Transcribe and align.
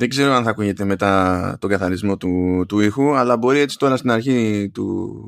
Δεν 0.00 0.08
ξέρω 0.08 0.32
αν 0.32 0.44
θα 0.44 0.50
ακούγεται 0.50 0.84
μετά 0.84 1.56
τον 1.60 1.70
καθαρισμό 1.70 2.16
του, 2.16 2.64
του 2.68 2.80
ήχου, 2.80 3.14
αλλά 3.16 3.36
μπορεί 3.36 3.58
έτσι 3.58 3.78
τώρα 3.78 3.96
στην 3.96 4.10
αρχή 4.10 4.70
του 4.74 5.18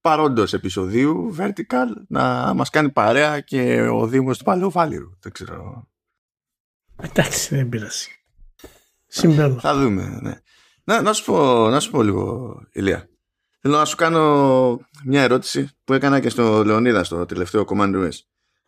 παρόντος 0.00 0.52
επεισοδίου 0.52 1.34
Vertical 1.38 1.86
να 2.08 2.54
μας 2.54 2.70
κάνει 2.70 2.90
παρέα 2.90 3.40
και 3.40 3.80
ο 3.80 4.06
Δήμος 4.06 4.38
του 4.38 4.44
Παλαιοφάλιρου. 4.44 5.10
Δεν 5.20 5.32
ξέρω. 5.32 5.88
Εντάξει, 7.02 7.54
δεν 7.54 7.68
πειράζει. 7.68 8.08
Συμπέρω. 9.06 9.58
Θα 9.60 9.78
δούμε, 9.78 10.18
ναι. 10.22 10.34
Να, 10.84 11.02
να, 11.02 11.12
σου 11.12 11.24
πω, 11.24 11.68
να 11.70 11.80
σου 11.80 11.90
πω 11.90 12.02
λίγο, 12.02 12.54
Ηλία. 12.72 13.08
Θέλω 13.60 13.76
να 13.76 13.84
σου 13.84 13.96
κάνω 13.96 14.80
μια 15.04 15.22
ερώτηση 15.22 15.68
που 15.84 15.92
έκανα 15.92 16.20
και 16.20 16.28
στο 16.28 16.64
Λεωνίδα 16.64 17.04
στο 17.04 17.26
τελευταίο 17.26 17.64
Command 17.68 17.94
OS. 17.94 18.18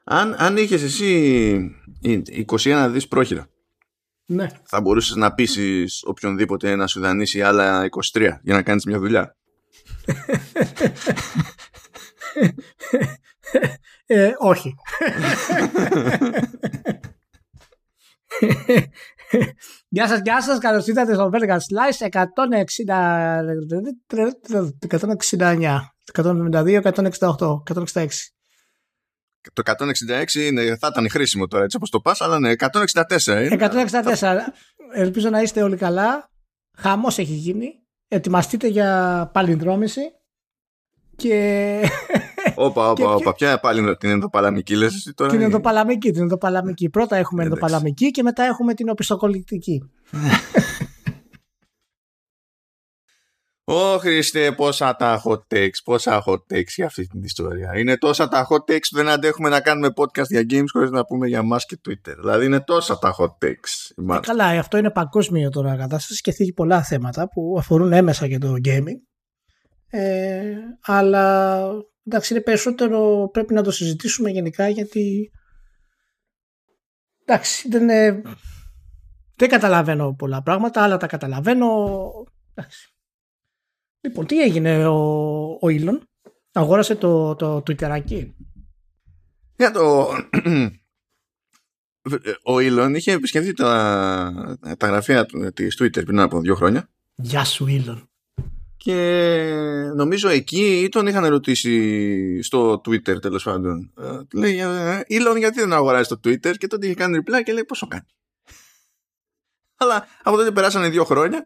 Αν, 0.05 0.35
αν 0.39 0.57
είχες 0.57 0.83
εσύ 0.83 1.59
21 2.47 2.89
δις 2.91 3.09
πρόχειρα, 3.09 3.49
Ναι. 4.31 4.47
θα 4.65 4.81
μπορούσες 4.81 5.17
να 5.17 5.35
πείσεις 5.35 6.03
οποιονδήποτε 6.07 6.77
να 6.77 6.87
σου 6.87 7.01
δανείσει 7.01 7.43
άλλα 7.43 7.89
23 8.13 8.39
για 8.43 8.55
να 8.55 8.63
κάνεις 8.63 8.85
μια 8.85 8.99
δουλειά. 8.99 9.37
Ε, 14.07 14.33
όχι. 14.39 14.75
Γεια 19.89 20.09
σας, 20.09 20.21
γεια 20.25 20.43
σας. 20.43 20.59
Καλώς 20.59 20.87
ήρθατε 20.87 21.15
στο 21.15 21.31
Vertical 21.33 21.57
Slice 21.57 22.09
160... 22.09 22.23
169, 24.89 25.79
172, 26.13 26.83
168, 26.83 27.63
166. 27.93 28.09
Το 29.53 29.63
166 29.65 30.35
είναι, 30.35 30.77
θα 30.77 30.89
ήταν 30.93 31.11
χρήσιμο 31.11 31.47
τώρα 31.47 31.65
έτσι 31.65 31.77
όπως 31.77 31.91
το 31.91 32.01
πας, 32.01 32.21
αλλά 32.21 32.39
ναι, 32.39 32.53
164 32.53 33.27
είναι. 33.27 33.49
164. 33.51 34.53
Ελπίζω 34.95 35.31
να 35.31 35.41
είστε 35.43 35.63
όλοι 35.63 35.77
καλά. 35.77 36.31
Χαμός 36.77 37.19
έχει 37.19 37.33
γίνει. 37.33 37.75
Ετοιμαστείτε 38.09 38.67
για 38.69 39.31
παλινδρόμηση. 39.33 40.01
Και 41.17 41.81
Όπα, 42.55 42.93
Και- 42.97 43.03
όπα, 43.03 43.15
όπα. 43.15 43.35
Ποια 43.35 43.61
πάλι 43.61 43.97
την 43.97 44.11
ενδοπαλαμική 44.11 44.77
λες 44.77 44.95
εσύ 44.95 45.15
τώρα. 45.15 45.31
την 45.31 45.41
ή- 45.41 45.45
ενδοπαλαμική. 45.45 46.11
Την 46.11 46.21
ενδοπαλαμική. 46.23 46.89
Πρώτα 46.91 47.17
έχουμε 47.17 47.43
Εντάξει. 47.43 47.61
ενδοπαλαμική 47.65 48.11
και 48.11 48.23
μετά 48.23 48.43
έχουμε 48.45 48.75
την 48.75 48.89
οπισθοκολλητική. 48.89 49.83
Ω 53.71 53.99
Χριστέ, 53.99 54.53
πόσα 54.53 54.97
τα 54.97 55.23
hot 55.25 55.55
takes, 55.55 55.83
πόσα 55.85 56.23
hot 56.27 56.55
takes 56.55 56.67
για 56.77 56.87
αυτή 56.87 57.07
την 57.07 57.23
ιστορία. 57.23 57.79
Είναι 57.79 57.97
τόσα 57.97 58.29
τα 58.29 58.47
hot 58.51 58.73
takes 58.73 58.87
που 58.91 58.97
δεν 58.97 59.09
αντέχουμε 59.09 59.49
να 59.49 59.61
κάνουμε 59.61 59.89
podcast 59.97 60.27
για 60.29 60.45
games 60.51 60.65
χωρίς 60.73 60.91
να 60.91 61.05
πούμε 61.05 61.27
για 61.27 61.43
μας 61.43 61.65
και 61.67 61.79
Twitter. 61.89 62.15
Δηλαδή 62.19 62.45
είναι 62.45 62.61
τόσα 62.61 62.99
τα 62.99 63.15
hot 63.19 63.47
takes. 63.47 63.91
Ε, 63.97 64.03
Μάλιστα. 64.03 64.35
καλά, 64.35 64.59
αυτό 64.59 64.77
είναι 64.77 64.91
παγκόσμιο 64.91 65.51
τώρα 65.51 65.77
κατάσταση 65.77 66.21
και 66.21 66.33
θίγει 66.33 66.53
πολλά 66.53 66.83
θέματα 66.83 67.29
που 67.29 67.57
αφορούν 67.59 67.93
έμεσα 67.93 68.29
και 68.29 68.39
το 68.39 68.55
gaming. 68.65 69.01
Ε, 69.91 70.53
αλλά 70.85 71.65
εντάξει, 72.07 72.33
είναι 72.35 72.43
περισσότερο 72.43 73.29
πρέπει 73.33 73.55
να 73.55 73.63
το 73.63 73.71
συζητήσουμε 73.71 74.31
γενικά 74.31 74.69
γιατί 74.69 75.31
εντάξει, 77.25 77.69
δεν, 77.69 77.83
είναι- 77.83 78.23
δεν 79.37 79.49
καταλαβαίνω 79.49 80.15
πολλά 80.19 80.43
πράγματα, 80.43 80.83
άλλα 80.83 80.97
τα 80.97 81.07
καταλαβαίνω. 81.07 81.67
Εντάξει. 82.55 82.93
Λοιπόν, 84.01 84.27
τι 84.27 84.41
έγινε 84.43 84.87
ο, 84.87 84.97
ο 85.45 85.59
Elon, 85.63 85.99
αγόρασε 86.53 86.95
το, 86.95 87.35
το 87.35 87.57
Twitterάκι. 87.67 88.31
Για 89.57 89.71
το... 89.71 90.09
Ο 92.43 92.55
Elon 92.57 92.93
είχε 92.95 93.13
επισκεφθεί 93.13 93.53
τα, 93.53 94.59
τα 94.79 94.87
γραφεία 94.87 95.27
του- 95.27 95.53
της 95.53 95.77
Twitter 95.83 96.05
πριν 96.05 96.19
από 96.21 96.41
δύο 96.41 96.55
χρόνια 96.55 96.89
Γεια 97.15 97.45
σου 97.45 97.67
Elon. 97.69 98.03
και 98.77 98.95
νομίζω 99.95 100.29
εκεί 100.29 100.81
ή 100.83 100.89
τον 100.89 101.07
είχαν 101.07 101.27
ρωτήσει 101.27 102.43
στο 102.43 102.73
Twitter 102.73 103.21
τέλος 103.21 103.43
πάντων. 103.43 103.93
Ε, 104.01 104.19
Λέει, 104.39 104.59
ε, 104.59 105.01
Elon 105.09 105.37
γιατί 105.39 105.61
δεν 105.61 105.73
αγοράζει 105.73 106.09
το 106.09 106.21
Twitter; 106.25 106.57
και 106.59 106.67
τότε 106.67 106.87
είχε 106.87 106.95
κάνει 106.95 107.19
reply 107.19 107.43
και 107.45 107.53
λέει 107.53 107.65
πόσο 107.65 107.87
κάνει; 107.87 108.05
Αλλά 109.81 110.07
από 110.23 110.37
τότε 110.37 110.51
περάσανε 110.51 110.89
δύο 110.89 111.05
χρόνια 111.05 111.45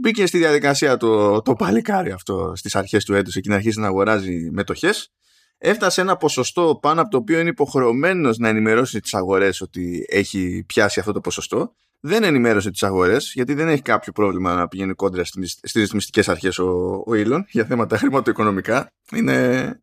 μπήκε 0.00 0.26
στη 0.26 0.38
διαδικασία 0.38 0.96
το, 0.96 1.42
το 1.42 1.54
παλικάρι 1.54 2.10
αυτό 2.10 2.52
στις 2.54 2.76
αρχές 2.76 3.04
του 3.04 3.14
έτους 3.14 3.36
εκεί 3.36 3.48
να 3.48 3.54
αρχίσει 3.54 3.80
να 3.80 3.86
αγοράζει 3.86 4.50
μετοχές. 4.50 5.12
Έφτασε 5.58 6.00
ένα 6.00 6.16
ποσοστό 6.16 6.78
πάνω 6.82 7.00
από 7.00 7.10
το 7.10 7.16
οποίο 7.16 7.40
είναι 7.40 7.48
υποχρεωμένος 7.48 8.38
να 8.38 8.48
ενημερώσει 8.48 9.00
τις 9.00 9.14
αγορές 9.14 9.60
ότι 9.60 10.04
έχει 10.08 10.64
πιάσει 10.66 11.00
αυτό 11.00 11.12
το 11.12 11.20
ποσοστό. 11.20 11.74
Δεν 12.00 12.22
ενημέρωσε 12.22 12.70
τις 12.70 12.82
αγορές 12.82 13.32
γιατί 13.34 13.54
δεν 13.54 13.68
έχει 13.68 13.82
κάποιο 13.82 14.12
πρόβλημα 14.12 14.54
να 14.54 14.68
πηγαίνει 14.68 14.92
κόντρα 14.92 15.24
στις, 15.24 15.52
στις 15.52 15.72
ρυθμιστικές 15.72 16.28
αρχές 16.28 16.58
ο, 16.58 16.68
ο 17.06 17.12
Elon 17.12 17.40
για 17.50 17.64
θέματα 17.64 17.98
χρηματοοικονομικά. 17.98 18.92
Είναι, 19.12 19.80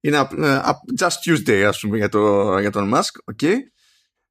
είναι 0.00 0.16
απ- 0.16 0.38
ε, 0.38 0.60
απ- 0.64 0.82
just 1.00 1.30
Tuesday 1.30 1.62
ας 1.62 1.80
πούμε 1.80 1.96
για, 1.96 2.08
το, 2.08 2.58
για 2.58 2.70
τον 2.70 2.92
Musk 2.94 3.34
okay. 3.34 3.54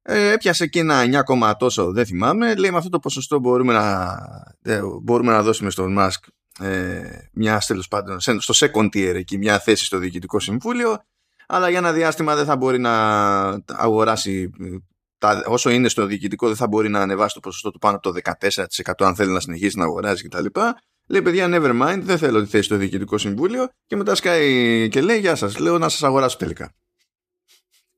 Ε, 0.08 0.30
έπιασε 0.32 0.64
εκεί 0.64 0.78
ένα 0.78 1.02
9, 1.50 1.52
τόσο, 1.58 1.92
δεν 1.92 2.06
θυμάμαι. 2.06 2.54
Λέει 2.54 2.70
με 2.70 2.76
αυτό 2.76 2.88
το 2.90 2.98
ποσοστό 2.98 3.38
μπορούμε 3.38 3.72
να, 3.72 4.16
ε, 4.62 4.80
μπορούμε 5.02 5.32
να 5.32 5.42
δώσουμε 5.42 5.70
στον 5.70 5.96
Musk 5.98 6.28
ε, 6.60 7.00
μια 7.32 7.62
τέλος 7.66 7.88
πάντων 7.88 8.20
σε- 8.20 8.40
στο 8.40 8.66
second 8.66 8.84
tier 8.84 9.14
εκεί 9.14 9.38
μια 9.38 9.58
θέση 9.58 9.84
στο 9.84 9.98
διοικητικό 9.98 10.40
συμβούλιο 10.40 10.96
αλλά 11.46 11.68
για 11.68 11.78
ένα 11.78 11.92
διάστημα 11.92 12.34
δεν 12.34 12.44
θα 12.44 12.56
μπορεί 12.56 12.78
να 12.78 12.92
αγοράσει 13.66 14.50
ε, 14.60 14.66
τα, 15.18 15.44
όσο 15.46 15.70
είναι 15.70 15.88
στο 15.88 16.06
διοικητικό 16.06 16.46
δεν 16.46 16.56
θα 16.56 16.66
μπορεί 16.68 16.88
να 16.88 17.00
ανεβάσει 17.00 17.34
το 17.34 17.40
ποσοστό 17.40 17.70
του 17.70 17.78
πάνω 17.78 17.96
από 17.96 18.12
το 18.12 18.20
14% 18.84 18.92
αν 18.98 19.14
θέλει 19.14 19.32
να 19.32 19.40
συνεχίσει 19.40 19.78
να 19.78 19.84
αγοράζει 19.84 20.28
κτλ. 20.28 20.46
Λέει 21.08 21.22
παιδιά 21.22 21.46
never 21.50 21.82
mind 21.82 22.00
δεν 22.02 22.18
θέλω 22.18 22.42
τη 22.42 22.48
θέση 22.48 22.62
στο 22.62 22.76
διοικητικό 22.76 23.18
συμβούλιο 23.18 23.68
και 23.86 23.96
μετά 23.96 24.14
σκάει 24.14 24.88
και 24.88 25.00
λέει 25.00 25.18
γεια 25.18 25.34
σας 25.34 25.58
λέω 25.58 25.78
να 25.78 25.88
σας 25.88 26.02
αγοράσω 26.02 26.36
τελικά. 26.36 26.72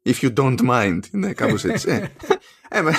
If 0.08 0.22
you 0.22 0.32
don't 0.34 0.58
mind. 0.68 1.00
Ναι, 1.10 1.32
κάπως 1.32 1.64
έτσι. 1.64 1.90
ε. 1.90 2.06
Ε, 2.70 2.80
με, 2.82 2.92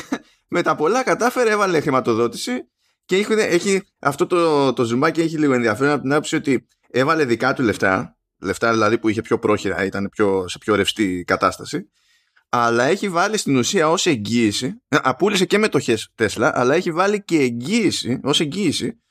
με 0.47 0.62
τα 0.62 0.75
πολλά 0.75 1.03
κατάφερε, 1.03 1.52
έβαλε 1.52 1.80
χρηματοδότηση 1.80 2.52
και 3.06 3.16
έχει, 3.16 3.34
έχει 3.34 3.81
αυτό 4.00 4.28
το, 4.28 4.74
το 4.74 4.84
ζουμάκι 4.84 5.22
έχει 5.22 5.38
λίγο 5.38 5.53
ενδιαφέρον 5.53 5.94
από 5.94 6.02
την 6.02 6.12
άποψη 6.12 6.36
ότι 6.36 6.68
έβαλε 6.90 7.25
δικά 7.25 7.53
του 7.53 7.64
λεφτά, 7.64 8.18
λεφτά 8.40 8.72
δηλαδή 8.72 8.98
που 8.98 9.09
είχε 9.09 9.22
πιο 9.22 9.40
πρόχειρα, 9.40 9.86
ήταν 9.86 10.09
πιο, 10.12 10.48
σε 10.48 10.58
πιο 10.58 10.75
ρευστή 10.75 11.24
κατάσταση, 11.28 11.90
αλλά 12.50 12.84
έχει 12.84 13.09
βάλει 13.09 13.38
στην 13.38 13.58
ουσία 13.58 13.90
ως 13.90 14.06
εγγύηση, 14.06 14.81
ε, 14.88 14.98
απούλησε 15.02 15.46
και 15.46 15.58
μετοχές 15.58 16.12
Τέσλα, 16.16 16.52
αλλά 16.59 16.75
έχει 16.75 16.92
βάλει 16.92 17.24
και 17.24 17.38
εγγύηση, 17.40 18.19
ως 18.24 18.40
εγγύηση 18.40 19.02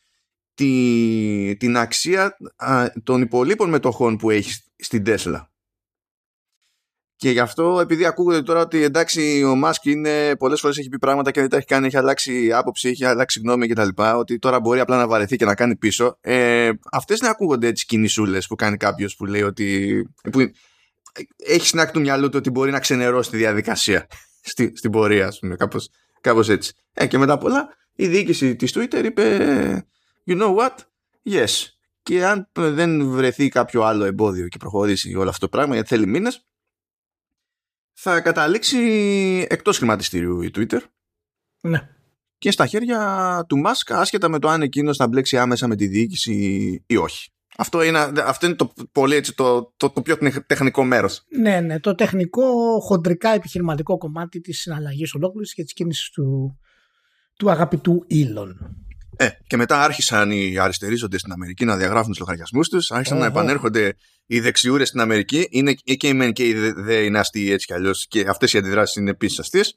τη, 0.55 1.57
την 1.59 1.77
αξία 1.77 2.37
α, 2.57 2.87
των 3.03 3.23
υπολείπων 3.23 3.69
μετοχών 3.69 4.17
που 4.17 4.31
έχει 4.31 4.53
στην 4.77 5.05
Τέσλα. 5.05 5.51
Και 7.19 7.31
γι' 7.31 7.41
αυτό, 7.41 7.81
επειδή 7.81 8.05
ακούγεται 8.05 8.43
τώρα 8.43 8.61
ότι 8.61 8.83
εντάξει, 8.83 9.43
ο 9.45 9.55
Μάσκ 9.55 9.85
είναι 9.85 10.37
πολλές 10.37 10.61
φορές 10.61 10.79
έχει 10.79 10.89
πει 10.89 10.99
πράγματα 10.99 11.31
και 11.31 11.41
δεν 11.41 11.49
τα 11.49 11.57
έχει 11.57 11.67
κάνει, 11.67 11.87
έχει 11.87 11.97
αλλάξει 11.97 12.53
άποψη, 12.53 12.89
έχει 12.89 13.05
αλλάξει 13.05 13.41
γνώμη 13.41 13.69
κτλ. 13.69 13.89
Ότι 13.97 14.39
τώρα 14.39 14.61
μπορεί 14.61 14.81
απλά 14.81 14.97
να 14.97 15.07
βαρεθεί 15.07 15.37
και 15.37 15.45
να 15.45 15.55
κάνει 15.55 15.77
πίσω. 15.77 16.19
Ε, 16.21 16.71
Αυτές 16.93 17.19
δεν 17.19 17.31
ακούγονται 17.31 17.67
έτσι 17.67 17.87
κινησούλες 17.87 18.47
που 18.47 18.55
κάνει 18.55 18.77
κάποιος 18.77 19.17
που 19.17 19.27
λέει 19.27 19.43
ότι. 19.43 20.03
Που 20.33 20.51
έχει 21.37 21.67
στην 21.67 21.81
άκρη 21.81 21.93
του 21.93 22.01
μυαλού 22.01 22.29
του 22.29 22.37
ότι 22.39 22.51
μπορεί 22.51 22.71
να 22.71 22.79
ξενερώσει 22.79 23.31
τη 23.31 23.37
διαδικασία 23.37 24.07
στη, 24.51 24.73
στην 24.77 24.91
πορεία, 24.91 25.27
ας 25.27 25.39
πούμε, 25.39 25.57
κάπως, 25.57 25.89
κάπως 26.21 26.49
έτσι. 26.49 26.73
Ε, 26.93 27.07
και 27.07 27.19
μετά 27.19 27.39
πολλά, 27.39 27.69
η 27.95 28.07
διοίκηση 28.07 28.57
της 28.57 28.77
Twitter 28.77 29.05
είπε, 29.05 29.87
You 30.27 30.43
know 30.43 30.55
what? 30.57 30.75
Yes. 31.25 31.67
Και 32.03 32.25
αν 32.25 32.49
δεν 32.53 33.11
βρεθεί 33.11 33.49
κάποιο 33.49 33.83
άλλο 33.83 34.05
εμπόδιο 34.05 34.49
και 34.49 34.57
προχωρήσει 34.59 35.15
όλο 35.15 35.29
αυτό 35.29 35.49
το 35.49 35.57
πράγμα, 35.57 35.75
γιατί 35.75 35.89
θέλει 35.89 36.07
μήνες, 36.07 36.48
θα 38.01 38.21
καταλήξει 38.21 38.79
εκτός 39.49 39.79
χρηματιστήριου 39.79 40.43
η 40.43 40.51
Twitter 40.55 40.79
Ναι. 41.61 41.89
και 42.39 42.51
στα 42.51 42.67
χέρια 42.67 43.45
του 43.49 43.57
Musk 43.67 43.95
άσχετα 43.95 44.29
με 44.29 44.39
το 44.39 44.49
αν 44.49 44.63
εκείνος 44.63 44.97
θα 44.97 45.09
μπλέξει 45.09 45.39
άμεσα 45.39 45.67
με 45.69 45.77
τη 45.77 45.87
διοίκηση 45.87 46.35
ή 46.87 46.97
όχι. 46.97 47.31
Αυτό 47.57 47.83
είναι, 47.83 47.99
αυτό 48.25 48.47
είναι 48.47 48.55
το, 48.55 48.73
πολύ, 48.93 49.15
έτσι, 49.15 49.35
το, 49.35 49.73
το, 49.77 49.91
το 49.91 50.03
πιο 50.03 50.17
τεχνικό 50.47 50.85
μέρος. 50.85 51.25
Ναι, 51.41 51.61
ναι, 51.61 51.81
το 51.81 51.95
τεχνικό, 51.95 52.43
χοντρικά 52.81 53.31
επιχειρηματικό 53.31 53.99
κομμάτι 53.99 54.41
της 54.41 54.59
συναλλαγής 54.61 55.15
ολόκληρης 55.15 55.55
και 55.55 55.63
της 55.63 55.73
κίνησης 55.73 56.11
του, 56.11 56.59
του 57.37 57.51
αγαπητού 57.51 58.07
Elon. 58.11 58.53
Ε, 59.17 59.29
και 59.47 59.57
μετά 59.57 59.83
άρχισαν 59.83 60.31
οι 60.31 60.59
αριστερίζοντες 60.59 61.21
στην 61.21 61.33
Αμερική 61.33 61.65
να 61.65 61.77
διαγράφουν 61.77 62.11
τους 62.11 62.19
λογαριασμούς 62.19 62.69
τους, 62.69 62.91
άρχισαν 62.91 63.19
να 63.19 63.27
Οχο. 63.27 63.33
επανέρχονται 63.39 63.97
οι 64.31 64.41
δεξιούρες 64.41 64.89
στην 64.89 65.01
Αμερική, 65.01 65.47
είναι 65.51 65.73
και 65.73 66.09
οι 66.09 66.15
μεν 66.15 66.33
και 66.33 66.47
οι 66.47 66.55
δε, 66.55 66.73
δε 66.73 66.95
είναι 66.95 67.19
αστείοι 67.19 67.49
έτσι 67.53 67.67
κι 67.67 67.73
αλλιώς 67.73 68.07
και 68.09 68.25
αυτές 68.29 68.53
οι 68.53 68.59
αντιδράσεις 68.59 68.97
είναι 68.97 69.11
επίσης 69.11 69.39
αστείες. 69.39 69.77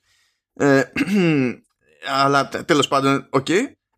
Ε, 0.54 0.84
αλλά 2.24 2.48
τε- 2.48 2.66
τέλος 2.66 2.88
πάντων, 2.88 3.28
οκ. 3.30 3.48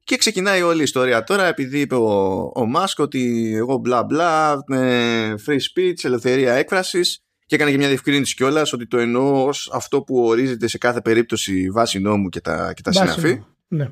Και 0.03 0.17
ξεκινάει 0.17 0.61
όλη 0.61 0.79
η 0.79 0.83
ιστορία 0.83 1.23
τώρα 1.23 1.45
επειδή 1.45 1.79
είπε 1.79 1.95
ο, 1.95 2.51
ο 2.55 2.65
Μασκ 2.65 2.99
ότι 2.99 3.51
εγώ 3.55 3.77
μπλα 3.77 4.03
μπλα, 4.03 4.63
ε, 4.67 5.33
free 5.47 5.59
speech, 5.59 6.03
ελευθερία 6.03 6.53
έκφρασης 6.53 7.23
και 7.45 7.55
έκανε 7.55 7.71
και 7.71 7.77
μια 7.77 7.87
διευκρίνηση 7.87 8.35
κιόλας 8.35 8.73
ότι 8.73 8.87
το 8.87 8.97
εννοώ 8.97 9.45
ως 9.45 9.69
αυτό 9.73 10.01
που 10.01 10.25
ορίζεται 10.25 10.67
σε 10.67 10.77
κάθε 10.77 11.01
περίπτωση 11.01 11.69
βάσει 11.69 11.99
νόμου 11.99 12.29
και 12.29 12.41
τα, 12.41 12.73
και 12.73 12.81
τα 12.81 12.91
συναφή. 12.91 13.43
Ναι. 13.67 13.87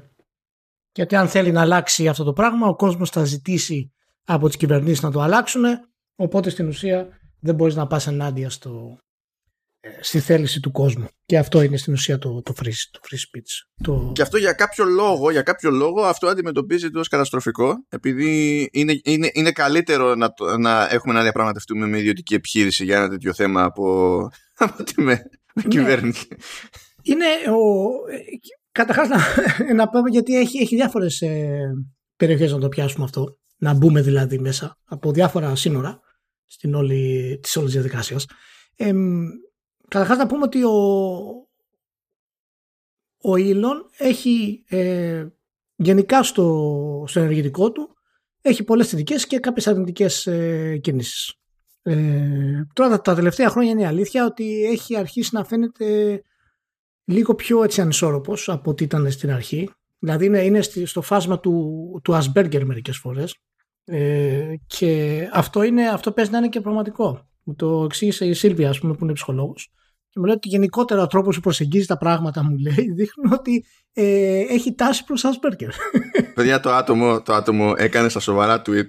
Γιατί 0.91 1.15
αν 1.15 1.27
θέλει 1.27 1.51
να 1.51 1.61
αλλάξει 1.61 2.07
αυτό 2.07 2.23
το 2.23 2.33
πράγμα, 2.33 2.67
ο 2.67 2.75
κόσμος 2.75 3.09
θα 3.09 3.23
ζητήσει 3.23 3.91
από 4.23 4.47
τις 4.47 4.57
κυβερνήσεις 4.57 5.01
να 5.01 5.11
το 5.11 5.21
αλλάξουν, 5.21 5.63
οπότε 6.21 6.49
στην 6.49 6.67
ουσία 6.67 7.07
δεν 7.39 7.55
μπορείς 7.55 7.75
να 7.75 7.87
πας 7.87 8.07
ενάντια 8.07 8.49
στο, 8.49 8.97
ε, 9.79 9.89
στη 9.99 10.19
θέληση 10.19 10.59
του 10.59 10.71
κόσμου. 10.71 11.07
Και 11.25 11.37
αυτό 11.37 11.61
είναι 11.61 11.77
στην 11.77 11.93
ουσία 11.93 12.17
το, 12.17 12.41
το, 12.41 12.53
free, 12.57 12.73
το 12.91 12.99
free 13.03 13.15
speech. 13.15 13.83
Το... 13.83 14.11
Και 14.15 14.21
αυτό 14.21 14.37
για 14.37 14.53
κάποιο 14.53 14.85
λόγο, 14.85 15.31
για 15.31 15.41
κάποιο 15.41 15.71
λόγο 15.71 16.01
αυτό 16.01 16.27
αντιμετωπίζεται 16.27 16.99
ως 16.99 17.07
καταστροφικό 17.07 17.85
επειδή 17.89 18.69
είναι, 18.71 18.99
είναι, 19.03 19.29
είναι 19.33 19.51
καλύτερο 19.51 20.15
να, 20.15 20.33
να 20.59 20.87
έχουμε 20.91 21.13
να 21.13 21.21
διαπραγματευτούμε 21.21 21.87
με 21.87 21.97
ιδιωτική 21.97 22.33
επιχείρηση 22.33 22.83
για 22.83 22.97
ένα 22.97 23.09
τέτοιο 23.09 23.33
θέμα 23.33 23.63
από, 23.63 24.17
από 24.63 24.75
ότι 24.79 25.01
με, 25.01 25.21
με 25.53 25.61
ναι. 25.63 25.69
κυβέρνηση. 25.69 26.27
Είναι 27.01 27.25
ο, 27.25 27.89
καταρχάς 28.71 29.07
να, 29.07 29.19
να 29.79 29.89
πούμε 29.89 30.09
γιατί 30.09 30.37
έχει, 30.37 30.57
έχει 30.57 30.75
διάφορες 30.75 31.21
ε, 31.21 31.71
περιοχές 32.15 32.51
να 32.51 32.59
το 32.59 32.69
πιάσουμε 32.69 33.03
αυτό 33.03 33.39
να 33.57 33.73
μπούμε 33.73 34.01
δηλαδή 34.01 34.39
μέσα 34.39 34.77
από 34.85 35.11
διάφορα 35.11 35.55
σύνορα 35.55 35.99
στην 36.51 36.73
όλη, 36.73 37.39
της 37.41 37.55
όλης 37.55 37.71
διαδικασίας. 37.71 38.25
Ε, 38.75 38.93
καταρχάς 39.87 40.17
να 40.17 40.27
πούμε 40.27 40.43
ότι 40.43 40.63
ο, 40.63 40.71
ο 43.21 43.33
Elon 43.37 43.85
έχει 43.97 44.63
ε, 44.67 45.27
γενικά 45.75 46.23
στο, 46.23 47.03
στο 47.07 47.19
ενεργητικό 47.19 47.71
του 47.71 47.95
έχει 48.41 48.63
πολλές 48.63 48.87
θετικές 48.87 49.27
και 49.27 49.39
κάποιες 49.39 49.67
αρνητικές 49.67 50.27
ε, 50.27 50.77
κινήσεις. 50.77 51.33
Ε, 51.81 52.67
τώρα 52.73 53.01
τα 53.01 53.15
τελευταία 53.15 53.49
χρόνια 53.49 53.71
είναι 53.71 53.81
η 53.81 53.85
αλήθεια 53.85 54.25
ότι 54.25 54.63
έχει 54.63 54.95
αρχίσει 54.95 55.29
να 55.33 55.43
φαίνεται 55.43 56.21
λίγο 57.03 57.35
πιο 57.35 57.63
έτσι 57.63 57.81
ανισόρροπος 57.81 58.49
από 58.49 58.71
ό,τι 58.71 58.83
ήταν 58.83 59.11
στην 59.11 59.31
αρχή. 59.31 59.69
Δηλαδή 59.99 60.25
είναι, 60.25 60.43
είναι 60.43 60.61
στο 60.61 61.01
φάσμα 61.01 61.39
του, 61.39 61.99
του 62.03 62.13
Asperger 62.13 62.63
μερικές 62.63 62.97
φορές 62.97 63.35
ε, 63.85 64.53
και 64.67 65.21
αυτό, 65.33 65.63
είναι, 65.63 65.87
αυτό 65.87 66.11
παίζει 66.11 66.31
να 66.31 66.37
είναι 66.37 66.49
και 66.49 66.61
πραγματικό. 66.61 67.29
Μου 67.43 67.55
το 67.55 67.83
εξήγησε 67.83 68.25
η 68.25 68.33
Σίλβια, 68.33 68.69
ας 68.69 68.79
πούμε, 68.79 68.93
που 68.93 69.03
είναι 69.03 69.13
ψυχολόγος. 69.13 69.71
Και 70.09 70.19
μου 70.19 70.25
λέει 70.25 70.35
ότι 70.35 70.47
γενικότερα 70.47 71.01
ο 71.01 71.07
τρόπος 71.07 71.35
που 71.35 71.41
προσεγγίζει 71.41 71.85
τα 71.85 71.97
πράγματα, 71.97 72.43
μου 72.43 72.57
λέει, 72.57 72.91
δείχνει 72.97 73.33
ότι 73.33 73.65
ε, 73.93 74.39
έχει 74.39 74.75
τάση 74.75 75.03
προς 75.03 75.23
Asperger. 75.25 75.69
Παιδιά, 76.35 76.59
το 76.59 76.71
άτομο, 76.71 77.21
το 77.21 77.33
άτομο 77.33 77.73
έκανε 77.77 78.09
στα 78.09 78.19
σοβαρά 78.19 78.61
tweet 78.65 78.87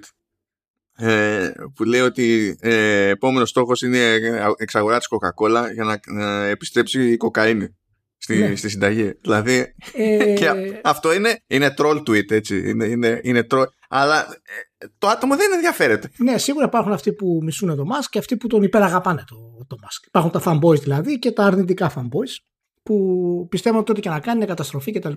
ε, 0.95 1.51
που 1.75 1.83
λέει 1.83 2.01
ότι 2.01 2.57
ε, 2.59 3.07
επόμενος 3.07 3.49
στόχος 3.49 3.81
είναι 3.81 4.19
εξαγορά 4.57 4.97
της 4.97 5.07
Coca-Cola 5.09 5.73
για 5.73 5.83
να, 5.83 5.99
να 6.13 6.45
επιστρέψει 6.45 7.11
η 7.11 7.17
κοκαίνη 7.17 7.75
στη, 8.17 8.37
ναι. 8.37 8.55
στη 8.55 8.69
συνταγή. 8.69 9.13
Δηλαδή, 9.21 9.75
ε... 9.93 10.33
και 10.39 10.49
αυτό 10.83 11.13
είναι, 11.13 11.43
είναι 11.47 11.73
troll 11.77 12.03
tweet, 12.09 12.31
έτσι. 12.31 12.69
Είναι, 12.69 12.85
είναι, 12.85 13.19
είναι 13.23 13.47
troll, 13.49 13.65
αλλά 13.89 14.19
ε, 14.19 14.72
το 14.97 15.07
άτομο 15.07 15.35
δεν 15.35 15.51
ενδιαφέρεται. 15.53 16.11
Ναι, 16.17 16.37
σίγουρα 16.37 16.65
υπάρχουν 16.65 16.91
αυτοί 16.91 17.13
που 17.13 17.39
μισούν 17.43 17.75
τον 17.75 17.87
Musk 17.87 18.05
και 18.09 18.19
αυτοί 18.19 18.37
που 18.37 18.47
τον 18.47 18.63
υπεραγαπάνε 18.63 19.23
το, 19.27 19.65
το 19.67 19.77
Musk. 19.81 20.07
Υπάρχουν 20.07 20.31
τα 20.31 20.41
fanboys 20.45 20.79
δηλαδή 20.79 21.19
και 21.19 21.31
τα 21.31 21.45
αρνητικά 21.45 21.93
fanboys 21.95 22.43
που 22.83 23.47
πιστεύουν 23.49 23.79
ότι 23.79 23.91
ό,τι 23.91 24.01
και 24.01 24.09
να 24.09 24.19
κάνει 24.19 24.37
είναι 24.37 24.45
καταστροφή 24.45 24.91
κτλ. 24.91 25.13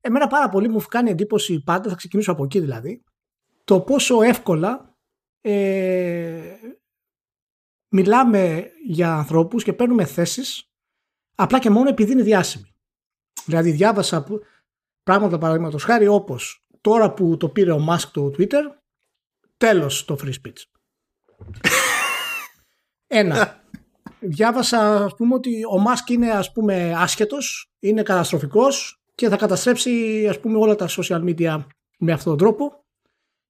Εμένα 0.00 0.26
πάρα 0.26 0.48
πολύ 0.48 0.68
μου 0.68 0.80
κάνει 0.88 1.10
εντύπωση 1.10 1.62
πάντα, 1.62 1.88
θα 1.90 1.96
ξεκινήσω 1.96 2.32
από 2.32 2.44
εκεί 2.44 2.60
δηλαδή, 2.60 3.02
το 3.64 3.80
πόσο 3.80 4.22
εύκολα 4.22 4.96
ε, 5.40 6.54
μιλάμε 7.88 8.70
για 8.86 9.14
ανθρώπους 9.14 9.62
και 9.62 9.72
παίρνουμε 9.72 10.04
θέσεις 10.04 10.70
απλά 11.34 11.58
και 11.58 11.70
μόνο 11.70 11.88
επειδή 11.88 12.12
είναι 12.12 12.22
διάσημοι. 12.22 12.74
Δηλαδή 13.44 13.70
διάβασα 13.70 14.26
πράγματα 15.02 15.38
παραδείγματος 15.38 15.84
χάρη 15.84 16.06
όπως 16.06 16.66
τώρα 16.80 17.12
που 17.12 17.36
το 17.36 17.48
πήρε 17.48 17.72
ο 17.72 17.78
Μάσκ 17.78 18.12
το 18.12 18.30
Twitter, 18.38 18.62
τέλος 19.62 20.04
το 20.04 20.16
free 20.22 20.32
speech. 20.32 20.62
Ένα. 23.06 23.60
Διάβασα 24.20 25.04
ας 25.04 25.14
πούμε 25.14 25.34
ότι 25.34 25.60
ο 25.70 25.78
Μάσκ 25.78 26.10
είναι 26.10 26.30
ας 26.30 26.52
πούμε 26.52 26.94
άσχετος, 26.96 27.70
είναι 27.78 28.02
καταστροφικός 28.02 29.02
και 29.14 29.28
θα 29.28 29.36
καταστρέψει 29.36 30.26
ας 30.28 30.40
πούμε 30.40 30.58
όλα 30.58 30.74
τα 30.74 30.88
social 30.88 31.24
media 31.24 31.64
με 31.98 32.12
αυτόν 32.12 32.36
τον 32.36 32.38
τρόπο 32.38 32.84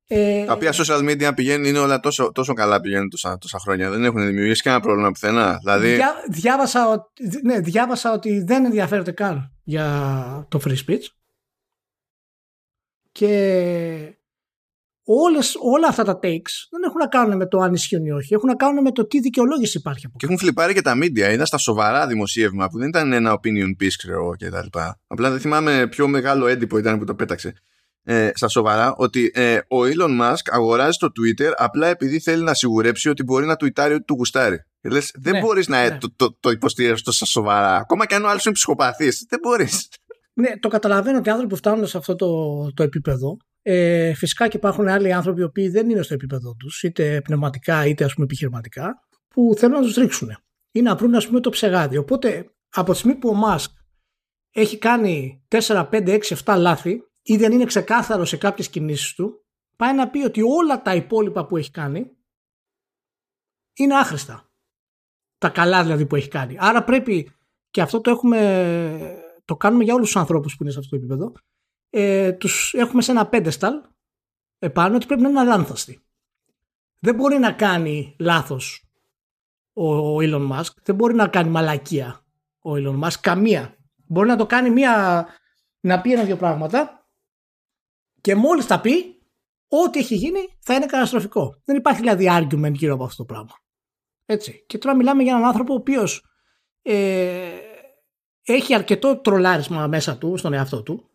ε, 0.06 0.44
τα 0.44 0.52
οποία 0.52 0.72
social 0.72 1.10
media 1.10 1.32
πηγαίνουν, 1.34 1.64
είναι 1.64 1.78
όλα 1.78 2.00
τόσο, 2.00 2.32
τόσο 2.32 2.52
καλά 2.52 2.80
πηγαίνουν 2.80 3.10
τόσα, 3.10 3.38
τόσα 3.38 3.58
χρόνια. 3.58 3.90
Δεν 3.90 4.04
έχουν 4.04 4.26
δημιουργήσει 4.26 4.62
κανένα 4.62 4.82
πρόβλημα 4.82 5.10
πουθενά. 5.10 5.58
Δηλαδή... 5.58 5.94
Διά, 5.94 6.14
διάβασα, 6.28 7.10
ναι, 7.42 7.60
διάβασα 7.60 8.12
ότι 8.12 8.42
δεν 8.44 8.64
ενδιαφέρεται 8.64 9.12
καν 9.12 9.52
για 9.62 10.46
το 10.48 10.60
free 10.64 10.76
speech. 10.86 11.04
Και 13.12 14.21
όλες, 15.04 15.54
όλα 15.60 15.88
αυτά 15.88 16.04
τα 16.04 16.18
takes 16.22 16.54
δεν 16.70 16.82
έχουν 16.86 16.98
να 16.98 17.06
κάνουν 17.06 17.36
με 17.36 17.46
το 17.46 17.58
αν 17.58 17.72
ισχύουν 17.72 18.04
ή 18.04 18.10
όχι. 18.10 18.34
Έχουν 18.34 18.48
να 18.48 18.56
κάνουν 18.56 18.82
με 18.82 18.92
το 18.92 19.06
τι 19.06 19.20
δικαιολόγηση 19.20 19.78
υπάρχει 19.78 20.06
από 20.06 20.18
Και 20.18 20.24
έχουν 20.24 20.38
φλιπάρει 20.38 20.74
και 20.74 20.82
τα 20.82 20.94
media. 20.96 21.32
Είδα 21.32 21.44
στα 21.44 21.58
σοβαρά 21.58 22.06
δημοσίευμα 22.06 22.68
που 22.68 22.78
δεν 22.78 22.88
ήταν 22.88 23.12
ένα 23.12 23.40
opinion 23.40 23.82
piece, 23.82 23.94
ξέρω 23.98 24.12
εγώ 24.12 24.30
κτλ. 24.30 24.78
Απλά 25.06 25.30
δεν 25.30 25.40
θυμάμαι 25.40 25.86
πιο 25.86 26.08
μεγάλο 26.08 26.46
έντυπο 26.46 26.78
ήταν 26.78 26.98
που 26.98 27.04
το 27.04 27.14
πέταξε 27.14 27.52
ε, 28.04 28.30
στα 28.34 28.48
σοβαρά 28.48 28.94
ότι 28.96 29.30
ε, 29.34 29.56
ο 29.56 29.80
Elon 29.82 30.20
Musk 30.20 30.46
αγοράζει 30.50 30.98
το 30.98 31.12
Twitter 31.20 31.52
απλά 31.56 31.86
επειδή 31.86 32.18
θέλει 32.18 32.42
να 32.42 32.54
σιγουρέψει 32.54 33.08
ότι 33.08 33.22
μπορεί 33.22 33.46
να 33.46 33.56
τουιτάρει 33.56 33.94
ότι 33.94 34.04
του 34.04 34.14
γουστάρει. 34.14 34.64
Λες, 34.82 35.10
δεν 35.14 35.32
ναι, 35.32 35.40
μπορείς 35.40 35.68
να 35.68 35.82
ναι. 35.82 35.98
το, 35.98 36.12
το, 36.16 36.36
το 36.40 36.50
υποστηρίζεις 36.50 37.02
τόσο 37.02 37.26
σοβαρά. 37.26 37.76
Ακόμα 37.76 38.06
και 38.06 38.14
αν 38.14 38.24
ο 38.24 38.28
άλλος 38.28 38.44
είναι 38.44 38.54
ψυχοπαθής. 38.54 39.26
Δεν 39.28 39.38
μπορείς. 39.42 39.88
Ναι, 40.32 40.58
το 40.58 40.68
καταλαβαίνω 40.68 41.18
ότι 41.18 41.28
οι 41.28 41.30
άνθρωποι 41.30 41.52
που 41.52 41.58
φτάνουν 41.58 41.86
σε 41.86 41.98
αυτό 41.98 42.16
το, 42.16 42.28
το 42.74 42.82
επίπεδο 42.82 43.36
ε, 43.62 44.14
φυσικά 44.14 44.48
και 44.48 44.56
υπάρχουν 44.56 44.88
άλλοι 44.88 45.12
άνθρωποι 45.12 45.40
οι 45.40 45.44
οποίοι 45.44 45.68
δεν 45.68 45.90
είναι 45.90 46.02
στο 46.02 46.14
επίπεδο 46.14 46.54
τους 46.54 46.82
είτε 46.82 47.20
πνευματικά 47.20 47.86
είτε 47.86 48.04
ας 48.04 48.12
πούμε 48.12 48.26
επιχειρηματικά 48.26 49.06
που 49.28 49.54
θέλουν 49.56 49.74
να 49.74 49.82
τους 49.82 49.94
ρίξουν 49.94 50.36
ή 50.72 50.82
να 50.82 50.96
βρουν 50.96 51.14
ας 51.14 51.26
πούμε 51.26 51.40
το 51.40 51.50
ψεγάδι. 51.50 51.96
Οπότε 51.96 52.54
από 52.68 52.92
τη 52.92 52.98
στιγμή 52.98 53.16
που 53.16 53.28
ο 53.28 53.40
Musk 53.44 53.70
έχει 54.50 54.78
κάνει 54.78 55.44
4, 55.48 55.88
5, 55.90 56.20
6, 56.20 56.36
7 56.44 56.56
λάθη 56.58 57.02
ή 57.22 57.36
δεν 57.36 57.52
είναι 57.52 57.64
ξεκάθαρος 57.64 58.28
σε 58.28 58.36
κάποιες 58.36 58.68
κινήσεις 58.68 59.14
του, 59.14 59.46
πάει 59.76 59.94
να 59.94 60.10
πει 60.10 60.24
ότι 60.24 60.42
όλα 60.42 60.82
τα 60.82 60.94
υπόλοιπα 60.94 61.46
που 61.46 61.56
έχει 61.56 61.70
κάνει 61.70 62.16
είναι 63.72 63.94
άχρηστα. 63.94 64.50
Τα 65.38 65.48
καλά 65.48 65.82
δηλαδή 65.82 66.06
που 66.06 66.16
έχει 66.16 66.28
κάνει. 66.28 66.56
Άρα 66.58 66.84
πρέπει, 66.84 67.32
και 67.70 67.80
αυτό 67.80 68.00
το 68.00 68.10
έχουμε, 68.10 69.22
το 69.44 69.56
κάνουμε 69.56 69.84
για 69.84 69.94
όλους 69.94 70.06
τους 70.06 70.16
ανθρώπους 70.16 70.56
που 70.56 70.62
είναι 70.62 70.72
σε 70.72 70.78
αυτό 70.78 70.90
το 70.90 70.96
επίπεδο, 70.96 71.32
ε, 71.94 72.32
τους 72.32 72.74
έχουμε 72.74 73.02
σε 73.02 73.10
ένα 73.10 73.26
πέντεσταλ 73.26 73.74
επάνω 74.58 74.96
ότι 74.96 75.06
πρέπει 75.06 75.22
να 75.22 75.28
είναι 75.28 75.40
αλάνθαστοι. 75.40 76.02
Δεν 76.98 77.14
μπορεί 77.14 77.38
να 77.38 77.52
κάνει 77.52 78.16
λάθος 78.18 78.84
ο 79.72 80.16
Elon 80.16 80.50
Musk, 80.50 80.72
δεν 80.82 80.94
μπορεί 80.94 81.14
να 81.14 81.28
κάνει 81.28 81.50
μαλακία 81.50 82.24
ο 82.62 82.72
Elon 82.74 83.00
Musk, 83.02 83.18
καμία. 83.20 83.76
Μπορεί 84.06 84.28
να 84.28 84.36
το 84.36 84.46
κάνει 84.46 84.70
μία, 84.70 85.26
να 85.80 86.00
πει 86.00 86.12
ένα-δύο 86.12 86.36
πράγματα 86.36 87.06
και 88.20 88.34
μόλις 88.34 88.66
τα 88.66 88.80
πει, 88.80 89.22
ό,τι 89.68 89.98
έχει 89.98 90.14
γίνει 90.14 90.56
θα 90.58 90.74
είναι 90.74 90.86
καταστροφικό. 90.86 91.60
Δεν 91.64 91.76
υπάρχει 91.76 92.00
δηλαδή 92.00 92.26
argument 92.30 92.72
γύρω 92.72 92.94
από 92.94 93.04
αυτό 93.04 93.24
το 93.24 93.32
πράγμα. 93.32 93.54
Έτσι. 94.26 94.64
Και 94.66 94.78
τώρα 94.78 94.96
μιλάμε 94.96 95.22
για 95.22 95.32
έναν 95.32 95.44
άνθρωπο 95.44 95.72
ο 95.72 95.76
οποίος 95.76 96.24
ε, 96.82 97.50
έχει 98.42 98.74
αρκετό 98.74 99.16
τρολάρισμα 99.16 99.86
μέσα 99.86 100.18
του, 100.18 100.36
στον 100.36 100.52
εαυτό 100.52 100.82
του. 100.82 101.11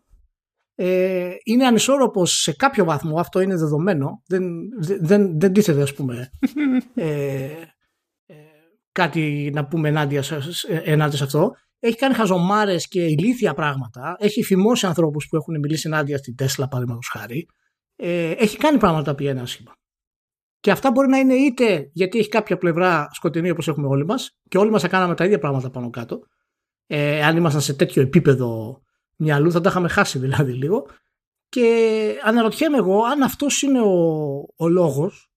Ε, 0.80 1.30
είναι 1.44 1.66
ανισόρροπος 1.66 2.40
σε 2.40 2.52
κάποιο 2.52 2.84
βαθμό, 2.84 3.20
αυτό 3.20 3.40
είναι 3.40 3.56
δεδομένο. 3.56 4.22
Δεν, 4.26 4.42
δεν, 5.00 5.40
δεν 5.40 5.52
τίθεται, 5.52 5.82
ας 5.82 5.94
πούμε, 5.94 6.30
ε, 6.94 7.44
ε, 8.26 8.34
κάτι 8.92 9.50
να 9.54 9.66
πούμε 9.66 9.88
ενάντια 9.88 10.22
σε, 10.22 10.38
ενάντια 10.84 11.18
σε 11.18 11.24
αυτό 11.24 11.52
έχει 11.78 11.96
κάνει 11.96 12.14
χαζομάρες 12.14 12.88
και 12.88 13.04
ηλίθια 13.04 13.54
πράγματα. 13.54 14.16
Έχει 14.18 14.42
φημώσει 14.42 14.86
ανθρώπους 14.86 15.26
που 15.28 15.36
έχουν 15.36 15.58
μιλήσει 15.58 15.88
ενάντια 15.88 16.18
στην 16.18 16.36
Τέσλα, 16.36 16.68
παραδείγματος 16.68 17.08
χάρη. 17.08 17.48
Ε, 17.96 18.30
έχει 18.30 18.56
κάνει 18.56 18.78
πράγματα 18.78 19.14
που 19.14 19.22
είναι 19.22 19.40
άσχημα. 19.40 19.72
Και 20.60 20.70
αυτά 20.70 20.90
μπορεί 20.90 21.08
να 21.08 21.18
είναι 21.18 21.34
είτε 21.34 21.90
γιατί 21.92 22.18
έχει 22.18 22.28
κάποια 22.28 22.58
πλευρά 22.58 23.08
σκοτεινή 23.12 23.50
όπως 23.50 23.68
έχουμε 23.68 23.86
όλοι 23.86 24.04
μας, 24.04 24.38
και 24.48 24.58
όλοι 24.58 24.70
μας 24.70 24.82
θα 24.82 24.88
κάναμε 24.88 25.14
τα 25.14 25.24
ίδια 25.24 25.38
πράγματα 25.38 25.70
πάνω 25.70 25.90
κάτω. 25.90 26.18
Ε, 26.86 27.24
αν 27.24 27.36
ήμασταν 27.36 27.60
σε 27.60 27.74
τέτοιο 27.74 28.02
επίπεδο 28.02 28.80
μυαλού, 29.18 29.52
θα 29.52 29.60
τα 29.60 29.68
είχαμε 29.68 29.88
χάσει 29.88 30.18
δηλαδή 30.18 30.52
λίγο. 30.52 30.86
Και 31.48 32.20
αναρωτιέμαι 32.24 32.76
εγώ 32.76 33.02
αν 33.02 33.22
αυτός 33.22 33.62
είναι 33.62 33.80
ο, 33.80 34.36
ο 34.56 34.68
λόγος 34.68 35.30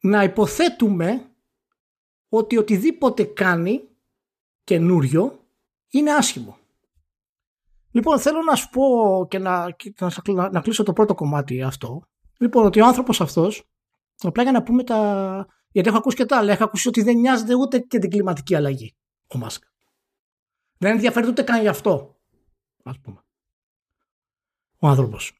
να 0.00 0.22
υποθέτουμε 0.22 1.30
ότι 2.28 2.56
οτιδήποτε 2.56 3.24
κάνει 3.24 3.88
καινούριο 4.64 5.40
είναι 5.90 6.12
άσχημο. 6.12 6.58
Λοιπόν, 7.90 8.18
θέλω 8.18 8.42
να 8.42 8.54
σου 8.54 8.68
πω 8.70 8.82
και 9.30 9.38
να, 9.38 9.76
να, 10.26 10.50
να 10.50 10.60
κλείσω 10.60 10.82
το 10.82 10.92
πρώτο 10.92 11.14
κομμάτι 11.14 11.62
αυτό. 11.62 12.02
Λοιπόν, 12.38 12.66
ότι 12.66 12.80
ο 12.80 12.86
άνθρωπος 12.86 13.20
αυτός, 13.20 13.68
απλά 14.22 14.42
για 14.42 14.52
να 14.52 14.62
πούμε 14.62 14.84
τα. 14.84 15.46
Γιατί 15.70 15.88
έχω 15.88 15.98
ακούσει 15.98 16.16
και 16.16 16.24
τα 16.24 16.38
άλλα. 16.38 16.52
Έχω 16.52 16.64
ακούσει 16.64 16.88
ότι 16.88 17.02
δεν 17.02 17.16
νοιάζεται 17.16 17.54
ούτε 17.54 17.78
και 17.78 17.98
την 17.98 18.10
κλιματική 18.10 18.54
αλλαγή 18.54 18.94
ο 19.34 19.38
Μάσκα. 19.38 19.68
Δεν 20.78 20.90
ενδιαφέρεται 20.90 21.30
ούτε 21.30 21.42
καν 21.42 21.60
γι' 21.60 21.68
αυτό. 21.68 22.13
Ας 22.86 23.00
πούμε. 23.00 23.24
ο 24.78 24.88
άνθρωπος. 24.88 25.32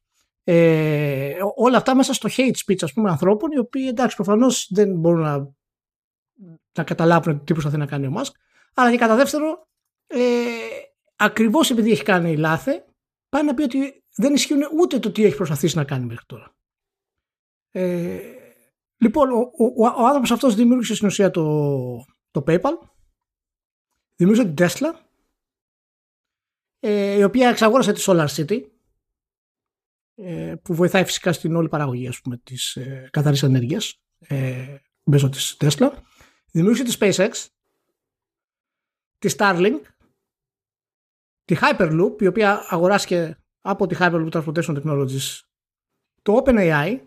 Ε, 0.44 1.38
όλα 1.54 1.76
αυτά 1.76 1.94
μέσα 1.94 2.12
στο 2.12 2.28
hate 2.36 2.56
speech 2.66 2.78
ας 2.80 2.92
πούμε 2.92 3.10
ανθρώπων 3.10 3.50
οι 3.50 3.58
οποίοι 3.58 3.86
εντάξει 3.88 4.16
προφανώς 4.16 4.68
δεν 4.70 4.94
μπορούν 4.94 5.20
να, 5.20 5.52
να 6.72 6.84
καταλάβουν 6.84 7.44
τι 7.44 7.52
προσπαθεί 7.52 7.76
να 7.76 7.86
κάνει 7.86 8.06
ο 8.06 8.10
Μάσκ 8.10 8.34
αλλά 8.74 8.90
και 8.90 8.96
κατά 8.96 9.16
δεύτερο 9.16 9.68
ε, 10.06 10.44
ακριβώς 11.16 11.70
επειδή 11.70 11.90
έχει 11.90 12.02
κάνει 12.02 12.36
λάθη 12.36 12.82
πάει 13.28 13.44
να 13.44 13.54
πει 13.54 13.62
ότι 13.62 14.04
δεν 14.16 14.34
ισχύουν 14.34 14.62
ούτε 14.80 14.98
το 14.98 15.12
τι 15.12 15.24
έχει 15.24 15.36
προσπαθήσει 15.36 15.76
να 15.76 15.84
κάνει 15.84 16.06
μέχρι 16.06 16.24
τώρα. 16.26 16.54
Ε, 17.70 18.20
λοιπόν, 18.96 19.30
ο, 19.30 19.38
ο, 19.58 19.86
ο 19.86 20.06
άνθρωπος 20.06 20.30
αυτός 20.30 20.54
δημιούργησε 20.54 20.94
στην 20.94 21.06
ουσία 21.06 21.30
το, 21.30 21.44
το 22.30 22.44
PayPal, 22.46 22.78
δημιούργησε 24.16 24.52
την 24.52 24.66
Tesla, 24.66 24.92
ε, 24.94 25.03
η 26.88 27.22
οποία 27.22 27.48
εξαγόρασε 27.48 27.92
τη 27.92 28.02
Solar 28.06 28.26
City, 28.26 28.60
ε, 30.14 30.54
που 30.62 30.74
βοηθάει 30.74 31.04
φυσικά 31.04 31.32
στην 31.32 31.56
όλη 31.56 31.68
παραγωγή 31.68 32.08
ας 32.08 32.20
πούμε, 32.20 32.36
της 32.36 32.76
ε, 32.76 33.08
καθαρής 33.12 33.42
ενέργειας 33.42 34.02
ε, 34.18 34.76
μέσω 35.04 35.28
της 35.28 35.56
Tesla. 35.60 35.92
Δημιούργησε 36.50 36.84
τη 36.84 36.96
SpaceX, 37.00 37.46
τη 39.18 39.34
Starlink, 39.36 39.80
τη 41.44 41.56
Hyperloop, 41.60 42.22
η 42.22 42.26
οποία 42.26 42.64
αγοράστηκε 42.68 43.38
από 43.60 43.86
τη 43.86 43.96
Hyperloop 43.98 44.30
Transportation 44.30 44.82
Technologies, 44.82 45.40
το 46.22 46.42
OpenAI, 46.44 47.00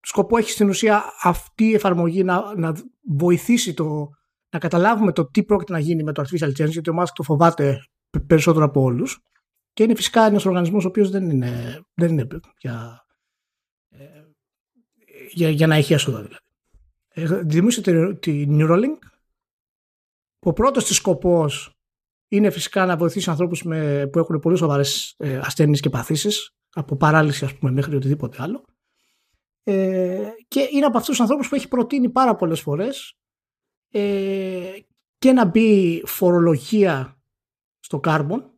σκοπό 0.00 0.36
έχει 0.36 0.50
στην 0.50 0.68
ουσία 0.68 1.04
αυτή 1.22 1.64
η 1.64 1.74
εφαρμογή 1.74 2.24
να, 2.24 2.54
να 2.56 2.74
βοηθήσει 3.02 3.74
το, 3.74 4.10
να 4.56 4.68
καταλάβουμε 4.68 5.12
το 5.12 5.30
τι 5.30 5.44
πρόκειται 5.44 5.72
να 5.72 5.78
γίνει 5.78 6.02
με 6.02 6.12
το 6.12 6.22
artificial 6.22 6.48
intelligence, 6.48 6.70
γιατί 6.70 6.90
ο 6.90 6.92
Μάσκ 6.92 7.14
το 7.14 7.22
φοβάται 7.22 7.86
περισσότερο 8.26 8.64
από 8.64 8.80
όλους 8.80 9.22
και 9.72 9.82
είναι 9.82 9.94
φυσικά 9.94 10.26
ένας 10.26 10.46
οργανισμός 10.46 10.84
ο 10.84 10.88
οποίος 10.88 11.10
δεν 11.10 11.30
είναι, 11.30 11.80
δεν 11.94 12.10
είναι 12.10 12.26
για, 12.58 13.06
ε, 13.88 14.04
για, 15.30 15.48
για 15.48 15.66
να 15.66 15.74
έχει 15.74 15.92
έσοδα 15.92 16.22
δηλαδή. 16.22 16.42
Ε, 17.08 17.40
δημιούργησε 17.42 18.14
τη 18.14 18.46
Neuralink 18.48 18.98
που 20.38 20.48
ο 20.48 20.52
πρώτος 20.52 20.84
της 20.84 20.96
σκοπός 20.96 21.76
είναι 22.28 22.50
φυσικά 22.50 22.86
να 22.86 22.96
βοηθήσει 22.96 23.30
ανθρώπους 23.30 23.62
με, 23.62 24.08
που 24.12 24.18
έχουν 24.18 24.38
πολύ 24.38 24.56
σοβαρές 24.56 25.14
ε, 25.18 25.38
ασθένειες 25.38 25.80
και 25.80 25.90
παθήσεις 25.90 26.54
από 26.74 26.96
παράλυση 26.96 27.44
ας 27.44 27.54
πούμε 27.54 27.72
μέχρι 27.72 27.96
οτιδήποτε 27.96 28.36
άλλο 28.40 28.64
ε, 29.62 30.28
και 30.48 30.68
είναι 30.72 30.86
από 30.86 30.96
αυτούς 30.96 31.10
τους 31.10 31.20
ανθρώπους 31.20 31.48
που 31.48 31.54
έχει 31.54 31.68
προτείνει 31.68 32.08
πάρα 32.08 32.36
πολλές 32.36 32.60
φορές 32.60 33.16
ε, 33.98 34.78
και 35.18 35.32
να 35.32 35.44
μπει 35.44 36.02
φορολογία 36.06 37.20
στο 37.80 38.00
κάρμπον 38.00 38.50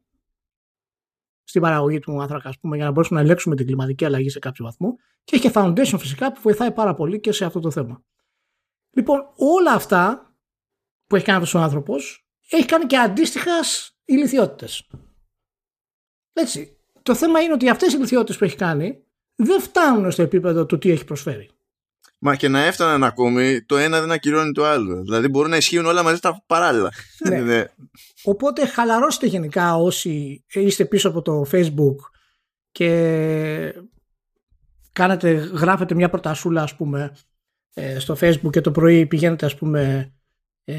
στην 1.45 1.61
παραγωγή 1.61 1.99
του 1.99 2.21
άνθρακα, 2.21 2.52
πούμε, 2.61 2.76
για 2.76 2.85
να 2.85 2.90
μπορέσουμε 2.90 3.18
να 3.18 3.25
ελέγξουμε 3.25 3.57
την 3.57 3.66
κλιματική 3.66 4.04
αλλαγή 4.04 4.30
σε 4.30 4.38
κάποιο 4.38 4.64
βαθμό. 4.64 4.97
Και 5.25 5.37
έχει 5.37 5.49
και 5.49 5.52
Foundation 5.54 5.99
φυσικά 5.99 6.33
που 6.33 6.40
βοηθάει 6.42 6.73
πάρα 6.73 6.95
πολύ 6.95 7.21
και 7.21 7.33
σε 7.33 7.45
αυτό 7.45 7.61
το 7.61 7.71
θέμα. 7.71 8.02
Λοιπόν, 8.90 9.33
όλα 9.37 9.73
αυτά 9.73 10.35
που 11.07 11.16
έχει 11.16 11.25
κάνει 11.25 11.38
αυτός 11.38 11.54
ο 11.54 11.59
άνθρωπος 11.59 12.28
έχει 12.50 12.64
κάνει 12.64 12.87
και 12.87 12.99
αντίστοιχα 12.99 13.52
ηλικιότητες. 14.04 14.90
Έτσι. 16.33 16.76
Το 17.02 17.14
θέμα 17.14 17.40
είναι 17.40 17.52
ότι 17.52 17.68
αυτές 17.68 17.92
οι 17.92 17.97
ηλικιότητες 17.99 18.38
που 18.38 18.45
έχει 18.45 18.57
κάνει 18.57 19.04
δεν 19.35 19.61
φτάνουν 19.61 20.11
στο 20.11 20.23
επίπεδο 20.23 20.66
του 20.66 20.78
τι 20.78 20.90
έχει 20.90 21.04
προσφέρει. 21.04 21.50
Μα 22.19 22.37
και 22.37 22.49
να 22.49 22.65
έφταναν 22.65 23.05
ακόμη, 23.05 23.63
το 23.63 23.77
ένα 23.77 24.01
δεν 24.01 24.11
ακυρώνει 24.11 24.53
το 24.53 24.65
άλλο. 24.65 25.03
Δηλαδή 25.03 25.29
μπορούν 25.29 25.51
να 25.51 25.57
ισχύουν 25.57 25.87
όλα 25.87 26.03
μαζί 26.03 26.21
τα 26.21 26.43
παράλληλα. 26.47 26.93
Ναι. 27.29 27.41
ναι. 27.51 27.65
Οπότε 28.23 28.67
χαλαρώστε 28.67 29.27
γενικά 29.27 29.77
όσοι 29.77 30.45
είστε 30.49 30.85
πίσω 30.85 31.09
από 31.09 31.23
το 31.23 31.47
Facebook 31.53 31.97
και 32.71 33.75
κάνετε, 34.93 35.31
γράφετε 35.33 35.95
μια 35.95 36.09
προτασούλα 36.09 36.63
ας 36.63 36.77
πούμε 36.77 37.17
ε, 37.75 37.99
στο 37.99 38.17
Facebook 38.21 38.51
και 38.51 38.61
το 38.61 38.71
πρωί 38.71 39.07
πηγαίνετε 39.07 39.47
ας 39.47 39.57
πούμε 39.57 40.13
ε, 40.65 40.75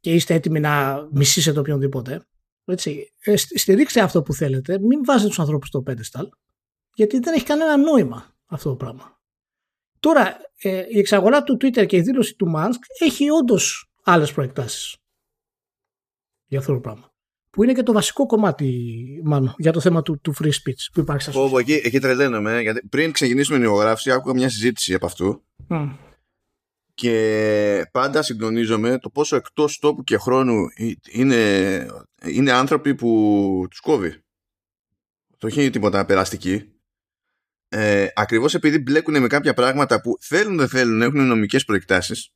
και 0.00 0.14
είστε 0.14 0.34
έτοιμοι 0.34 0.60
να 0.60 1.06
μισήσετε 1.10 1.58
οποιονδήποτε. 1.58 2.26
Έτσι, 2.64 3.12
ε, 3.20 3.36
στηρίξτε 3.36 4.00
αυτό 4.00 4.22
που 4.22 4.32
θέλετε, 4.32 4.78
μην 4.78 5.04
βάζετε 5.04 5.28
τους 5.28 5.38
ανθρώπους 5.38 5.68
στο 5.68 5.82
pedestal 5.86 6.28
γιατί 6.94 7.18
δεν 7.18 7.34
έχει 7.34 7.44
κανένα 7.44 7.76
νόημα 7.76 8.34
αυτό 8.46 8.68
το 8.68 8.76
πράγμα. 8.76 9.15
Τώρα, 10.06 10.36
ε, 10.56 10.84
η 10.88 10.98
εξαγορά 10.98 11.42
του 11.42 11.56
Twitter 11.60 11.86
και 11.86 11.96
η 11.96 12.00
δήλωση 12.00 12.34
του 12.34 12.52
Musk 12.56 12.78
έχει 12.98 13.30
όντως 13.30 13.90
άλλες 14.02 14.32
προεκτάσεις 14.32 14.96
για 16.46 16.58
αυτό 16.58 16.72
το 16.72 16.80
πράγμα. 16.80 17.12
Που 17.50 17.62
είναι 17.62 17.72
και 17.72 17.82
το 17.82 17.92
βασικό 17.92 18.26
κομμάτι, 18.26 18.94
μάλλον, 19.24 19.54
για 19.58 19.72
το 19.72 19.80
θέμα 19.80 20.02
του, 20.02 20.20
του 20.20 20.34
free 20.38 20.46
speech 20.46 20.90
που 20.92 21.00
υπάρχει 21.00 21.30
σα 21.30 21.58
εκεί, 21.58 21.72
εκεί 21.72 22.00
τρελαίνομαι. 22.00 22.60
Γιατί 22.60 22.86
πριν 22.88 23.12
ξεκινήσουμε 23.12 23.58
την 23.58 23.66
ηχογράφηση, 23.66 24.10
άκουγα 24.10 24.34
μια 24.34 24.48
συζήτηση 24.48 24.94
από 24.94 25.06
αυτού. 25.06 25.44
Και 26.94 27.88
πάντα 27.92 28.22
συντονίζομαι 28.22 28.98
το 28.98 29.10
πόσο 29.10 29.36
εκτός 29.36 29.78
τόπου 29.78 30.02
και 30.02 30.16
χρόνου 30.16 30.66
είναι, 31.10 31.86
είναι 32.24 32.52
άνθρωποι 32.52 32.94
που 32.94 33.66
τους 33.70 33.80
κόβει. 33.80 34.22
Το 35.38 35.46
έχει 35.46 35.70
τίποτα 35.70 36.04
περαστική 36.04 36.75
ε, 37.68 38.06
ακριβώς 38.14 38.54
επειδή 38.54 38.78
μπλέκουν 38.78 39.20
με 39.20 39.26
κάποια 39.26 39.54
πράγματα 39.54 40.00
που 40.00 40.16
θέλουν 40.20 40.56
δεν 40.56 40.68
θέλουν 40.68 41.02
έχουν 41.02 41.26
νομικές 41.26 41.64
προεκτάσεις 41.64 42.30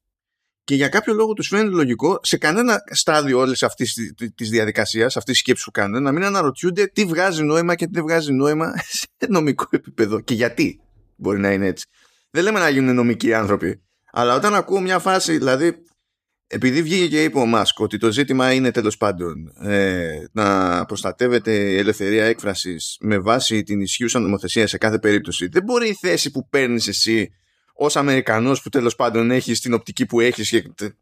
και 0.70 0.76
για 0.76 0.88
κάποιο 0.88 1.14
λόγο 1.14 1.32
τους 1.32 1.48
φαίνεται 1.48 1.68
λογικό 1.68 2.18
σε 2.22 2.36
κανένα 2.36 2.82
στάδιο 2.90 3.38
όλης 3.38 3.62
αυτής 3.62 3.94
της 4.34 4.50
διαδικασίας, 4.50 5.16
αυτής 5.16 5.32
της 5.32 5.38
σκέψης 5.38 5.64
που 5.64 5.70
κάνουν, 5.70 6.02
να 6.02 6.12
μην 6.12 6.24
αναρωτιούνται 6.24 6.86
τι 6.86 7.04
βγάζει 7.04 7.42
νόημα 7.42 7.74
και 7.74 7.86
τι 7.86 7.92
δεν 7.92 8.02
βγάζει 8.02 8.32
νόημα 8.32 8.72
σε 8.98 9.08
νομικό 9.28 9.66
επίπεδο 9.70 10.20
και 10.20 10.34
γιατί 10.34 10.80
μπορεί 11.16 11.38
να 11.38 11.52
είναι 11.52 11.66
έτσι. 11.66 11.86
Δεν 12.30 12.42
λέμε 12.42 12.58
να 12.58 12.68
γίνουν 12.68 12.94
νομικοί 12.94 13.34
άνθρωποι, 13.34 13.82
αλλά 14.12 14.34
όταν 14.34 14.54
ακούω 14.54 14.80
μια 14.80 14.98
φάση, 14.98 15.38
δηλαδή 15.38 15.82
επειδή 16.52 16.82
βγήκε 16.82 17.08
και 17.08 17.22
είπε 17.22 17.38
ο 17.38 17.46
Μάσκ 17.46 17.80
ότι 17.80 17.98
το 17.98 18.12
ζήτημα 18.12 18.52
είναι 18.52 18.70
τέλος 18.70 18.96
πάντων 18.96 19.52
ε, 19.60 20.24
να 20.32 20.84
προστατεύεται 20.84 21.52
η 21.52 21.76
ελευθερία 21.76 22.24
έκφρασης 22.24 22.96
με 23.00 23.18
βάση 23.18 23.62
την 23.62 23.80
ισχύουσα 23.80 24.18
νομοθεσία 24.18 24.66
σε 24.66 24.78
κάθε 24.78 24.98
περίπτωση 24.98 25.46
δεν 25.46 25.62
μπορεί 25.62 25.88
η 25.88 25.94
θέση 25.94 26.30
που 26.30 26.48
παίρνεις 26.48 26.88
εσύ 26.88 27.30
ως 27.74 27.96
Αμερικανός 27.96 28.62
που 28.62 28.68
τέλος 28.68 28.94
πάντων 28.94 29.30
έχεις 29.30 29.60
την 29.60 29.74
οπτική 29.74 30.06
που 30.06 30.20
έχεις 30.20 30.50
και 30.50 30.94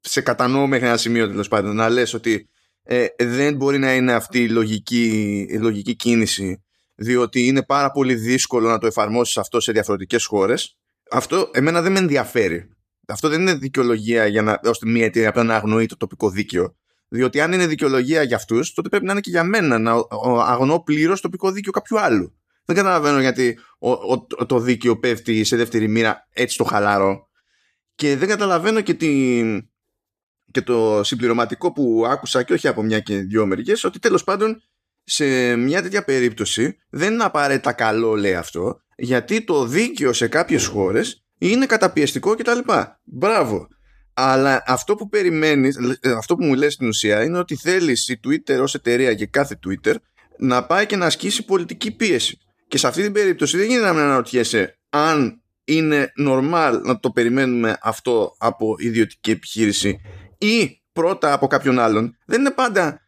σε 0.00 0.20
κατανοώ 0.20 0.66
μέχρι 0.66 0.86
ένα 0.86 0.96
σημείο 0.96 1.28
τέλος 1.28 1.48
πάντων 1.48 1.76
να 1.76 1.88
λες 1.88 2.14
ότι 2.14 2.48
ε, 2.82 3.06
δεν 3.18 3.56
μπορεί 3.56 3.78
να 3.78 3.94
είναι 3.94 4.12
αυτή 4.12 4.42
η 4.42 4.48
λογική, 4.48 5.46
η 5.50 5.58
λογική 5.58 5.96
κίνηση 5.96 6.62
διότι 6.94 7.46
είναι 7.46 7.62
πάρα 7.62 7.90
πολύ 7.90 8.14
δύσκολο 8.14 8.68
να 8.68 8.78
το 8.78 8.86
εφαρμόσεις 8.86 9.36
αυτό 9.36 9.60
σε 9.60 9.72
διαφορετικές 9.72 10.24
χώρες. 10.24 10.78
Αυτό 11.10 11.50
εμένα 11.52 11.82
δεν 11.82 11.92
με 11.92 11.98
ενδιαφέρει 11.98 12.77
αυτό 13.12 13.28
δεν 13.28 13.40
είναι 13.40 13.54
δικαιολογία 13.54 14.26
για 14.26 14.42
να, 14.42 14.60
ώστε 14.64 14.88
μια 14.88 15.04
εταιρεία 15.04 15.28
απλά 15.28 15.42
να 15.42 15.54
αγνοεί 15.54 15.86
το 15.86 15.96
τοπικό 15.96 16.30
δίκαιο. 16.30 16.76
Διότι 17.08 17.40
αν 17.40 17.52
είναι 17.52 17.66
δικαιολογία 17.66 18.22
για 18.22 18.36
αυτούς, 18.36 18.72
τότε 18.72 18.88
πρέπει 18.88 19.04
να 19.04 19.12
είναι 19.12 19.20
και 19.20 19.30
για 19.30 19.44
μένα 19.44 19.78
να 19.78 19.92
αγνοώ 20.46 20.82
πλήρως 20.82 21.20
το 21.20 21.28
τοπικό 21.28 21.50
δίκαιο 21.50 21.72
κάποιου 21.72 22.00
άλλου. 22.00 22.34
Δεν 22.64 22.76
καταλαβαίνω 22.76 23.20
γιατί 23.20 23.58
ο, 23.78 23.90
ο, 23.90 24.46
το 24.46 24.60
δίκαιο 24.60 24.98
πέφτει 24.98 25.44
σε 25.44 25.56
δεύτερη 25.56 25.88
μοίρα 25.88 26.26
έτσι 26.32 26.56
το 26.56 26.64
χαλαρό. 26.64 27.28
Και 27.94 28.16
δεν 28.16 28.28
καταλαβαίνω 28.28 28.80
και, 28.80 28.94
τη, 28.94 29.42
και 30.50 30.62
το 30.62 31.00
συμπληρωματικό 31.04 31.72
που 31.72 32.04
άκουσα 32.08 32.42
και 32.42 32.52
όχι 32.52 32.68
από 32.68 32.82
μια 32.82 33.00
και 33.00 33.16
δυο 33.16 33.46
μεριές, 33.46 33.84
ότι 33.84 33.98
τέλος 33.98 34.24
πάντων 34.24 34.62
σε 35.04 35.56
μια 35.56 35.82
τέτοια 35.82 36.04
περίπτωση 36.04 36.78
δεν 36.90 37.12
είναι 37.12 37.24
απαραίτητα 37.24 37.72
καλό, 37.72 38.14
λέει 38.14 38.34
αυτό, 38.34 38.80
γιατί 38.96 39.44
το 39.44 39.66
δίκαιο 39.66 40.12
σε 40.12 40.28
κάποιες 40.28 40.66
χώρες 40.66 41.24
είναι 41.38 41.66
καταπιεστικό 41.66 42.34
κτλ. 42.34 42.58
Μπράβο. 43.04 43.68
Αλλά 44.14 44.62
αυτό 44.66 44.94
που 44.94 45.08
περιμένεις, 45.08 45.76
ε, 46.00 46.10
αυτό 46.10 46.36
που 46.36 46.44
μου 46.44 46.54
λες 46.54 46.72
στην 46.72 46.88
ουσία 46.88 47.24
είναι 47.24 47.38
ότι 47.38 47.56
θέλεις 47.56 48.08
η 48.08 48.20
Twitter 48.26 48.58
ως 48.60 48.74
εταιρεία 48.74 49.14
και 49.14 49.26
κάθε 49.26 49.58
Twitter 49.66 49.94
να 50.38 50.66
πάει 50.66 50.86
και 50.86 50.96
να 50.96 51.06
ασκήσει 51.06 51.44
πολιτική 51.44 51.96
πίεση. 51.96 52.38
Και 52.68 52.78
σε 52.78 52.86
αυτή 52.86 53.02
την 53.02 53.12
περίπτωση 53.12 53.56
δεν 53.56 53.66
γίνεται 53.66 53.92
να 53.92 54.02
αναρωτιέσαι 54.02 54.78
αν 54.88 55.42
είναι 55.64 56.12
normal 56.26 56.80
να 56.82 56.98
το 57.00 57.10
περιμένουμε 57.10 57.78
αυτό 57.82 58.34
από 58.38 58.74
ιδιωτική 58.78 59.30
επιχείρηση 59.30 60.00
ή 60.38 60.82
πρώτα 60.92 61.32
από 61.32 61.46
κάποιον 61.46 61.78
άλλον. 61.78 62.16
Δεν 62.26 62.40
είναι 62.40 62.50
πάντα. 62.50 63.00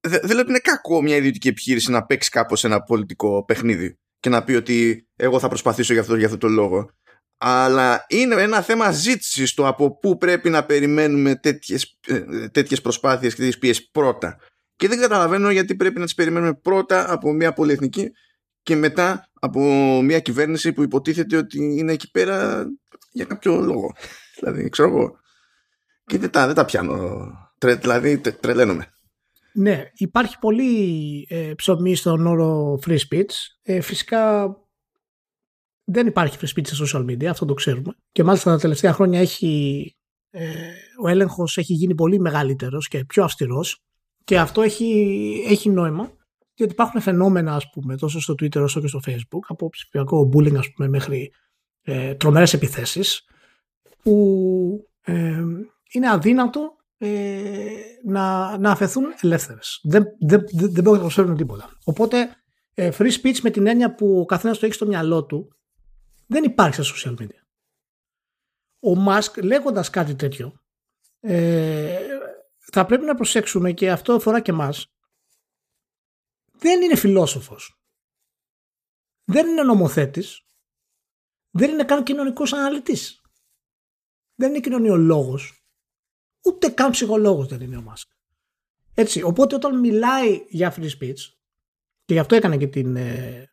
Δεν 0.00 0.30
λέω 0.30 0.40
ότι 0.40 0.50
είναι 0.50 0.58
κακό 0.58 1.02
μια 1.02 1.16
ιδιωτική 1.16 1.48
επιχείρηση 1.48 1.90
να 1.90 2.04
παίξει 2.04 2.30
κάπως 2.30 2.64
ένα 2.64 2.82
πολιτικό 2.82 3.44
παιχνίδι 3.44 3.98
και 4.20 4.28
να 4.28 4.44
πει 4.44 4.54
ότι 4.54 5.06
εγώ 5.16 5.38
θα 5.38 5.48
προσπαθήσω 5.48 5.92
για 5.92 6.02
αυτό, 6.02 6.16
για 6.16 6.26
αυτό 6.26 6.38
το 6.38 6.48
λόγο 6.48 6.90
αλλά 7.38 8.04
είναι 8.08 8.42
ένα 8.42 8.62
θέμα 8.62 8.90
ζήτησης 8.90 9.54
το 9.54 9.66
από 9.66 9.98
πού 9.98 10.16
πρέπει 10.16 10.50
να 10.50 10.64
περιμένουμε 10.64 11.36
τέτοιες, 11.36 11.98
ε, 12.06 12.48
τέτοιες 12.48 12.80
προσπάθειες 12.80 13.32
και 13.32 13.38
τέτοιες 13.38 13.58
πίεσεις 13.58 13.90
πρώτα. 13.90 14.36
Και 14.76 14.88
δεν 14.88 15.00
καταλαβαίνω 15.00 15.50
γιατί 15.50 15.76
πρέπει 15.76 15.98
να 15.98 16.04
τις 16.04 16.14
περιμένουμε 16.14 16.54
πρώτα 16.54 17.12
από 17.12 17.32
μια 17.32 17.52
πολυεθνική 17.52 18.10
και 18.62 18.76
μετά 18.76 19.30
από 19.40 19.60
μια 20.02 20.20
κυβέρνηση 20.20 20.72
που 20.72 20.82
υποτίθεται 20.82 21.36
ότι 21.36 21.58
είναι 21.78 21.92
εκεί 21.92 22.10
πέρα 22.10 22.66
για 23.12 23.24
κάποιο 23.24 23.60
λόγο. 23.60 23.94
δηλαδή, 24.38 24.68
ξέρω 24.68 24.88
εγώ. 24.88 25.18
Και 26.04 26.18
δεν 26.18 26.30
τα, 26.30 26.46
δεν 26.46 26.54
τα 26.54 26.64
πιάνω. 26.64 27.26
Τρε, 27.58 27.74
δηλαδή, 27.74 28.18
τρε, 28.18 28.32
τρελαίνομαι. 28.32 28.92
ναι, 29.52 29.82
υπάρχει 29.94 30.38
πολύ 30.38 31.26
ε, 31.30 31.52
ψωμί 31.56 31.94
στον 31.94 32.26
όρο 32.26 32.78
free 32.86 32.98
speech. 33.10 33.32
Ε, 33.62 33.80
φυσικά 33.80 34.48
δεν 35.90 36.06
υπάρχει 36.06 36.38
free 36.40 36.58
speech 36.58 36.66
στα 36.66 37.00
social 37.00 37.04
media, 37.04 37.24
αυτό 37.24 37.44
το 37.44 37.54
ξέρουμε. 37.54 37.94
Και 38.12 38.24
μάλιστα 38.24 38.50
τα 38.50 38.58
τελευταία 38.58 38.92
χρόνια 38.92 39.20
έχει, 39.20 39.94
ε, 40.30 40.48
ο 41.02 41.08
έλεγχος 41.08 41.56
έχει 41.56 41.72
γίνει 41.72 41.94
πολύ 41.94 42.20
μεγαλύτερος 42.20 42.88
και 42.88 43.04
πιο 43.04 43.24
αυστηρός 43.24 43.82
και 44.24 44.38
αυτό 44.38 44.62
έχει, 44.62 45.44
έχει 45.48 45.70
νόημα 45.70 46.12
διότι 46.54 46.72
υπάρχουν 46.72 47.00
φαινόμενα 47.00 47.54
ας 47.54 47.70
πούμε 47.70 47.96
τόσο 47.96 48.20
στο 48.20 48.34
Twitter 48.34 48.62
όσο 48.62 48.80
και 48.80 48.86
στο 48.86 49.00
Facebook 49.06 49.44
από 49.48 49.68
ψηφιακό 49.68 50.30
bullying 50.32 50.56
ας 50.56 50.72
πούμε 50.72 50.88
μέχρι 50.88 51.32
ε, 51.82 52.14
τρομερές 52.14 52.52
επιθέσεις 52.52 53.24
που 54.02 54.88
ε, 55.00 55.42
είναι 55.92 56.10
αδύνατο 56.10 56.76
ε, 56.98 57.40
να, 58.04 58.58
να 58.58 58.70
αφαιθούν 58.70 59.04
ελεύθερες. 59.20 59.80
Δεν, 59.82 60.04
δεν, 60.20 60.44
δεν, 60.50 60.72
δεν 60.72 60.82
μπορούν 60.82 60.98
να 60.98 61.04
προσφέρουν 61.04 61.36
τίποτα. 61.36 61.70
Οπότε 61.84 62.28
ε, 62.74 62.90
free 62.98 63.10
speech 63.22 63.40
με 63.42 63.50
την 63.50 63.66
έννοια 63.66 63.94
που 63.94 64.18
ο 64.20 64.24
καθένας 64.24 64.58
το 64.58 64.66
έχει 64.66 64.74
στο 64.74 64.86
μυαλό 64.86 65.24
του 65.24 65.57
δεν 66.28 66.44
υπάρχει 66.44 66.82
στα 66.82 66.94
social 66.94 67.22
media. 67.22 67.42
Ο 68.80 68.94
Μάσκ 68.94 69.36
λέγοντας 69.36 69.90
κάτι 69.90 70.14
τέτοιο 70.14 70.62
ε, 71.20 71.98
θα 72.58 72.86
πρέπει 72.86 73.04
να 73.04 73.14
προσέξουμε 73.14 73.72
και 73.72 73.90
αυτό 73.90 74.12
αφορά 74.12 74.40
και 74.40 74.52
μας 74.52 74.92
δεν 76.52 76.82
είναι 76.82 76.96
φιλόσοφος. 76.96 77.82
Δεν 79.24 79.46
είναι 79.46 79.62
νομοθέτης. 79.62 80.42
Δεν 81.50 81.70
είναι 81.70 81.84
καν 81.84 82.04
κοινωνικός 82.04 82.52
αναλυτής. 82.52 83.20
Δεν 84.34 84.48
είναι 84.50 84.60
κοινωνιολόγος. 84.60 85.62
Ούτε 86.44 86.68
καν 86.68 86.90
ψυχολόγος 86.90 87.46
δεν 87.46 87.60
είναι 87.60 87.76
ο 87.76 87.82
Μάσκ. 87.82 88.10
Έτσι, 88.94 89.22
οπότε 89.22 89.54
όταν 89.54 89.78
μιλάει 89.78 90.46
για 90.48 90.74
free 90.76 90.90
speech 90.98 91.18
και 92.04 92.14
γι' 92.14 92.18
αυτό 92.18 92.34
έκανε 92.34 92.56
και 92.56 92.66
την, 92.66 92.96
ε, 92.96 93.52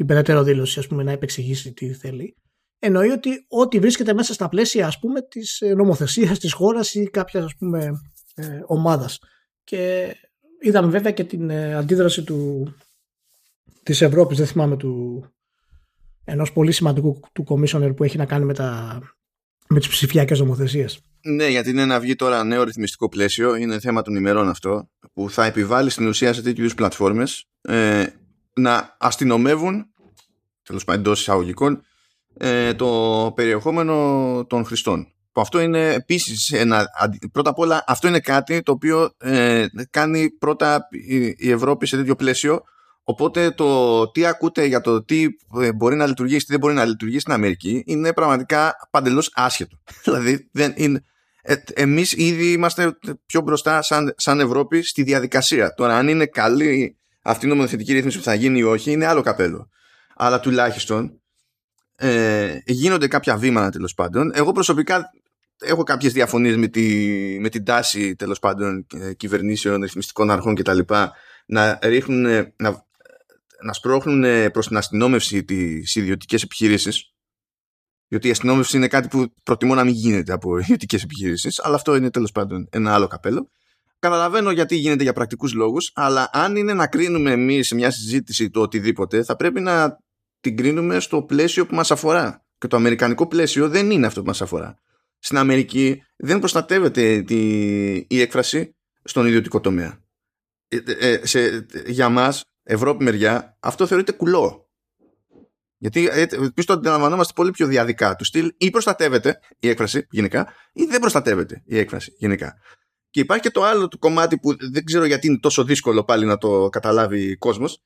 την 0.00 0.08
περαιτέρω 0.08 0.42
δήλωση 0.42 0.78
ας 0.78 0.86
πούμε, 0.86 1.02
να 1.02 1.10
επεξηγήσει 1.10 1.72
τι 1.72 1.92
θέλει, 1.92 2.36
εννοεί 2.78 3.10
ότι 3.10 3.30
ό,τι 3.48 3.78
βρίσκεται 3.78 4.14
μέσα 4.14 4.32
στα 4.34 4.48
πλαίσια 4.48 4.86
ας 4.86 4.98
πούμε, 4.98 5.22
της 5.22 5.60
ε, 5.60 5.74
νομοθεσίας 5.74 6.38
της 6.38 6.52
χώρας 6.52 6.94
ή 6.94 7.10
κάποιας 7.10 7.44
ας 7.44 7.56
πούμε, 7.58 7.90
ε, 8.34 8.60
ομάδας. 8.66 9.18
Και 9.64 10.12
είδαμε 10.60 10.90
βέβαια 10.90 11.12
και 11.12 11.24
την 11.24 11.50
ε, 11.50 11.74
αντίδραση 11.74 12.22
του, 12.22 12.68
της 13.82 14.00
Ευρώπης, 14.02 14.38
δεν 14.38 14.46
θυμάμαι, 14.46 14.76
του, 14.76 15.24
ενός 16.24 16.52
πολύ 16.52 16.72
σημαντικού 16.72 17.20
του 17.32 17.44
commissioner 17.48 17.92
που 17.96 18.04
έχει 18.04 18.16
να 18.16 18.26
κάνει 18.26 18.44
με, 18.44 18.54
τα, 18.54 19.00
με 19.68 19.78
τις 19.78 19.88
ψηφιακές 19.88 20.38
νομοθεσίες. 20.38 21.00
Ναι, 21.22 21.48
γιατί 21.48 21.70
είναι 21.70 21.84
να 21.84 22.00
βγει 22.00 22.14
τώρα 22.14 22.44
νέο 22.44 22.62
ρυθμιστικό 22.62 23.08
πλαίσιο, 23.08 23.54
είναι 23.54 23.80
θέμα 23.80 24.02
των 24.02 24.14
ημερών 24.14 24.48
αυτό, 24.48 24.90
που 25.12 25.30
θα 25.30 25.44
επιβάλλει 25.44 25.90
στην 25.90 26.06
ουσία 26.06 26.32
σε 26.32 26.42
τέτοιους 26.42 26.74
πλατφόρμες 26.74 27.44
ε, 27.60 28.06
να 28.52 28.96
αστυνομεύουν 28.98 29.90
τέλος 30.70 30.84
πάντων 30.84 31.00
εντός 31.00 31.20
εισαγωγικών, 31.20 31.82
ε, 32.36 32.74
το 32.74 33.32
περιεχόμενο 33.34 34.46
των 34.48 34.64
χρηστών. 34.64 35.06
Που 35.32 35.40
αυτό 35.40 35.60
είναι 35.60 35.92
επίσης 35.92 36.50
ένα. 36.52 36.86
Πρώτα 37.32 37.50
απ' 37.50 37.58
όλα, 37.58 37.84
αυτό 37.86 38.08
είναι 38.08 38.20
κάτι 38.20 38.62
το 38.62 38.72
οποίο 38.72 39.14
ε, 39.18 39.66
κάνει 39.90 40.30
πρώτα 40.30 40.88
η 41.36 41.50
Ευρώπη 41.50 41.86
σε 41.86 41.96
τέτοιο 41.96 42.16
πλαίσιο. 42.16 42.62
Οπότε 43.04 43.50
το 43.50 44.10
τι 44.10 44.26
ακούτε 44.26 44.64
για 44.64 44.80
το 44.80 45.04
τι 45.04 45.26
ε, 45.60 45.72
μπορεί 45.72 45.96
να 45.96 46.06
λειτουργήσει, 46.06 46.44
τι 46.44 46.50
δεν 46.50 46.60
μπορεί 46.60 46.74
να 46.74 46.84
λειτουργήσει 46.84 47.20
στην 47.20 47.32
Αμερική 47.32 47.82
είναι 47.86 48.12
πραγματικά 48.12 48.74
παντελώς 48.90 49.30
άσχετο. 49.34 49.76
δηλαδή, 50.04 50.48
δεν 50.52 50.72
είναι, 50.76 51.04
ε, 51.42 51.54
εμείς 51.74 52.12
ήδη 52.12 52.52
είμαστε 52.52 52.98
πιο 53.26 53.40
μπροστά 53.40 53.82
σαν, 53.82 54.14
σαν 54.16 54.40
Ευρώπη 54.40 54.82
στη 54.82 55.02
διαδικασία. 55.02 55.74
Τώρα, 55.74 55.96
αν 55.96 56.08
είναι 56.08 56.26
καλή 56.26 56.99
αυτή 57.22 57.46
η 57.46 57.48
νομοθετική 57.48 57.92
ρύθμιση 57.92 58.18
που 58.18 58.24
θα 58.24 58.34
γίνει 58.34 58.58
ή 58.58 58.62
όχι, 58.62 58.90
είναι 58.92 59.06
άλλο 59.06 59.22
καπέλο 59.22 59.70
αλλά 60.22 60.40
τουλάχιστον 60.40 61.20
ε, 61.96 62.58
γίνονται 62.64 63.08
κάποια 63.08 63.36
βήματα 63.36 63.70
τέλος 63.70 63.94
πάντων. 63.94 64.30
Εγώ 64.34 64.52
προσωπικά 64.52 65.10
έχω 65.58 65.82
κάποιες 65.82 66.12
διαφωνίες 66.12 66.56
με, 66.56 66.68
τη, 66.68 66.86
με 67.40 67.48
την 67.48 67.64
τάση 67.64 68.16
τέλος 68.16 68.38
πάντων 68.38 68.86
ε, 68.94 69.14
κυβερνήσεων, 69.14 69.80
ρυθμιστικών 69.82 70.30
αρχών 70.30 70.54
κτλ. 70.54 70.78
να 71.46 71.78
ρίχνουν, 71.82 72.52
να, 72.56 72.86
να 73.62 73.72
σπρώχνουν 73.72 74.50
προς 74.50 74.66
την 74.66 74.76
αστυνόμευση 74.76 75.44
τις 75.44 75.94
ιδιωτικές 75.94 76.42
επιχειρήσεις 76.42 77.14
διότι 78.08 78.28
η 78.28 78.30
αστυνόμευση 78.30 78.76
είναι 78.76 78.88
κάτι 78.88 79.08
που 79.08 79.34
προτιμώ 79.42 79.74
να 79.74 79.84
μην 79.84 79.94
γίνεται 79.94 80.32
από 80.32 80.58
ιδιωτικές 80.58 81.02
επιχειρήσεις, 81.02 81.60
αλλά 81.60 81.74
αυτό 81.74 81.96
είναι 81.96 82.10
τέλος 82.10 82.32
πάντων 82.32 82.68
ένα 82.70 82.94
άλλο 82.94 83.06
καπέλο. 83.06 83.50
Καταλαβαίνω 84.00 84.50
γιατί 84.50 84.76
γίνεται 84.76 85.02
για 85.02 85.12
πρακτικούς 85.12 85.52
λόγους, 85.52 85.90
αλλά 85.94 86.30
αν 86.32 86.56
είναι 86.56 86.74
να 86.74 86.86
κρίνουμε 86.86 87.30
εμείς 87.30 87.66
σε 87.66 87.74
μια 87.74 87.90
συζήτηση 87.90 88.50
το 88.50 88.60
οτιδήποτε, 88.60 89.22
θα 89.22 89.36
πρέπει 89.36 89.60
να 89.60 89.98
την 90.40 90.56
κρίνουμε 90.56 91.00
στο 91.00 91.22
πλαίσιο 91.22 91.66
που 91.66 91.74
μας 91.74 91.90
αφορά. 91.90 92.44
Και 92.58 92.66
το 92.66 92.76
αμερικανικό 92.76 93.26
πλαίσιο 93.26 93.68
δεν 93.68 93.90
είναι 93.90 94.06
αυτό 94.06 94.20
που 94.20 94.26
μας 94.26 94.42
αφορά. 94.42 94.78
Στην 95.18 95.36
Αμερική 95.36 96.02
δεν 96.16 96.38
προστατεύεται 96.38 97.22
τη, 97.22 97.36
η 97.96 98.20
έκφραση 98.20 98.76
στον 99.04 99.26
ιδιωτικό 99.26 99.60
τομέα. 99.60 99.98
Ε, 100.68 100.76
ε, 100.76 101.10
ε 101.10 101.26
σε, 101.26 101.66
για 101.86 102.08
μας, 102.08 102.44
Ευρώπη 102.62 103.04
μεριά, 103.04 103.56
αυτό 103.60 103.86
θεωρείται 103.86 104.12
κουλό. 104.12 104.68
Γιατί 105.76 106.08
ε, 106.12 106.20
επίσης 106.20 106.64
το 106.64 106.72
αντιλαμβανόμαστε 106.72 107.32
πολύ 107.36 107.50
πιο 107.50 107.66
διαδικά 107.66 108.16
του 108.16 108.24
στυλ 108.24 108.52
ή 108.56 108.70
προστατεύεται 108.70 109.38
η 109.58 109.68
έκφραση 109.68 110.06
γενικά 110.10 110.52
ή 110.72 110.84
δεν 110.84 111.00
προστατεύεται 111.00 111.62
η 111.64 111.78
έκφραση 111.78 112.12
γενικά. 112.18 112.54
Και 113.10 113.20
υπάρχει 113.20 113.42
και 113.42 113.50
το 113.50 113.64
άλλο 113.64 113.88
το 113.88 113.98
κομμάτι 113.98 114.38
που 114.38 114.56
δεν 114.70 114.84
ξέρω 114.84 115.04
γιατί 115.04 115.26
είναι 115.26 115.38
τόσο 115.38 115.64
δύσκολο 115.64 116.04
πάλι 116.04 116.24
να 116.24 116.38
το 116.38 116.68
καταλάβει 116.68 117.32
ο 117.32 117.38
κόσμος. 117.38 117.82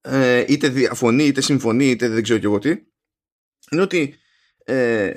Ε, 0.00 0.44
είτε 0.48 0.68
διαφωνεί 0.68 1.24
είτε 1.24 1.40
συμφωνεί 1.40 1.86
είτε 1.86 2.08
δεν 2.08 2.22
ξέρω 2.22 2.38
και 2.38 2.46
εγώ 2.46 2.58
τι. 2.58 2.68
Είναι 3.70 3.82
ότι 3.82 4.14
ε, 4.64 5.12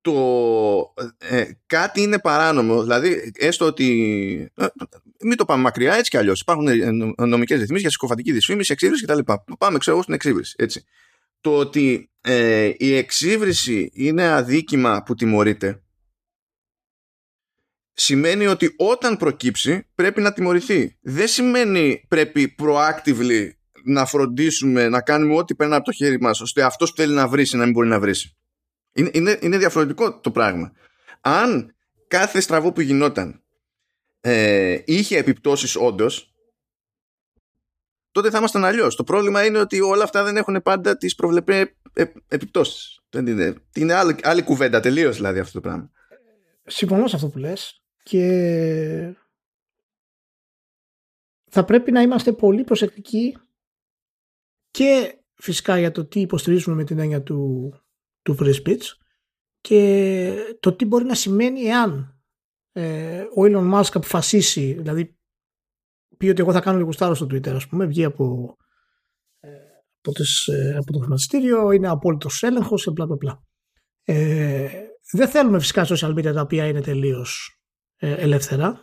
το 0.00 0.94
ε, 1.18 1.44
κάτι 1.66 2.02
είναι 2.02 2.18
παράνομο. 2.18 2.82
Δηλαδή 2.82 3.32
έστω 3.34 3.66
ότι 3.66 4.52
ε, 4.54 4.66
μην 5.20 5.36
το 5.36 5.44
πάμε 5.44 5.62
μακριά 5.62 5.94
έτσι 5.94 6.10
κι 6.10 6.16
αλλιώς. 6.16 6.40
Υπάρχουν 6.40 6.68
ε, 6.68 6.90
νομικές 7.26 7.58
ρυθμίσεις 7.58 7.80
για 7.80 7.90
συκοφαντική 7.90 8.32
δυσφήμιση 8.32 8.72
εξύβριση 8.72 9.04
κτλ 9.04 9.18
πάμε 9.58 9.78
ξέρω 9.78 9.96
εγώ 9.96 10.02
στην 10.02 10.14
εξύβριση 10.14 10.54
έτσι. 10.58 10.84
Το 11.40 11.56
ότι 11.58 12.10
η 12.76 12.96
εξύβριση 12.96 13.90
είναι 13.92 14.32
αδίκημα 14.32 15.02
που 15.02 15.14
τιμωρείται 15.14 15.83
σημαίνει 17.94 18.46
ότι 18.46 18.74
όταν 18.76 19.16
προκύψει 19.16 19.86
πρέπει 19.94 20.20
να 20.20 20.32
τιμωρηθεί. 20.32 20.98
Δεν 21.00 21.28
σημαίνει 21.28 22.04
πρέπει 22.08 22.54
proactively 22.62 23.48
να 23.84 24.06
φροντίσουμε 24.06 24.88
να 24.88 25.00
κάνουμε 25.00 25.34
ό,τι 25.34 25.54
παίρνει 25.54 25.74
από 25.74 25.84
το 25.84 25.92
χέρι 25.92 26.20
μας 26.20 26.40
ώστε 26.40 26.62
αυτός 26.62 26.90
που 26.90 26.96
θέλει 26.96 27.14
να 27.14 27.28
βρει 27.28 27.46
να 27.52 27.64
μην 27.64 27.72
μπορεί 27.72 27.88
να 27.88 28.00
βρει. 28.00 28.14
Είναι, 28.92 29.10
είναι, 29.12 29.38
είναι 29.40 29.58
διαφορετικό 29.58 30.20
το 30.20 30.30
πράγμα. 30.30 30.72
Αν 31.20 31.74
κάθε 32.08 32.40
στραβό 32.40 32.72
που 32.72 32.80
γινόταν 32.80 33.42
ε, 34.20 34.78
είχε 34.84 35.18
επιπτώσεις 35.18 35.76
όντως, 35.76 36.34
τότε 38.10 38.30
θα 38.30 38.38
ήμασταν 38.38 38.64
αλλιώς. 38.64 38.96
Το 38.96 39.04
πρόβλημα 39.04 39.44
είναι 39.44 39.58
ότι 39.58 39.80
όλα 39.80 40.04
αυτά 40.04 40.24
δεν 40.24 40.36
έχουν 40.36 40.62
πάντα 40.62 40.96
τις 40.96 41.14
προβλεπέ 41.14 41.74
ε, 41.92 42.04
επιπτώσεις. 42.28 42.98
Είναι, 43.16 43.54
είναι 43.74 43.92
άλλη, 43.92 44.16
άλλη 44.22 44.42
κουβέντα 44.42 44.80
τελείως 44.80 45.16
δηλαδή 45.16 45.38
αυτό 45.38 45.52
το 45.52 45.60
πράγμα. 45.60 45.90
Συμφωνώ 46.64 47.06
σε 47.06 47.16
αυτό 47.16 47.28
που 47.28 47.38
λες 47.38 47.83
και 48.04 49.16
θα 51.50 51.64
πρέπει 51.64 51.92
να 51.92 52.00
είμαστε 52.00 52.32
πολύ 52.32 52.64
προσεκτικοί 52.64 53.36
και 54.70 55.18
φυσικά 55.34 55.78
για 55.78 55.90
το 55.90 56.06
τι 56.06 56.20
υποστηρίζουμε 56.20 56.76
με 56.76 56.84
την 56.84 56.98
έννοια 56.98 57.22
του, 57.22 57.72
του 58.22 58.36
free 58.40 58.54
speech 58.54 58.82
και 59.60 60.34
το 60.60 60.72
τι 60.72 60.84
μπορεί 60.84 61.04
να 61.04 61.14
σημαίνει 61.14 61.60
εάν 61.60 62.22
ε, 62.72 63.20
ο 63.20 63.42
Elon 63.42 63.72
Musk 63.74 63.90
αποφασίσει, 63.92 64.72
δηλαδή 64.72 65.18
πει 66.16 66.28
ότι 66.28 66.40
εγώ 66.40 66.52
θα 66.52 66.60
κάνω 66.60 66.78
λίγο 66.78 66.92
στάρο 66.92 67.14
στο 67.14 67.26
Twitter, 67.26 67.48
ας 67.48 67.66
πούμε, 67.68 67.86
βγει 67.86 68.04
από, 68.04 68.56
ε, 69.40 69.48
από, 69.98 70.12
τις, 70.12 70.46
ε, 70.46 70.76
από 70.76 70.92
το 70.92 70.98
χρηματιστήριο, 70.98 71.70
είναι 71.70 71.88
απόλυτος 71.88 72.42
έλεγχος, 72.42 72.88
μπλα 72.92 73.06
μπλα 73.06 73.16
μπλα. 73.16 73.42
Ε, 74.04 74.68
δεν 75.12 75.28
θέλουμε 75.28 75.58
φυσικά 75.58 75.86
social 75.88 76.18
media 76.18 76.32
τα 76.32 76.40
οποία 76.40 76.66
είναι 76.66 76.80
τελείως 76.80 77.58
ε, 77.58 77.63
ελεύθερα. 78.08 78.82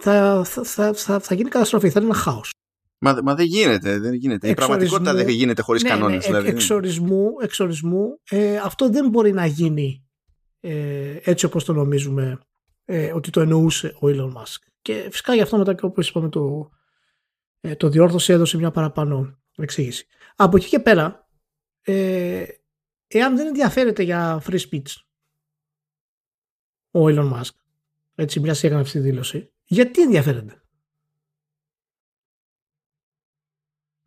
Θα, 0.00 0.44
θα, 0.44 0.64
θα, 0.64 0.92
θα, 0.92 1.20
θα 1.20 1.34
γίνει 1.34 1.48
καταστροφή, 1.48 1.90
θα 1.90 2.00
είναι 2.00 2.08
ένα 2.08 2.18
χάος. 2.18 2.50
Μα, 2.98 3.18
μα 3.22 3.34
δεν 3.34 3.46
γίνεται. 3.46 3.98
Δεν 3.98 4.14
γίνεται. 4.14 4.48
Η 4.48 4.54
πραγματικότητα 4.54 5.14
δεν 5.14 5.28
γίνεται 5.28 5.62
χωρίς 5.62 5.82
ναι, 5.82 5.88
κανόνες. 5.88 6.16
Ναι, 6.16 6.26
δηλαδή. 6.26 6.48
εξορισμού, 6.48 7.28
εξορισμού 7.40 8.20
ε, 8.30 8.56
αυτό 8.56 8.88
δεν 8.88 9.08
μπορεί 9.08 9.32
να 9.32 9.46
γίνει 9.46 10.06
ε, 10.60 11.18
έτσι 11.22 11.44
όπως 11.44 11.64
το 11.64 11.72
νομίζουμε 11.72 12.38
ε, 12.84 13.12
ότι 13.12 13.30
το 13.30 13.40
εννοούσε 13.40 13.94
ο 14.00 14.06
Elon 14.06 14.32
Musk. 14.32 14.60
Και 14.82 15.08
φυσικά 15.10 15.34
γι' 15.34 15.40
αυτό 15.40 15.58
μετά 15.58 15.74
και 15.74 15.84
όπως 15.84 16.08
είπαμε 16.08 16.28
το, 16.28 16.70
ε, 17.60 17.76
το 17.76 17.88
διόρθωση 17.88 18.32
έδωσε 18.32 18.56
μια 18.56 18.70
παραπάνω 18.70 19.38
εξήγηση. 19.56 20.06
Από 20.36 20.56
εκεί 20.56 20.68
και 20.68 20.80
πέρα, 20.80 21.28
ε, 21.82 22.44
εάν 23.06 23.36
δεν 23.36 23.46
ενδιαφέρεται 23.46 24.02
για 24.02 24.42
free 24.46 24.60
speech 24.60 24.94
ο 26.90 27.06
Elon 27.06 27.32
Musk, 27.32 27.54
έτσι 28.14 28.40
μια 28.40 28.56
έκανε 28.62 28.80
αυτή 28.80 28.92
τη 28.92 28.98
δήλωση, 28.98 29.52
γιατί 29.64 30.02
ενδιαφέρονται. 30.02 30.62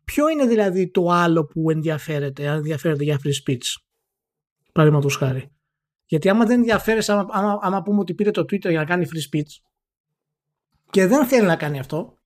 Ποιο 0.04 0.28
είναι 0.28 0.46
δηλαδή 0.46 0.90
το 0.90 1.08
άλλο 1.08 1.44
που 1.44 1.70
ενδιαφέρεται, 1.70 2.48
αν 2.48 2.56
ενδιαφέρεται 2.56 3.04
για 3.04 3.20
free 3.24 3.44
speech, 3.44 3.64
παραδείγματος 4.72 5.16
χάρη; 5.16 5.56
Γιατί 6.04 6.28
άμα 6.28 6.44
δεν 6.44 6.58
ενδιαφέρεσαι, 6.58 7.12
άμα, 7.12 7.26
άμα, 7.30 7.58
άμα 7.62 7.82
πούμε 7.82 8.00
ότι 8.00 8.14
πήρε 8.14 8.30
το 8.30 8.40
Twitter 8.40 8.68
για 8.70 8.78
να 8.78 8.84
κάνει 8.84 9.06
free 9.12 9.36
speech 9.36 9.66
και 10.90 11.06
δεν 11.06 11.26
θέλει 11.26 11.46
να 11.46 11.56
κάνει 11.56 11.78
αυτό, 11.78 12.18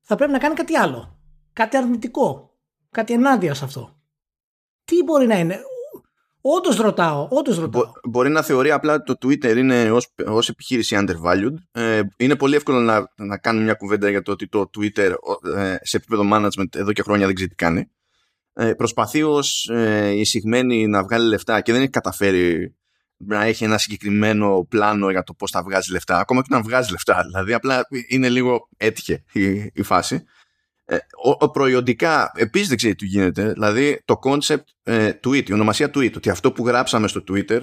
θα 0.00 0.16
πρέπει 0.16 0.32
να 0.32 0.38
κάνει 0.38 0.54
κάτι 0.54 0.76
άλλο. 0.76 1.20
Κάτι 1.52 1.76
αρνητικό. 1.76 2.58
Κάτι 2.90 3.12
ενάντια 3.12 3.54
σε 3.54 3.64
αυτό. 3.64 4.00
Τι 4.84 5.02
μπορεί 5.02 5.26
να 5.26 5.38
είναι; 5.38 5.60
Όντως 6.40 6.76
ρωτάω. 6.76 7.28
Όντως 7.30 7.58
ρωτάω. 7.58 7.82
Μπο, 7.82 7.92
μπορεί 8.10 8.30
να 8.30 8.42
θεωρεί 8.42 8.70
απλά 8.70 8.94
ότι 8.94 9.14
το 9.14 9.28
Twitter 9.28 9.56
είναι 9.56 9.90
ως, 9.90 10.14
ως 10.26 10.48
επιχείρηση 10.48 10.96
undervalued. 10.98 11.54
Ε, 11.72 12.00
είναι 12.16 12.36
πολύ 12.36 12.54
εύκολο 12.54 12.78
να, 12.78 13.12
να 13.16 13.38
κάνει 13.38 13.62
μια 13.62 13.74
κουβέντα 13.74 14.10
για 14.10 14.22
το 14.22 14.32
ότι 14.32 14.48
το 14.48 14.70
Twitter 14.78 15.12
ε, 15.56 15.76
σε 15.80 15.96
επίπεδο 15.96 16.22
management 16.32 16.76
εδώ 16.76 16.92
και 16.92 17.02
χρόνια 17.02 17.26
δεν 17.26 17.34
ξέρει 17.34 17.50
τι 17.50 17.56
κάνει. 17.56 17.90
Ε, 18.52 18.72
προσπαθεί 18.72 19.22
ως 19.22 19.68
ε, 19.72 20.10
εισηγμένη 20.10 20.86
να 20.86 21.02
βγάλει 21.02 21.28
λεφτά 21.28 21.60
και 21.60 21.72
δεν 21.72 21.80
έχει 21.80 21.90
καταφέρει 21.90 22.74
να 23.16 23.44
έχει 23.44 23.64
ένα 23.64 23.78
συγκεκριμένο 23.78 24.66
πλάνο 24.68 25.10
για 25.10 25.22
το 25.22 25.34
πώς 25.34 25.50
θα 25.50 25.62
βγάζει 25.62 25.92
λεφτά. 25.92 26.18
Ακόμα 26.18 26.42
και 26.42 26.48
να 26.50 26.62
βγάζει 26.62 26.90
λεφτά. 26.90 27.22
Δηλαδή, 27.26 27.52
απλά 27.52 27.86
είναι 28.08 28.28
λίγο 28.28 28.68
έτυχε 28.76 29.24
η, 29.32 29.70
η 29.74 29.82
φάση. 29.82 30.24
Ε, 30.90 30.96
ο, 30.96 31.30
ο, 31.38 31.50
προϊοντικά 31.50 32.32
επίση 32.34 32.66
δεν 32.66 32.76
ξέρει 32.76 32.94
τι 32.94 33.06
γίνεται. 33.06 33.52
Δηλαδή, 33.52 34.02
το 34.04 34.18
concept 34.22 34.64
ε, 34.82 35.12
tweet, 35.24 35.48
η 35.48 35.52
ονομασία 35.52 35.90
tweet, 35.94 36.16
ότι 36.16 36.30
αυτό 36.30 36.52
που 36.52 36.66
γράψαμε 36.66 37.08
στο 37.08 37.24
Twitter 37.28 37.60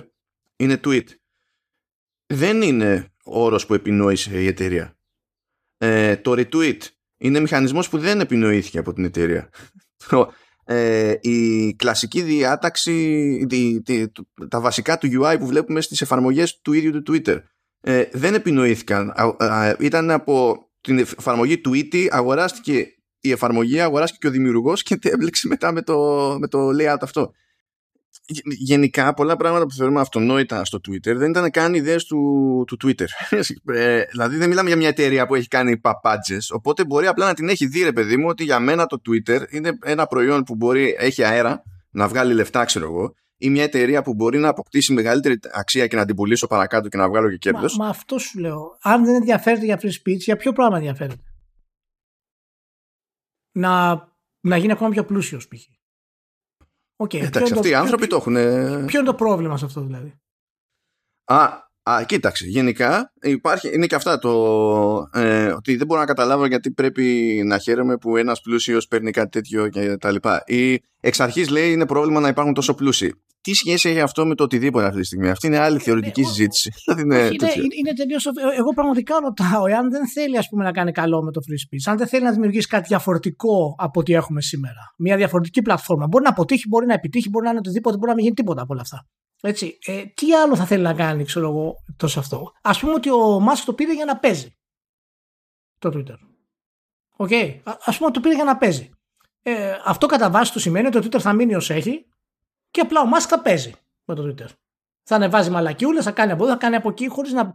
είναι 0.55 0.79
tweet. 0.83 1.05
Δεν 2.25 2.61
είναι 2.61 3.07
όρος 3.23 3.65
που 3.65 3.73
επινόησε 3.73 4.41
η 4.41 4.47
εταιρεία. 4.47 4.97
Ε, 5.77 6.15
το 6.15 6.31
retweet 6.37 6.77
είναι 7.17 7.39
μηχανισμός 7.39 7.89
που 7.89 7.97
δεν 7.97 8.19
επινοήθηκε 8.19 8.77
από 8.77 8.93
την 8.93 9.05
εταιρεία 9.05 9.49
ε, 10.63 11.15
η 11.21 11.73
κλασική 11.75 12.21
διάταξη, 12.21 13.45
τη, 13.83 14.07
τα 14.49 14.61
βασικά 14.61 14.97
του 14.97 15.09
UI 15.21 15.35
που 15.39 15.45
βλέπουμε 15.47 15.81
στις 15.81 16.01
εφαρμογές 16.01 16.61
του 16.61 16.73
ίδιου 16.73 17.01
του 17.01 17.13
Twitter 17.13 17.41
ε, 17.81 18.03
δεν 18.11 18.33
επινοήθηκαν. 18.33 19.13
ήταν 19.79 20.11
από 20.11 20.65
την 20.81 20.97
εφαρμογή 20.97 21.57
του 21.57 21.71
Tweety 21.73 22.07
αγοράστηκε 22.09 22.96
η 23.19 23.31
εφαρμογή, 23.31 23.79
αγοράστηκε 23.79 24.19
και 24.21 24.27
ο 24.27 24.31
δημιουργός 24.31 24.83
και 24.83 24.97
έμπλεξε 25.01 25.47
μετά 25.47 25.71
με 25.71 25.81
το, 25.81 25.97
με 26.39 26.47
το 26.47 26.67
layout 26.67 27.01
αυτό 27.01 27.31
γενικά 28.43 29.13
πολλά 29.13 29.35
πράγματα 29.35 29.65
που 29.65 29.73
θεωρούμε 29.73 29.99
αυτονόητα 29.99 30.65
στο 30.65 30.77
Twitter 30.77 31.15
δεν 31.15 31.29
ήταν 31.29 31.51
καν 31.51 31.73
ιδέες 31.73 32.05
του, 32.05 32.63
του 32.67 32.77
Twitter. 32.83 33.05
ε, 33.75 34.01
δηλαδή 34.11 34.37
δεν 34.37 34.49
μιλάμε 34.49 34.67
για 34.67 34.77
μια 34.77 34.87
εταιρεία 34.87 35.25
που 35.25 35.35
έχει 35.35 35.47
κάνει 35.47 35.77
παπάντζες, 35.77 36.51
οπότε 36.51 36.85
μπορεί 36.85 37.07
απλά 37.07 37.25
να 37.25 37.33
την 37.33 37.49
έχει 37.49 37.65
δει 37.65 37.83
ρε 37.83 37.91
παιδί 37.91 38.17
μου 38.17 38.27
ότι 38.27 38.43
για 38.43 38.59
μένα 38.59 38.85
το 38.85 39.01
Twitter 39.09 39.41
είναι 39.49 39.77
ένα 39.83 40.05
προϊόν 40.05 40.43
που 40.43 40.55
μπορεί, 40.55 40.95
έχει 40.99 41.23
αέρα, 41.23 41.63
να 41.89 42.07
βγάλει 42.07 42.33
λεφτά 42.33 42.65
ξέρω 42.65 42.85
εγώ, 42.85 43.13
ή 43.37 43.49
μια 43.49 43.63
εταιρεία 43.63 44.01
που 44.01 44.13
μπορεί 44.13 44.37
να 44.37 44.47
αποκτήσει 44.47 44.93
μεγαλύτερη 44.93 45.39
αξία 45.53 45.87
και 45.87 45.95
να 45.95 46.05
την 46.05 46.15
πουλήσω 46.15 46.47
παρακάτω 46.47 46.89
και 46.89 46.97
να 46.97 47.09
βγάλω 47.09 47.29
και 47.29 47.37
κέρδος. 47.37 47.77
Μα, 47.77 47.83
μα 47.83 47.89
αυτό 47.89 48.17
σου 48.17 48.39
λέω. 48.39 48.77
Αν 48.81 49.05
δεν 49.05 49.15
ενδιαφέρεται 49.15 49.65
για 49.65 49.79
free 49.81 49.85
speech, 49.85 50.17
για 50.17 50.35
ποιο 50.35 50.51
πράγμα 50.51 50.77
ενδιαφέρεται; 50.77 51.21
Να, 53.57 54.07
να 54.47 54.57
γίνει 54.57 54.71
ακόμα 54.71 54.89
πιο 54.89 55.05
πλούσιος 55.05 55.47
π.χ. 55.47 55.61
Okay, 57.03 57.21
Εντάξει, 57.21 57.53
αυτοί 57.53 57.69
οι 57.69 57.73
άνθρωποι 57.73 58.07
το 58.07 58.15
έχουν. 58.15 58.33
Ποιο 58.85 58.99
είναι 58.99 59.09
το 59.09 59.13
πρόβλημα 59.13 59.57
σε 59.57 59.65
αυτό 59.65 59.81
δηλαδή; 59.81 60.19
Α, 61.23 61.66
α 61.89 62.03
κοίταξε. 62.03 62.45
Γενικά 62.45 63.13
υπάρχει, 63.21 63.73
είναι 63.73 63.85
και 63.85 63.95
αυτά 63.95 64.19
το 64.19 64.31
ε, 65.13 65.45
ότι 65.47 65.75
δεν 65.75 65.87
μπορώ 65.87 65.99
να 65.99 66.05
καταλάβω 66.05 66.45
γιατί 66.45 66.71
πρέπει 66.71 67.41
να 67.45 67.57
χαίρομαι 67.57 67.97
που 67.97 68.17
ένας 68.17 68.41
πλούσιος 68.41 68.87
παίρνει 68.87 69.11
κάτι 69.11 69.29
τέτοιο 69.29 69.67
και 69.67 69.97
τα 69.97 70.11
λοιπά. 70.11 70.43
Ή 70.45 70.81
εξ 70.99 71.19
αρχής 71.19 71.49
λέει 71.49 71.71
είναι 71.71 71.85
πρόβλημα 71.85 72.19
να 72.19 72.27
υπάρχουν 72.27 72.53
τόσο 72.53 72.73
πλούσιοι 72.73 73.13
τι 73.47 73.53
σχέση 73.53 73.89
έχει 73.89 73.99
αυτό 73.99 74.25
με 74.25 74.35
το 74.35 74.43
οτιδήποτε 74.43 74.85
αυτή 74.85 74.99
τη 74.99 75.05
στιγμή; 75.05 75.29
Αυτή 75.29 75.47
είναι 75.47 75.57
άλλη 75.57 75.79
θεωρητική 75.79 76.21
ναι, 76.21 76.27
συζήτηση. 76.27 76.71
Δηλαδή 76.85 77.11
είναι, 77.11 77.51
είναι, 77.55 77.67
είναι 77.79 77.93
τελείως, 77.93 78.25
εγώ 78.57 78.73
πραγματικά 78.73 79.15
ρωτάω, 79.19 79.67
εάν 79.67 79.89
δεν 79.89 80.07
θέλει 80.07 80.37
ας 80.37 80.49
πούμε, 80.49 80.63
να 80.63 80.71
κάνει 80.71 80.91
καλό 80.91 81.23
με 81.23 81.31
το 81.31 81.41
free 81.47 81.75
speech, 81.75 81.91
αν 81.91 81.97
δεν 81.97 82.07
θέλει 82.07 82.23
να 82.23 82.31
δημιουργήσει 82.31 82.67
κάτι 82.67 82.87
διαφορετικό 82.87 83.75
από 83.77 83.99
ό,τι 83.99 84.13
έχουμε 84.13 84.41
σήμερα, 84.41 84.93
μια 84.97 85.17
διαφορετική 85.17 85.61
πλατφόρμα, 85.61 86.07
μπορεί 86.07 86.23
να 86.23 86.29
αποτύχει, 86.29 86.67
μπορεί 86.67 86.85
να 86.85 86.93
επιτύχει, 86.93 87.29
μπορεί 87.29 87.45
να 87.45 87.49
είναι 87.49 87.59
οτιδήποτε, 87.59 87.97
μπορεί 87.97 88.09
να 88.09 88.15
μην 88.15 88.23
γίνει 88.23 88.35
τίποτα 88.35 88.61
από 88.61 88.73
όλα 88.73 88.81
αυτά. 88.81 89.07
Έτσι, 89.41 89.77
ε, 89.85 90.05
τι 90.05 90.33
άλλο 90.33 90.55
θα 90.55 90.65
θέλει 90.65 90.83
να 90.83 90.93
κάνει, 90.93 91.23
ξέρω 91.23 91.49
εγώ, 91.49 91.75
τόσο 91.97 92.19
αυτό; 92.19 92.51
Ας 92.61 92.71
πούμε 92.79 92.93
ότι 92.93 93.11
ο 93.11 93.39
Μασκ 93.39 93.65
το 93.65 93.73
πήρε 93.73 93.93
για 93.93 94.05
να 94.05 94.17
παίζει. 94.17 94.57
Το 95.79 95.91
Twitter. 95.93 96.17
OK. 97.15 97.27
Okay. 97.31 97.59
Ας 97.63 97.91
πούμε 97.95 98.05
ότι 98.05 98.11
το 98.11 98.19
πήρε 98.19 98.35
για 98.35 98.43
να 98.43 98.57
παίζει. 98.57 98.89
Ε, 99.41 99.77
αυτό 99.85 100.07
κατά 100.07 100.29
βάση 100.29 100.51
του 100.51 100.59
σημαίνει 100.59 100.87
ότι 100.87 100.99
το 100.99 101.07
Twitter 101.07 101.21
θα 101.21 101.33
μείνει 101.33 101.55
ως 101.55 101.69
έχει 101.69 102.05
και 102.71 102.81
απλά 102.81 103.01
ο 103.01 103.05
Μάσκ 103.05 103.27
θα 103.29 103.41
παίζει 103.41 103.73
με 104.05 104.15
το 104.15 104.23
Twitter. 104.23 104.47
Θα 105.03 105.15
ανεβάζει 105.15 105.49
μαλακιούλες, 105.49 106.03
θα 106.03 106.11
κάνει 106.11 106.31
από 106.31 106.43
εδώ, 106.43 106.51
θα 106.53 106.57
κάνει 106.59 106.75
από 106.75 106.89
εκεί, 106.89 107.07
χωρίς 107.07 107.31
να. 107.31 107.51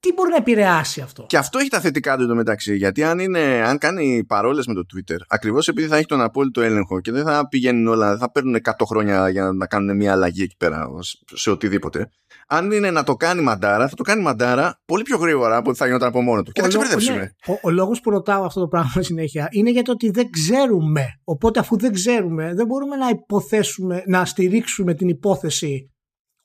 Τι 0.00 0.12
μπορεί 0.12 0.30
να 0.30 0.36
επηρεάσει 0.36 1.00
αυτό; 1.00 1.26
Και 1.28 1.36
αυτό 1.36 1.58
έχει 1.58 1.68
τα 1.68 1.80
θετικά 1.80 2.16
του 2.16 2.22
εντωμεταξύ. 2.22 2.76
Γιατί 2.76 3.04
αν, 3.04 3.18
είναι, 3.18 3.62
αν 3.66 3.78
κάνει 3.78 4.24
παρόλες 4.24 4.66
με 4.66 4.74
το 4.74 4.82
Twitter, 4.94 5.16
ακριβώς 5.28 5.68
επειδή 5.68 5.88
θα 5.88 5.96
έχει 5.96 6.06
τον 6.06 6.20
απόλυτο 6.20 6.60
έλεγχο 6.60 7.00
και 7.00 7.12
δεν 7.12 7.24
θα 7.24 7.48
πηγαίνουν 7.48 7.86
όλα, 7.86 8.08
δεν 8.08 8.18
θα 8.18 8.30
παίρνουν 8.30 8.56
100 8.64 8.70
χρόνια 8.86 9.28
για 9.28 9.52
να 9.52 9.66
κάνουν 9.66 9.96
μια 9.96 10.12
αλλαγή 10.12 10.42
εκεί 10.42 10.56
πέρα 10.56 10.88
σε 11.34 11.50
οτιδήποτε 11.50 12.08
αν 12.46 12.70
είναι 12.70 12.90
να 12.90 13.02
το 13.02 13.14
κάνει 13.14 13.42
μαντάρα, 13.42 13.88
θα 13.88 13.94
το 13.94 14.02
κάνει 14.02 14.22
μαντάρα 14.22 14.80
πολύ 14.84 15.02
πιο 15.02 15.16
γρήγορα 15.16 15.56
από 15.56 15.70
ό,τι 15.70 15.78
θα 15.78 15.86
γινόταν 15.86 16.08
από 16.08 16.22
μόνο 16.22 16.42
του. 16.42 16.52
Και 16.52 16.60
θα 16.60 16.68
ξεπερδεύσουμε. 16.68 17.18
Ναι. 17.18 17.54
Ο, 17.54 17.58
ο 17.62 17.70
λόγος 17.70 18.00
που 18.00 18.10
ρωτάω 18.10 18.44
αυτό 18.44 18.60
το 18.60 18.68
πράγμα 18.68 19.02
συνέχεια 19.10 19.48
είναι 19.50 19.70
για 19.70 19.82
το 19.82 19.92
ότι 19.92 20.10
δεν 20.10 20.30
ξέρουμε. 20.30 21.20
Οπότε, 21.24 21.60
αφού 21.60 21.78
δεν 21.78 21.92
ξέρουμε, 21.92 22.54
δεν 22.54 22.66
μπορούμε 22.66 22.96
να 22.96 23.08
υποθέσουμε, 23.08 24.02
να 24.06 24.24
στηρίξουμε 24.24 24.94
την 24.94 25.08
υπόθεση 25.08 25.90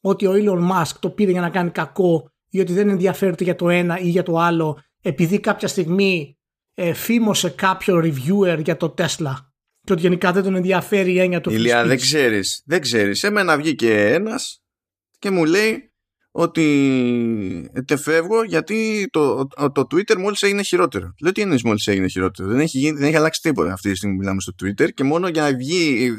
ότι 0.02 0.26
ο 0.26 0.32
Elon 0.34 0.72
Musk 0.72 0.96
το 1.00 1.10
πήρε 1.10 1.32
για 1.32 1.42
να 1.42 1.50
κάνει 1.50 1.70
κακό 1.70 2.31
ή 2.52 2.60
ότι 2.60 2.74
δεν 2.74 2.90
ενδιαφέρεται 2.90 3.44
για 3.44 3.56
το 3.56 3.70
ένα 3.70 4.00
ή 4.00 4.10
για 4.10 4.24
το 4.24 4.38
άλλο 4.38 4.84
επειδή 5.02 5.40
κάποια 5.40 5.68
στιγμή 5.68 6.38
ε, 6.74 6.94
φήμωσε 6.94 7.50
κάποιο 7.50 7.98
reviewer 7.98 8.60
για 8.64 8.78
το 8.78 8.94
Tesla 8.98 9.34
και 9.84 9.94
ότι 9.94 10.02
γενικά 10.02 10.32
δεν 10.32 10.44
τον 10.44 10.56
ενδιαφέρει 10.56 11.12
η 11.12 11.20
έννοια 11.20 11.42
του 11.42 11.52
Ηλία, 11.52 11.86
δεν 11.86 11.98
ξέρεις, 11.98 12.62
δεν 12.66 12.82
ξέρεις. 12.82 13.24
Εμένα 13.24 13.58
βγήκε 13.58 14.14
ένας 14.14 14.62
και 15.20 15.30
μου 15.30 15.46
λέει 15.46 15.92
ότι 16.32 17.72
τεφεύγω 17.86 18.44
γιατί 18.44 19.08
το, 19.12 19.48
το, 19.74 19.88
Twitter 19.92 20.16
μόλις 20.18 20.42
έγινε 20.42 20.64
χειρότερο. 20.64 21.14
Λέω 21.22 21.32
τι 21.32 21.42
εννοείς 21.42 21.64
μόλις 21.64 21.88
έγινε 21.88 22.08
χειρότερο; 22.08 22.50
Δεν 22.50 22.60
έχει, 22.60 22.92
δεν 22.92 23.04
έχει 23.04 23.16
αλλάξει 23.16 23.42
τίποτα 23.42 23.74
αυτή 23.74 23.90
τη 23.90 23.96
στιγμή 23.96 24.16
που 24.16 24.22
μιλάμε 24.22 24.42
στο 24.42 24.54
Twitter 24.64 24.94
και 24.94 25.04
μόνο 25.04 25.28
για 25.28 25.42
να 25.42 25.56
βγει 25.56 26.12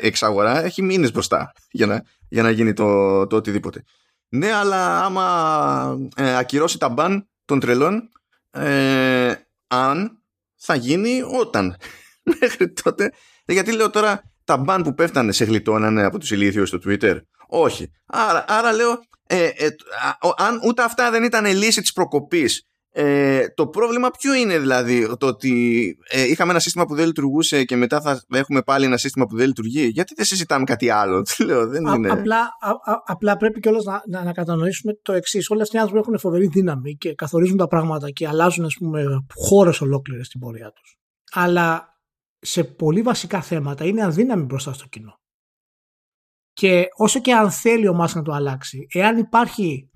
εξ 0.00 0.22
αγορά 0.22 0.64
έχει 0.64 0.82
μήνες 0.82 1.12
μπροστά 1.12 1.52
για 1.70 1.86
να, 1.86 2.02
για 2.28 2.42
να 2.42 2.50
γίνει 2.50 2.72
το, 2.72 3.26
το 3.26 3.36
οτιδήποτε. 3.36 3.84
Ναι, 4.34 4.52
αλλά 4.52 5.04
άμα 5.04 6.08
ε, 6.16 6.36
ακυρώσει 6.36 6.78
τα 6.78 6.88
μπαν 6.88 7.28
των 7.44 7.60
τρελών, 7.60 8.08
ε, 8.50 9.34
αν 9.66 10.22
θα 10.56 10.74
γίνει 10.74 11.22
όταν. 11.22 11.76
Μέχρι 12.40 12.72
τότε. 12.72 13.12
Γιατί 13.46 13.72
λέω 13.72 13.90
τώρα 13.90 14.22
τα 14.44 14.56
μπαν 14.56 14.82
που 14.82 14.94
πέφτανε 14.94 15.32
σε 15.32 15.44
γλιτώνανε 15.44 16.04
από 16.04 16.18
τους 16.18 16.30
ηλίθιους 16.30 16.68
στο 16.68 16.78
Twitter. 16.86 17.20
Όχι. 17.48 17.92
Άρα, 18.06 18.44
άρα 18.48 18.72
λέω 18.72 19.00
ε, 19.26 19.44
ε, 19.44 19.68
αν 20.36 20.60
ούτε 20.64 20.82
αυτά 20.82 21.10
δεν 21.10 21.24
ήταν 21.24 21.46
λύση 21.46 21.80
της 21.80 21.92
προκοπής 21.92 22.66
ε, 22.94 23.48
το 23.48 23.66
πρόβλημα 23.66 24.10
ποιο 24.10 24.34
είναι 24.34 24.58
δηλαδή 24.58 25.16
το 25.18 25.26
ότι 25.26 25.96
ε, 26.08 26.22
είχαμε 26.22 26.50
ένα 26.50 26.60
σύστημα 26.60 26.84
που 26.84 26.94
δεν 26.94 27.06
λειτουργούσε 27.06 27.64
και 27.64 27.76
μετά 27.76 28.00
θα 28.00 28.22
έχουμε 28.28 28.62
πάλι 28.62 28.84
ένα 28.84 28.96
σύστημα 28.96 29.26
που 29.26 29.36
δεν 29.36 29.46
λειτουργεί; 29.46 29.86
Γιατί 29.86 30.14
δεν 30.14 30.24
συζητάμε 30.24 30.64
κάτι 30.64 30.90
άλλο 30.90 31.26
λέω, 31.46 31.66
δεν 31.66 31.86
είναι. 31.86 32.10
απλά, 32.10 32.40
α, 32.40 32.70
απλά 33.04 33.36
πρέπει 33.36 33.60
κιόλας 33.60 33.84
να, 33.84 34.02
να, 34.08 34.24
να 34.24 34.32
κατανοήσουμε 34.32 34.92
το 35.02 35.12
εξής. 35.12 35.50
όλοι 35.50 35.62
αυτοί 35.62 35.76
οι 35.76 35.78
άνθρωποι 35.78 36.00
έχουν 36.00 36.18
φοβερή 36.18 36.46
δύναμη 36.46 36.96
και 36.96 37.14
καθορίζουν 37.14 37.56
τα 37.56 37.66
πράγματα 37.66 38.10
και 38.10 38.28
αλλάζουν 38.28 38.64
ας 38.64 38.76
πούμε, 38.78 39.04
χώρες 39.34 39.80
ολόκληρες 39.80 40.26
στην 40.26 40.40
πορεία 40.40 40.72
τους 40.72 40.96
αλλά 41.32 41.98
σε 42.38 42.64
πολύ 42.64 43.02
βασικά 43.02 43.42
θέματα 43.42 43.84
είναι 43.84 44.04
αδύναμοι 44.04 44.44
μπροστά 44.44 44.72
στο 44.72 44.86
κοινό 44.88 45.20
και 46.52 46.86
όσο 46.96 47.20
και 47.20 47.32
αν 47.32 47.50
θέλει 47.50 47.88
ο 47.88 47.94
Μάσκ 47.94 48.16
να 48.16 48.22
το 48.22 48.32
αλλάξει, 48.32 48.86
εάν 48.92 49.18
υπάρχει 49.18 49.91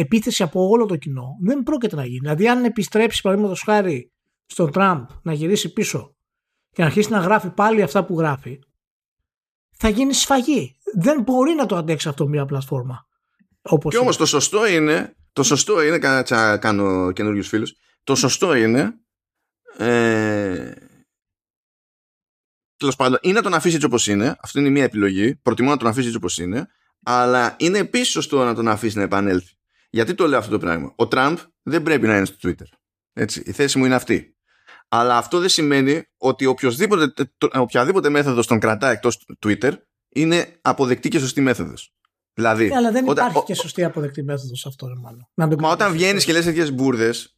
επίθεση 0.00 0.42
από 0.42 0.68
όλο 0.68 0.86
το 0.86 0.96
κοινό, 0.96 1.36
δεν 1.42 1.62
πρόκειται 1.62 1.96
να 1.96 2.04
γίνει. 2.04 2.18
Δηλαδή, 2.18 2.48
αν 2.48 2.64
επιστρέψει, 2.64 3.22
παραδείγματος 3.22 3.62
χάρη, 3.62 4.12
στον 4.46 4.72
Τραμπ 4.72 5.08
να 5.22 5.32
γυρίσει 5.32 5.72
πίσω 5.72 6.16
και 6.70 6.82
να 6.82 6.86
αρχίσει 6.86 7.10
να 7.10 7.18
γράφει 7.18 7.50
πάλι 7.50 7.82
αυτά 7.82 8.04
που 8.04 8.18
γράφει, 8.18 8.58
θα 9.76 9.88
γίνει 9.88 10.12
σφαγή. 10.12 10.76
Δεν 10.94 11.22
μπορεί 11.22 11.54
να 11.54 11.66
το 11.66 11.76
αντέξει 11.76 12.08
αυτό 12.08 12.28
μια 12.28 12.44
πλατφόρμα. 12.44 13.06
Όπως 13.62 13.92
και 13.92 13.98
όμως 13.98 14.16
το 14.16 14.26
σωστό 14.26 14.66
είναι, 14.66 15.16
το 15.32 15.42
σωστό 15.42 15.82
είναι, 15.82 15.98
κάνω 16.58 17.12
καινούριους 17.12 17.48
φίλους, 17.48 17.74
το 18.04 18.14
σωστό 18.14 18.54
είναι 18.54 18.94
ε, 19.78 20.72
τέλος 22.76 22.96
πάντων, 22.96 23.18
ή 23.22 23.32
να 23.32 23.42
τον 23.42 23.54
αφήσει 23.54 23.74
έτσι 23.74 23.86
όπως 23.86 24.06
είναι. 24.06 24.36
Αυτή 24.42 24.58
είναι 24.58 24.68
μια 24.68 24.84
επιλογή. 24.84 25.36
Προτιμώ 25.36 25.70
να 25.70 25.76
τον 25.76 25.88
αφήσει 25.88 26.06
έτσι 26.06 26.16
όπως 26.16 26.38
είναι. 26.38 26.66
Αλλά 27.02 27.56
είναι 27.58 27.78
επίσης 27.78 28.08
σωστό 28.08 28.44
να 28.44 28.54
τον 28.54 28.68
αφήσει 28.68 28.96
να 28.96 29.02
επανέλθει. 29.02 29.57
Γιατί 29.90 30.14
το 30.14 30.26
λέω 30.26 30.38
αυτό 30.38 30.50
το 30.50 30.58
πράγμα; 30.58 30.92
Ο 30.96 31.08
Τραμπ 31.08 31.36
δεν 31.62 31.82
πρέπει 31.82 32.06
να 32.06 32.16
είναι 32.16 32.24
στο 32.24 32.48
Twitter. 32.48 32.66
Έτσι, 33.12 33.42
η 33.46 33.52
θέση 33.52 33.78
μου 33.78 33.84
είναι 33.84 33.94
αυτή. 33.94 34.36
Αλλά 34.88 35.16
αυτό 35.16 35.38
δεν 35.38 35.48
σημαίνει 35.48 36.02
ότι 36.16 36.46
οποιοδήποτε, 36.46 37.12
οποιαδήποτε 37.54 38.08
μέθοδος 38.08 38.46
τον 38.46 38.58
κρατά 38.58 38.90
εκτός 38.90 39.26
Twitter 39.46 39.72
είναι 40.08 40.58
αποδεκτή 40.60 41.08
και 41.08 41.18
σωστή 41.18 41.40
μέθοδος. 41.40 41.92
Δηλαδή, 42.34 42.68
ναι, 42.68 42.76
αλλά 42.76 42.90
δεν 42.90 43.08
όταν, 43.08 43.28
υπάρχει 43.28 43.46
και 43.46 43.54
σωστή 43.54 43.84
αποδεκτή 43.84 44.22
μέθοδος 44.22 44.66
αυτό, 44.66 44.86
μάλλον. 45.02 45.28
Να 45.34 45.46
μα 45.46 45.70
όταν 45.70 45.92
βγαίνεις 45.92 46.24
και 46.24 46.32
λες 46.32 46.44
τέτοιες 46.44 46.72
μπουρδες, 46.72 47.36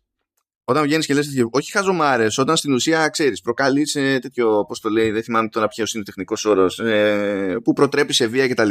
όταν 0.65 0.83
βγαίνεις 0.83 1.07
και 1.07 1.15
λες 1.15 1.27
τέτοιο, 1.27 1.49
όχι 1.53 1.71
χαζομάρες, 1.71 2.39
όταν 2.39 2.57
στην 2.57 2.73
ουσία 2.73 3.09
ξέρεις, 3.09 3.41
προκαλείς 3.41 3.95
ε, 3.95 4.19
τέτοιο, 4.19 4.65
πώς 4.69 4.81
το 4.81 4.89
λέει, 4.89 5.11
δεν 5.11 5.23
θυμάμαι 5.23 5.49
τώρα 5.49 5.69
ποιος 5.69 5.93
είναι 5.93 6.03
ο 6.03 6.05
τεχνικός 6.05 6.45
όρος, 6.45 6.79
ε, 6.79 7.57
που 7.65 7.73
προτρέπει 7.73 8.13
σε 8.13 8.27
βία 8.27 8.49
κτλ. 8.49 8.71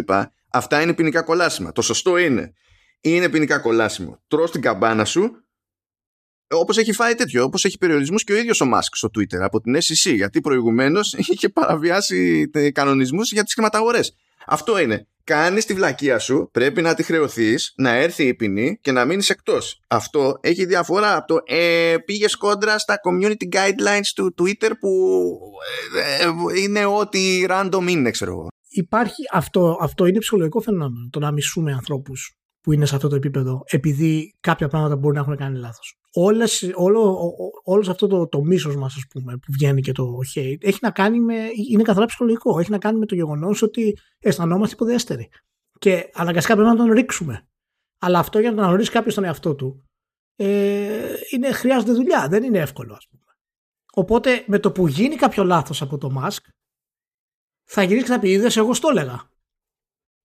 Αυτά 0.51 0.81
είναι 0.81 0.93
ποινικά 0.93 1.21
κολάσιμα. 1.21 1.71
Το 1.71 1.81
σωστό 1.81 2.17
είναι. 2.17 2.53
Είναι 3.01 3.29
ποινικά 3.29 3.59
κολάσιμο. 3.59 4.21
Τρώ 4.27 4.49
την 4.49 4.61
καμπάνα 4.61 5.05
σου, 5.05 5.43
όπως 6.47 6.77
έχει 6.77 6.93
φάει 6.93 7.15
τέτοιο, 7.15 7.43
όπως 7.43 7.65
έχει 7.65 7.77
περιορισμούς 7.77 8.23
και 8.23 8.33
ο 8.33 8.37
ίδιος 8.37 8.61
ο 8.61 8.65
Μάσκ 8.65 8.95
στο 8.95 9.07
Twitter 9.17 9.39
από 9.39 9.61
την 9.61 9.75
SEC, 9.75 10.13
γιατί 10.15 10.41
προηγουμένως 10.41 11.13
είχε 11.31 11.49
παραβιάσει 11.49 12.49
κανονισμούς 12.73 13.31
για 13.31 13.43
τις 13.43 13.53
χρηματαγορές. 13.53 14.15
Αυτό 14.45 14.79
είναι 14.79 15.07
κάνεις 15.29 15.65
τη 15.65 15.73
βλακεία 15.73 16.19
σου, 16.19 16.49
πρέπει 16.51 16.81
να 16.81 16.93
τη 16.93 17.03
χρεωθείς, 17.03 17.73
να 17.77 17.89
έρθει 17.89 18.27
η 18.27 18.33
ποινή 18.35 18.79
και 18.81 18.91
να 18.91 19.05
μείνεις 19.05 19.29
εκτός. 19.29 19.81
Αυτό 19.87 20.37
έχει 20.41 20.65
διαφορά 20.65 21.15
από 21.15 21.27
το 21.27 21.39
ε, 21.45 21.95
πήγες 22.05 22.35
κόντρα 22.35 22.79
στα 22.79 22.95
community 23.05 23.55
guidelines 23.55 24.11
του 24.15 24.33
Twitter 24.41 24.71
που 24.79 24.89
ε, 26.19 26.23
ε, 26.23 26.59
είναι 26.61 26.85
ό,τι 26.85 27.45
random 27.49 27.85
είναι, 27.89 28.11
ξέρω 28.11 28.31
εγώ. 28.31 28.47
Υπάρχει 28.69 29.23
αυτό, 29.31 29.77
αυτό 29.81 30.05
είναι 30.05 30.19
ψυχολογικό 30.19 30.59
φαινόμενο, 30.59 31.09
το 31.11 31.19
να 31.19 31.31
μισούμε 31.31 31.71
ανθρώπους 31.71 32.38
που 32.69 32.75
είναι 32.75 32.85
σε 32.85 32.95
αυτό 32.95 33.07
το 33.07 33.15
επίπεδο 33.15 33.63
επειδή 33.65 34.37
κάποια 34.39 34.67
πράγματα 34.67 34.95
μπορεί 34.95 35.15
να 35.15 35.21
έχουν 35.21 35.35
κάνει 35.35 35.57
λάθος. 35.57 35.99
Όλες, 36.13 36.71
όλο, 36.75 37.31
όλος 37.63 37.89
αυτό 37.89 38.07
το, 38.07 38.27
το 38.27 38.43
μίσος 38.43 38.75
μας 38.75 38.95
ας 38.95 39.05
πούμε 39.09 39.37
που 39.37 39.51
βγαίνει 39.51 39.81
και 39.81 39.91
το 39.91 40.17
hate 40.35 40.57
έχει 40.59 40.77
να 40.81 40.91
κάνει 40.91 41.19
με, 41.19 41.35
είναι 41.69 41.83
καθαρά 41.83 42.05
ψυχολογικό. 42.05 42.59
Έχει 42.59 42.71
να 42.71 42.77
κάνει 42.77 42.99
με 42.99 43.05
το 43.05 43.15
γεγονός 43.15 43.61
ότι 43.61 43.97
αισθανόμαστε 44.19 44.75
υποδέστεροι. 44.75 45.29
Και 45.79 46.09
αναγκαστικά 46.13 46.55
πρέπει 46.55 46.69
να 46.69 46.75
τον 46.75 46.91
ρίξουμε. 46.91 47.47
Αλλά 47.99 48.19
αυτό 48.19 48.39
για 48.39 48.49
να 48.49 48.55
τον 48.55 48.63
αναγνωρίσει 48.63 48.91
κάποιος 48.91 49.15
τον 49.15 49.23
εαυτό 49.23 49.55
του 49.55 49.83
ε, 50.35 51.13
είναι, 51.29 51.51
χρειάζεται 51.51 51.91
δουλειά. 51.91 52.27
Δεν 52.29 52.43
είναι 52.43 52.59
εύκολο 52.59 52.93
ας 52.93 53.07
πούμε. 53.09 53.23
Οπότε 53.93 54.43
με 54.47 54.59
το 54.59 54.71
που 54.71 54.87
γίνει 54.87 55.15
κάποιο 55.15 55.43
λάθος 55.43 55.81
από 55.81 55.97
το 55.97 56.09
Musk 56.17 56.43
θα 57.63 57.83
γυρίσει 57.83 58.05
και 58.05 58.11
θα 58.11 58.19
πει 58.19 58.29
είδες 58.29 58.57
εγώ 58.57 58.73
στο 58.73 58.89
έλεγα 58.89 59.29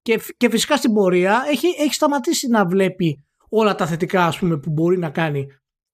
και, 0.04 0.20
και 0.36 0.50
φυσικά 0.50 0.76
στην 0.76 0.92
πορεία 0.92 1.44
έχει, 1.50 1.66
έχει 1.66 1.94
σταματήσει 1.94 2.48
να 2.48 2.66
βλέπει 2.66 3.24
όλα 3.48 3.74
τα 3.74 3.86
θετικά 3.86 4.26
ας 4.26 4.38
πούμε, 4.38 4.58
που 4.58 4.70
μπορεί 4.70 4.98
να 4.98 5.10
κάνει 5.10 5.46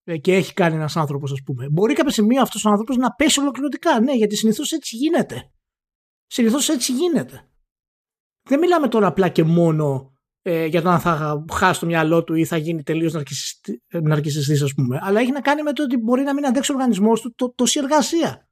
ε, 0.04 0.16
και 0.16 0.34
έχει 0.34 0.52
κάνει 0.52 0.74
ένας 0.74 0.96
άνθρωπος, 0.96 1.32
ας 1.32 1.42
πούμε. 1.44 1.68
Μπορεί 1.68 1.94
κάποια 1.94 2.10
στιγμή 2.10 2.38
αυτός 2.38 2.64
ο 2.64 2.70
άνθρωπος 2.70 2.96
να 2.96 3.10
πέσει 3.10 3.40
ολοκληρωτικά. 3.40 4.00
Ναι, 4.00 4.12
γιατί 4.12 4.36
συνήθως 4.36 4.72
έτσι 4.72 4.96
γίνεται. 4.96 5.50
Συνήθως 6.26 6.68
έτσι 6.68 6.92
γίνεται. 6.92 7.48
Δεν 8.42 8.58
μιλάμε 8.58 8.88
τώρα 8.88 9.06
απλά 9.06 9.28
και 9.28 9.44
μόνο 9.44 10.12
ε, 10.42 10.64
για 10.66 10.82
το 10.82 10.88
αν 10.88 11.00
θα 11.00 11.44
χάσει 11.52 11.80
το 11.80 11.86
μυαλό 11.86 12.24
του 12.24 12.34
ή 12.34 12.44
θα 12.44 12.56
γίνει 12.56 12.82
τελείως 12.82 13.12
ναρκιστή, 13.12 14.62
ας 14.62 14.72
πούμε. 14.74 14.98
Αλλά 15.02 15.20
έχει 15.20 15.32
να 15.32 15.40
κάνει 15.40 15.62
με 15.62 15.72
το 15.72 15.82
ότι 15.82 15.96
μπορεί 15.96 16.22
να 16.22 16.34
μην 16.34 16.46
αντέξει 16.46 16.72
ο 16.72 16.74
οργανισμός 16.74 17.20
του 17.20 17.34
το, 17.34 17.52
τόση 17.54 17.78
εργασία. 17.78 18.48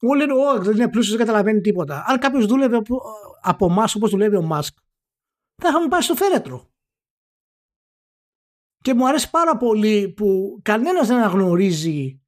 Όλοι 0.00 0.18
λένε, 0.18 0.32
Όχι, 0.32 0.62
δεν 0.62 0.74
είναι 0.74 0.88
πλούσιος, 0.88 1.16
δεν 1.16 1.26
καταλαβαίνει 1.26 1.60
τίποτα. 1.60 2.04
Αν 2.06 2.18
κάποιος 2.18 2.46
δούλευε 2.46 2.76
από, 2.76 3.00
από 3.42 3.66
εμάς 3.66 3.94
όπως 3.94 4.10
δουλεύει 4.10 4.36
ο 4.36 4.42
Μάσκ, 4.42 4.76
θα 5.62 5.68
είχαμε 5.68 5.88
πάει 5.88 6.00
στο 6.00 6.14
φέρετρο. 6.14 6.70
Και 8.82 8.94
μου 8.94 9.08
αρέσει 9.08 9.30
πάρα 9.30 9.56
πολύ 9.56 10.08
που 10.08 10.58
κανένας 10.62 11.06
δεν 11.06 11.16
αναγνωρίζει 11.16 12.22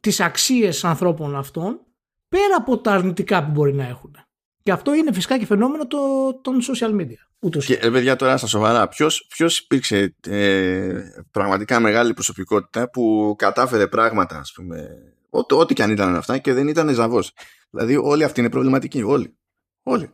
τις 0.00 0.20
αξίες 0.20 0.84
ανθρώπων 0.84 1.36
αυτών 1.36 1.80
πέρα 2.28 2.56
από 2.56 2.78
τα 2.78 2.92
αρνητικά 2.92 3.44
που 3.44 3.50
μπορεί 3.50 3.74
να 3.74 3.84
έχουν. 3.84 4.16
Και 4.62 4.72
αυτό 4.72 4.94
είναι 4.94 5.12
φυσικά 5.12 5.38
και 5.38 5.46
φαινόμενο 5.46 5.86
το, 5.86 5.98
των 6.42 6.58
social 6.60 7.00
media. 7.00 7.28
Ούτως. 7.40 7.66
Και 7.66 7.74
ε, 7.74 7.90
παιδιά 7.90 8.16
τώρα 8.16 8.36
στα 8.36 8.46
σοβαρά, 8.46 8.88
ποιος, 8.88 9.26
ποιος 9.28 9.58
υπήρξε 9.58 10.14
ε, 10.26 11.02
πραγματικά 11.30 11.80
μεγάλη 11.80 12.14
προσωπικότητα 12.14 12.90
που 12.90 13.34
κατάφερε 13.38 13.86
πράγματα, 13.86 14.38
ας 14.38 14.52
πούμε, 14.52 14.88
ό,τι, 15.30 15.54
ό,τι 15.54 15.74
και 15.74 15.82
αν 15.82 15.90
ήταν 15.90 16.16
αυτά 16.16 16.38
και 16.38 16.52
δεν 16.52 16.68
ήταν 16.68 16.88
ζαβός. 16.88 17.32
Δηλαδή 17.70 17.96
όλοι 17.96 18.24
αυτοί 18.24 18.40
είναι 18.40 18.50
προβληματικοί, 18.50 19.02
όλοι. 19.02 19.38
Όλοι. 19.82 20.10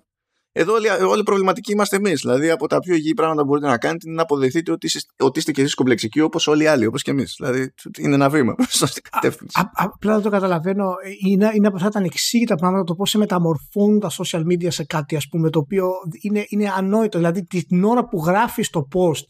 Εδώ 0.57 0.73
όλοι, 0.73 0.89
όλοι 0.89 1.23
προβληματικοί 1.23 1.73
είμαστε 1.73 1.97
εμείς. 1.97 2.21
Δηλαδή, 2.21 2.51
από 2.51 2.67
τα 2.67 2.79
πιο 2.79 2.95
υγιή 2.95 3.15
πράγματα 3.15 3.43
που 3.43 3.49
μπορείτε 3.49 3.67
να 3.67 3.79
κάνετε 3.79 4.07
είναι 4.07 4.17
να 4.17 4.23
αποδεχτείτε 4.23 4.73
ότι 4.73 4.87
είστε, 4.87 5.13
ότι 5.19 5.39
είστε 5.39 5.53
και 5.53 5.61
εσείς 5.61 5.75
κομπλεξικοί 5.75 6.21
όπως 6.21 6.47
όλοι 6.47 6.63
οι 6.63 6.67
άλλοι, 6.67 6.87
όπως 6.87 7.03
και 7.03 7.11
εμείς. 7.11 7.35
Δηλαδή, 7.39 7.75
είναι 7.99 8.15
ένα 8.15 8.31
βήμα 8.31 8.55
προς 8.55 8.93
την 8.93 9.03
κατεύθυνση. 9.11 9.61
Απλά 9.73 10.15
δεν 10.15 10.23
το 10.23 10.31
καταλαβαίνω. 10.31 10.95
Είναι, 11.27 11.51
είναι 11.55 11.67
από 11.67 11.77
αυτά 11.77 11.89
τα 11.89 11.99
ανεξήγητα 11.99 12.55
πράγματα 12.55 12.85
το 12.85 12.95
πώς 12.95 13.11
σε 13.11 13.19
μεταμορφώνουν 13.19 14.01
τα 14.01 14.11
social 14.11 14.41
media 14.41 14.67
σε 14.69 14.85
κάτι, 14.85 15.17
ας 15.17 15.29
πούμε, 15.29 15.51
το 15.51 15.59
οποίο 15.59 15.91
είναι, 16.21 16.45
είναι 16.49 16.73
ανόητο. 16.77 17.19
Δηλαδή, 17.19 17.45
την 17.45 17.85
ώρα 17.85 18.09
που 18.09 18.25
γράφεις 18.25 18.71
το 18.71 18.89
post 18.95 19.25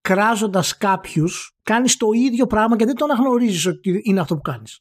κράζοντας 0.00 0.76
κάποιους, 0.76 1.56
κάνεις 1.62 1.96
το 1.96 2.06
ίδιο 2.14 2.46
πράγμα 2.46 2.76
και 2.76 2.84
δεν 2.84 2.94
το 2.94 3.04
αναγνωρίζεις 3.04 3.66
ότι 3.66 4.00
είναι 4.04 4.20
αυτό 4.20 4.34
που 4.34 4.40
κάνεις. 4.40 4.80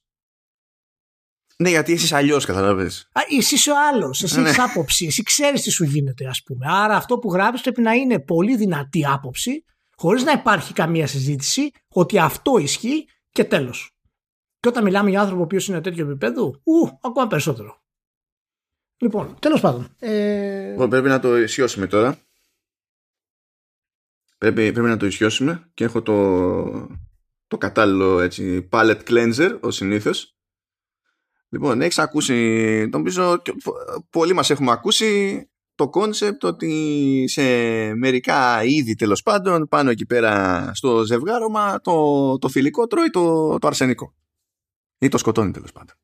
Ναι, 1.57 1.69
γιατί 1.69 1.91
είσαι 1.91 2.15
αλλιώς, 2.15 2.45
καταλαβαίνεις. 2.45 3.09
Εσύ 3.39 3.55
είσαι 3.55 3.71
ο 3.71 3.75
άλλος. 3.87 4.23
Εσύ 4.23 4.39
ναι. 4.39 4.49
έχεις 4.49 4.59
άποψη. 4.59 5.05
Εσύ 5.05 5.23
ξέρεις 5.23 5.61
τι 5.61 5.69
σου 5.69 5.83
γίνεται, 5.83 6.27
ας 6.27 6.43
πούμε. 6.43 6.65
Άρα 6.69 6.95
αυτό 6.95 7.17
που 7.17 7.33
γράφεις 7.33 7.61
πρέπει 7.61 7.81
να 7.81 7.93
είναι 7.93 8.19
πολύ 8.19 8.57
δυνατή 8.57 9.05
άποψη, 9.05 9.65
χωρίς 9.95 10.23
να 10.23 10.31
υπάρχει 10.31 10.73
καμία 10.73 11.07
συζήτηση, 11.07 11.71
ότι 11.87 12.19
αυτό 12.19 12.57
ισχύει 12.57 13.07
και 13.29 13.43
τέλος. 13.43 13.95
Και 14.59 14.67
όταν 14.67 14.83
μιλάμε 14.83 15.09
για 15.09 15.19
άνθρωπο 15.19 15.41
ο 15.41 15.43
οποίος 15.43 15.67
είναι 15.67 15.81
τέτοιο 15.81 16.05
επίπεδο, 16.05 16.45
ου, 16.63 16.99
ακόμα 17.01 17.27
περισσότερο. 17.27 17.83
Λοιπόν, 18.97 19.35
τέλος 19.39 19.61
πάντων. 19.61 19.95
Ε... 19.99 20.69
Λοιπόν, 20.69 20.89
πρέπει 20.89 21.07
να 21.07 21.19
το 21.19 21.37
ισιώσουμε 21.37 21.87
τώρα. 21.87 22.17
Πρέπει, 24.37 24.71
πρέπει 24.71 24.87
να 24.87 24.97
το 24.97 25.05
ισιώσουμε 25.05 25.69
και 25.73 25.83
έχω 25.83 26.01
το, 26.01 26.87
το 27.47 27.57
κατάλληλο 27.57 28.19
έτσι, 28.19 28.69
palate 28.71 29.01
cleanser, 29.07 29.57
ο 29.61 29.71
συνήθως 29.71 30.35
Λοιπόν, 31.55 31.81
έχεις 31.81 31.99
ακούσει, 31.99 32.87
νομίζω 32.91 33.41
πολλοί 34.09 34.33
μας 34.33 34.49
έχουμε 34.49 34.71
ακούσει 34.71 35.41
το 35.75 35.89
concept 35.89 36.43
ότι 36.43 37.23
σε 37.27 37.41
μερικά 37.93 38.63
είδη 38.63 38.95
τέλος 38.95 39.21
πάντων 39.21 39.67
πάνω 39.67 39.89
εκεί 39.89 40.05
πέρα 40.05 40.71
στο 40.73 41.03
ζευγάρωμα 41.03 41.81
το, 41.81 42.37
το 42.37 42.49
θηλυκό 42.49 42.87
τρώει 42.87 43.09
το, 43.09 43.57
το 43.59 43.67
αρσενικό. 43.67 44.13
Ή 44.97 45.07
το 45.07 45.17
σκοτώνει 45.17 45.51
τέλος 45.51 45.71
πάντων. 45.71 45.95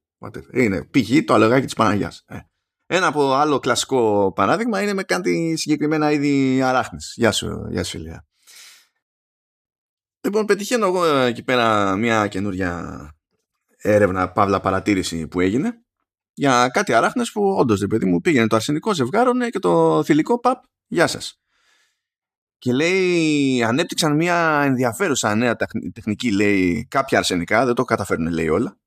Είναι 0.53 0.85
πηγή 0.85 1.23
το 1.23 1.33
αλογάκι 1.33 1.65
της 1.65 1.73
Παναγιάς. 1.73 2.23
Ε. 2.27 2.37
Ένα 2.85 3.07
από 3.07 3.33
άλλο 3.33 3.59
κλασικό 3.59 4.31
παράδειγμα 4.35 4.81
είναι 4.81 4.93
με 4.93 5.03
κάτι 5.03 5.55
συγκεκριμένα 5.57 6.11
είδη 6.11 6.61
αράχνης. 6.61 7.13
Γεια 7.15 7.31
σου, 7.31 7.67
γεια 7.69 7.83
σου 7.83 7.97
Ηλία. 7.97 8.25
Λοιπόν, 10.21 10.45
πετυχαίνω 10.45 10.85
εγώ 10.85 11.05
εκεί 11.05 11.43
πέρα 11.43 11.95
μια 11.95 12.27
καινούρια 12.27 13.09
έρευνα, 13.81 14.31
παύλα 14.31 14.59
παρατήρηση 14.59 15.27
που 15.27 15.39
έγινε 15.39 15.81
για 16.33 16.69
κάτι 16.69 16.93
αράχνες 16.93 17.31
που 17.31 17.55
όντως 17.57 17.79
δεν 17.79 17.87
παιδί 17.87 18.05
μου 18.05 18.21
πήγαινε 18.21 18.47
το 18.47 18.55
αρσενικό 18.55 18.93
ζευγάρωνε 18.93 19.49
και 19.49 19.59
το 19.59 20.03
θηλυκό 20.03 20.39
παπ, 20.39 20.63
γεια 20.87 21.07
σας. 21.07 21.41
Και 22.57 22.73
λέει, 22.73 23.63
ανέπτυξαν 23.63 24.15
μια 24.15 24.61
ενδιαφέρουσα 24.65 25.35
νέα 25.35 25.55
τεχνική, 25.93 26.31
λέει, 26.31 26.87
κάποια 26.89 27.17
αρσενικά, 27.17 27.65
δεν 27.65 27.75
το 27.75 27.83
καταφέρνουν, 27.83 28.33
λέει 28.33 28.47
όλα, 28.47 28.77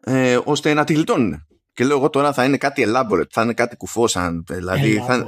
ε, 0.00 0.38
ώστε 0.44 0.74
να 0.74 0.84
τη 0.84 0.92
γλιτώνουν. 0.92 1.46
Και 1.72 1.84
λέω 1.84 1.96
εγώ 1.96 2.10
τώρα 2.10 2.32
θα 2.32 2.44
είναι 2.44 2.56
κάτι 2.56 2.84
elaborate, 2.86 3.30
θα 3.30 3.42
είναι 3.42 3.54
κάτι 3.54 3.76
κουφόσαν, 3.76 4.44
δηλαδή 4.48 4.96
θα, 5.06 5.26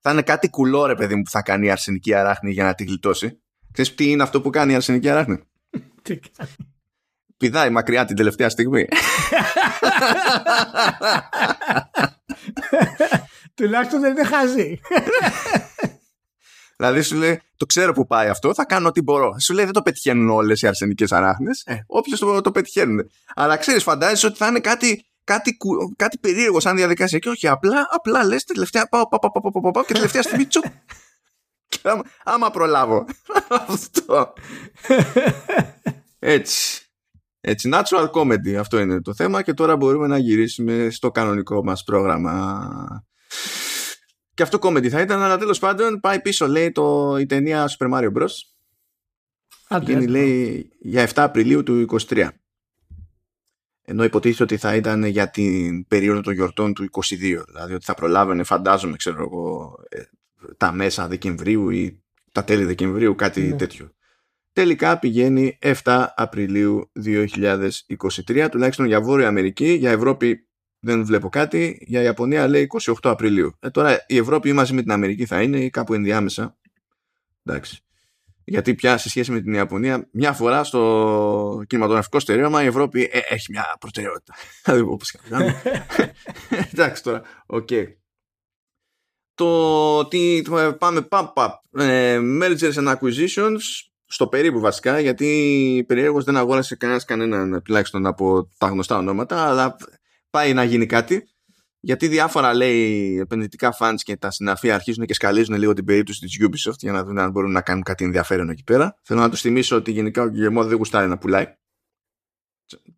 θα, 0.00 0.10
είναι 0.10 0.22
κάτι 0.22 0.50
κουλό 0.50 0.86
ρε 0.86 0.94
παιδί 0.94 1.14
μου 1.14 1.22
που 1.22 1.30
θα 1.30 1.42
κάνει 1.42 1.66
η 1.66 1.70
αρσενική 1.70 2.14
αράχνη 2.14 2.52
για 2.52 2.64
να 2.64 2.74
τη 2.74 2.84
γλιτώσει. 2.84 3.42
Ξέρεις 3.72 3.94
τι 3.94 4.10
είναι 4.10 4.22
αυτό 4.22 4.40
που 4.40 4.50
κάνει 4.50 4.72
η 4.72 4.74
αρσενική 4.74 5.08
αράχνη; 5.08 5.38
Τι 6.02 6.18
κάνει; 6.18 6.50
Πηδάει 7.36 7.70
μακριά 7.70 8.04
την 8.04 8.16
τελευταία 8.16 8.48
στιγμή. 8.48 8.86
Τουλάχιστον 13.54 14.00
δεν 14.00 14.10
είναι 14.10 14.24
χαζή. 14.24 14.80
Δηλαδή 16.76 17.02
σου 17.02 17.16
λέει, 17.16 17.40
το 17.56 17.66
ξέρω 17.66 17.92
που 17.92 18.06
πάει 18.06 18.28
αυτό, 18.28 18.54
θα 18.54 18.64
κάνω 18.64 18.88
ό,τι 18.88 19.02
μπορώ. 19.02 19.38
Σου 19.40 19.54
λέει, 19.54 19.64
δεν 19.64 19.74
το 19.74 19.82
πετυχαίνουν 19.82 20.30
όλες 20.30 20.62
οι 20.62 20.66
αρσενικές 20.66 21.12
αράχνες. 21.12 21.62
Ε, 21.66 21.76
Όποιος 21.86 22.18
το, 22.18 22.40
το 22.40 22.50
πετυχαίνουν. 22.50 23.10
Αλλά 23.34 23.56
ξέρεις, 23.56 23.82
φαντάζεσαι 23.82 24.26
ότι 24.26 24.36
θα 24.36 24.46
είναι 24.46 24.60
κάτι, 24.60 25.06
κάτι, 25.24 25.56
κάτι 25.96 26.18
περίεργο 26.18 26.60
σαν 26.60 26.76
διαδικασία. 26.76 27.18
Και 27.18 27.28
όχι, 27.28 27.48
απλά, 27.48 27.86
απλά 27.90 28.24
λες 28.24 28.44
τελευταία. 28.44 28.88
Πάω, 28.88 29.08
πάω, 29.08 29.20
πάω, 29.20 29.60
πάω, 29.60 29.70
πάω, 29.70 29.84
και 29.84 29.92
τελευταία 29.92 30.22
στιγμή 30.22 30.46
τσου. 30.46 30.60
άμα, 31.82 32.02
άμα 32.24 32.50
προλάβω. 32.50 33.06
αυτό. 33.68 34.32
Έτσι. 36.18 36.85
Έτσι, 37.48 37.70
natural 37.72 38.10
comedy, 38.10 38.54
αυτό 38.54 38.78
είναι 38.78 39.00
το 39.00 39.14
θέμα 39.14 39.42
και 39.42 39.54
τώρα 39.54 39.76
μπορούμε 39.76 40.06
να 40.06 40.18
γυρίσουμε 40.18 40.88
στο 40.90 41.10
κανονικό 41.10 41.64
μας 41.64 41.84
πρόγραμμα. 41.84 43.04
Και 44.34 44.42
αυτό 44.42 44.58
comedy 44.62 44.88
θα 44.88 45.00
ήταν, 45.00 45.22
αλλά 45.22 45.38
τέλος 45.38 45.58
πάντων 45.58 46.00
πάει 46.00 46.20
πίσω, 46.20 46.46
λέει, 46.46 46.72
το, 46.72 47.16
η 47.18 47.26
ταινία 47.26 47.68
Super 47.78 47.92
Mario 47.92 48.12
Bros. 48.12 48.30
Βγαίνει, 49.80 50.06
λέει, 50.06 50.70
για 50.80 51.08
7 51.08 51.12
Απριλίου 51.14 51.62
του 51.62 51.86
23. 52.08 52.28
ενώ 53.82 54.04
υποτίθεται 54.04 54.42
ότι 54.42 54.56
θα 54.56 54.74
ήταν 54.74 55.04
για 55.04 55.30
την 55.30 55.86
περίοδο 55.86 56.20
των 56.20 56.32
γιορτών 56.32 56.74
του 56.74 56.88
22 56.90 57.42
δηλαδή 57.46 57.74
ότι 57.74 57.84
θα 57.84 57.94
προλάβαινε 57.94 58.42
φαντάζομαι 58.42 58.96
ξέρω 58.96 59.22
εγώ 59.22 59.74
ε, 59.88 60.02
τα 60.56 60.72
μέσα 60.72 61.08
Δεκεμβρίου 61.08 61.70
ή 61.70 62.02
τα 62.32 62.44
τέλη 62.44 62.64
Δεκεμβρίου 62.64 63.14
κάτι 63.14 63.42
ναι. 63.42 63.56
τέτοιο 63.56 63.95
τελικά 64.56 64.98
πηγαίνει 64.98 65.58
7 65.84 66.06
Απριλίου 66.14 66.90
2023 67.04 68.48
τουλάχιστον 68.50 68.86
για 68.86 69.00
Βόρεια 69.00 69.28
Αμερική. 69.28 69.72
Για 69.72 69.90
Ευρώπη 69.90 70.48
δεν 70.78 71.04
βλέπω 71.04 71.28
κάτι. 71.28 71.78
Για 71.86 72.02
Ιαπωνία 72.02 72.48
λέει 72.48 72.66
28 72.84 72.94
Απριλίου. 73.02 73.52
Ε, 73.60 73.70
τώρα 73.70 74.04
η 74.06 74.16
Ευρώπη 74.16 74.52
μαζί 74.52 74.74
με 74.74 74.82
την 74.82 74.90
Αμερική 74.90 75.26
θα 75.26 75.42
είναι 75.42 75.58
ή 75.58 75.70
κάπου 75.70 75.94
ενδιάμεσα. 75.94 76.56
Εντάξει. 77.44 77.84
Γιατί 78.44 78.74
πια 78.74 78.98
σε 78.98 79.08
σχέση 79.08 79.32
με 79.32 79.40
την 79.40 79.54
Ιαπωνία, 79.54 80.08
μια 80.12 80.32
φορά 80.32 80.64
στο 80.64 81.62
κινηματογραφικό 81.66 82.20
στερέωμα 82.20 82.62
η 82.62 82.66
Ευρώπη 82.66 83.10
ε, 83.12 83.18
έχει 83.28 83.46
μια 83.50 83.76
προτεραιότητα. 83.80 84.34
Θα 84.62 84.76
δούμε 84.76 84.96
πώς 84.96 85.16
Εντάξει 86.72 87.02
τώρα, 87.02 87.22
οκ. 87.46 87.68
Το 89.34 89.98
ότι 89.98 90.46
πάμε 90.78 91.02
παπ, 91.02 91.32
παπ, 91.32 91.60
ε, 91.78 92.18
mergers 92.40 92.72
and 92.72 92.96
acquisitions, 92.96 93.60
στο 94.06 94.26
περίπου 94.26 94.60
βασικά, 94.60 95.00
γιατί 95.00 95.84
περιέργως 95.88 96.24
δεν 96.24 96.36
αγόρασε 96.36 96.76
κανένας 96.76 97.04
κανέναν 97.04 97.62
τουλάχιστον 97.62 98.06
από 98.06 98.48
τα 98.58 98.66
γνωστά 98.66 98.96
ονόματα, 98.96 99.48
αλλά 99.48 99.76
πάει 100.30 100.52
να 100.52 100.64
γίνει 100.64 100.86
κάτι 100.86 101.36
γιατί 101.86 102.08
διάφορα 102.08 102.54
λέει 102.54 103.18
επενδυτικά 103.18 103.76
funds 103.78 103.94
και 103.96 104.16
τα 104.16 104.30
συναφή 104.30 104.70
αρχίζουν 104.70 105.06
και 105.06 105.14
σκαλίζουν 105.14 105.56
λίγο 105.56 105.72
την 105.72 105.84
περίπτωση 105.84 106.20
της 106.20 106.38
Ubisoft 106.40 106.78
για 106.78 106.92
να 106.92 107.04
δουν 107.04 107.18
αν 107.18 107.30
μπορούν 107.30 107.52
να 107.52 107.60
κάνουν 107.60 107.82
κάτι 107.82 108.04
ενδιαφέρον 108.04 108.50
εκεί 108.50 108.64
πέρα. 108.64 108.98
Θέλω 109.02 109.20
να 109.20 109.30
του 109.30 109.36
θυμίσω 109.36 109.76
ότι 109.76 109.90
γενικά 109.90 110.22
ο 110.22 110.26
Guillemot 110.26 110.64
δεν 110.64 110.76
γουστάρει 110.76 111.08
να 111.08 111.18
πουλάει. 111.18 111.46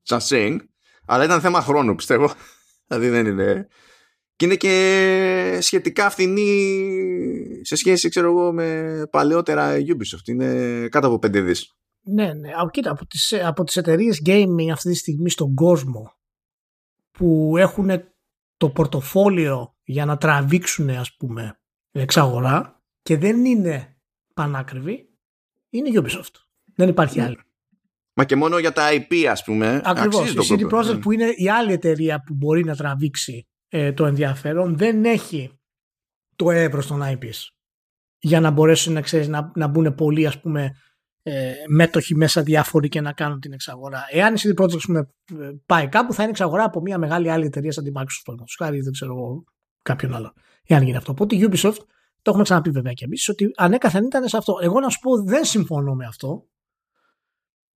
Just 0.09 0.29
saying. 0.29 0.57
Αλλά 1.07 1.25
ήταν 1.25 1.41
θέμα 1.41 1.61
χρόνου 1.61 1.95
πιστεύω. 1.95 2.33
δηλαδή 2.87 3.09
δεν 3.09 3.27
είναι... 3.27 3.69
Και 4.39 4.45
είναι 4.45 4.57
και 4.57 5.59
σχετικά 5.61 6.11
φθηνή 6.11 6.81
σε 7.63 7.77
σχέση 7.77 8.09
ξέρω 8.09 8.29
εγώ 8.29 8.53
με 8.53 9.03
παλαιότερα 9.11 9.77
Ubisoft. 9.77 10.29
Είναι 10.29 10.89
κάτω 10.89 11.07
από 11.07 11.17
5 11.27 11.43
δις. 11.43 11.73
Ναι, 12.03 12.33
ναι. 12.33 12.51
Κοίτα, 12.71 12.91
από 12.91 13.07
τις, 13.07 13.33
από 13.33 13.65
τις 13.65 13.77
εταιρείες 13.77 14.23
gaming 14.27 14.69
αυτή 14.73 14.89
τη 14.91 14.97
στιγμή 14.97 15.31
στον 15.31 15.55
κόσμο 15.55 16.13
που 17.11 17.55
έχουν 17.57 17.91
το 18.57 18.71
πορτοφόλιο 18.71 19.77
για 19.85 20.05
να 20.05 20.17
τραβήξουν 20.17 20.91
ας 20.91 21.17
πούμε 21.17 21.61
εξαγορά 21.91 22.83
και 23.03 23.17
δεν 23.17 23.45
είναι 23.45 23.97
πανάκριβη 24.35 25.09
είναι 25.71 25.89
η 25.89 26.03
Ubisoft. 26.03 26.35
Δεν 26.75 26.89
υπάρχει 26.89 27.21
άλλη. 27.21 27.39
Μα 28.15 28.25
και 28.25 28.37
μόνο 28.37 28.59
για 28.59 28.73
τα 28.73 28.89
IP 28.93 29.25
ας 29.31 29.45
πούμε. 29.45 29.81
Ακριβώς. 29.85 30.33
Η 30.33 30.37
CD 30.51 30.71
Projekt 30.71 30.95
ναι. 30.95 30.99
που 30.99 31.13
είναι 31.13 31.29
η 31.37 31.51
άλλη 31.51 31.73
εταιρεία 31.73 32.23
που 32.23 32.35
μπορεί 32.35 32.65
να 32.65 32.77
τραβήξει 32.77 33.49
ε, 33.69 33.93
το 33.93 34.07
ενδιαφέρον 34.07 34.77
δεν 34.77 35.05
έχει 35.05 35.59
το 36.37 36.51
εύρος 36.51 36.87
των 36.87 37.01
IPs 37.05 37.49
για 38.19 38.41
να 38.41 38.51
μπορέσουν 38.51 38.93
να, 38.93 39.01
ξέρεις, 39.01 39.29
να, 39.29 39.53
να 39.55 39.67
μπουν 39.67 39.95
πολλοί 39.95 40.27
ας 40.27 40.41
πούμε 40.41 40.77
ε, 41.23 41.53
μέτοχοι 41.69 42.15
μέσα 42.15 42.43
διάφοροι 42.43 42.89
και 42.89 43.01
να 43.01 43.13
κάνουν 43.13 43.41
την 43.41 43.53
εξαγορά. 43.53 44.05
Εάν 44.11 44.35
η 44.35 44.39
CD 44.43 44.63
Projekt 44.63 44.81
πούμε, 44.83 45.09
πάει 45.67 45.89
κάπου, 45.89 46.13
θα 46.13 46.23
είναι 46.23 46.31
εξαγορά 46.31 46.65
από 46.65 46.81
μια 46.81 46.99
μεγάλη 46.99 47.31
άλλη 47.31 47.47
εταιρεία 47.47 47.73
σαν 47.73 47.85
την 47.85 47.93
Microsoft, 47.97 48.37
του 48.37 48.45
χάρη 48.59 48.81
δεν 48.81 48.93
ξέρω 48.93 49.13
εγώ 49.13 49.45
κάποιον 49.83 50.15
άλλο. 50.15 50.33
Εάν 50.67 50.83
γίνει 50.83 50.97
αυτό. 50.97 51.13
Οπότε 51.13 51.37
η 51.37 51.49
Ubisoft, 51.51 51.79
το 52.23 52.31
έχουμε 52.31 52.43
ξαναπεί 52.43 52.71
βέβαια 52.71 52.93
και 52.93 53.05
εμείς, 53.05 53.29
ότι 53.29 53.51
ανέκαθεν 53.57 54.05
ήταν 54.05 54.29
σε 54.29 54.37
αυτό. 54.37 54.59
Εγώ 54.61 54.81
να 54.81 54.89
σου 54.89 54.99
πω, 54.99 55.23
δεν 55.23 55.45
συμφωνώ 55.45 55.95
με 55.95 56.07
αυτό. 56.07 56.49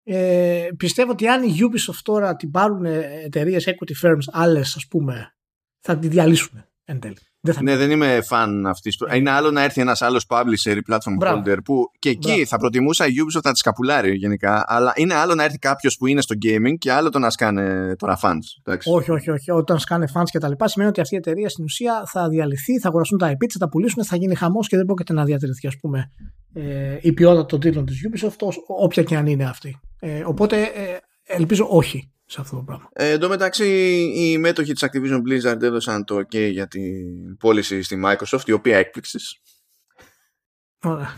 Ε, 0.05 0.69
πιστεύω 0.77 1.11
ότι 1.11 1.29
αν 1.29 1.43
η 1.43 1.55
Ubisoft 1.61 2.01
τώρα 2.03 2.37
την 2.37 2.51
πάρουν 2.51 2.85
εταιρείες 2.85 3.69
equity 3.69 4.07
firms 4.07 4.25
άλλες, 4.31 4.77
ας 4.77 4.87
πούμε, 4.87 5.35
θα 5.83 5.99
τη 5.99 6.09
διαλύσουν 6.09 6.65
εν 6.85 7.01
τέλει. 7.01 7.17
Δεν 7.45 7.55
θα... 7.55 7.63
Ναι, 7.63 7.77
δεν 7.77 7.91
είμαι 7.91 8.21
φαν 8.23 8.67
αυτή. 8.67 8.91
Είναι 9.15 9.31
άλλο 9.31 9.51
να 9.51 9.63
έρθει 9.63 9.81
ένας 9.81 10.03
άλλος 10.03 10.25
publisher 10.29 10.77
ή 10.77 10.83
platform 10.89 11.15
Μπράβο. 11.19 11.43
holder 11.45 11.57
που 11.65 11.91
και 11.99 12.09
εκεί 12.09 12.29
Μπράβο. 12.29 12.47
θα 12.47 12.57
προτιμούσα 12.59 13.07
η 13.07 13.13
Ubisoft 13.19 13.43
να 13.43 13.53
τη 13.53 13.59
σκαπουλάρει 13.59 14.15
γενικά. 14.15 14.65
Αλλά 14.67 14.93
είναι 14.97 15.15
άλλο 15.15 15.35
να 15.35 15.45
έρθει 15.45 15.59
κάποιος 15.59 15.97
που 15.97 16.07
είναι 16.07 16.21
στο 16.21 16.35
gaming 16.45 16.75
και 16.79 16.93
άλλο 16.93 17.09
το 17.09 17.19
να 17.19 17.31
σκάνε 17.31 17.95
τώρα 17.99 18.19
fans. 18.23 18.39
Εντάξει. 18.65 18.91
Όχι, 18.93 19.11
όχι, 19.11 19.31
όχι. 19.31 19.51
Όταν 19.51 19.79
σκάνε 19.79 20.09
fans 20.15 20.25
και 20.31 20.39
τα 20.39 20.49
λοιπά 20.49 20.69
σημαίνει 20.69 20.91
ότι 20.91 21.01
αυτή 21.01 21.15
η 21.15 21.19
εταιρεία 21.19 21.49
στην 21.49 21.65
ουσία 21.65 22.03
θα 22.07 22.29
διαλυθεί, 22.29 22.79
θα 22.79 22.89
αγοραστούν 22.89 23.19
τα 23.19 23.33
IP, 23.33 23.47
θα 23.53 23.59
τα 23.59 23.69
πουλήσουν, 23.69 24.05
θα 24.05 24.17
γίνει 24.17 24.35
χαμός 24.35 24.69
και 24.69 24.77
δεν 24.77 24.87
πρόκειται 24.87 25.13
να 25.13 25.25
διατηρηθεί 25.25 25.67
ας 25.67 25.77
πούμε, 25.79 26.11
ε, 26.53 26.99
η 27.01 27.13
ποιότητα 27.13 27.47
των 27.47 27.61
τίτλων 27.61 27.87
της 27.87 28.09
Ubisoft, 28.11 28.49
όποια 28.67 29.03
και 29.03 29.17
αν 29.17 29.27
είναι 29.27 29.45
αυτή. 29.45 29.81
Ε, 30.01 30.23
οπότε 30.25 30.63
ε, 30.63 30.99
ελπίζω 31.27 31.67
όχι 31.71 32.12
σε 32.33 32.41
αυτό 32.41 32.57
το 32.57 32.63
πράγμα. 32.63 32.89
Ε, 32.93 33.11
εν 33.11 33.21
τω 33.21 33.29
μεταξύ, 33.29 33.67
οι 34.15 34.39
μέτοχοι 34.39 34.73
της 34.73 34.85
Activision 34.87 35.21
Blizzard 35.29 35.63
έδωσαν 35.63 36.05
το 36.05 36.17
OK 36.17 36.51
για 36.51 36.69
την 36.69 37.37
πώληση 37.37 37.83
στη 37.83 38.03
Microsoft, 38.05 38.47
η 38.47 38.53
οποία 38.53 38.77
έκπληξης. 38.77 39.41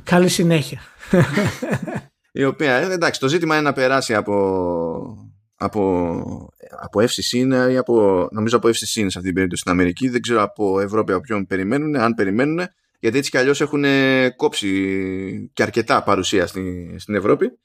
Καλή 0.03 0.29
συνέχεια. 0.29 0.81
η 2.33 2.45
οποία, 2.45 2.75
ε, 2.75 2.93
εντάξει, 2.93 3.21
το 3.21 3.29
ζήτημα 3.29 3.55
είναι 3.55 3.65
να 3.65 3.73
περάσει 3.73 4.15
από, 4.15 5.33
από, 5.57 6.13
από 6.81 7.01
FCC 7.01 7.49
ή 7.71 7.77
από, 7.77 8.29
νομίζω 8.31 8.57
από 8.57 8.69
FCC 8.69 8.97
είναι 8.97 9.11
σε 9.11 9.19
αυτή 9.19 9.23
την 9.23 9.35
περίπτωση 9.35 9.61
στην 9.61 9.73
Αμερική. 9.73 10.09
Δεν 10.09 10.21
ξέρω 10.21 10.43
από 10.43 10.81
Ευρώπη 10.81 11.13
από 11.13 11.21
ποιον 11.21 11.47
περιμένουν, 11.47 11.97
αν 11.97 12.15
περιμένουν, 12.15 12.61
γιατί 13.01 13.19
έτσι 13.19 13.31
κι 13.31 13.39
αλλιώς 13.39 13.61
έχουν 13.61 13.85
κόψει 14.37 15.51
και 15.53 15.63
αρκετά 15.63 16.03
παρουσία 16.03 16.47
στην, 16.47 17.01
στην 17.01 17.15
Ευρώπη. 17.15 17.59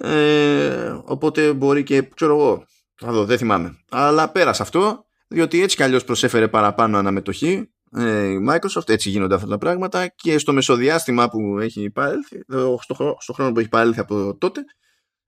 Ε, 0.00 1.00
οπότε 1.04 1.52
μπορεί 1.52 1.82
και 1.82 2.08
ξέρω 2.14 2.34
εγώ 2.34 2.66
θα 2.94 3.12
δω, 3.12 3.24
δεν 3.24 3.38
θυμάμαι. 3.38 3.78
Αλλά 3.90 4.28
πέρασε 4.28 4.62
αυτό 4.62 5.04
διότι 5.28 5.62
έτσι 5.62 5.76
κι 5.76 5.82
αλλιώς 5.82 6.04
προσέφερε 6.04 6.48
παραπάνω 6.48 6.98
αναμετοχή 6.98 7.70
ε, 7.92 8.26
η 8.26 8.46
Microsoft 8.50 8.88
έτσι 8.88 9.10
γίνονται 9.10 9.34
αυτά 9.34 9.46
τα 9.46 9.58
πράγματα 9.58 10.06
και 10.06 10.38
στο 10.38 10.52
μεσοδιάστημα 10.52 11.28
που 11.28 11.58
έχει 11.58 11.82
υπάρξει 11.82 12.44
στο, 12.82 13.16
στο 13.20 13.32
χρόνο 13.32 13.52
που 13.52 13.58
έχει 13.58 13.68
υπάρξει 13.68 14.00
από 14.00 14.36
τότε 14.38 14.64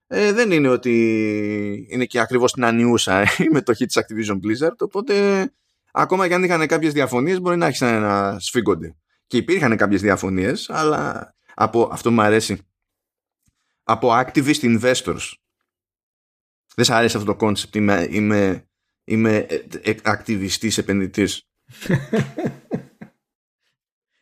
ε, 0.07 0.33
δεν 0.33 0.51
είναι 0.51 0.67
ότι 0.67 1.87
είναι 1.89 2.05
και 2.05 2.19
ακριβώς 2.19 2.51
την 2.51 2.65
ανιούσα 2.65 3.21
η 3.21 3.47
μετοχή 3.51 3.85
της 3.85 3.97
Activision 3.99 4.35
Blizzard 4.35 4.77
οπότε 4.79 5.13
ακόμα 5.91 6.27
και 6.27 6.33
αν 6.33 6.43
είχαν 6.43 6.67
κάποιες 6.67 6.93
διαφωνίες 6.93 7.41
μπορεί 7.41 7.57
να 7.57 7.65
άρχισαν 7.65 8.01
να 8.01 8.39
σφίγγονται. 8.39 8.95
Και 9.27 9.37
υπήρχαν 9.37 9.77
κάποιες 9.77 10.01
διαφωνίες 10.01 10.69
αλλά 10.69 11.33
από 11.55 11.89
αυτό 11.91 12.11
μου 12.11 12.21
αρέσει 12.21 12.68
από 13.89 14.09
activist 14.11 14.79
investors. 14.79 15.33
Δεν 16.75 16.85
σ' 16.85 16.89
αρέσει 16.89 17.17
αυτό 17.17 17.35
το 17.35 17.47
concept. 17.47 17.75
Είμαι, 17.75 18.07
είμαι, 18.09 18.69
είμαι 19.03 19.37
ε, 19.37 19.63
ε, 19.81 19.95
ακτιβιστής 20.03 20.77
επενδυτής. 20.77 21.43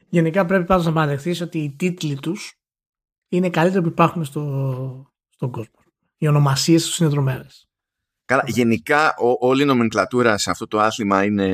Γενικά 0.09 0.45
πρέπει 0.45 0.65
πάντως 0.65 0.85
να 0.85 0.93
παραδεχθείς 0.93 1.41
ότι 1.41 1.57
οι 1.59 1.75
τίτλοι 1.75 2.15
τους 2.15 2.53
είναι 3.27 3.49
καλύτεροι 3.49 3.83
που 3.83 3.89
υπάρχουν 3.89 4.25
στο, 4.25 5.13
στον 5.29 5.51
κόσμο. 5.51 5.79
Οι 6.17 6.27
ονομασίες 6.27 6.85
τους 6.85 6.99
είναι 6.99 7.09
δρομέρες. 7.09 7.67
Καλά, 8.25 8.43
γενικά 8.47 9.15
ο, 9.17 9.47
όλη 9.47 9.61
η 9.61 9.65
νομενκλατούρα 9.65 10.37
σε 10.37 10.49
αυτό 10.51 10.67
το 10.67 10.79
άθλημα 10.79 11.23
είναι, 11.23 11.47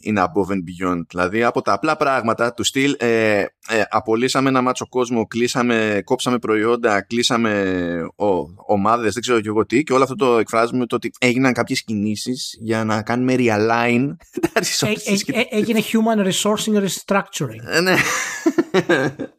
είναι 0.00 0.24
above 0.24 0.50
and 0.50 0.58
beyond. 0.58 1.06
Δηλαδή 1.08 1.42
από 1.42 1.62
τα 1.62 1.72
απλά 1.72 1.96
πράγματα 1.96 2.54
του 2.54 2.64
στυλ 2.64 2.96
ε, 2.98 3.44
ε, 3.68 3.82
απολύσαμε 3.88 4.48
ένα 4.48 4.60
μάτσο 4.60 4.88
κόσμο, 4.88 5.26
κλείσαμε, 5.26 6.00
κόψαμε 6.04 6.38
προϊόντα, 6.38 7.02
κλείσαμε 7.02 7.62
ο, 8.16 8.26
ομάδες, 8.66 9.12
δεν 9.12 9.22
ξέρω 9.22 9.40
και 9.40 9.48
εγώ 9.48 9.66
τι 9.66 9.82
και 9.82 9.92
όλο 9.92 10.02
αυτό 10.02 10.14
το 10.14 10.38
εκφράζουμε 10.38 10.86
το 10.86 10.96
ότι 10.96 11.10
έγιναν 11.18 11.52
κάποιες 11.52 11.84
κινήσεις 11.84 12.56
για 12.60 12.84
να 12.84 13.02
κάνουμε 13.02 13.34
realign 13.38 14.16
ε, 14.80 15.38
ε, 15.38 15.42
έγινε 15.50 15.80
human 15.80 16.30
resourcing 16.30 16.86
restructuring. 16.86 17.62
Ε, 17.66 17.80
ναι. 17.80 17.96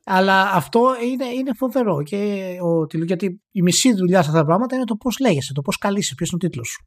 Αλλά 0.04 0.52
αυτό 0.54 0.96
είναι, 1.04 1.26
είναι 1.26 1.54
φοβερό. 1.54 2.04
Και 2.04 2.48
ο, 2.62 3.04
γιατί 3.06 3.42
η 3.52 3.62
μισή 3.62 3.94
δουλειά 3.94 4.22
σε 4.22 4.28
αυτά 4.28 4.40
τα 4.40 4.46
πράγματα 4.46 4.76
είναι 4.76 4.86
το 4.86 4.96
πώς 4.96 5.20
λέγεσαι, 5.20 5.54
το 5.54 5.62
πώς 5.62 5.78
καλείσαι, 5.78 6.14
ποιος 6.16 6.30
είναι 6.30 6.40
ο 6.44 6.48
τίτλος 6.48 6.68
σου. 6.68 6.86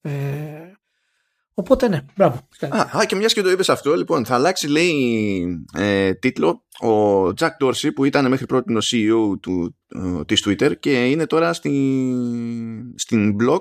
Ε, 0.00 0.75
οπότε 1.58 1.88
ναι, 1.88 2.04
μπράβο. 2.16 2.48
Α, 2.96 3.04
και 3.06 3.16
μιας 3.16 3.32
και 3.32 3.42
το 3.42 3.50
είπες 3.50 3.68
αυτό, 3.68 3.94
λοιπόν, 3.94 4.24
θα 4.24 4.34
αλλάξει 4.34 4.68
λέει 4.68 5.66
ε, 5.74 6.14
τίτλο 6.14 6.64
ο 6.80 7.22
Jack 7.26 7.50
Dorsey 7.62 7.90
που 7.94 8.04
ήταν 8.04 8.28
μέχρι 8.28 8.46
πρώτη 8.46 8.74
ο 8.74 8.80
CEO 8.80 9.40
του, 9.40 9.76
ε, 9.88 10.24
της 10.24 10.46
Twitter 10.46 10.78
και 10.80 11.04
είναι 11.04 11.26
τώρα 11.26 11.52
στην, 11.52 12.98
στην 12.98 13.36
blog 13.40 13.60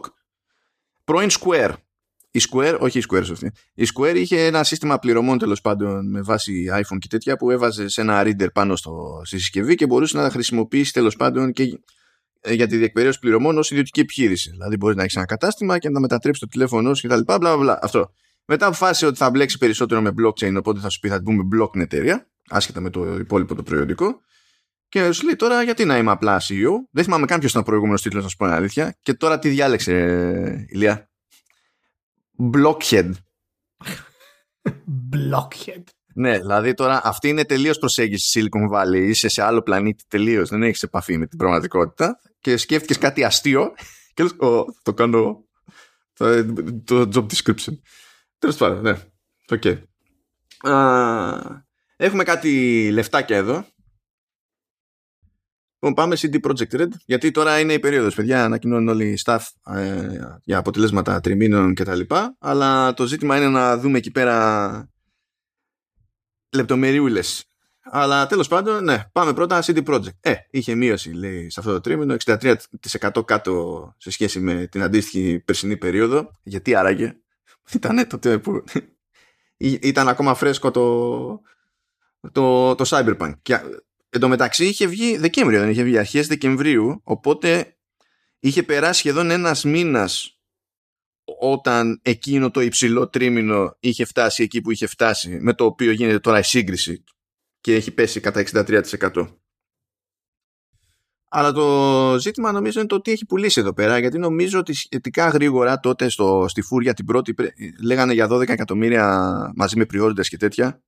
πρώην 1.04 1.30
Square 1.30 1.74
η 2.36 2.41
Square, 2.50 2.78
όχι 2.80 3.00
η 3.00 3.04
Square 3.10 3.32
αυτή. 3.32 3.52
Η 3.74 3.88
Square 3.96 4.16
είχε 4.16 4.46
ένα 4.46 4.64
σύστημα 4.64 5.00
πληρωμών 5.00 5.38
τέλος 5.38 5.62
πάντων 5.62 6.10
με 6.10 6.22
βάση 6.22 6.66
iPhone 6.72 6.98
και 7.00 7.08
τέτοια 7.08 7.36
που 7.38 7.52
έβαζε 7.52 7.88
σε 7.88 8.02
ένα 8.02 8.24
reader 8.26 8.48
πάνω 8.54 8.76
στο, 8.76 9.22
στη 9.24 9.38
συσκευή 9.38 9.76
και 9.76 9.86
μπορούσε 9.86 10.18
να 10.18 10.24
τα 10.24 10.30
χρησιμοποιήσει 10.30 10.93
τέλος 10.93 11.16
πάντων 11.16 11.52
και 11.52 11.64
ε, 11.64 11.78
για 12.50 12.68
τη 12.68 12.78
διεκπαιρέωση 12.78 13.20
πληρωμών 13.20 13.58
ως 13.58 13.72
ιδιωτική 13.72 14.00
επιχείρηση. 14.00 14.50
Δηλαδή 14.50 14.78
μπορείς 14.78 14.96
να 14.96 15.04
έχεις 15.04 15.16
ένα 15.16 15.26
κατάστημα 15.26 15.78
και 15.78 15.89
να 15.89 16.00
μετατρέψεις 16.00 16.41
το 16.41 16.48
τηλέφωνο 16.48 16.93
σου 16.93 17.08
κτλ. 17.08 17.20
Μπλα, 17.20 17.38
μπλα, 17.38 17.58
μπλα. 17.58 17.80
Αυτό. 17.82 18.14
Μετά 18.46 18.66
αποφάσισε 18.66 19.06
ότι 19.06 19.18
θα 19.18 19.30
μπλέξει 19.30 19.58
περισσότερο 19.58 20.02
με 20.02 20.14
blockchain, 20.22 20.56
οπότε 20.58 20.80
θα 20.80 20.89
σου 20.89 21.00
πει 21.00 21.08
θα 21.08 21.16
την 21.16 21.26
πούμε 21.26 21.43
block 21.56 21.80
εταιρεία, 21.80 22.30
άσχετα 22.50 22.80
με 22.80 22.89
το 22.89 23.16
υπόλοιπο 23.16 23.56
το 23.56 23.64
προϊόντικο. 23.64 24.20
Και 24.89 25.12
σου 25.12 25.26
λέει 25.26 25.36
τώρα 25.36 25.64
γιατί 25.64 25.86
να 25.86 25.98
είμαι 25.98 26.12
απλά 26.12 26.41
CEO; 26.41 26.72
Δεν 26.91 27.04
θυμάμαι 27.04 27.26
καν 27.26 27.39
ποιο 27.39 27.48
ήταν 27.50 27.62
ο 27.62 27.66
προηγούμενος 27.66 28.02
τίτλος, 28.02 28.24
να 28.24 28.30
σου 28.30 28.36
πω 28.36 28.46
αλήθεια. 28.46 28.98
Και 29.02 29.14
τώρα 29.14 29.39
τι 29.39 29.50
διάλεξε, 29.50 30.66
Ηλία; 30.70 31.10
Blockhead. 32.54 33.12
Blockhead. 35.12 35.84
Ναι, 36.18 36.39
δηλαδή 36.39 36.74
τώρα 36.74 37.01
αυτή 37.03 37.28
είναι 37.28 37.45
τελείως 37.45 37.78
προσέγγιση 37.78 38.49
Silicon 38.49 38.76
Valley. 38.76 39.07
Είσαι 39.07 39.28
σε 39.28 39.41
άλλο 39.41 39.61
πλανήτη 39.61 40.03
τελείως. 40.07 40.49
Δεν 40.49 40.63
έχεις 40.63 40.84
επαφή 40.84 41.18
με 41.18 41.28
την 41.28 41.38
πραγματικότητα. 41.38 42.20
Και 42.39 42.57
σκέφτηκες 42.57 42.97
κάτι 42.97 43.24
αστείο. 43.24 43.74
Και 44.13 44.24
λες, 44.24 44.36
το 44.84 44.93
κάνω. 44.93 45.43
Το 46.84 47.09
job 47.13 47.26
description. 47.26 47.74
Τέλος 48.38 48.55
πάντων, 48.55 48.82
ναι. 48.82 48.91
OK. 49.49 49.61
Okay. 49.63 49.82
Έχουμε 51.95 52.24
κάτι 52.24 52.89
λεφτάκια 52.91 53.38
εδώ. 53.38 53.66
Λοιπόν, 55.80 55.93
πάμε 55.93 56.18
CD 56.20 56.39
Projekt 56.47 56.82
Red, 56.82 56.89
γιατί 57.05 57.32
τώρα 57.32 57.59
είναι 57.59 57.74
η 57.74 57.80
περίοδος, 57.80 58.16
παιδιά, 58.16 58.43
ανακοινώνουν 58.43 58.88
όλοι 58.88 59.05
οι 59.05 59.20
stuff 59.26 59.39
ε, 59.76 60.09
για 60.43 60.57
αποτελέσματα 60.57 61.20
τριμήνων 61.20 61.74
κτλ. 61.74 61.99
Αλλά 62.39 62.93
το 62.93 63.05
ζήτημα 63.05 63.38
είναι 63.38 63.49
να 63.49 63.78
δούμε 63.78 63.97
εκεί 63.97 64.11
πέρα 64.11 64.89
λεπτομεριούλε. 66.50 67.20
Αλλά 67.82 68.28
τέλος 68.28 68.48
πάντων, 68.48 68.84
ναι, 68.84 69.04
πάμε 69.12 69.34
πρώτα 69.34 69.64
CD 69.66 69.84
Projekt. 69.86 70.10
Ε, 70.20 70.34
είχε 70.50 70.76
μείωση, 70.76 71.12
λέει, 71.12 71.50
σε 71.50 71.60
αυτό 71.60 71.72
το 71.72 71.82
τρίμηνο, 71.82 72.16
63% 72.26 73.26
κάτω 73.26 73.93
σε 73.98 74.12
σχέση 74.12 74.39
με 74.39 74.68
την 74.68 74.84
αντίστοιχη 74.84 75.39
περσινή 75.39 75.78
περίοδο. 75.78 76.32
Γιατί 76.43 76.76
άραγε, 76.76 77.16
ήταν 77.72 78.08
τότε 78.08 78.38
που 78.38 78.64
ήταν 79.58 80.08
ακόμα 80.08 80.34
φρέσκο 80.34 80.72
το, 80.72 81.41
το, 82.32 82.76
το 82.76 82.86
Cyberpunk. 82.88 83.34
Και 83.41 83.60
Εν 84.16 84.22
τω 84.22 84.28
μεταξύ 84.28 84.66
είχε 84.66 84.88
βγει 84.88 85.18
Δεκέμβριο, 85.18 85.60
δεν 85.60 85.70
είχε 85.70 85.84
βγει 85.84 85.98
αρχές 85.98 86.28
Δεκεμβρίου, 86.28 87.02
οπότε 87.04 87.76
είχε 88.39 88.64
περάσει 88.64 89.00
σχεδόν 89.00 89.30
ένας 89.30 89.64
μήνας 89.64 90.34
όταν 91.39 91.99
εκείνο 92.01 92.51
το 92.51 92.61
υψηλό 92.61 93.09
τρίμηνο 93.09 93.78
είχε 93.80 94.05
φτάσει 94.05 94.43
εκεί 94.43 94.61
που 94.61 94.71
είχε 94.71 94.88
φτάσει, 94.88 95.38
με 95.41 95.53
το 95.53 95.65
οποίο 95.65 95.91
γίνεται 95.91 96.19
τώρα 96.19 96.39
η 96.39 96.43
σύγκριση 96.43 97.03
και 97.61 97.76
έχει 97.76 97.91
πέσει 97.91 98.19
κατά 98.19 98.43
63%. 98.51 99.28
Αλλά 101.30 101.51
το 101.51 102.19
ζήτημα 102.19 102.51
νομίζω 102.51 102.80
είναι 102.80 102.88
το 102.88 103.01
τι 103.01 103.11
έχει 103.11 103.26
πουλήσει 103.26 103.59
εδώ 103.59 103.73
πέρα, 103.73 103.97
γιατί 103.97 104.17
νομίζω 104.17 104.59
ότι 104.59 104.73
σχετικά 104.73 105.28
γρήγορα 105.28 105.80
τότε 105.80 106.09
στο, 106.09 106.45
στη 106.47 106.61
Φούρια 106.61 106.93
την 106.93 107.05
πρώτη 107.05 107.36
λέγανε 107.82 108.13
για 108.13 108.28
12 108.32 108.49
εκατομμύρια 108.49 109.51
μαζί 109.55 109.78
με 109.78 109.86
πριόρντες 109.86 110.30
και 110.30 110.38
τέτοια 110.38 110.82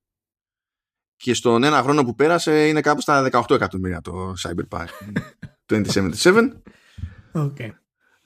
και 1.16 1.34
στον 1.34 1.62
ένα 1.62 1.82
χρόνο 1.82 2.04
που 2.04 2.14
πέρασε 2.14 2.68
είναι 2.68 2.80
κάπου 2.80 3.00
στα 3.00 3.28
18 3.32 3.50
εκατομμύρια 3.50 4.00
το 4.00 4.34
Cyberpunk 4.42 4.86
2077. 6.12 6.52
Okay. 7.32 7.70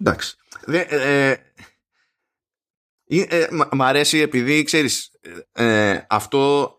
Εντάξει. 0.00 0.36
Ε, 0.66 0.78
ε, 0.78 1.36
ε, 3.20 3.48
μ' 3.72 3.82
αρέσει 3.82 4.18
επειδή, 4.18 4.62
ξέρεις, 4.62 5.10
ε, 5.52 6.00
αυτό 6.08 6.70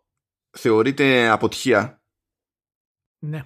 θεωρείται 0.58 1.30
αποτυχία. 1.30 2.02
Ναι. 3.20 3.44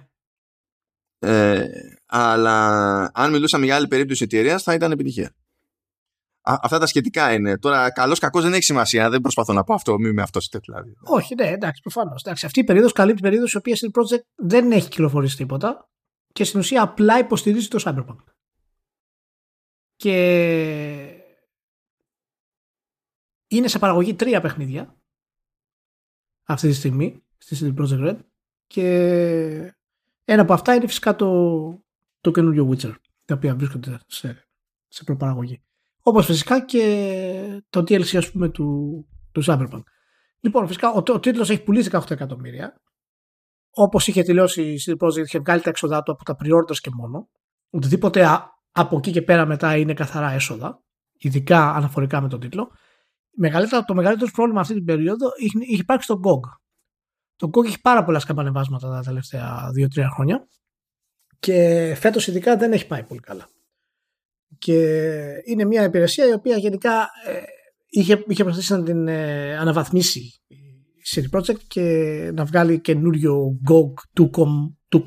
Ε, 1.18 1.66
αλλά 2.06 2.66
αν 3.14 3.30
μιλούσαμε 3.30 3.64
για 3.64 3.74
άλλη 3.74 3.88
περίπτωση 3.88 4.24
εταιρείας 4.24 4.62
θα 4.62 4.74
ήταν 4.74 4.92
επιτυχία 4.92 5.34
αυτά 6.48 6.78
τα 6.78 6.86
σχετικά 6.86 7.32
είναι. 7.32 7.58
Τώρα, 7.58 7.90
καλός 7.90 8.18
κακός 8.18 8.42
δεν 8.42 8.52
έχει 8.52 8.62
σημασία. 8.62 9.10
Δεν 9.10 9.20
προσπαθώ 9.20 9.52
να 9.52 9.64
πω 9.64 9.74
αυτό. 9.74 9.98
Μην 9.98 10.14
με 10.14 10.22
αυτό 10.22 10.40
δηλαδή. 10.60 10.96
Όχι, 11.02 11.34
ναι, 11.34 11.48
εντάξει, 11.48 11.82
προφανώς. 11.82 12.24
Αυτή 12.24 12.60
η 12.60 12.64
περίοδος 12.64 12.92
καλύπτει 12.92 13.22
περίοδος 13.22 13.52
η 13.52 13.56
οποία 13.56 13.76
στην 13.76 13.90
project 13.94 14.22
δεν 14.34 14.72
έχει 14.72 14.88
κυκλοφορήσει 14.88 15.36
τίποτα 15.36 15.88
και 16.32 16.44
στην 16.44 16.60
ουσία 16.60 16.82
απλά 16.82 17.18
υποστηρίζει 17.18 17.68
το 17.68 17.82
Cyberpunk. 17.84 18.24
Και 19.96 21.17
είναι 23.48 23.68
σε 23.68 23.78
παραγωγή 23.78 24.14
τρία 24.14 24.40
παιχνίδια 24.40 24.96
αυτή 26.42 26.68
τη 26.68 26.74
στιγμή 26.74 27.22
στη 27.38 27.56
CD 27.60 27.82
Projekt 27.82 28.08
Red 28.08 28.18
και 28.66 28.84
ένα 30.24 30.42
από 30.42 30.52
αυτά 30.52 30.74
είναι 30.74 30.86
φυσικά 30.86 31.16
το, 31.16 31.84
το 32.20 32.30
καινούριο 32.30 32.68
Witcher 32.70 32.94
τα 33.24 33.34
οποία 33.34 33.54
βρίσκονται 33.54 34.00
σε, 34.06 34.48
σε 34.88 35.04
προπαραγωγή. 35.04 35.62
Όπως 36.00 36.26
φυσικά 36.26 36.64
και 36.64 37.62
το 37.70 37.80
DLC 37.80 38.16
ας 38.16 38.30
πούμε 38.30 38.48
του, 38.48 39.06
του 39.32 39.42
Cyberpunk. 39.46 39.82
Λοιπόν, 40.40 40.66
φυσικά 40.66 40.90
ο, 40.90 41.02
ο 41.12 41.20
τίτλος 41.20 41.50
έχει 41.50 41.62
πουλήσει 41.62 41.90
18 41.92 42.10
εκατομμύρια. 42.10 42.80
Όπως 43.70 44.06
είχε 44.06 44.22
τελειώσει 44.22 44.62
η 44.62 44.80
CD 44.84 45.06
Projekt, 45.06 45.24
είχε 45.24 45.38
βγάλει 45.38 45.60
τα 45.60 45.70
έξοδά 45.70 46.02
του 46.02 46.12
από 46.12 46.24
τα 46.24 46.36
pre 46.42 46.76
και 46.80 46.90
μόνο. 46.90 47.28
Οτιδήποτε 47.70 48.26
από 48.72 48.96
εκεί 48.96 49.10
και 49.10 49.22
πέρα 49.22 49.46
μετά 49.46 49.76
είναι 49.76 49.94
καθαρά 49.94 50.30
έσοδα, 50.30 50.82
ειδικά 51.18 51.74
αναφορικά 51.74 52.20
με 52.20 52.28
τον 52.28 52.40
τίτλο. 52.40 52.70
Μεγαλύτερο, 53.40 53.84
το 53.84 53.94
μεγαλύτερο 53.94 54.30
πρόβλημα 54.30 54.60
αυτή 54.60 54.74
την 54.74 54.84
περίοδο 54.84 55.28
είχε, 55.36 55.58
είχε 55.60 55.80
υπάρξει 55.80 56.04
στο 56.12 56.20
GOG. 56.24 56.58
Το 57.36 57.50
GOG 57.52 57.64
έχει 57.64 57.80
πάρα 57.80 58.04
πολλά 58.04 58.18
σκαμπανεβάσματα 58.18 58.88
τα 58.88 59.00
τελευταία 59.00 59.70
2-3 59.96 60.06
χρόνια 60.14 60.48
και 61.38 61.94
φέτος 61.96 62.26
ειδικά 62.26 62.56
δεν 62.56 62.72
έχει 62.72 62.86
πάει 62.86 63.04
πολύ 63.04 63.20
καλά. 63.20 63.48
Και 64.58 64.76
είναι 65.44 65.64
μια 65.64 65.82
υπηρεσία 65.82 66.28
η 66.28 66.32
οποία 66.32 66.56
γενικά 66.56 67.08
ε, 67.26 67.42
είχε, 67.88 68.24
είχε 68.26 68.42
προσπαθήσει 68.42 68.72
να 68.72 68.82
την 68.82 69.08
ε, 69.08 69.56
αναβαθμίσει 69.56 70.40
η 70.46 70.57
CD 71.14 71.38
Projekt 71.38 71.62
και 71.66 71.82
να 72.34 72.44
βγάλει 72.44 72.80
καινούριο 72.80 73.58
GOG 73.70 74.22
2, 74.24 75.02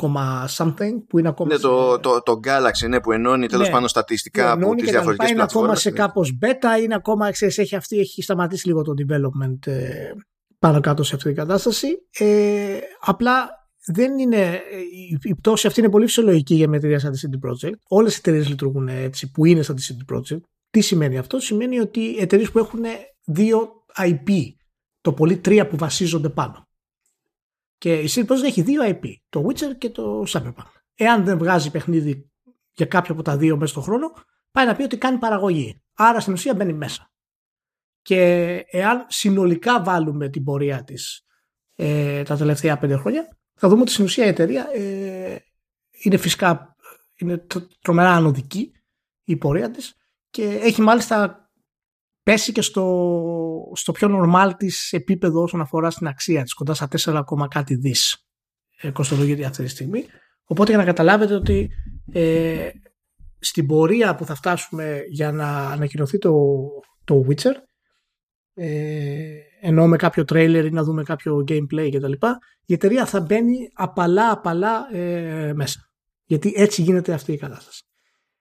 something 0.58 0.93
που 1.08 1.20
είναι 1.20 1.28
ακόμα. 1.28 1.54
Ναι, 1.54 1.60
το, 1.60 1.99
το, 1.99 2.22
το 2.22 2.39
Galaxy 2.43 2.89
ναι, 2.89 2.99
που 2.99 3.12
ενώνει 3.12 3.47
τέλος 3.47 3.68
ναι, 3.68 3.74
πάντων 3.74 3.88
στατιστικά 3.88 4.52
από 4.52 4.76
τις 4.76 4.89
διαφορετικές 4.89 5.34
πλατφόρμες. 5.34 5.34
Είναι 5.34 5.41
ακόμα 5.41 5.76
σε 5.76 5.91
κάπως 5.91 6.38
beta, 6.41 6.84
είναι 6.84 6.95
ακόμα, 6.95 7.32
ξέρεις, 7.32 7.58
έχει, 7.58 7.76
αυτή, 7.76 7.99
έχει 7.99 8.22
σταματήσει 8.22 8.68
λίγο 8.68 8.82
το 8.82 8.93
development 8.97 9.68
ε, 9.68 10.12
πάνω 10.60 10.80
κάτω 10.80 11.04
σε 11.04 11.16
αυτή 11.16 11.28
την 11.28 11.38
κατάσταση. 11.38 11.88
Ε, 12.12 12.78
απλά 12.99 13.49
δεν 13.86 14.20
είναι, 14.20 14.62
η 15.22 15.36
πτώση 15.36 15.68
αυτή 15.68 15.80
είναι 15.80 15.89
πολύ 15.89 16.06
φυσιολογική 16.06 16.56
για 16.56 16.68
μια 16.68 16.78
εταιρεία 16.78 16.99
σαν 16.99 17.12
τη 17.12 17.20
CD 17.22 17.49
Projekt. 17.49 17.76
Όλες 17.88 18.16
οι 18.16 18.18
εταιρείες 18.20 18.49
λειτουργούν 18.49 18.88
έτσι 18.88 19.32
που 19.32 19.45
είναι 19.45 19.62
σαν 19.62 19.76
τη 19.76 19.88
CD 19.88 20.16
Projekt. 20.16 20.41
Τι 20.70 20.82
σημαίνει 20.82 21.18
αυτό, 21.18 21.39
σημαίνει 21.39 21.80
ότι 21.80 22.18
εταιρείες 22.18 22.52
που 22.52 22.60
έχουν 22.60 22.80
δύο 23.26 23.70
IP, 23.97 24.30
το 25.02 25.14
πολύ 25.14 25.38
τρία 25.38 25.68
που 25.68 25.78
βασίζονται 25.78 26.30
πάνω. 26.30 26.68
Και 27.78 27.99
η 27.99 28.10
CD 28.10 28.26
Projekt 28.26 28.43
έχει 28.43 28.62
δύο 28.62 28.82
IP, 28.86 29.14
το 29.30 29.45
Witcher 29.47 29.78
και 29.78 29.89
το 29.89 30.24
Cyberpunk. 30.28 30.72
Εάν 30.95 31.24
δεν 31.24 31.38
βγάζει 31.38 31.72
παιχνίδι 31.72 32.32
για 32.72 32.86
κάποιο 32.86 33.14
από 33.14 33.24
τα 33.24 33.38
δύο 33.38 33.58
μέσα 33.58 33.72
στον 33.72 33.84
χρόνο, 33.84 34.14
πάει 34.52 34.66
να 34.66 34.76
πει 34.76 34.84
ότι 34.84 34.97
κάνει 34.97 35.18
παραγωγή. 35.18 35.82
Άρα 35.93 36.20
στην 36.20 36.34
ουσία 36.34 36.56
μπαίνει 36.56 36.74
μέσα. 36.74 37.12
Και 38.02 38.20
εάν 38.70 39.06
συνολικά 39.10 39.84
βάλουμε 39.84 40.30
την 40.30 40.43
πορεία 40.43 40.84
της 40.84 41.26
ε, 41.76 42.24
τα 42.24 42.38
τελευταία 42.38 42.78
πέντε 42.78 42.95
χρόνια, 42.95 43.38
θα 43.54 43.68
δούμε 43.70 43.82
ότι 43.82 43.91
στην 43.91 44.06
ουσία 44.06 44.26
η 44.26 44.28
εταιρεία 44.28 44.70
ε, 44.74 45.38
είναι 45.91 46.18
φυσικά 46.18 46.76
είναι 47.16 47.45
τρομερά 47.82 48.12
ανωδική 48.12 48.72
η 49.24 49.38
πορεία 49.38 49.72
της 49.72 49.95
και 50.30 50.43
έχει 50.43 50.82
μάλιστα 50.82 51.49
πέσει 52.24 52.51
και 52.51 52.61
στο, 52.61 53.72
στο 53.74 53.91
πιο 53.91 54.09
normal 54.11 54.51
της 54.57 54.91
επίπεδο 54.93 55.41
όσον 55.41 55.61
αφορά 55.61 55.89
στην 55.89 56.07
αξία 56.07 56.43
της, 56.43 56.53
κοντά 56.53 56.74
στα 56.74 56.88
4, 56.97 57.47
κάτι 57.47 57.76
δις 57.76 58.28
ε, 58.82 58.91
κοστολογείται 58.91 59.45
αυτή 59.45 59.63
τη 59.63 59.69
στιγμή. 59.69 60.05
Οπότε 60.43 60.69
για 60.69 60.80
να 60.80 60.86
καταλάβετε 60.86 61.34
ότι 61.34 61.69
ε, 62.11 62.69
στην 63.39 63.67
πορεία 63.67 64.15
που 64.15 64.26
θα 64.26 64.36
φτάσουμε 64.36 65.01
για 65.09 65.32
να 65.32 65.69
ανακοινωθεί 65.69 66.17
το, 66.17 66.34
το 67.03 67.26
Witcher 67.28 67.53
ε, 68.53 69.38
ενώ 69.61 69.88
με 69.88 69.97
κάποιο 69.97 70.26
τρέιλερ 70.26 70.65
ή 70.65 70.72
να 70.72 70.84
δούμε 70.84 71.03
κάποιο 71.03 71.43
gameplay 71.47 71.89
κτλ. 71.93 72.11
Η 72.65 72.74
εταιρεία 72.74 73.05
θα 73.05 73.19
μπαίνει 73.19 73.69
απαλά 73.74 74.32
απαλά 74.32 74.95
ε, 74.95 75.53
μέσα. 75.53 75.80
Γιατί 76.26 76.53
έτσι 76.55 76.82
γίνεται 76.82 77.13
αυτή 77.13 77.34
η 77.34 77.38
κατάσταση. 77.38 77.84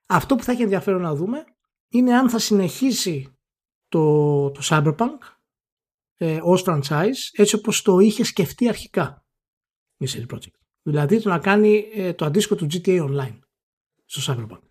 Αυτό 0.05 0.35
που 0.35 0.43
θα 0.43 0.51
έχει 0.51 0.61
ενδιαφέρον 0.61 1.01
να 1.01 1.15
δούμε 1.15 1.43
είναι 1.89 2.13
αν 2.13 2.29
θα 2.29 2.39
συνεχίσει 2.39 3.40
το, 3.91 4.51
το 4.51 4.61
Cyberpunk 4.63 5.35
ε, 6.17 6.39
ως 6.43 6.63
franchise 6.65 7.29
έτσι 7.31 7.55
όπως 7.55 7.81
το 7.81 7.99
είχε 7.99 8.23
σκεφτεί 8.23 8.67
αρχικά 8.67 9.25
η 9.97 10.05
CD 10.09 10.35
Projekt. 10.35 10.59
Δηλαδή 10.81 11.21
το 11.21 11.29
να 11.29 11.39
κάνει 11.39 11.85
ε, 11.93 12.13
το 12.13 12.25
αντίστοιχο 12.25 12.55
του 12.55 12.67
GTA 12.71 13.09
Online 13.09 13.39
στο 14.05 14.33
Cyberpunk. 14.33 14.61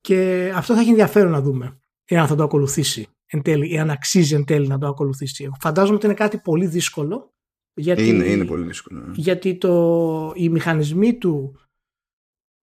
Και 0.00 0.50
αυτό 0.54 0.74
θα 0.74 0.80
έχει 0.80 0.88
ενδιαφέρον 0.88 1.30
να 1.30 1.40
δούμε 1.40 1.78
εάν 2.04 2.26
θα 2.26 2.34
το 2.34 2.42
ακολουθήσει 2.42 3.08
εν 3.26 3.42
τέλει, 3.42 3.72
ή 3.72 3.78
αν 3.78 3.90
αξίζει 3.90 4.34
εν 4.34 4.44
τέλει 4.44 4.66
να 4.66 4.78
το 4.78 4.86
ακολουθήσει. 4.86 5.50
Φαντάζομαι 5.60 5.96
ότι 5.96 6.06
είναι 6.06 6.14
κάτι 6.14 6.38
πολύ 6.38 6.66
δύσκολο. 6.66 7.34
Γιατί, 7.74 8.08
είναι, 8.08 8.24
είναι 8.24 8.44
πολύ 8.44 8.66
δύσκολο. 8.66 9.00
Ναι. 9.00 9.12
Γιατί 9.16 9.58
το, 9.58 10.32
οι 10.34 10.48
μηχανισμοί 10.48 11.18
του, 11.18 11.58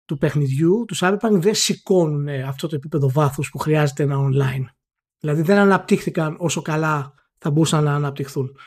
του 0.05 0.17
παιχνιδιού, 0.17 0.85
του 0.87 0.95
Cyberpunk, 0.97 1.31
δεν 1.31 1.55
σηκώνουν 1.55 2.27
αυτό 2.27 2.67
το 2.67 2.75
επίπεδο 2.75 3.09
βάθους 3.09 3.49
που 3.49 3.57
χρειάζεται 3.57 4.03
ένα 4.03 4.17
online. 4.19 4.65
Δηλαδή 5.19 5.41
δεν 5.41 5.57
αναπτύχθηκαν 5.57 6.35
όσο 6.39 6.61
καλά 6.61 7.13
θα 7.37 7.51
μπορούσαν 7.51 7.83
να 7.83 7.95
αναπτυχθούν. 7.95 8.57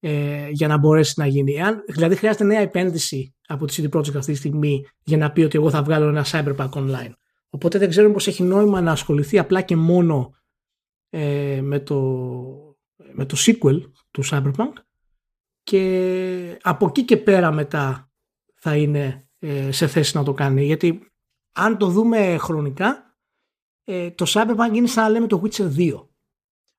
ε, 0.00 0.48
για 0.50 0.68
να 0.68 0.78
μπορέσει 0.78 1.14
να 1.16 1.26
γίνει. 1.26 1.62
Αν, 1.62 1.84
δηλαδή 1.88 2.16
χρειάζεται 2.16 2.44
νέα 2.44 2.60
επένδυση 2.60 3.34
από 3.46 3.66
τη 3.66 3.74
CD 3.82 3.96
Projekt 3.96 4.16
αυτή 4.16 4.32
τη 4.32 4.38
στιγμή 4.38 4.86
για 5.04 5.16
να 5.16 5.32
πει 5.32 5.42
ότι 5.42 5.58
εγώ 5.58 5.70
θα 5.70 5.82
βγάλω 5.82 6.08
ένα 6.08 6.26
Cyberpunk 6.26 6.68
online. 6.70 7.12
Οπότε 7.50 7.78
δεν 7.78 7.88
ξέρω 7.88 8.12
πως 8.12 8.26
έχει 8.26 8.42
νόημα 8.42 8.80
να 8.80 8.92
ασχοληθεί 8.92 9.38
απλά 9.38 9.60
και 9.60 9.76
μόνο 9.76 10.34
ε, 11.10 11.60
με, 11.62 11.80
το, 11.80 11.96
με 13.12 13.24
το 13.24 13.36
sequel 13.38 13.80
του 14.10 14.22
Cyberpunk 14.24 14.72
και 15.62 16.58
από 16.62 16.86
εκεί 16.86 17.04
και 17.04 17.16
πέρα 17.16 17.52
μετά 17.52 18.10
θα 18.54 18.76
είναι 18.76 19.28
ε, 19.38 19.72
σε 19.72 19.86
θέση 19.86 20.16
να 20.16 20.22
το 20.22 20.32
κάνει. 20.32 20.64
Γιατί 20.64 21.12
αν 21.52 21.78
το 21.78 21.86
δούμε 21.86 22.36
χρονικά, 22.38 23.07
ε, 23.90 24.10
το 24.10 24.24
Cyberpunk 24.28 24.74
είναι 24.74 24.86
σαν 24.86 25.04
να 25.04 25.10
λέμε 25.10 25.26
το 25.26 25.42
Witcher 25.44 25.76
2. 25.76 25.92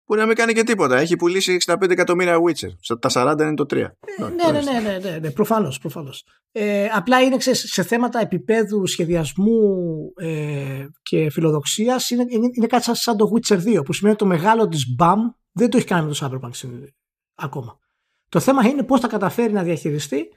Μπορεί 0.05 0.21
να 0.21 0.25
μην 0.25 0.35
κάνει 0.35 0.53
και 0.53 0.63
τίποτα. 0.63 0.97
Έχει 0.97 1.15
πουλήσει 1.15 1.57
65 1.65 1.89
εκατομμύρια 1.89 2.37
Witcher. 2.37 2.97
Τα 2.99 3.09
40 3.13 3.39
είναι 3.39 3.53
το 3.53 3.65
3. 3.69 3.75
Ε, 3.75 3.87
ναι, 4.17 4.51
ναι, 4.51 4.61
ναι, 4.61 4.79
ναι, 4.79 5.09
ναι, 5.09 5.17
ναι, 5.17 5.31
προφανώς, 5.31 5.79
προφανώς. 5.79 6.25
Ε, 6.51 6.87
απλά 6.93 7.21
είναι 7.21 7.37
ξέρεις, 7.37 7.71
σε 7.71 7.83
θέματα 7.83 8.19
επίπεδου, 8.19 8.87
σχεδιασμού 8.87 9.59
ε, 10.15 10.85
και 11.01 11.29
φιλοδοξίας 11.29 12.09
είναι, 12.09 12.25
είναι, 12.27 12.47
είναι 12.51 12.67
κάτι 12.67 12.97
σαν, 12.97 13.17
το 13.17 13.31
Witcher 13.33 13.57
2 13.57 13.85
που 13.85 13.93
σημαίνει 13.93 14.15
ότι 14.15 14.23
το 14.23 14.25
μεγάλο 14.25 14.67
της 14.67 14.95
BAM 14.99 15.17
δεν 15.51 15.69
το 15.69 15.77
έχει 15.77 15.85
κάνει 15.85 16.07
με 16.07 16.13
το 16.13 16.19
Cyberpunk 16.21 16.67
ακόμα. 17.35 17.79
Το 18.29 18.39
θέμα 18.39 18.67
είναι 18.67 18.83
πώς 18.83 18.99
θα 18.99 19.07
καταφέρει 19.07 19.53
να 19.53 19.63
διαχειριστεί 19.63 20.29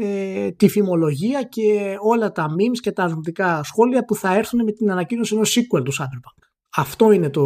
ε, 0.00 0.50
τη 0.50 0.68
φημολογία 0.68 1.42
και 1.42 1.96
όλα 2.00 2.32
τα 2.32 2.46
memes 2.46 2.78
και 2.80 2.92
τα 2.92 3.02
αρνητικά 3.02 3.62
σχόλια 3.62 4.04
που 4.04 4.14
θα 4.14 4.34
έρθουν 4.34 4.64
με 4.64 4.72
την 4.72 4.90
ανακοίνωση 4.90 5.34
ενός 5.34 5.58
sequel 5.58 5.84
του 5.84 5.92
Cyberpunk. 5.92 6.48
Αυτό 6.76 7.12
είναι 7.12 7.30
το, 7.30 7.44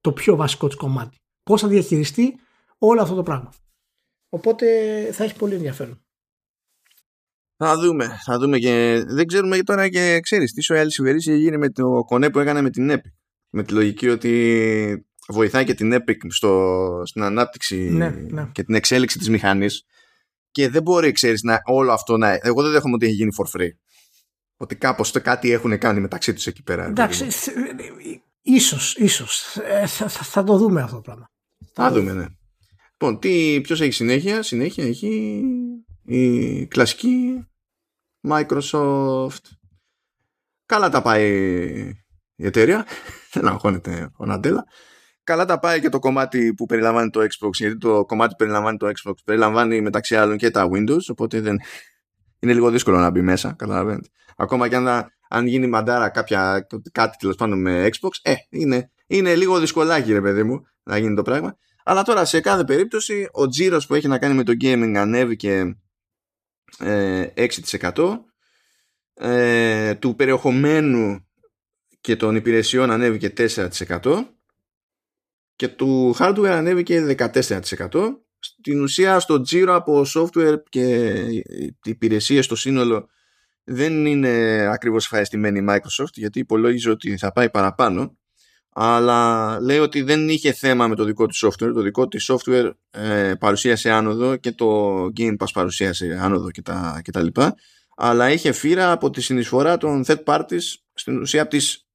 το 0.00 0.12
πιο 0.12 0.36
βασικό 0.36 0.66
της 0.66 0.76
κομμάτι. 0.76 1.16
Πώς 1.42 1.60
θα 1.60 1.68
διαχειριστεί 1.68 2.34
όλο 2.78 3.02
αυτό 3.02 3.14
το 3.14 3.22
πράγμα. 3.22 3.52
Οπότε 4.28 4.66
θα 5.12 5.24
έχει 5.24 5.36
πολύ 5.36 5.54
ενδιαφέρον. 5.54 6.00
Θα 7.56 7.76
δούμε, 7.78 8.18
θα 8.24 8.38
δούμε 8.38 8.58
και 8.58 9.04
δεν 9.06 9.26
ξέρουμε 9.26 9.62
τώρα 9.62 9.88
και 9.88 10.20
ξέρεις 10.22 10.52
τι 10.52 10.62
σου 10.62 10.78
άλλη 10.78 10.92
συμπερίσει 10.92 11.38
γίνει 11.38 11.58
με 11.58 11.70
το 11.70 12.04
κονέ 12.06 12.30
που 12.30 12.38
έκανε 12.38 12.60
με 12.60 12.70
την 12.70 12.90
Epic. 12.90 13.12
Με 13.50 13.62
τη 13.62 13.72
λογική 13.72 14.08
ότι 14.08 15.06
βοηθάει 15.28 15.64
και 15.64 15.74
την 15.74 15.94
Epic 15.94 16.16
στο, 16.28 17.02
στην 17.04 17.22
ανάπτυξη 17.22 17.76
ναι, 17.76 18.08
ναι. 18.08 18.48
και 18.52 18.62
την 18.62 18.74
εξέλιξη 18.74 19.18
της 19.18 19.28
μηχανής 19.28 19.84
και 20.56 20.68
δεν 20.68 20.82
μπορεί, 20.82 21.12
ξέρεις, 21.12 21.42
να, 21.42 21.60
όλο 21.64 21.92
αυτό 21.92 22.16
να... 22.16 22.38
Εγώ 22.42 22.62
δεν 22.62 22.72
δέχομαι 22.72 22.94
ότι 22.94 23.06
έχει 23.06 23.14
γίνει 23.14 23.30
for 23.38 23.60
free. 23.60 23.68
Ότι 24.56 24.76
κάπως 24.76 25.10
το 25.10 25.20
κάτι 25.20 25.50
έχουν 25.50 25.78
κάνει 25.78 26.00
μεταξύ 26.00 26.32
τους 26.32 26.46
εκεί 26.46 26.62
πέρα. 26.62 26.84
Εντάξει, 26.84 27.26
ίσως, 28.42 28.96
ίσως. 28.96 29.56
Ε, 29.56 29.86
θα, 29.86 30.08
θα, 30.08 30.44
το 30.44 30.56
δούμε 30.56 30.82
αυτό 30.82 30.94
το 30.94 31.00
πράγμα. 31.00 31.26
Θα 31.72 31.92
δούμε, 31.92 32.12
ναι. 32.12 32.26
Λοιπόν, 32.90 33.18
τι, 33.18 33.60
ποιος 33.60 33.80
έχει 33.80 33.90
συνέχεια; 33.90 34.42
Συνέχεια 34.42 34.84
έχει 34.84 35.42
η 36.04 36.66
κλασική 36.66 37.46
Microsoft. 38.28 39.44
Καλά 40.66 40.88
τα 40.88 41.02
πάει 41.02 41.30
η 42.34 42.46
εταιρεία. 42.46 42.86
Δεν 43.32 43.48
αγχώνεται 43.48 44.10
ο 44.16 44.26
Ναντέλα 44.26 44.64
καλά 45.26 45.44
τα 45.44 45.58
πάει 45.58 45.80
και 45.80 45.88
το 45.88 45.98
κομμάτι 45.98 46.54
που 46.54 46.66
περιλαμβάνει 46.66 47.10
το 47.10 47.20
Xbox, 47.20 47.52
γιατί 47.52 47.78
το 47.78 48.04
κομμάτι 48.04 48.30
που 48.30 48.36
περιλαμβάνει 48.36 48.76
το 48.76 48.86
Xbox 48.86 49.14
περιλαμβάνει 49.24 49.80
μεταξύ 49.80 50.16
άλλων 50.16 50.36
και 50.36 50.50
τα 50.50 50.68
Windows, 50.72 51.02
οπότε 51.08 51.40
δεν... 51.40 51.60
είναι 52.38 52.52
λίγο 52.52 52.70
δύσκολο 52.70 52.98
να 52.98 53.10
μπει 53.10 53.20
μέσα, 53.20 53.52
καταλαβαίνετε. 53.52 54.08
Ακόμα 54.36 54.68
και 54.68 54.76
αν, 54.76 55.10
αν 55.28 55.46
γίνει 55.46 55.66
μαντάρα 55.66 56.08
κάποια, 56.08 56.66
κάτι 56.92 57.16
τέλος 57.16 57.36
πάντων 57.36 57.60
με 57.60 57.88
Xbox, 57.88 58.10
ε, 58.22 58.34
είναι, 58.48 58.90
είναι 59.06 59.34
λίγο 59.34 59.58
δυσκολάκι 59.58 60.12
ρε 60.12 60.20
παιδί 60.20 60.42
μου 60.42 60.66
να 60.82 60.98
γίνει 60.98 61.14
το 61.14 61.22
πράγμα. 61.22 61.56
Αλλά 61.84 62.02
τώρα 62.02 62.24
σε 62.24 62.40
κάθε 62.40 62.64
περίπτωση 62.64 63.28
ο 63.32 63.48
τζίρος 63.48 63.86
που 63.86 63.94
έχει 63.94 64.08
να 64.08 64.18
κάνει 64.18 64.34
με 64.34 64.42
το 64.42 64.52
gaming 64.60 64.94
ανέβηκε 64.96 65.76
ε, 66.78 67.26
6% 67.94 68.18
ε, 69.14 69.94
του 69.94 70.14
περιεχομένου 70.14 71.26
και 72.00 72.16
των 72.16 72.36
υπηρεσιών 72.36 72.90
ανέβηκε 72.90 73.32
4% 73.36 74.26
και 75.56 75.68
του 75.68 76.14
hardware 76.18 76.46
ανέβηκε 76.46 77.16
14%. 77.18 77.60
Στην 78.38 78.82
ουσία 78.82 79.20
στο 79.20 79.40
τζίρο 79.40 79.74
από 79.74 80.04
software 80.14 80.62
και 80.68 81.14
υπηρεσίες 81.84 82.44
στο 82.44 82.56
σύνολο 82.56 83.08
δεν 83.64 84.06
είναι 84.06 84.66
ακριβώς 84.70 85.04
ευχαριστημένη 85.04 85.58
η 85.58 85.64
Microsoft 85.68 86.12
γιατί 86.12 86.38
υπολόγιζε 86.38 86.90
ότι 86.90 87.16
θα 87.16 87.32
πάει 87.32 87.50
παραπάνω. 87.50 88.16
Αλλά 88.78 89.60
λέει 89.60 89.78
ότι 89.78 90.02
δεν 90.02 90.28
είχε 90.28 90.52
θέμα 90.52 90.88
με 90.88 90.94
το 90.94 91.04
δικό 91.04 91.26
του 91.26 91.34
software. 91.34 91.72
Το 91.74 91.80
δικό 91.80 92.08
του 92.08 92.18
software 92.22 92.70
ε, 92.90 93.32
παρουσίασε 93.38 93.90
άνοδο 93.90 94.36
και 94.36 94.52
το 94.52 95.02
Game 95.16 95.36
Pass 95.36 95.48
παρουσίασε 95.52 96.18
άνοδο 96.20 96.50
και 96.50 96.62
τα, 96.62 97.00
και 97.04 97.10
τα 97.10 97.22
λοιπά. 97.22 97.54
Αλλά 97.96 98.30
είχε 98.30 98.52
φύρα 98.52 98.92
από 98.92 99.10
τη 99.10 99.20
συνεισφορά 99.20 99.76
των 99.76 100.04
third 100.06 100.24
parties 100.24 100.74
στην 100.92 101.20
ουσία 101.20 101.42
από 101.42 101.50
τις 101.50 101.85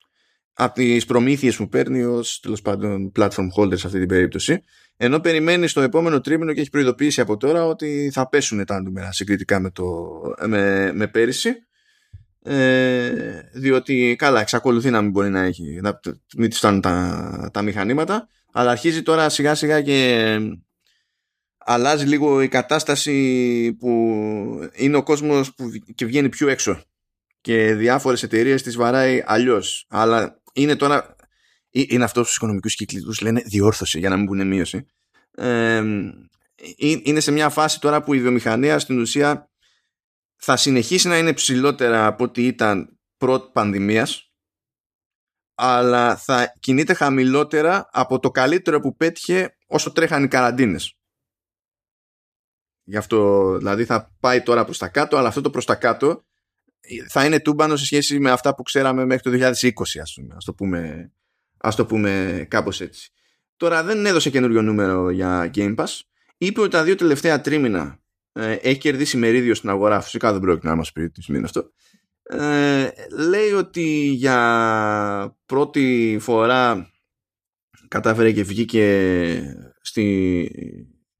από 0.53 0.73
τις 0.73 1.05
προμήθειες 1.05 1.55
που 1.55 1.67
παίρνει 1.67 2.03
ως 2.03 2.39
τέλος 2.39 2.61
πάντων 2.61 3.11
platform 3.15 3.47
holder 3.57 3.77
σε 3.77 3.87
αυτή 3.87 3.99
την 3.99 4.07
περίπτωση 4.07 4.63
ενώ 4.97 5.19
περιμένει 5.19 5.67
στο 5.67 5.81
επόμενο 5.81 6.21
τρίμηνο 6.21 6.53
και 6.53 6.59
έχει 6.59 6.69
προειδοποιήσει 6.69 7.21
από 7.21 7.37
τώρα 7.37 7.65
ότι 7.65 8.09
θα 8.13 8.29
πέσουν 8.29 8.65
τα 8.65 8.81
νούμερα 8.81 9.11
συγκριτικά 9.11 9.59
με, 9.59 9.69
το, 9.69 10.11
με, 10.47 10.91
με 10.93 11.07
πέρυσι. 11.07 11.55
Ε, 12.43 13.41
διότι 13.53 14.15
καλά 14.17 14.41
εξακολουθεί 14.41 14.89
να 14.89 15.01
μην 15.01 15.11
μπορεί 15.11 15.29
να 15.29 15.41
έχει 15.41 15.79
να 15.81 15.99
μην 16.37 16.49
της 16.49 16.57
φτάνουν 16.57 16.81
τα, 16.81 17.49
τα 17.53 17.61
μηχανήματα 17.61 18.27
αλλά 18.51 18.71
αρχίζει 18.71 19.01
τώρα 19.01 19.29
σιγά 19.29 19.55
σιγά 19.55 19.81
και 19.81 20.39
αλλάζει 21.57 22.05
λίγο 22.05 22.41
η 22.41 22.47
κατάσταση 22.47 23.73
που 23.79 23.89
είναι 24.73 24.97
ο 24.97 25.03
κόσμος 25.03 25.53
που 25.53 25.69
και 25.95 26.05
βγαίνει 26.05 26.29
πιο 26.29 26.47
έξω. 26.47 26.81
Και 27.41 27.73
διάφορες 27.73 28.23
εταιρείες 28.23 28.61
τις 28.61 28.75
βαράει 28.75 29.23
αλλιώς. 29.25 29.85
Αλλά 29.89 30.40
είναι 30.53 30.75
τώρα. 30.75 31.15
Είναι 31.69 32.03
αυτός 32.03 32.25
στους 32.25 32.35
οικονομικούς 32.35 32.75
κύκλους 32.75 33.21
λένε 33.21 33.41
διόρθωση 33.45 33.99
για 33.99 34.09
να 34.09 34.17
μην 34.17 34.25
πούνε 34.25 34.43
μείωση. 34.43 34.85
Ε, 35.31 35.83
είναι 37.03 37.19
σε 37.19 37.31
μια 37.31 37.49
φάση 37.49 37.79
τώρα 37.79 38.03
που 38.03 38.13
η 38.13 38.21
βιομηχανία 38.21 38.79
στην 38.79 38.99
ουσία 38.99 39.49
θα 40.35 40.57
συνεχίσει 40.57 41.07
να 41.07 41.17
είναι 41.17 41.33
ψηλότερα 41.33 42.05
από 42.05 42.23
ό,τι 42.23 42.45
ήταν 42.45 42.99
πρώτη 43.17 43.49
πανδημίας 43.53 44.31
αλλά 45.63 46.15
θα 46.15 46.53
κινείται 46.59 46.93
χαμηλότερα 46.93 47.89
από 47.91 48.19
το 48.19 48.31
καλύτερο 48.31 48.79
που 48.79 48.95
πέτυχε 48.95 49.57
όσο 49.67 49.91
τρέχαν 49.91 50.23
οι 50.23 50.27
καραντίνες. 50.27 50.95
Γι' 52.83 52.97
αυτό 52.97 53.51
δηλαδή 53.57 53.85
θα 53.85 54.15
πάει 54.19 54.41
τώρα 54.41 54.63
προς 54.63 54.77
τα 54.77 54.87
κάτω 54.87 55.17
αλλά 55.17 55.27
αυτό 55.27 55.41
το 55.41 55.49
προς 55.49 55.65
τα 55.65 55.75
κάτω 55.75 56.25
θα 57.09 57.25
είναι 57.25 57.39
τούμπανο 57.39 57.75
σε 57.75 57.85
σχέση 57.85 58.19
με 58.19 58.31
αυτά 58.31 58.55
που 58.55 58.63
ξέραμε 58.63 59.05
μέχρι 59.05 59.39
το 59.39 59.45
2020 59.45 59.71
ας 60.01 60.13
πούμε, 60.13 60.35
ας 60.35 60.45
το 60.45 60.53
πούμε, 60.53 61.11
ας 61.57 61.75
το 61.75 61.85
πούμε 61.85 62.45
κάπως 62.49 62.81
έτσι. 62.81 63.11
Τώρα 63.57 63.83
δεν 63.83 64.05
έδωσε 64.05 64.29
καινούριο 64.29 64.61
νούμερο 64.61 65.09
για 65.09 65.51
Game 65.55 65.75
Pass. 65.75 65.99
Είπε 66.37 66.61
ότι 66.61 66.69
τα 66.69 66.83
δύο 66.83 66.95
τελευταία 66.95 67.41
τρίμηνα 67.41 67.99
ε, 68.33 68.51
έχει 68.51 68.77
κερδίσει 68.77 69.17
μερίδιο 69.17 69.55
στην 69.55 69.69
αγορά. 69.69 70.01
Φυσικά 70.01 70.31
δεν 70.31 70.41
πρόκειται 70.41 70.67
να 70.67 70.75
μας 70.75 70.91
πει 70.91 71.09
τι 71.09 71.21
σημαίνει 71.21 71.43
αυτό. 71.43 71.71
Ε, 72.23 72.89
λέει 73.11 73.51
ότι 73.51 73.83
για 74.07 75.37
πρώτη 75.45 76.17
φορά 76.21 76.91
κατάφερε 77.87 78.31
και 78.31 78.43
βγήκε 78.43 79.67
στη, 79.81 80.49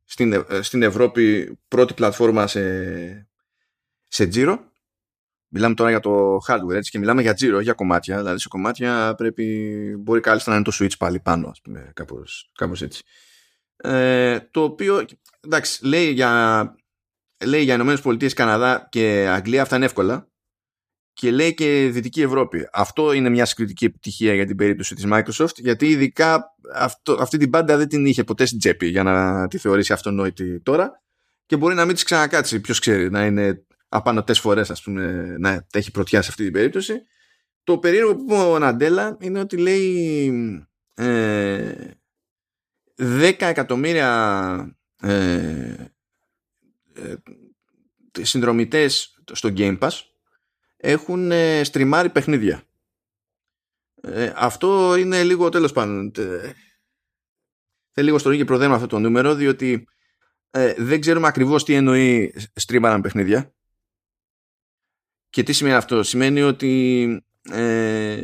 στην, 0.03 0.33
ε, 0.33 0.61
στην 0.61 0.83
Ευρώπη 0.83 1.57
πρώτη 1.67 1.93
πλατφόρμα 1.93 2.47
σε, 2.47 3.29
σε 4.07 4.27
τζίρο 4.27 4.70
Μιλάμε 5.53 5.75
τώρα 5.75 5.89
για 5.89 5.99
το 5.99 6.37
hardware 6.47 6.73
έτσι, 6.73 6.91
και 6.91 6.99
μιλάμε 6.99 7.21
για 7.21 7.33
τζίρο, 7.33 7.59
για 7.59 7.73
κομμάτια. 7.73 8.17
Δηλαδή 8.17 8.39
σε 8.39 8.47
κομμάτια 8.47 9.13
πρέπει, 9.17 9.45
μπορεί 9.99 10.19
κάλλιστα 10.19 10.49
να 10.49 10.55
είναι 10.55 10.65
το 10.65 10.71
switch 10.79 10.97
πάλι 10.97 11.19
πάνω, 11.19 11.47
ας 11.49 11.61
πούμε, 11.61 11.91
κάπως, 11.93 12.51
κάπως 12.53 12.81
έτσι. 12.81 13.03
Ε, 13.77 14.39
το 14.39 14.63
οποίο, 14.63 15.05
εντάξει, 15.41 15.85
λέει 15.85 16.11
για, 16.11 16.75
λέει 17.45 17.63
για 17.63 17.73
Ηνωμένες 17.73 18.01
Πολιτείες, 18.01 18.33
Καναδά 18.33 18.87
και 18.91 19.27
Αγγλία, 19.29 19.61
αυτά 19.61 19.75
είναι 19.75 19.85
εύκολα. 19.85 20.29
Και 21.13 21.31
λέει 21.31 21.53
και 21.53 21.89
Δυτική 21.91 22.21
Ευρώπη. 22.21 22.67
Αυτό 22.71 23.13
είναι 23.13 23.29
μια 23.29 23.45
συγκριτική 23.45 23.85
επιτυχία 23.85 24.33
για 24.33 24.45
την 24.45 24.55
περίπτωση 24.55 24.95
της 24.95 25.05
Microsoft, 25.07 25.55
γιατί 25.55 25.87
ειδικά 25.87 26.55
αυτό, 26.75 27.17
αυτή 27.19 27.37
την 27.37 27.49
πάντα 27.49 27.77
δεν 27.77 27.87
την 27.87 28.05
είχε 28.05 28.23
ποτέ 28.23 28.45
στην 28.45 28.59
τσέπη 28.59 28.87
για 28.87 29.03
να 29.03 29.47
τη 29.47 29.57
θεωρήσει 29.57 29.93
αυτονόητη 29.93 30.61
τώρα 30.61 31.01
και 31.45 31.57
μπορεί 31.57 31.75
να 31.75 31.85
μην 31.85 31.93
της 31.93 32.03
ξανακάτσει, 32.03 32.61
ποιος 32.61 32.79
ξέρει, 32.79 33.09
να 33.09 33.25
είναι 33.25 33.65
απανοτές 33.93 34.39
φορές 34.39 34.69
ας 34.69 34.81
πούμε 34.81 35.35
να 35.39 35.67
έχει 35.71 35.91
πρωτιά 35.91 36.21
σε 36.21 36.29
αυτή 36.29 36.43
την 36.43 36.53
περίπτωση 36.53 37.03
το 37.63 37.77
περίεργο 37.77 38.15
που 38.15 38.23
είπε 38.23 38.33
ο 38.33 38.59
Ναντέλα 38.59 39.17
είναι 39.19 39.39
ότι 39.39 39.57
λέει 39.57 40.41
ε, 40.93 41.73
10 42.97 43.33
εκατομμύρια 43.39 44.79
ε, 45.01 45.75
ε, 46.93 47.15
συνδρομητές 48.21 49.21
στο 49.31 49.49
Game 49.55 49.79
Pass 49.79 49.99
έχουν 50.77 51.31
ε, 51.31 51.63
στριμάρει 51.63 52.09
παιχνίδια 52.09 52.63
ε, 54.01 54.33
αυτό 54.35 54.95
είναι 54.95 55.23
λίγο 55.23 55.49
τέλος 55.49 55.71
πάντων 55.71 56.11
θέλει 57.91 58.05
λίγο 58.05 58.17
στο 58.17 58.35
και 58.35 58.45
προδέμα 58.45 58.75
αυτό 58.75 58.87
το 58.87 58.99
νούμερο 58.99 59.35
διότι 59.35 59.85
ε, 60.51 60.73
δεν 60.77 61.01
ξέρουμε 61.01 61.27
ακριβώς 61.27 61.63
τι 61.63 61.73
εννοεί 61.73 62.33
στρίμαραν 62.55 63.01
παιχνίδια. 63.01 63.53
Και 65.31 65.43
τι 65.43 65.53
σημαίνει 65.53 65.75
αυτό; 65.75 66.03
Σημαίνει 66.03 66.41
ότι 66.41 67.23
ε, 67.51 68.17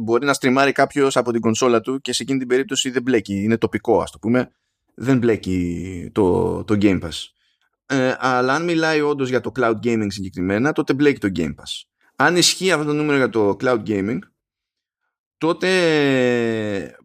μπορεί 0.00 0.26
να 0.26 0.32
στριμάρει 0.32 0.72
κάποιος 0.72 1.16
από 1.16 1.32
την 1.32 1.40
κονσόλα 1.40 1.80
του 1.80 2.00
και 2.00 2.12
σε 2.12 2.22
εκείνη 2.22 2.38
την 2.38 2.48
περίπτωση 2.48 2.90
δεν 2.90 3.02
μπλέκει. 3.02 3.42
Είναι 3.42 3.58
τοπικό, 3.58 4.00
ας 4.00 4.10
το 4.10 4.18
πούμε. 4.18 4.50
Δεν 4.94 5.18
μπλέκει 5.18 6.10
το, 6.12 6.64
το 6.64 6.76
Game 6.80 7.00
Pass. 7.00 7.26
Ε, 7.86 8.14
αλλά 8.18 8.54
αν 8.54 8.64
μιλάει 8.64 9.00
όντως 9.00 9.28
για 9.28 9.40
το 9.40 9.52
cloud 9.56 9.74
gaming 9.82 10.06
συγκεκριμένα, 10.08 10.72
τότε 10.72 10.94
μπλέκει 10.94 11.18
το 11.18 11.28
Game 11.36 11.54
Pass. 11.54 11.82
Αν 12.16 12.36
ισχύει 12.36 12.72
αυτό 12.72 12.84
το 12.84 12.92
νούμερο 12.92 13.16
για 13.16 13.28
το 13.28 13.56
cloud 13.60 13.82
gaming, 13.86 14.18
τότε 15.38 16.96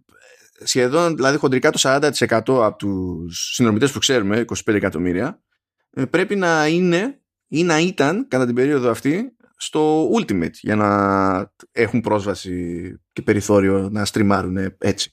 σχεδόν, 0.64 1.16
δηλαδή 1.16 1.38
χοντρικά 1.38 1.72
το 1.72 1.80
40% 1.82 2.12
από 2.48 2.76
τους 2.78 3.52
συνδρομητές 3.54 3.92
που 3.92 4.00
ξέρουμε, 4.00 4.46
25 4.66 4.74
εκατομμύρια, 4.74 5.42
ε, 5.90 6.06
πρέπει 6.06 6.36
να 6.36 6.68
είναι 6.68 7.22
ή 7.48 7.64
να 7.64 7.80
ήταν 7.80 8.28
κατά 8.28 8.46
την 8.46 8.56
περίοδο 8.56 8.90
αυτή 8.90 9.36
στο 9.58 10.12
Ultimate 10.12 10.52
για 10.52 10.76
να 10.76 11.52
έχουν 11.72 12.02
πρόσβαση 12.02 12.94
και 13.14 13.22
περιθώριο 13.22 13.90
να 13.92 14.06
στριμάρουν 14.06 14.58
έτσι. 14.78 15.12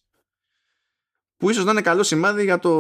Που 1.37 1.51
ίσως 1.51 1.65
να 1.65 1.71
είναι 1.71 1.81
καλό 1.81 2.03
σημάδι 2.03 2.45
για 2.45 2.59
το 2.59 2.71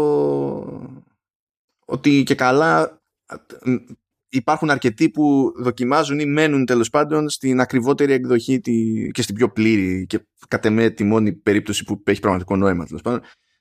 ότι 1.84 2.22
και 2.22 2.34
καλά 2.34 3.02
υπάρχουν 4.28 4.70
αρκετοί 4.70 5.10
που 5.10 5.52
δοκιμάζουν 5.56 6.18
ή 6.18 6.26
μένουν 6.26 6.64
τέλος 6.64 6.90
πάντων 6.90 7.28
στην 7.28 7.60
ακριβότερη 7.60 8.12
εκδοχή 8.12 8.60
και 9.10 9.22
στην 9.22 9.34
πιο 9.34 9.52
πλήρη 9.52 10.06
και 10.06 10.26
κατ' 10.48 10.64
εμέ 10.64 10.90
τη 10.90 11.04
μόνη 11.04 11.32
περίπτωση 11.32 11.84
που 11.84 12.02
έχει 12.04 12.20
πραγματικό 12.20 12.56
νόημα 12.56 12.84
τέλος 12.84 13.02
πάντων 13.02 13.20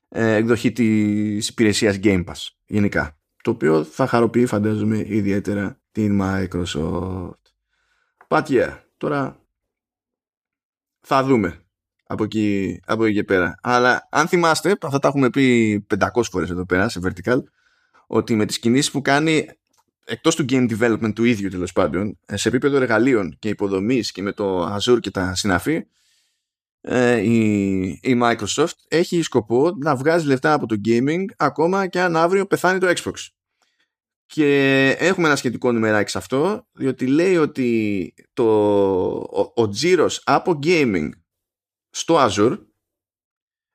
ε, 0.09 0.33
εκδοχή 0.33 0.71
της 0.71 1.47
υπηρεσίας 1.47 1.99
Game 2.03 2.23
Pass 2.23 2.47
γενικά. 2.65 3.17
Το 3.43 3.51
οποίο 3.51 3.83
θα 3.83 4.07
χαροποιεί 4.07 4.45
φαντάζομαι 4.45 5.03
ιδιαίτερα 5.07 5.82
την 5.93 6.19
Microsoft. 6.21 7.31
But 8.27 8.43
yeah, 8.47 8.77
τώρα 8.97 9.39
θα 11.01 11.23
δούμε 11.23 11.63
από 12.05 12.23
εκεί, 12.23 12.79
από 12.85 13.05
εκεί 13.05 13.15
και 13.15 13.23
πέρα. 13.23 13.55
Αλλά 13.61 14.07
αν 14.11 14.27
θυμάστε, 14.27 14.77
αυτά 14.81 14.99
τα 14.99 15.07
έχουμε 15.07 15.29
πει 15.29 15.85
500 15.99 16.07
φορές 16.31 16.49
εδώ 16.49 16.65
πέρα 16.65 16.89
σε 16.89 16.99
Vertical, 17.03 17.37
ότι 18.07 18.35
με 18.35 18.45
τις 18.45 18.59
κινήσεις 18.59 18.91
που 18.91 19.01
κάνει 19.01 19.47
εκτός 20.05 20.35
του 20.35 20.45
game 20.49 20.77
development 20.77 21.13
του 21.15 21.23
ίδιου 21.23 21.49
τέλος 21.49 21.71
πάντων, 21.71 22.19
σε 22.33 22.47
επίπεδο 22.47 22.75
εργαλείων 22.75 23.35
και 23.39 23.49
υποδομής 23.49 24.11
και 24.11 24.21
με 24.21 24.31
το 24.31 24.75
Azure 24.75 24.99
και 24.99 25.11
τα 25.11 25.35
συναφή, 25.35 25.85
ε, 26.81 27.17
η, 27.17 27.79
η 28.01 28.19
Microsoft 28.21 28.75
έχει 28.87 29.21
σκοπό 29.21 29.71
να 29.77 29.95
βγάζει 29.95 30.27
λεφτά 30.27 30.53
από 30.53 30.65
το 30.65 30.75
gaming 30.85 31.25
ακόμα 31.37 31.87
και 31.87 32.01
αν 32.01 32.15
αύριο 32.15 32.45
πεθάνει 32.45 32.79
το 32.79 32.93
Xbox. 32.95 33.13
Και 34.33 34.89
έχουμε 34.99 35.27
ένα 35.27 35.35
σχετικό 35.35 35.71
νούμεράκι 35.71 36.09
σε 36.09 36.17
αυτό, 36.17 36.67
διότι 36.71 37.07
λέει 37.07 37.37
ότι 37.37 38.13
το, 38.33 38.43
ο, 39.17 39.51
ο 39.55 39.69
τζίρος 39.69 40.21
από 40.25 40.59
gaming 40.63 41.09
στο 41.89 42.15
Azure 42.19 42.57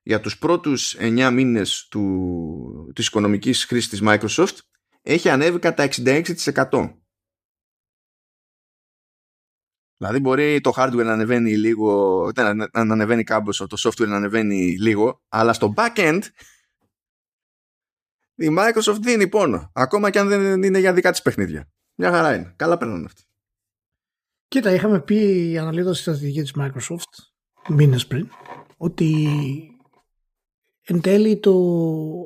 για 0.02 0.20
τους 0.20 0.38
πρώτους 0.38 0.96
9 0.98 1.30
μήνες 1.32 1.86
του, 1.90 2.92
της 2.94 3.06
οικονομικής 3.06 3.64
χρήσης 3.64 3.88
της 3.88 4.00
Microsoft 4.02 4.56
έχει 5.02 5.28
ανέβει 5.28 5.58
κατά 5.58 5.88
66%. 5.96 6.94
Δηλαδή 9.96 10.18
μπορεί 10.18 10.60
το 10.60 10.72
hardware 10.76 11.04
να 11.04 11.12
ανεβαίνει 11.12 11.56
λίγο, 11.56 12.30
να 12.72 12.92
ανεβαίνει 12.92 13.24
κάμποσο, 13.24 13.66
το 13.66 13.76
software 13.88 14.08
να 14.08 14.16
ανεβαίνει 14.16 14.76
λίγο, 14.78 15.22
αλλά 15.28 15.52
στο 15.52 15.72
back-end 15.76 16.20
η 18.38 18.56
Microsoft 18.58 18.98
δίνει 19.00 19.28
πόνο. 19.28 19.70
Ακόμα 19.72 20.10
και 20.10 20.18
αν 20.18 20.28
δεν 20.28 20.62
είναι 20.62 20.78
για 20.78 20.92
δικά 20.92 21.10
της 21.10 21.22
παιχνίδια. 21.22 21.68
Μια 21.94 22.10
χαρά 22.10 22.34
είναι. 22.34 22.52
Καλά 22.56 22.76
περνάνε 22.76 23.04
αυτοί. 23.04 23.22
Κοίτα, 24.48 24.74
είχαμε 24.74 25.00
πει 25.00 25.56
αναλύοντας 25.60 25.92
της 25.92 26.00
στρατηγικής 26.00 26.52
της 26.52 26.62
Microsoft 26.62 27.24
μήνες 27.68 28.06
πριν 28.06 28.28
ότι 28.76 29.28
εν 30.82 31.00
τέλει 31.00 31.38
το, 31.40 31.52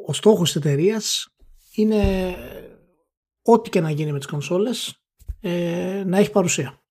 ο 0.06 0.12
στόχος 0.12 0.52
της 0.52 0.62
εταιρείας 0.62 1.28
είναι 1.74 2.34
ό,τι 3.42 3.70
και 3.70 3.80
να 3.80 3.90
γίνει 3.90 4.12
με 4.12 4.18
τις 4.18 4.26
κονσόλες 4.26 5.04
ε, 5.40 6.02
να 6.06 6.18
έχει 6.18 6.30
παρουσία. 6.30 6.82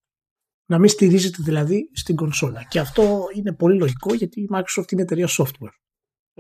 Να 0.66 0.80
μην 0.80 0.90
στηρίζεται 0.90 1.44
δηλαδή 1.44 1.90
στην 1.94 2.16
κονσόλα. 2.16 2.64
Και 2.64 2.80
αυτό 2.80 3.26
είναι 3.36 3.54
πολύ 3.54 3.78
λογικό 3.78 4.14
γιατί 4.14 4.42
η 4.42 4.50
Microsoft 4.54 4.92
είναι 4.92 5.02
εταιρεία 5.02 5.28
software. 5.38 5.76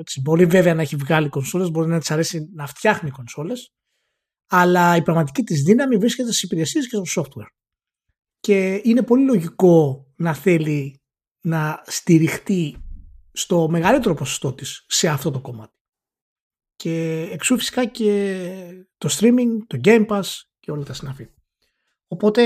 Έτσι, 0.01 0.21
μπορεί 0.21 0.45
βέβαια 0.45 0.73
να 0.73 0.81
έχει 0.81 0.95
βγάλει 0.95 1.29
κονσόλες, 1.29 1.71
μπορεί 1.71 1.89
να 1.89 1.99
της 1.99 2.11
αρέσει 2.11 2.49
να 2.53 2.67
φτιάχνει 2.67 3.09
κονσόλες, 3.09 3.73
αλλά 4.47 4.95
η 4.95 5.01
πραγματική 5.01 5.43
της 5.43 5.61
δύναμη 5.61 5.97
βρίσκεται 5.97 6.27
στις 6.27 6.43
υπηρεσίες 6.43 6.87
και 6.87 7.01
στο 7.03 7.21
software. 7.21 7.47
Και 8.39 8.81
είναι 8.83 9.03
πολύ 9.03 9.25
λογικό 9.25 10.05
να 10.15 10.33
θέλει 10.33 11.01
να 11.41 11.81
στηριχτεί 11.85 12.77
στο 13.31 13.69
μεγαλύτερο 13.69 14.13
ποσοστό 14.13 14.53
της 14.53 14.85
σε 14.87 15.07
αυτό 15.07 15.31
το 15.31 15.41
κομμάτι. 15.41 15.77
Και 16.75 17.27
εξού 17.31 17.57
φυσικά 17.57 17.85
και 17.85 18.85
το 18.97 19.09
streaming, 19.11 19.49
το 19.67 19.79
Game 19.83 20.07
Pass 20.07 20.23
και 20.59 20.71
όλα 20.71 20.83
τα 20.83 20.93
συναφή. 20.93 21.27
Οπότε 22.07 22.43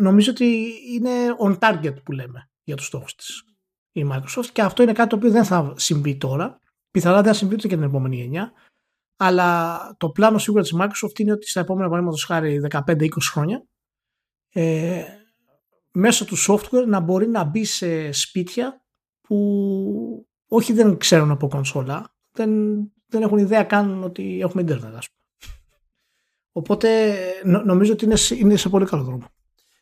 νομίζω 0.00 0.30
ότι 0.30 0.72
είναι 0.94 1.10
on 1.44 1.58
target 1.58 2.02
που 2.04 2.12
λέμε 2.12 2.50
για 2.62 2.76
τους 2.76 2.86
στόχους 2.86 3.14
της 3.14 3.42
η 3.92 4.08
Microsoft 4.12 4.46
και 4.52 4.62
αυτό 4.62 4.82
είναι 4.82 4.92
κάτι 4.92 5.08
το 5.08 5.16
οποίο 5.16 5.30
δεν 5.30 5.44
θα 5.44 5.74
συμβεί 5.76 6.16
τώρα. 6.16 6.60
Πιθανά 6.90 7.16
δεν 7.22 7.32
θα 7.32 7.38
συμβεί 7.38 7.54
ούτε 7.54 7.68
και 7.68 7.74
την 7.74 7.84
επόμενη 7.84 8.16
γενιά. 8.16 8.52
Αλλά 9.16 9.80
το 9.98 10.10
πλάνο 10.10 10.38
σίγουρα 10.38 10.62
της 10.62 10.74
Microsoft 10.78 11.18
είναι 11.18 11.32
ότι 11.32 11.48
στα 11.48 11.60
επόμενα 11.60 11.88
παραδείγματος 11.88 12.24
χάρη 12.24 12.60
15-20 12.70 13.08
χρόνια 13.32 13.66
ε, 14.52 15.02
μέσω 15.92 16.24
του 16.24 16.36
software 16.48 16.86
να 16.86 17.00
μπορεί 17.00 17.28
να 17.28 17.44
μπει 17.44 17.64
σε 17.64 18.12
σπίτια 18.12 18.82
που 19.20 20.26
όχι 20.48 20.72
δεν 20.72 20.96
ξέρουν 20.96 21.30
από 21.30 21.48
κονσόλα, 21.48 22.14
δεν, 22.32 22.50
δεν 23.06 23.22
έχουν 23.22 23.38
ιδέα 23.38 23.64
καν 23.64 24.02
ότι 24.02 24.40
έχουμε 24.40 24.62
ίντερνετ, 24.62 24.94
ας 24.96 25.08
πούμε. 25.08 25.18
Οπότε 26.52 27.16
νομίζω 27.64 27.92
ότι 27.92 28.04
είναι, 28.04 28.16
είναι 28.38 28.56
σε 28.56 28.68
πολύ 28.68 28.86
καλό 28.86 29.02
δρόμο. 29.02 29.26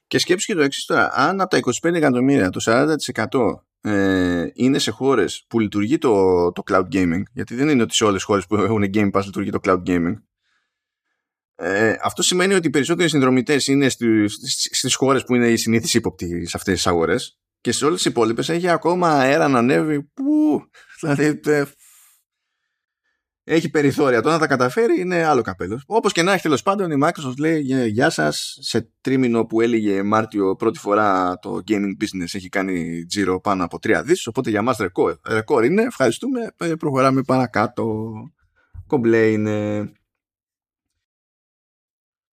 Και 0.07 0.19
σκέψου 0.19 0.47
και 0.47 0.55
το 0.55 0.63
εξής 0.63 0.85
τώρα. 0.85 1.11
Αν 1.15 1.41
από 1.41 1.51
τα 1.51 1.89
25 1.89 1.95
εκατομμύρια 1.95 2.51
το 2.51 2.61
40% 2.65 2.95
ε, 3.87 4.51
είναι 4.55 4.79
σε 4.79 4.91
χώρες 4.91 5.45
που 5.49 5.61
λειτουργεί 5.61 5.99
το, 5.99 6.53
το 6.53 6.63
cloud 6.71 6.89
gaming, 6.93 7.23
γιατί 7.33 7.55
δεν 7.55 7.69
είναι 7.69 7.83
ότι 7.83 7.95
σε 7.95 8.05
όλες 8.05 8.17
τις 8.17 8.25
χώρες 8.25 8.47
που 8.47 8.57
έχουν 8.57 8.85
Game 8.95 9.11
Pass 9.11 9.23
λειτουργεί 9.25 9.51
το 9.51 9.59
cloud 9.63 9.83
gaming. 9.87 10.15
Ε, 11.55 11.97
αυτό 12.03 12.23
σημαίνει 12.23 12.55
ότι 12.55 12.67
οι 12.67 12.71
περισσότεροι 12.71 13.09
συνδρομητές 13.09 13.67
είναι 13.67 13.89
στις 14.71 14.95
χώρες 14.95 15.25
που 15.25 15.35
είναι 15.35 15.49
οι 15.49 15.57
συνήθει 15.57 15.97
ύποπτοι 15.97 16.47
σε 16.47 16.57
αυτές 16.57 16.75
τις 16.75 16.87
αγορές 16.87 17.39
και 17.61 17.73
σε 17.73 17.85
όλες 17.85 18.03
τις 18.03 18.11
υπόλοιπες 18.11 18.49
έχει 18.49 18.69
ακόμα 18.69 19.09
αέρα 19.09 19.49
να 19.49 19.59
ανέβει. 19.59 20.03
Που, 20.03 20.63
δηλαδή, 21.01 21.41
ε, 21.45 21.65
έχει 23.49 23.71
περιθώρια. 23.71 24.21
Το 24.21 24.31
να 24.31 24.39
τα 24.39 24.47
καταφέρει 24.47 25.01
είναι 25.01 25.25
άλλο 25.25 25.43
καπέλος. 25.43 25.83
Όπως 25.87 26.13
και 26.13 26.23
να 26.23 26.33
έχει 26.33 26.43
τέλος 26.43 26.63
πάντων, 26.63 26.91
η 26.91 26.99
Microsoft 27.03 27.37
λέει 27.39 27.61
Γεια 27.89 28.11
σας. 28.11 28.59
Σε 28.61 28.91
τρίμηνο 29.01 29.45
που 29.45 29.61
έλεγε 29.61 30.03
Μάρτιο 30.03 30.57
πρώτη 30.57 30.79
φορά 30.79 31.39
το 31.39 31.61
gaming 31.69 32.03
business 32.03 32.33
έχει 32.33 32.49
κάνει 32.49 33.05
τζίρο 33.05 33.41
πάνω 33.41 33.65
από 33.65 33.79
3 33.83 34.03
δις. 34.05 34.27
Οπότε 34.27 34.51
για 34.51 34.63
μας 34.63 34.77
ρεκόρ, 34.77 35.17
ρεκόρ 35.29 35.65
είναι. 35.65 35.83
Ευχαριστούμε. 35.83 36.41
Ε, 36.57 36.75
προχωράμε 36.75 37.23
παρακάτω. 37.23 38.13
Κομπλέ 38.87 39.27
είναι. 39.27 39.91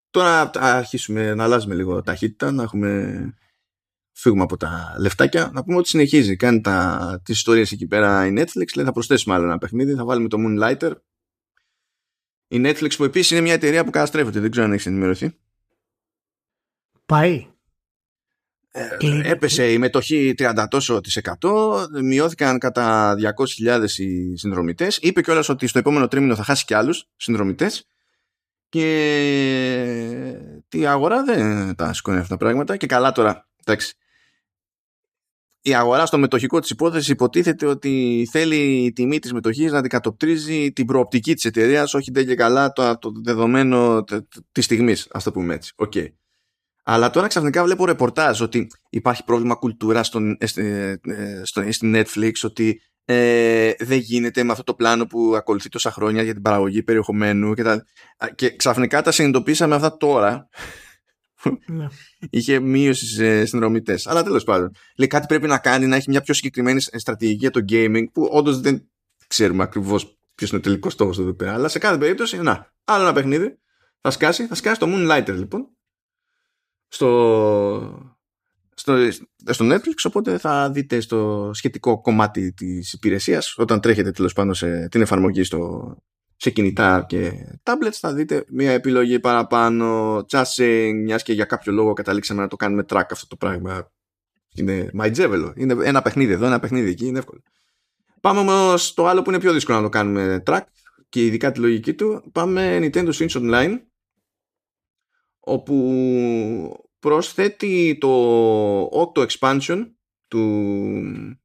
Τώρα 0.09 0.51
αρχίσουμε 0.53 1.33
να 1.33 1.43
αλλάζουμε 1.43 1.75
λίγο 1.75 2.01
ταχύτητα, 2.01 2.51
να 2.51 2.63
έχουμε 2.63 3.33
φύγουμε 4.13 4.43
από 4.43 4.57
τα 4.57 4.95
λεφτάκια. 4.99 5.49
Να 5.53 5.63
πούμε 5.63 5.77
ότι 5.77 5.87
συνεχίζει. 5.87 6.35
Κάνει 6.35 6.61
τα, 6.61 7.21
τις 7.23 7.35
ιστορίες 7.35 7.71
εκεί 7.71 7.87
πέρα 7.87 8.25
η 8.27 8.33
Netflix. 8.37 8.67
Λέει 8.75 8.85
θα 8.85 8.91
προσθέσουμε 8.91 9.35
άλλο 9.35 9.45
ένα 9.45 9.57
παιχνίδι. 9.57 9.93
Θα 9.93 10.05
βάλουμε 10.05 10.27
το 10.27 10.37
Moonlighter. 10.39 10.91
Η 12.47 12.61
Netflix 12.65 12.95
που 12.97 13.03
επίσης 13.03 13.31
είναι 13.31 13.41
μια 13.41 13.53
εταιρεία 13.53 13.83
που 13.83 13.91
καταστρέφεται. 13.91 14.39
Δεν 14.39 14.51
ξέρω 14.51 14.65
αν 14.65 14.73
έχεις 14.73 14.85
ενημερωθεί. 14.85 15.37
Πάει. 17.05 17.47
Ε, 18.75 18.97
έπεσε 19.23 19.71
η 19.71 19.77
μετοχή 19.77 20.33
30 20.37 20.65
τόσο 20.69 21.01
της 21.01 21.21
100, 21.41 21.85
μειώθηκαν 22.03 22.57
κατά 22.57 23.15
200.000 23.65 23.85
οι 23.97 24.37
συνδρομητές. 24.37 24.97
Είπε 24.97 25.21
κιόλας 25.21 25.49
ότι 25.49 25.67
στο 25.67 25.79
επόμενο 25.79 26.07
τρίμηνο 26.07 26.35
θα 26.35 26.43
χάσει 26.43 26.65
κι 26.65 26.73
άλλους 26.73 27.09
συνδρομητές 27.15 27.87
και 28.69 28.85
τη 30.67 30.85
αγορά 30.85 31.23
δεν 31.23 31.75
τα 31.75 31.93
σηκώνει 31.93 32.17
αυτά 32.17 32.29
τα 32.29 32.37
πράγματα 32.37 32.77
και 32.77 32.87
καλά 32.87 33.11
τώρα, 33.11 33.47
εντάξει, 33.65 33.95
η 35.65 35.75
αγορά 35.75 36.05
στο 36.05 36.17
μετοχικό 36.17 36.59
της 36.59 36.69
υπόθεσης 36.69 37.07
υποτίθεται 37.07 37.65
ότι 37.65 38.27
θέλει 38.31 38.83
η 38.83 38.93
τιμή 38.93 39.19
της 39.19 39.33
μετοχής 39.33 39.71
να 39.71 39.77
αντικατοπτρίζει 39.77 40.71
την 40.71 40.85
προοπτική 40.85 41.33
της 41.33 41.45
εταιρείας, 41.45 41.93
όχι 41.93 42.11
δεν 42.11 42.25
και 42.25 42.35
καλά 42.35 42.71
το, 42.71 42.97
το 42.97 43.11
δεδομένο 43.23 44.03
της 44.51 44.65
στιγμής, 44.65 45.07
ας 45.11 45.23
το 45.23 45.31
πούμε 45.31 45.53
έτσι. 45.53 45.73
Okay. 45.77 46.07
Αλλά 46.83 47.09
τώρα 47.09 47.27
ξαφνικά 47.27 47.63
βλέπω 47.63 47.85
ρεπορτάζ 47.85 48.41
ότι 48.41 48.67
υπάρχει 48.89 49.23
πρόβλημα 49.23 49.55
κουλτούρας 49.55 50.07
στον, 50.07 50.37
ε, 50.39 50.47
ε, 50.55 51.41
στο, 51.43 51.71
στην 51.71 51.95
Netflix, 51.95 52.31
ότι 52.43 52.81
ε, 53.05 53.71
δεν 53.79 53.97
γίνεται 53.97 54.43
με 54.43 54.51
αυτό 54.51 54.63
το 54.63 54.73
πλάνο 54.73 55.05
που 55.05 55.33
ακολουθεί 55.35 55.69
τόσα 55.69 55.91
χρόνια 55.91 56.23
για 56.23 56.33
την 56.33 56.41
παραγωγή 56.41 56.83
περιεχομένου 56.83 57.53
και, 57.53 57.63
τα... 57.63 57.85
και 58.35 58.55
ξαφνικά 58.55 59.01
τα 59.01 59.11
συνειδητοποίησαμε 59.11 59.75
αυτά 59.75 59.97
τώρα 59.97 60.49
ναι. 61.65 61.87
είχε 62.29 62.59
μείωση 62.59 63.05
σε 63.05 63.45
συνδρομητές. 63.45 64.07
Αλλά 64.07 64.23
τέλος 64.23 64.43
πάντων. 64.43 64.71
Λέει 64.97 65.07
κάτι 65.07 65.27
πρέπει 65.27 65.47
να 65.47 65.57
κάνει 65.57 65.85
να 65.85 65.95
έχει 65.95 66.09
μια 66.09 66.21
πιο 66.21 66.33
συγκεκριμένη 66.33 66.81
στρατηγική 66.81 67.37
για 67.39 67.51
το 67.51 67.65
gaming 67.69 68.03
που 68.11 68.29
όντως 68.31 68.59
δεν 68.59 68.89
ξέρουμε 69.27 69.63
ακριβώς 69.63 70.17
ποιος 70.35 70.49
είναι 70.49 70.59
ο 70.59 70.61
τελικός 70.63 70.93
στόχος 70.93 71.19
εδώ 71.19 71.33
πέρα. 71.33 71.53
Αλλά 71.53 71.67
σε 71.67 71.79
κάθε 71.79 71.97
περίπτωση, 71.97 72.37
να, 72.37 72.73
άλλο 72.83 73.03
ένα 73.03 73.13
παιχνίδι. 73.13 73.57
Θα 74.01 74.11
σκάσει, 74.11 74.47
θα 74.47 74.55
σκάσει 74.55 74.79
το 74.79 74.87
Moonlighter 74.89 75.33
λοιπόν. 75.33 75.67
Στο, 76.87 78.13
στο, 78.73 79.11
στο 79.45 79.65
Netflix, 79.71 79.95
οπότε 80.03 80.37
θα 80.37 80.71
δείτε 80.71 80.99
στο 80.99 81.51
σχετικό 81.53 82.01
κομμάτι 82.01 82.53
της 82.53 82.93
υπηρεσίας 82.93 83.57
όταν 83.57 83.79
τρέχετε 83.79 84.11
τέλος 84.11 84.33
πάντων 84.33 84.53
σε 84.53 84.87
την 84.87 85.01
εφαρμογή 85.01 85.43
στο, 85.43 85.95
σε 86.43 86.49
κινητά 86.49 87.05
και 87.07 87.47
tablets. 87.63 87.91
Θα 87.91 88.13
δείτε 88.13 88.45
μια 88.49 88.71
επιλογή 88.71 89.19
παραπάνω. 89.19 90.17
Chasing, 90.29 90.91
μιας 91.03 91.23
και 91.23 91.33
για 91.33 91.45
κάποιο 91.45 91.71
λόγο 91.71 91.93
καταλήξαμε 91.93 92.41
να 92.41 92.47
το 92.47 92.55
κάνουμε 92.55 92.85
track 92.89 93.05
αυτό 93.11 93.27
το 93.27 93.35
πράγμα. 93.35 93.91
Είναι 94.55 94.89
μαϊτζέβελο, 94.93 95.53
είναι 95.55 95.75
ένα 95.83 96.01
παιχνίδι 96.01 96.31
εδώ, 96.31 96.45
ένα 96.45 96.59
παιχνίδι 96.59 96.89
εκεί, 96.89 97.05
είναι 97.05 97.19
εύκολο. 97.19 97.41
Πάμε 98.21 98.39
όμως 98.39 98.87
στο 98.87 99.05
άλλο 99.05 99.21
που 99.21 99.29
είναι 99.29 99.39
πιο 99.39 99.53
δύσκολο 99.53 99.77
να 99.77 99.83
το 99.83 99.89
κάνουμε 99.89 100.43
track 100.45 100.61
και 101.09 101.25
ειδικά 101.25 101.51
τη 101.51 101.59
λογική 101.59 101.93
του. 101.93 102.23
Πάμε 102.31 102.79
Nintendo 102.81 103.11
Switch 103.13 103.29
Online 103.29 103.79
όπου 105.39 106.87
προσθέτει 106.99 107.97
το 107.99 108.83
Octo 108.83 109.27
Expansion 109.27 109.91
του 110.27 111.37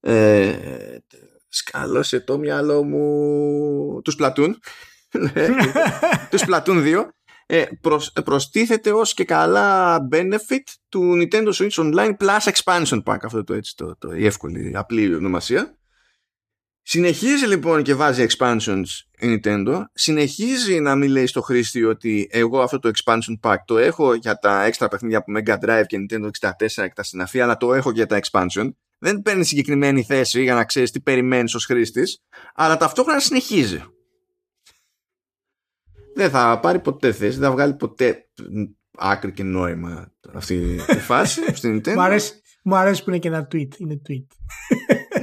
ε, 0.00 0.98
σκάλωσε 1.52 2.20
το 2.20 2.38
μυαλό 2.38 2.82
μου. 2.82 4.00
Τους 4.04 4.16
Platoon 4.18 4.54
τους 6.30 6.44
Platoon 6.46 7.04
2 7.04 7.04
ε, 7.46 7.64
προσ, 7.80 8.12
προστίθεται 8.24 8.92
ως 8.92 9.14
και 9.14 9.24
καλά 9.24 9.98
benefit 10.12 10.62
του 10.88 11.12
Nintendo 11.20 11.52
Switch 11.52 11.70
Online 11.70 12.16
Plus 12.16 12.52
Expansion 12.52 13.02
Pack. 13.02 13.18
Αυτό 13.22 13.44
το 13.44 13.54
έτσι 13.54 13.76
το, 13.76 13.96
το, 13.98 14.12
η 14.12 14.26
εύκολη 14.26 14.72
απλή 14.76 15.14
ονομασία. 15.14 15.76
Συνεχίζει 16.82 17.46
λοιπόν 17.46 17.82
και 17.82 17.94
βάζει 17.94 18.26
expansions 18.28 18.84
η 19.18 19.40
Nintendo. 19.44 19.82
Συνεχίζει 19.92 20.80
να 20.80 20.94
μην 20.94 21.10
λέει 21.10 21.26
στο 21.26 21.42
χρήστη 21.42 21.84
ότι 21.84 22.28
εγώ 22.30 22.60
αυτό 22.60 22.78
το 22.78 22.90
expansion 22.94 23.40
pack 23.40 23.56
το 23.64 23.78
έχω 23.78 24.14
για 24.14 24.34
τα 24.34 24.62
έξτρα 24.64 24.88
παιχνίδια 24.88 25.18
από 25.18 25.32
Mega 25.36 25.58
Drive 25.58 25.84
και 25.86 25.98
Nintendo 25.98 26.30
64 26.40 26.50
και 26.66 26.92
τα 26.94 27.02
συναφή, 27.02 27.40
αλλά 27.40 27.56
το 27.56 27.74
έχω 27.74 27.90
για 27.90 28.06
τα 28.06 28.20
expansion. 28.22 28.68
Δεν 29.04 29.22
παίρνει 29.22 29.44
συγκεκριμένη 29.44 30.02
θέση 30.02 30.42
για 30.42 30.54
να 30.54 30.64
ξέρεις 30.64 30.90
τι 30.90 31.00
περιμένεις 31.00 31.54
ως 31.54 31.64
χρήστης, 31.64 32.22
αλλά 32.54 32.76
ταυτόχρονα 32.76 33.20
συνεχίζει. 33.20 33.84
Δεν 36.14 36.30
θα 36.30 36.60
πάρει 36.60 36.80
ποτέ 36.80 37.12
θέση, 37.12 37.38
δεν 37.38 37.48
θα 37.48 37.52
βγάλει 37.52 37.74
ποτέ 37.74 38.28
άκρη 38.98 39.32
και 39.32 39.42
νόημα 39.42 40.12
αυτή 40.32 40.54
η 40.88 40.98
φάση 40.98 41.40
στην 41.56 41.80
Nintendo. 41.84 41.94
Μου 42.64 42.76
αρέσει, 42.76 43.04
που 43.04 43.10
είναι 43.10 43.18
και 43.18 43.28
ένα 43.28 43.48
tweet. 43.52 43.78
Είναι 43.78 44.00
tweet 44.08 44.26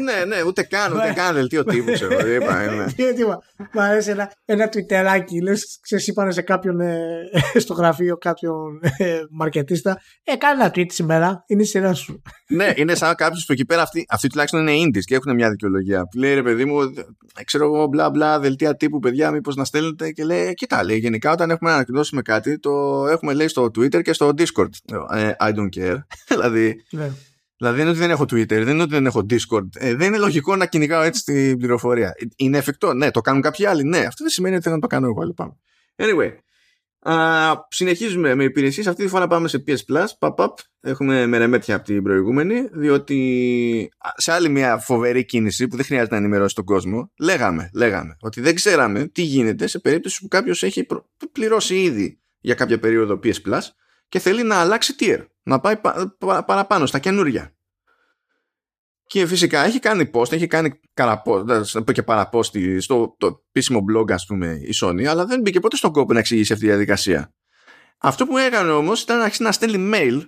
ναι, 0.04 0.26
ναι, 0.36 0.44
ούτε 0.44 0.64
καν, 0.64 0.94
ούτε 0.94 1.14
καν 1.16 1.34
δελτίο 1.34 1.64
τύπου, 1.64 1.92
ξέρω. 1.92 2.28
Είπα, 2.28 2.66
ναι. 2.76 2.86
Μου 3.74 3.82
αρέσει 3.82 4.10
ένα, 4.10 4.32
ένα 4.46 4.70
τουιτεράκι. 4.70 5.42
Λες, 5.42 5.80
ξέρεις, 5.82 6.08
είπανε 6.08 6.32
σε 6.32 6.42
κάποιον 6.42 6.80
ε, 6.80 7.30
στο 7.64 7.74
γραφείο, 7.74 8.18
κάποιον 8.18 8.80
ε, 8.98 9.20
μαρκετίστα. 9.30 10.02
Ε, 10.24 10.36
κάνε 10.36 10.64
ένα 10.64 10.72
tweet 10.76 10.92
σήμερα, 10.92 11.44
είναι 11.48 11.62
η 11.62 11.66
σειρά 11.66 11.94
σου. 11.94 12.22
ναι, 12.48 12.74
είναι 12.76 12.96
σαν 12.96 13.16
κάποιος 13.16 13.46
που 13.46 13.52
εκεί 13.52 13.66
πέρα 13.66 13.82
αυτοί, 13.82 14.06
αυτοί 14.10 14.28
τουλάχιστον 14.28 14.68
είναι 14.68 14.86
indies 14.86 15.04
και 15.04 15.16
έχουν 15.16 15.36
μια 15.36 15.50
δικαιολογία. 15.50 16.02
Που 16.02 16.18
λέει 16.18 16.34
ρε 16.34 16.44
παιδί 16.44 16.66
μου, 16.66 16.94
ξέρω 17.46 17.66
εγώ, 17.66 17.88
μπλα 17.88 18.10
μπλα, 18.10 18.40
δελτία 18.40 18.76
τύπου, 18.76 19.00
παιδιά, 19.00 19.32
μήπως 19.32 19.56
να 19.56 19.66
στέλνετε 19.66 20.12
και 20.12 20.24
λέει, 20.24 20.54
κοίτα, 20.54 20.84
λέει, 20.84 20.98
γενικά 20.98 21.32
όταν 21.32 21.50
έχουμε 21.50 21.70
να 21.70 21.76
ανακοινώσουμε 21.76 22.22
κάτι, 22.22 22.60
το 22.60 23.06
έχουμε 23.08 23.34
λέει 23.34 23.48
στο 23.48 23.64
Twitter 23.64 24.02
και 24.02 24.14
στο 24.14 24.32
Discord. 24.38 24.96
Ε, 25.16 25.32
I 25.40 25.54
don't 25.54 25.80
care. 25.80 25.98
δηλαδή. 26.28 26.84
Ναι. 27.60 27.72
Δηλαδή 27.72 27.78
δεν 27.78 27.82
είναι 27.82 27.90
ότι 27.90 28.00
δεν 28.00 28.10
έχω 28.12 28.24
Twitter, 28.24 28.64
δεν 28.66 28.74
είναι 28.74 28.82
ότι 28.82 28.94
δεν 28.94 29.06
έχω 29.06 29.26
Discord. 29.30 29.68
Ε, 29.74 29.96
δεν 29.96 30.08
είναι 30.08 30.18
λογικό 30.18 30.56
να 30.56 30.66
κυνηγάω 30.66 31.02
έτσι 31.02 31.24
την 31.24 31.58
πληροφορία. 31.58 32.16
Είναι 32.36 32.58
εφικτό, 32.58 32.94
ναι, 32.94 33.12
το 33.12 33.22
κάνουν 33.22 33.42
κάποιοι 33.42 33.66
άλλοι, 33.66 33.84
ναι. 33.84 33.98
Αυτό 33.98 34.24
δεν 34.24 34.30
σημαίνει 34.30 34.56
ότι 34.56 34.70
δεν 34.70 34.80
το 34.80 34.88
κάνω 34.88 35.08
εγώ. 35.08 35.24
Λοιπόν. 35.24 35.60
Anyway, 35.96 36.32
α, 37.00 37.54
συνεχίζουμε 37.70 38.36
με 38.36 38.44
υπηρεσίες. 38.44 38.88
Αυτή 38.88 39.04
τη 39.04 39.10
φορά 39.10 39.28
πάμε 39.28 39.48
σε 39.48 39.64
PS 39.68 39.94
Plus. 39.94 40.06
Pop 40.20 40.36
-up. 40.36 40.54
Έχουμε 40.82 41.26
μερεμέτια 41.26 41.76
από 41.76 41.86
την 41.86 42.04
προηγούμενη, 42.04 42.68
διότι 42.72 43.90
σε 44.16 44.32
άλλη 44.32 44.50
μια 44.50 44.78
φοβερή 44.78 45.26
κίνηση 45.26 45.68
που 45.68 45.76
δεν 45.76 45.86
χρειάζεται 45.86 46.12
να 46.12 46.22
ενημερώσει 46.22 46.56
τον 46.56 46.66
κόσμο, 46.66 47.12
λέγαμε, 47.20 47.70
λέγαμε 47.74 48.16
ότι 48.20 48.42
δεν 48.42 48.56
ξέραμε 48.56 49.08
τι 49.08 49.22
γίνεται 49.22 49.68
σε 49.68 49.80
περίπτωση 49.80 50.22
που 50.22 50.28
κάποιος 50.28 50.64
έχει 50.64 50.86
πληρώσει 51.32 51.82
ήδη 51.82 52.22
για 52.40 52.56
κάποια 52.56 52.80
περίοδο 52.80 53.20
PS 53.24 53.36
Plus 53.48 53.62
και 54.10 54.20
θέλει 54.20 54.44
να 54.44 54.56
αλλάξει 54.56 54.96
tier 55.00 55.26
να 55.44 55.60
πάει 55.60 55.76
παραπάνω 56.46 56.86
στα 56.86 57.00
καινούρια. 57.00 57.54
Και 59.06 59.26
φυσικά 59.26 59.66
έχει 59.66 59.80
κάνει 59.80 60.10
post, 60.14 60.32
έχει 60.32 60.48
κάνει 60.48 60.80
πω 61.86 61.92
και 61.92 62.04
παραπόστη 62.04 62.80
στο 62.80 63.16
το 63.18 63.44
επίσημο 63.48 63.84
blog 63.92 64.12
ας 64.12 64.26
πούμε 64.26 64.48
η 64.48 64.74
Sony, 64.82 65.04
αλλά 65.04 65.26
δεν 65.26 65.42
μπήκε 65.42 65.60
ποτέ 65.60 65.76
στον 65.76 65.92
κόπο 65.92 66.14
να 66.14 66.20
εξηγήσει 66.20 66.54
αυτή 66.54 66.66
τη 66.66 66.72
διαδικασία. 66.72 67.34
Αυτό 67.98 68.26
που 68.26 68.38
έκανε 68.38 68.72
όμως 68.72 69.02
ήταν 69.02 69.18
να 69.18 69.24
αρχίσει 69.24 69.44
να 69.44 69.52
στέλνει 69.52 69.92
mail 69.94 70.22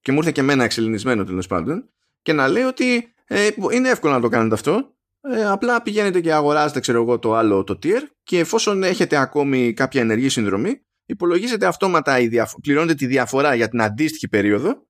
και 0.00 0.12
μου 0.12 0.18
ήρθε 0.18 0.30
και 0.30 0.40
εμένα 0.40 0.64
εξελινισμένο 0.64 1.24
τέλος 1.24 1.46
πάντων 1.46 1.90
και 2.22 2.32
να 2.32 2.48
λέει 2.48 2.62
ότι 2.62 3.14
ε, 3.26 3.48
είναι 3.72 3.88
εύκολο 3.88 4.12
να 4.12 4.20
το 4.20 4.28
κάνετε 4.28 4.54
αυτό 4.54 4.96
ε, 5.20 5.46
απλά 5.46 5.82
πηγαίνετε 5.82 6.20
και 6.20 6.32
αγοράζετε 6.32 6.80
ξέρω 6.80 7.02
εγώ 7.02 7.18
το 7.18 7.34
άλλο 7.34 7.64
το 7.64 7.78
tier 7.82 8.02
και 8.22 8.38
εφόσον 8.38 8.82
έχετε 8.82 9.16
ακόμη 9.16 9.72
κάποια 9.72 10.00
ενεργή 10.00 10.28
συνδρομή 10.28 10.85
υπολογίζεται 11.06 11.66
αυτόματα, 11.66 12.18
η 12.18 12.28
διαφο- 12.28 12.60
πληρώνετε 12.60 12.94
τη 12.94 13.06
διαφορά 13.06 13.54
για 13.54 13.68
την 13.68 13.82
αντίστοιχη 13.82 14.28
περίοδο 14.28 14.86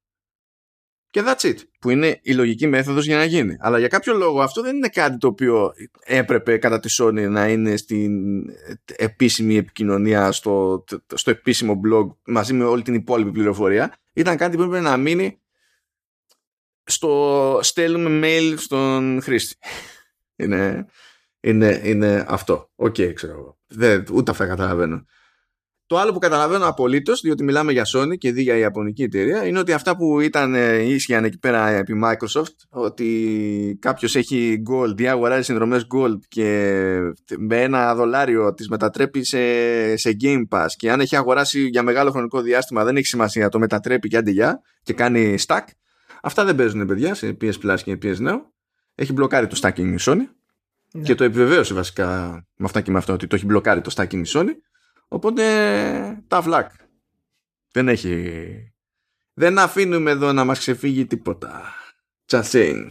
και 1.16 1.22
that's 1.26 1.46
it, 1.46 1.56
που 1.80 1.90
είναι 1.90 2.20
η 2.22 2.34
λογική 2.34 2.66
μέθοδος 2.66 3.06
για 3.06 3.16
να 3.16 3.24
γίνει. 3.24 3.56
Αλλά 3.58 3.78
για 3.78 3.88
κάποιο 3.88 4.14
λόγο 4.14 4.42
αυτό 4.42 4.62
δεν 4.62 4.76
είναι 4.76 4.88
κάτι 4.88 5.18
το 5.18 5.26
οποίο 5.26 5.72
έπρεπε 6.04 6.56
κατά 6.56 6.80
τη 6.80 6.88
Sony 6.98 7.28
να 7.30 7.48
είναι 7.48 7.76
στην 7.76 8.42
επίσημη 8.96 9.56
επικοινωνία, 9.56 10.32
στο, 10.32 10.84
στο 11.14 11.30
επίσημο 11.30 11.80
blog 11.84 12.16
μαζί 12.26 12.52
με 12.52 12.64
όλη 12.64 12.82
την 12.82 12.94
υπόλοιπη 12.94 13.30
πληροφορία. 13.30 13.96
Ήταν 14.12 14.36
κάτι 14.36 14.56
που 14.56 14.62
έπρεπε 14.62 14.82
να 14.82 14.96
μείνει 14.96 15.40
στο 16.84 17.58
στέλνουμε 17.62 18.20
mail 18.26 18.54
στον 18.56 19.22
χρήστη. 19.22 19.56
είναι, 20.42 20.86
είναι, 21.40 21.80
είναι 21.84 22.24
αυτό. 22.28 22.70
OK, 22.74 22.94
okay, 22.94 23.12
ξέρω 23.14 23.32
εγώ. 23.32 23.58
ούτε 24.12 24.30
αυτά 24.30 24.46
καταλαβαίνω. 24.46 25.04
Το 25.88 25.98
άλλο 25.98 26.12
που 26.12 26.18
καταλαβαίνω 26.18 26.66
απολύτως, 26.66 27.20
διότι 27.20 27.44
μιλάμε 27.44 27.72
για 27.72 27.86
Sony 27.94 28.18
και 28.18 28.32
δι 28.32 28.42
για 28.42 28.56
Ιαπωνική 28.56 29.02
εταιρεία, 29.02 29.46
είναι 29.46 29.58
ότι 29.58 29.72
αυτά 29.72 29.96
που 29.96 30.20
ήταν 30.20 30.54
ε, 30.54 30.76
ίσχυαν 30.76 31.24
εκεί 31.24 31.38
πέρα 31.38 31.68
επί 31.68 32.00
Microsoft, 32.04 32.54
ότι 32.68 33.78
κάποιος 33.80 34.16
έχει 34.16 34.62
gold 34.70 35.00
ή 35.00 35.08
αγοράζει 35.08 35.42
συνδρομές 35.42 35.86
gold 35.94 36.18
και 36.28 36.98
με 37.38 37.62
ένα 37.62 37.94
δολάριο 37.94 38.54
τις 38.54 38.68
μετατρέπει 38.68 39.24
σε, 39.24 39.96
σε 39.96 40.16
Game 40.22 40.42
Pass 40.50 40.66
και 40.76 40.90
αν 40.90 41.00
έχει 41.00 41.16
αγοράσει 41.16 41.66
για 41.66 41.82
μεγάλο 41.82 42.10
χρονικό 42.10 42.40
διάστημα 42.40 42.84
δεν 42.84 42.96
έχει 42.96 43.06
σημασία, 43.06 43.48
το 43.48 43.58
μετατρέπει 43.58 44.08
και 44.08 44.16
αντιγιά 44.16 44.60
και 44.82 44.92
κάνει 44.92 45.34
stack. 45.46 45.64
Αυτά 46.22 46.44
δεν 46.44 46.54
παίζουν 46.54 46.86
παιδιά 46.86 47.14
σε 47.14 47.36
PS 47.40 47.52
Plus 47.64 47.78
και 47.84 47.98
PS 48.02 48.16
Now. 48.16 48.36
Έχει 48.94 49.12
μπλοκάρει 49.12 49.46
το 49.46 49.60
stacking 49.62 49.78
η 49.78 49.96
Sony. 50.00 50.16
Ναι. 50.92 51.02
Και 51.02 51.14
το 51.14 51.24
επιβεβαίωσε 51.24 51.74
βασικά 51.74 52.30
με 52.56 52.64
αυτά 52.64 52.80
και 52.80 52.90
με 52.90 52.98
αυτό 52.98 53.12
ότι 53.12 53.26
το 53.26 53.36
έχει 53.36 53.46
μπλοκάρει 53.46 53.80
το 53.80 53.94
stacking 53.96 54.22
η 54.24 54.30
Sony. 54.34 54.50
Οπότε 55.08 56.24
τα 56.28 56.40
βλάκ. 56.40 56.72
Δεν 57.72 57.88
έχει... 57.88 58.72
Δεν 59.34 59.58
αφήνουμε 59.58 60.10
εδώ 60.10 60.32
να 60.32 60.44
μας 60.44 60.58
ξεφύγει 60.58 61.06
τίποτα. 61.06 61.74
Just 62.26 62.88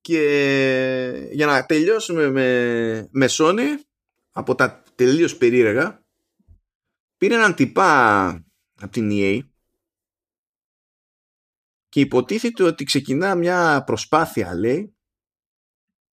Και 0.00 1.28
για 1.32 1.46
να 1.46 1.66
τελειώσουμε 1.66 2.30
με, 2.30 3.08
με 3.10 3.26
Sony, 3.30 3.66
από 4.30 4.54
τα 4.54 4.82
τελείως 4.94 5.36
περίεργα, 5.36 6.04
πήρε 7.16 7.34
έναν 7.34 7.54
τυπά 7.54 8.28
από 8.74 8.92
την 8.92 9.08
EA 9.12 9.40
και 11.88 12.00
υποτίθεται 12.00 12.62
ότι 12.62 12.84
ξεκινά 12.84 13.34
μια 13.34 13.82
προσπάθεια, 13.86 14.54
λέει, 14.54 14.94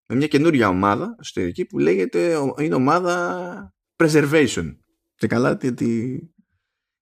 με 0.05 0.15
μια 0.15 0.27
καινούρια 0.27 0.67
ομάδα 0.67 1.15
εσωτερική 1.19 1.65
που 1.65 1.79
λέγεται 1.79 2.37
είναι 2.59 2.75
ομάδα 2.75 3.76
preservation 3.97 4.75
και 5.15 5.27
καλά 5.27 5.57
τη, 5.57 5.73
τη 5.73 6.19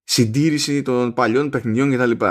συντήρηση 0.04 0.82
των 0.82 1.14
παλιών 1.14 1.50
παιχνιδιών 1.50 1.92
κτλ. 1.92 2.26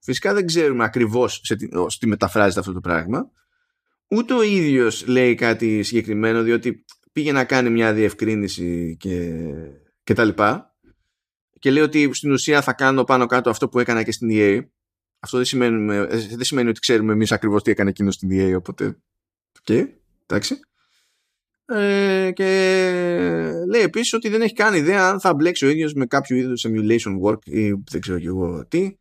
Φυσικά 0.00 0.34
δεν 0.34 0.46
ξέρουμε 0.46 0.84
ακριβώς 0.84 1.40
σε 1.44 1.56
τι, 1.56 1.68
τι 1.98 2.06
μεταφράζεται 2.06 2.60
αυτό 2.60 2.72
το 2.72 2.80
πράγμα. 2.80 3.30
Ούτε 4.10 4.34
ο 4.34 4.42
ίδιος 4.42 5.06
λέει 5.06 5.34
κάτι 5.34 5.82
συγκεκριμένο 5.82 6.42
διότι 6.42 6.84
πήγε 7.12 7.32
να 7.32 7.44
κάνει 7.44 7.70
μια 7.70 7.92
διευκρίνηση 7.92 8.96
και, 8.98 9.44
και 10.02 10.14
τα 10.14 10.24
λοιπά 10.24 10.68
και 11.58 11.70
λέει 11.70 11.82
ότι 11.82 12.10
στην 12.12 12.32
ουσία 12.32 12.62
θα 12.62 12.72
κάνω 12.72 13.04
πάνω 13.04 13.26
κάτω 13.26 13.50
αυτό 13.50 13.68
που 13.68 13.78
έκανα 13.78 14.02
και 14.02 14.12
στην 14.12 14.28
EA 14.32 14.60
Αυτό 15.20 15.36
δεν 15.36 15.46
σημαίνει, 15.46 15.94
ε, 15.94 16.06
δεν 16.06 16.44
σημαίνει 16.44 16.68
ότι 16.68 16.80
ξέρουμε 16.80 17.12
εμείς 17.12 17.32
ακριβώς 17.32 17.62
τι 17.62 17.70
έκανε 17.70 17.90
εκείνος 17.90 18.14
στην 18.14 18.28
EA, 18.32 18.56
οπότε. 18.56 18.86
OK, 19.58 19.64
okay, 19.68 19.86
εντάξει. 20.26 20.60
Ε, 21.70 22.30
και 22.34 22.44
λέει 23.68 23.82
επίσης 23.82 24.12
ότι 24.12 24.28
δεν 24.28 24.42
έχει 24.42 24.52
καν 24.52 24.74
ιδέα 24.74 25.08
αν 25.08 25.20
θα 25.20 25.34
μπλέξει 25.34 25.66
ο 25.66 25.68
ίδιος 25.68 25.92
με 25.92 26.06
κάποιο 26.06 26.36
είδους 26.36 26.66
emulation 26.68 27.20
work 27.24 27.44
ή 27.44 27.72
δεν 27.72 28.00
ξέρω 28.00 28.18
και 28.18 28.26
εγώ 28.26 28.66
τι. 28.68 28.96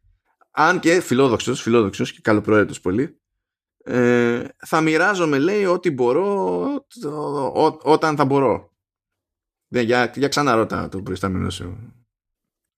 Αν 0.51 0.79
και 0.79 0.99
φιλόδοξος, 0.99 1.61
φιλόδοξος 1.61 2.11
και 2.11 2.19
καλοπροαίρετος 2.21 2.81
πολύ. 2.81 3.19
Ε, 3.83 4.43
θα 4.57 4.81
μοιράζομαι 4.81 5.39
λέει 5.39 5.65
ό,τι 5.65 5.91
μπορώ 5.91 6.67
όταν 7.83 8.15
θα 8.15 8.25
μπορώ. 8.25 8.71
Ναι, 9.67 9.81
για, 9.81 10.11
για 10.15 10.27
ξανά 10.27 10.55
ρώτα 10.55 10.89
το 10.89 11.01
προϊστάμενο 11.01 11.49
σου. 11.49 11.93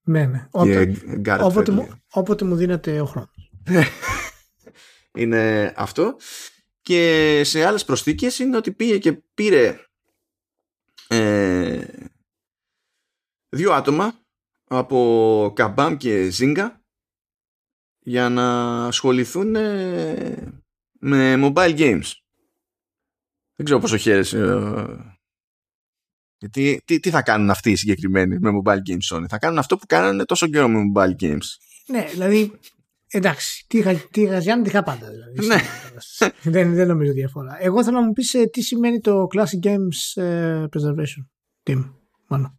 Ναι, 0.02 0.26
ναι. 0.26 0.48
Όταν, 0.50 0.96
όποτε, 1.40 1.72
μου, 1.72 1.88
όποτε 2.10 2.44
μου 2.44 2.56
δίνεται 2.56 3.00
ο 3.00 3.04
χρόνος. 3.04 3.50
Είναι 5.14 5.72
αυτό 5.76 6.16
και 6.82 7.42
σε 7.44 7.64
άλλες 7.64 7.84
προσθήκες 7.84 8.38
είναι 8.38 8.56
ότι 8.56 8.72
πήγε 8.72 8.98
και 8.98 9.12
πήρε 9.12 9.84
ε, 11.08 11.86
δύο 13.48 13.72
άτομα 13.72 14.14
από 14.64 15.52
Καμπάμ 15.54 15.96
και 15.96 16.30
Ζίγκα 16.30 16.80
για 17.98 18.28
να 18.28 18.86
ασχοληθούν 18.86 19.54
ε, 19.54 20.62
με 21.00 21.34
mobile 21.36 21.78
games. 21.78 22.12
Δεν 23.54 23.64
ξέρω 23.64 23.78
πόσο 23.78 23.96
χαίρεσαι. 23.96 24.38
Ε, 24.38 25.18
γιατί 26.38 26.82
τι, 26.84 27.00
τι 27.00 27.10
θα 27.10 27.22
κάνουν 27.22 27.50
αυτοί 27.50 27.70
οι 27.70 27.76
συγκεκριμένοι 27.76 28.38
με 28.38 28.50
mobile 28.62 28.78
games 28.88 29.16
Sony; 29.16 29.24
Θα 29.28 29.38
κάνουν 29.38 29.58
αυτό 29.58 29.76
που 29.76 29.86
κάνανε 29.86 30.24
τόσο 30.24 30.46
καιρό 30.46 30.68
με 30.68 30.92
mobile 30.94 31.16
games. 31.20 31.46
Ναι, 31.86 32.04
δηλαδή 32.10 32.58
Εντάξει, 33.12 33.64
τι 33.68 33.78
είχα, 33.78 33.94
τι 33.94 34.20
είχα 34.20 34.38
τι 34.40 34.68
είχα 34.68 34.82
πάντα. 34.82 35.10
Δηλαδή, 35.10 35.46
ναι. 35.46 35.60
δεν, 36.54 36.74
δεν 36.74 36.86
νομίζω 36.86 37.12
διαφορά. 37.12 37.56
Εγώ 37.60 37.84
θέλω 37.84 38.00
να 38.00 38.06
μου 38.06 38.12
πεις 38.12 38.34
ε, 38.34 38.44
τι 38.44 38.62
σημαίνει 38.62 39.00
το 39.00 39.26
Classic 39.34 39.66
Games 39.66 40.22
ε, 40.22 40.64
Preservation 40.64 41.26
Team. 41.62 41.92
Μόνο. 42.28 42.58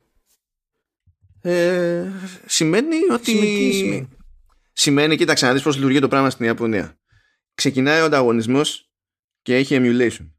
Ε, 1.41 2.12
σημαίνει 2.45 2.95
ότι... 3.12 3.32
Σημαίνει, 3.32 3.72
σημαίνει; 3.74 4.08
σημαίνει, 4.74 5.16
κοίταξε 5.16 5.45
να 5.45 5.54
δεις 5.54 5.62
πώς 5.62 5.76
λειτουργεί 5.76 5.99
το 5.99 6.08
πράγμα 6.08 6.30
στην 6.30 6.45
Ιαπωνία. 6.45 6.99
Ξεκινάει 7.54 8.02
ο 8.02 8.06
ανταγωνισμός 8.06 8.91
και 9.41 9.56
έχει 9.56 9.78
emulation 9.80 10.32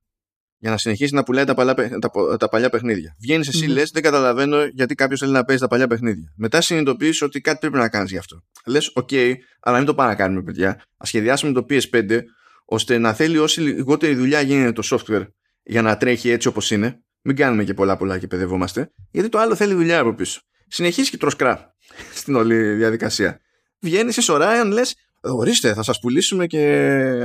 για 0.62 0.70
να 0.70 0.76
συνεχίσει 0.76 1.14
να 1.14 1.22
πουλάει 1.22 1.44
τα, 1.44 1.54
παλιά, 1.54 1.74
τα, 1.74 2.36
τα 2.36 2.48
παλιά 2.48 2.70
παιχνίδια. 2.70 3.16
Βγαίνεις 3.20 3.48
εσύ, 3.48 3.66
mm. 3.68 3.72
λες, 3.72 3.90
δεν 3.90 4.02
καταλαβαίνω 4.02 4.64
γιατί 4.64 4.94
κάποιος 4.94 5.20
θέλει 5.20 5.32
να 5.32 5.44
παίζει 5.44 5.62
τα 5.62 5.68
παλιά 5.68 5.86
παιχνίδια. 5.86 6.32
Μετά 6.36 6.60
συνειδητοποιείς 6.60 7.22
ότι 7.22 7.40
κάτι 7.40 7.58
πρέπει 7.58 7.76
να 7.76 7.88
κάνεις 7.88 8.10
γι' 8.10 8.18
αυτό. 8.18 8.42
Λες, 8.66 8.90
OK, 8.94 9.08
okay, 9.12 9.34
αλλά 9.60 9.76
μην 9.76 9.86
το 9.86 9.94
πάμε 9.94 10.08
να 10.08 10.14
κάνουμε, 10.14 10.42
παιδιά. 10.42 10.70
Α 10.70 11.04
σχεδιάσουμε 11.04 11.52
το 11.52 11.66
PS5 11.70 12.20
ώστε 12.64 12.98
να 12.98 13.12
θέλει 13.12 13.38
όση 13.38 13.60
λιγότερη 13.60 14.14
δουλειά 14.14 14.40
γίνεται 14.40 14.72
το 14.72 14.82
software 14.90 15.26
για 15.62 15.82
να 15.82 15.96
τρέχει 15.96 16.30
έτσι 16.30 16.48
όπως 16.48 16.70
είναι. 16.70 17.02
Μην 17.22 17.36
κάνουμε 17.36 17.64
και 17.64 17.74
πολλά 17.74 17.96
πολλά 17.96 18.18
και 18.18 18.26
παιδευόμαστε. 18.26 18.92
Γιατί 19.10 19.28
το 19.28 19.38
άλλο 19.38 19.54
θέλει 19.54 19.74
δουλειά 19.74 19.98
από 19.98 20.14
πίσω. 20.14 20.40
Συνεχίζεις 20.68 21.10
και 21.10 21.16
τροσκρά 21.16 21.74
στην 22.20 22.34
όλη 22.34 22.72
διαδικασία. 22.72 23.40
Βγαίνεις 23.80 24.14
σε 24.14 24.32
Orion, 24.34 24.68
λες, 24.72 24.94
ορίστε, 25.20 25.74
θα 25.74 25.82
σας 25.82 25.98
πουλήσουμε 25.98 26.46
και 26.46 26.60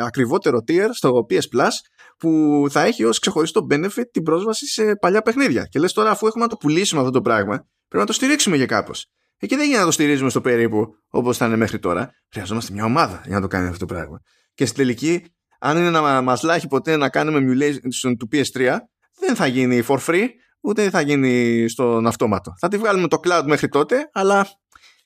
ακριβότερο 0.02 0.64
tier 0.68 0.90
στο 0.92 1.26
PS 1.30 1.36
Plus 1.36 1.70
που 2.18 2.66
θα 2.70 2.84
έχει 2.84 3.04
ως 3.04 3.20
ξεχωριστό 3.20 3.68
benefit 3.72 4.12
την 4.12 4.24
πρόσβαση 4.24 4.66
σε 4.66 4.96
παλιά 4.96 5.22
παιχνίδια. 5.22 5.66
Και 5.66 5.80
λες 5.80 5.94
τώρα 5.94 6.10
αφού 6.10 6.28
έχουμε 6.28 6.44
να 6.44 6.50
το 6.50 6.58
πουλήσουμε 6.58 7.00
αυτό 7.02 7.12
το 7.12 7.22
πράγμα, 7.22 7.56
πρέπει 7.88 8.04
να 8.04 8.06
το 8.06 8.14
στηρίξουμε 8.14 8.56
για 8.56 8.66
κάπως. 8.66 9.06
Εκεί 9.38 9.56
δεν 9.56 9.64
γίνεται 9.64 9.80
να 9.80 9.86
το 9.86 9.92
στηρίζουμε 9.92 10.30
στο 10.30 10.42
περίπου 10.42 10.88
όπως 11.10 11.36
ήταν 11.36 11.58
μέχρι 11.58 11.80
τώρα. 11.80 12.12
Χρειαζόμαστε 12.32 12.74
μια 12.74 12.86
ομάδα 12.86 13.22
για 13.26 13.36
να 13.36 13.42
το 13.42 13.48
κάνει 13.48 13.68
αυτό 13.68 13.86
το 13.86 13.94
πράγμα. 13.94 14.22
Και 14.54 14.66
στην 14.66 14.78
τελική, 14.78 15.26
αν 15.60 15.78
είναι 15.78 15.90
να 15.90 16.22
μας 16.22 16.44
λάχει 16.44 16.68
ποτέ 16.68 16.98
να 16.98 17.10
κάνουμε 17.10 17.40
emulation 17.40 18.14
του 18.20 18.30
PS3, 18.32 18.78
δεν 19.20 19.36
θα 19.36 19.48
γίνει 19.48 19.84
for 19.88 20.00
free, 20.00 20.28
ούτε 20.62 20.90
θα 20.90 21.02
γίνει 21.02 21.66
στον 21.70 22.08
αυτόματο. 22.08 22.54
Θα 22.60 22.68
τη 22.68 22.78
βγάλουμε 22.78 23.08
το 23.08 23.20
cloud 23.24 23.44
μέχρι 23.46 23.68
τότε, 23.68 24.10
αλλά 24.14 24.48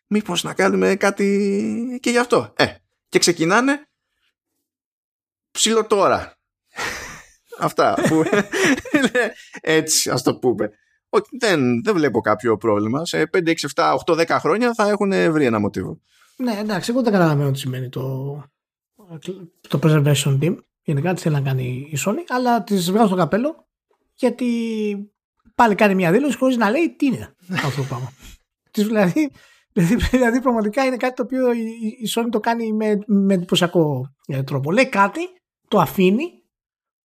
μήπως 0.08 0.44
να 0.44 0.54
κάνουμε 0.54 0.96
κάτι 0.96 2.00
και 2.02 2.10
γι' 2.10 2.18
αυτό. 2.18 2.54
Ε, 2.56 2.66
και 3.10 3.20
ξεκινάνε 3.20 3.88
ψηλό 5.52 5.86
τώρα 5.86 6.41
Αυτά. 7.62 7.98
Που, 8.08 8.24
έτσι, 9.62 10.10
ας 10.10 10.24
το 10.24 10.36
πούμε. 10.36 10.72
δεν, 11.40 11.84
δεν 11.84 11.94
βλέπω 11.94 12.22
κάποιο 12.22 12.58
πρόβλημα. 12.58 13.06
Σε 13.06 13.30
5, 13.34 13.48
6, 13.48 13.54
7, 13.76 13.96
8, 14.06 14.26
10 14.26 14.38
χρόνια 14.40 14.74
θα 14.74 14.90
έχουν 14.90 15.10
βρει 15.32 15.46
ένα 15.46 15.60
μοτίβο. 15.60 16.00
Ναι, 16.36 16.58
εντάξει, 16.60 16.92
εγώ 16.92 17.02
δεν 17.02 17.12
καταλαβαίνω 17.12 17.52
τι 17.52 17.60
σημαίνει 17.60 17.90
το, 17.90 18.36
το 19.68 19.80
preservation 19.84 20.40
team. 20.42 20.56
Γενικά 20.84 21.14
τι 21.14 21.22
θέλει 21.22 21.36
να 21.36 21.42
κάνει 21.42 21.88
η 21.92 21.98
Sony, 22.06 22.24
αλλά 22.28 22.64
τη 22.64 22.76
βγάζω 22.76 23.08
στο 23.08 23.16
καπέλο 23.16 23.66
γιατί 24.16 24.48
πάλι 25.56 25.76
κάνει 25.76 25.96
μια 25.96 26.12
δήλωση 26.12 26.38
χωρίς 26.38 26.58
να 26.58 26.70
λέει 26.70 26.96
τι 26.98 27.06
είναι 27.06 27.36
αυτό 27.52 27.82
το 27.82 27.88
πράγμα. 27.88 28.14
δηλαδή, 28.78 29.32
δηλαδή, 29.74 29.96
δηλαδή, 29.96 30.42
πραγματικά 30.42 30.86
είναι 30.86 30.98
κάτι 30.98 31.16
το 31.16 31.24
οποίο 31.24 31.54
η 31.54 32.10
Sony 32.16 32.28
το 32.32 32.40
κάνει 32.40 32.74
με, 32.74 33.00
με 33.06 33.34
εντυπωσιακό 33.34 34.14
ε, 34.28 34.44
τρόπο. 34.44 34.72
Λέει 34.72 34.90
κάτι, 34.90 35.22
το 35.68 35.80
αφήνει 35.80 36.41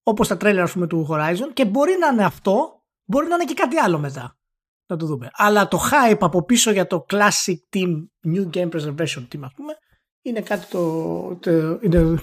Όπως 0.08 0.28
τα 0.28 0.36
τρέλερ, 0.36 0.70
πούμε, 0.70 0.86
του 0.86 1.08
Horizon 1.10 1.50
και 1.52 1.64
μπορεί 1.64 1.96
να 2.00 2.06
είναι 2.06 2.24
αυτό, 2.24 2.82
μπορεί 3.04 3.26
να 3.26 3.34
είναι 3.34 3.44
και 3.44 3.54
κάτι 3.54 3.76
άλλο 3.76 3.98
μετά. 3.98 4.38
Να 4.86 4.96
το 4.96 5.06
δούμε. 5.06 5.30
Αλλά 5.32 5.68
το 5.68 5.80
hype 5.90 6.18
από 6.20 6.44
πίσω 6.44 6.70
για 6.70 6.86
το 6.86 7.06
classic 7.08 7.56
team, 7.72 8.06
new 8.26 8.50
game 8.50 8.70
preservation 8.70 9.26
team, 9.32 9.40
ας 9.40 9.52
πούμε, 9.54 9.76
είναι 10.22 10.40
κάτι 10.40 10.66
το. 10.66 11.38
το 11.40 11.78
είναι, 11.82 12.20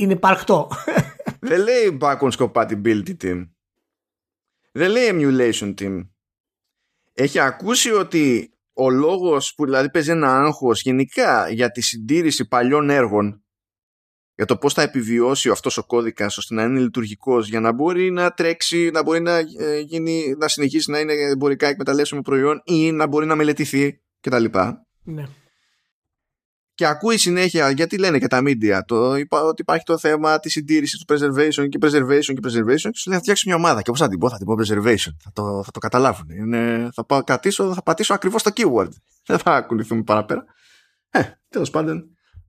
είναι 0.00 0.12
υπαρκτό. 0.12 0.70
Δεν 1.50 1.62
λέει 1.62 1.98
backwards 2.00 2.36
compatibility 2.36 3.16
team. 3.22 3.48
Δεν 4.72 4.90
λέει 4.90 5.10
emulation 5.12 5.74
team. 5.80 6.08
Έχει 7.12 7.38
ακούσει 7.38 7.90
ότι 7.90 8.54
ο 8.72 8.90
λόγος 8.90 9.54
που 9.54 9.64
δηλαδή 9.64 9.90
παίζει 9.90 10.10
ένα 10.10 10.36
άγχος 10.36 10.82
γενικά 10.82 11.48
για 11.48 11.70
τη 11.70 11.80
συντήρηση 11.80 12.48
παλιών 12.48 12.90
έργων 12.90 13.39
για 14.40 14.48
το 14.48 14.56
πώς 14.56 14.74
θα 14.74 14.82
επιβιώσει 14.82 15.50
αυτός 15.50 15.76
ο 15.76 15.84
κώδικας 15.84 16.36
ώστε 16.36 16.54
να 16.54 16.62
είναι 16.62 16.80
λειτουργικός 16.80 17.48
για 17.48 17.60
να 17.60 17.72
μπορεί 17.72 18.10
να 18.10 18.30
τρέξει, 18.30 18.90
να 18.92 19.02
μπορεί 19.02 19.20
να, 19.20 19.36
ε, 19.36 19.78
γίνει, 19.86 20.34
να 20.38 20.48
συνεχίσει 20.48 20.90
να 20.90 20.98
είναι 20.98 21.12
εμπορικά 21.12 21.66
εκμεταλλεύσιμο 21.66 22.20
προϊόν 22.20 22.62
ή 22.64 22.92
να 22.92 23.06
μπορεί 23.06 23.26
να 23.26 23.34
μελετηθεί 23.34 24.00
κτλ. 24.20 24.44
Ναι. 25.02 25.24
Και 26.74 26.86
ακούει 26.86 27.16
συνέχεια, 27.18 27.70
γιατί 27.70 27.98
λένε 27.98 28.18
και 28.18 28.26
τα 28.26 28.40
media, 28.44 28.80
το, 28.86 29.10
ότι 29.28 29.60
υπάρχει 29.60 29.84
το 29.84 29.98
θέμα 29.98 30.38
της 30.38 30.52
συντήρησης 30.52 31.04
του 31.04 31.14
preservation 31.14 31.68
και 31.68 31.78
preservation 31.80 32.34
και 32.34 32.40
preservation. 32.42 32.90
Και 32.90 32.98
σου 32.98 33.08
λέει 33.08 33.16
θα 33.16 33.20
φτιάξει 33.20 33.48
μια 33.48 33.56
ομάδα. 33.56 33.82
Και 33.82 33.90
πώ 33.90 33.96
θα 33.96 34.08
την 34.08 34.18
πω, 34.18 34.30
θα 34.30 34.36
την 34.36 34.46
πω 34.46 34.54
preservation. 34.54 35.14
Θα 35.22 35.30
το, 35.32 35.62
θα 35.64 35.70
το 35.70 35.78
καταλάβουν. 35.78 36.30
Είναι, 36.30 36.88
θα, 36.92 37.04
πάω, 37.04 37.24
κατήσω, 37.24 37.74
θα 37.74 37.82
πατήσω 37.82 38.14
ακριβώς 38.14 38.42
το 38.42 38.50
keyword. 38.54 38.90
Δεν 39.26 39.38
θα 39.38 39.54
ακολουθούμε 39.54 40.02
παραπέρα. 40.02 40.44
Ε, 41.10 41.22
τέλος 41.48 41.70
πάντων, 41.70 42.04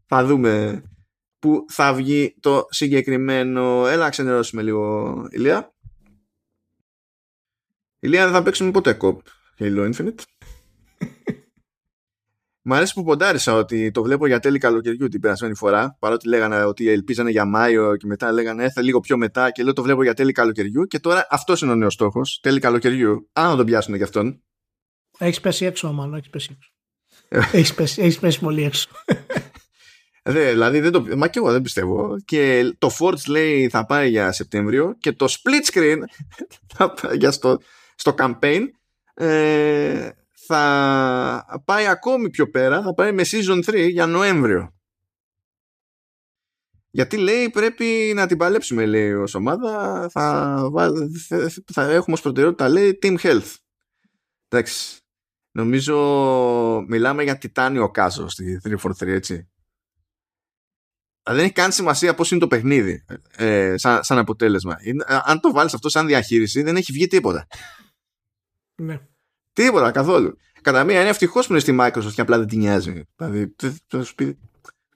θα 0.05 0.25
δούμε 0.25 0.81
που 1.41 1.65
θα 1.69 1.93
βγει 1.93 2.35
το 2.39 2.65
συγκεκριμένο. 2.69 3.87
Έλα 3.87 4.03
να 4.03 4.09
ξενερώσουμε 4.09 4.61
λίγο, 4.61 5.13
Ηλία. 5.29 5.73
Ηλία 7.99 8.23
δεν 8.23 8.33
θα 8.33 8.43
παίξουμε 8.43 8.71
ποτέ 8.71 8.93
κοπ 8.93 9.21
Halo 9.59 9.93
Infinite. 9.93 10.19
Μ' 12.63 12.73
αρέσει 12.73 12.93
που 12.93 13.03
ποντάρισα 13.03 13.53
ότι 13.53 13.91
το 13.91 14.03
βλέπω 14.03 14.27
για 14.27 14.39
τέλη 14.39 14.57
καλοκαιριού 14.57 15.07
την 15.07 15.21
περασμένη 15.21 15.55
φορά. 15.55 15.97
Παρότι 15.99 16.27
λέγανε 16.27 16.63
ότι 16.63 16.89
ελπίζανε 16.89 17.29
για 17.29 17.45
Μάιο 17.45 17.95
και 17.95 18.07
μετά 18.07 18.31
λέγανε 18.31 18.63
έθε 18.63 18.81
λίγο 18.81 18.99
πιο 18.99 19.17
μετά 19.17 19.51
και 19.51 19.63
λέω 19.63 19.73
το 19.73 19.83
βλέπω 19.83 20.03
για 20.03 20.13
τέλη 20.13 20.31
καλοκαιριού. 20.31 20.85
Και 20.85 20.99
τώρα 20.99 21.27
αυτός 21.29 21.61
είναι 21.61 21.71
ο 21.71 21.75
νέος 21.75 21.93
στόχος. 21.93 22.39
Τέλη 22.41 22.59
καλοκαιριού. 22.59 23.29
Αν 23.33 23.49
να 23.49 23.55
τον 23.55 23.65
πιάσουν 23.65 23.95
για 23.95 24.05
αυτόν. 24.05 24.43
Έχεις 25.17 25.39
πέσει 25.39 25.65
έξω, 25.65 25.91
μάλλον. 25.93 26.15
Έχεις 26.15 26.29
πέσει 26.29 26.57
έξω. 26.57 26.71
έχεις 27.57 27.73
πέσει, 27.73 28.01
έχεις 28.01 28.19
πέσει 28.19 28.39
πολύ 28.39 28.63
έξω. 28.63 28.89
Δε, 30.23 30.49
δηλαδή 30.49 30.79
δεν 30.79 30.91
το, 30.91 31.05
μα 31.17 31.27
και 31.27 31.39
εγώ 31.39 31.51
δεν 31.51 31.61
πιστεύω. 31.61 32.15
Και 32.25 32.73
το 32.77 32.89
Forge 32.99 33.25
λέει 33.27 33.69
θα 33.69 33.85
πάει 33.85 34.09
για 34.09 34.31
Σεπτέμβριο 34.31 34.95
και 34.99 35.11
το 35.11 35.25
split 35.29 35.73
screen 35.73 35.97
θα 36.75 36.93
πάει 36.93 37.17
για 37.17 37.31
στο, 37.31 37.59
στο 37.95 38.15
campaign 38.17 38.65
ε, 39.13 40.09
θα 40.33 41.61
πάει 41.65 41.87
ακόμη 41.87 42.29
πιο 42.29 42.49
πέρα, 42.49 42.81
θα 42.81 42.93
πάει 42.93 43.11
με 43.11 43.23
season 43.25 43.63
3 43.65 43.89
για 43.89 44.05
Νοέμβριο. 44.05 44.75
Γιατί 46.89 47.17
λέει 47.17 47.49
πρέπει 47.49 48.11
να 48.15 48.27
την 48.27 48.37
παλέψουμε 48.37 48.85
λέει 48.85 49.13
ως 49.13 49.33
ομάδα 49.33 50.07
θα, 50.11 50.57
θα 51.73 51.81
έχουμε 51.81 52.13
ως 52.13 52.21
προτεραιότητα 52.21 52.69
λέει 52.69 52.99
team 53.01 53.17
health. 53.17 53.55
Εντάξει. 54.47 54.95
Νομίζω 55.51 55.95
μιλάμε 56.87 57.23
για 57.23 57.37
τιτάνιο 57.37 57.91
κάζο 57.91 58.29
στη 58.29 58.61
343 58.63 59.07
έτσι 59.07 59.50
δεν 61.33 61.43
έχει 61.43 61.53
καν 61.53 61.71
σημασία 61.71 62.13
πώς 62.13 62.31
είναι 62.31 62.39
το 62.39 62.47
παιχνίδι 62.47 63.05
ε, 63.35 63.77
σαν, 63.77 64.03
σαν 64.03 64.17
αποτέλεσμα. 64.17 64.77
Είναι, 64.81 65.05
αν 65.07 65.39
το 65.39 65.51
βάλεις 65.51 65.73
αυτό 65.73 65.89
σαν 65.89 66.07
διαχείριση, 66.07 66.61
δεν 66.61 66.75
έχει 66.75 66.91
βγει 66.91 67.07
τίποτα. 67.07 67.47
Ναι. 68.75 68.99
Τίποτα 69.53 69.91
καθόλου. 69.91 70.37
Κατά 70.61 70.83
μία 70.83 70.99
είναι 70.99 71.09
ευτυχώς 71.09 71.45
που 71.45 71.51
είναι 71.51 71.61
στη 71.61 71.77
Microsoft 71.79 72.13
και 72.13 72.21
απλά 72.21 72.37
δεν 72.37 72.47
την 72.47 72.59
νοιάζει. 72.59 73.03
Δηλαδή, 73.15 73.55
θα 73.87 74.03
σου 74.03 74.15
πει. 74.15 74.37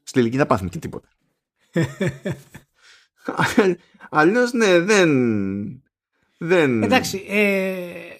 Στη 0.04 0.20
τελική 0.20 0.38
θα 0.38 0.46
πάθουμε 0.46 0.70
και 0.70 0.80
τίποτα. 0.80 1.08
Αλλιώς 4.10 4.54
ναι, 4.54 4.80
δεν. 4.80 5.84
δεν... 6.38 6.84
Εντάξει. 6.84 7.26
Ε, 7.28 8.16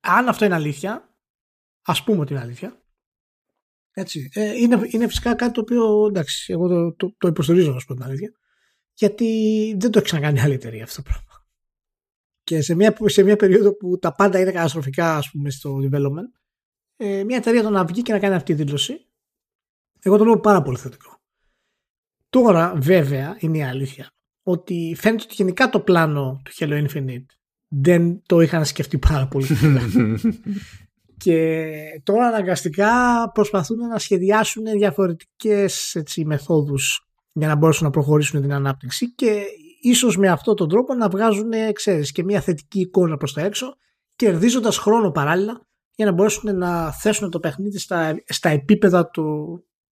αν 0.00 0.28
αυτό 0.28 0.44
είναι 0.44 0.54
αλήθεια, 0.54 1.14
ας 1.82 2.04
πούμε 2.04 2.20
ότι 2.20 2.32
είναι 2.32 2.42
αλήθεια. 2.42 2.82
Έτσι, 3.92 4.30
ε, 4.34 4.56
είναι, 4.56 4.80
είναι 4.90 5.06
φυσικά 5.06 5.34
κάτι 5.34 5.52
το 5.52 5.60
οποίο 5.60 6.06
εντάξει, 6.06 6.52
εγώ 6.52 6.68
το, 6.68 6.94
το, 6.94 7.14
το 7.18 7.28
υποστηρίζω, 7.28 7.72
να 7.72 7.78
σου 7.78 7.86
πω 7.86 7.94
την 7.94 8.02
αλήθεια. 8.02 8.32
Γιατί 8.94 9.26
δεν 9.78 9.90
το 9.90 9.98
έχει 9.98 10.06
ξανακάνει 10.06 10.40
άλλη 10.40 10.54
εταιρεία 10.54 10.84
αυτό 10.84 11.02
το 11.02 11.08
πράγμα. 11.08 11.46
Και 12.42 12.60
σε 12.60 12.74
μια, 12.74 12.96
σε 13.04 13.22
μια 13.22 13.36
περίοδο 13.36 13.76
που 13.76 13.98
τα 13.98 14.14
πάντα 14.14 14.40
είναι 14.40 14.52
καταστροφικά, 14.52 15.16
ας 15.16 15.30
πούμε, 15.30 15.50
στο 15.50 15.78
development, 15.82 16.40
ε, 16.96 17.24
μια 17.24 17.36
εταιρεία 17.36 17.62
το 17.62 17.70
να 17.70 17.84
βγει 17.84 18.02
και 18.02 18.12
να 18.12 18.18
κάνει 18.18 18.34
αυτή 18.34 18.54
τη 18.54 18.62
δήλωση, 18.62 19.06
εγώ 20.00 20.16
το 20.16 20.24
λέω 20.24 20.40
πάρα 20.40 20.62
πολύ 20.62 20.76
θετικό. 20.76 21.20
Τώρα, 22.28 22.74
βέβαια, 22.76 23.36
είναι 23.40 23.58
η 23.58 23.62
αλήθεια 23.62 24.10
ότι 24.42 24.94
φαίνεται 24.96 25.22
ότι 25.22 25.34
γενικά 25.34 25.70
το 25.70 25.80
πλάνο 25.80 26.40
του 26.44 26.52
Halo 26.54 26.86
Infinite 26.86 27.26
δεν 27.68 28.22
το 28.26 28.40
είχαν 28.40 28.64
σκεφτεί 28.64 28.98
πάρα 28.98 29.28
πολύ 29.28 29.46
και 31.20 31.70
τώρα 32.02 32.26
αναγκαστικά 32.26 32.90
προσπαθούν 33.34 33.78
να 33.78 33.98
σχεδιάσουν 33.98 34.64
διαφορετικές 34.64 35.94
έτσι, 35.94 36.24
μεθόδους 36.24 37.08
για 37.32 37.48
να 37.48 37.56
μπορέσουν 37.56 37.84
να 37.84 37.92
προχωρήσουν 37.92 38.40
την 38.40 38.52
ανάπτυξη 38.52 39.14
και 39.14 39.42
ίσως 39.80 40.16
με 40.16 40.28
αυτόν 40.28 40.56
τον 40.56 40.68
τρόπο 40.68 40.94
να 40.94 41.08
βγάζουν 41.08 41.50
ξέρεις, 41.72 42.12
και 42.12 42.24
μια 42.24 42.40
θετική 42.40 42.80
εικόνα 42.80 43.16
προς 43.16 43.32
τα 43.32 43.40
έξω 43.40 43.76
κερδίζοντας 44.16 44.78
χρόνο 44.78 45.10
παράλληλα 45.10 45.66
για 45.94 46.06
να 46.06 46.12
μπορέσουν 46.12 46.56
να 46.56 46.92
θέσουν 46.92 47.30
το 47.30 47.40
παιχνίδι 47.40 47.78
στα, 47.78 48.22
στα 48.26 48.48
επίπεδα 48.48 49.06
του, 49.06 49.24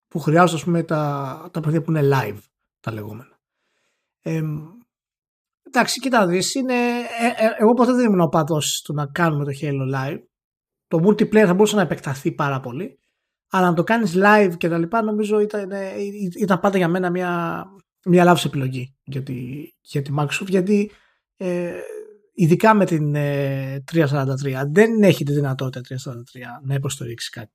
που 0.09 0.19
χρειάζονται 0.19 0.63
πούμε, 0.65 0.83
τα, 0.83 1.51
τα 1.53 1.61
παιχνίδια 1.61 1.83
που 1.83 1.91
είναι 1.91 2.09
live 2.13 2.39
τα 2.81 2.93
λεγόμενα. 2.93 3.41
Ε, 4.23 4.43
εντάξει, 5.63 6.01
κοίτα 6.01 6.27
δεις, 6.27 6.55
είναι, 6.55 6.75
ε, 7.21 7.45
ε, 7.45 7.51
εγώ 7.59 7.73
ποτέ 7.73 7.93
δεν 7.93 8.05
ήμουν 8.05 8.21
ο 8.21 8.29
παδός 8.29 8.83
του 8.85 8.95
να 8.95 9.07
κάνουμε 9.07 9.45
το 9.45 9.51
Halo 9.61 9.95
live. 9.95 10.23
Το 10.89 10.99
multiplayer 11.05 11.45
θα 11.47 11.55
μπορούσε 11.55 11.77
να 11.77 11.83
επεκταθεί 11.83 12.33
πάρα 12.33 12.61
πολύ. 12.61 12.99
Αλλά 13.51 13.67
να 13.67 13.75
το 13.75 13.85
κάνεις 13.85 14.15
live 14.17 14.53
και 14.57 14.69
τα 14.69 14.79
λοιπά 14.79 15.03
νομίζω 15.03 15.41
ήταν, 15.41 15.71
ε, 15.71 15.91
ήταν 16.39 16.61
πάντα 16.61 16.77
για 16.77 16.89
μένα 16.89 17.11
μια, 17.11 17.65
μια 18.05 18.25
λάθος 18.25 18.45
επιλογή 18.45 18.97
για 19.05 19.23
τη, 19.23 19.35
για 19.81 20.03
τη 20.03 20.11
Microsoft 20.19 20.49
γιατί 20.49 20.91
ε, 21.37 21.73
ειδικά 22.33 22.75
με 22.75 22.85
την 22.85 23.15
ε, 23.15 23.85
343 23.93 24.63
δεν 24.67 25.03
έχει 25.03 25.25
τη 25.25 25.33
δυνατότητα 25.33 25.97
343 25.97 26.15
να 26.63 26.75
υποστηρίξει 26.75 27.31
κάτι. 27.31 27.53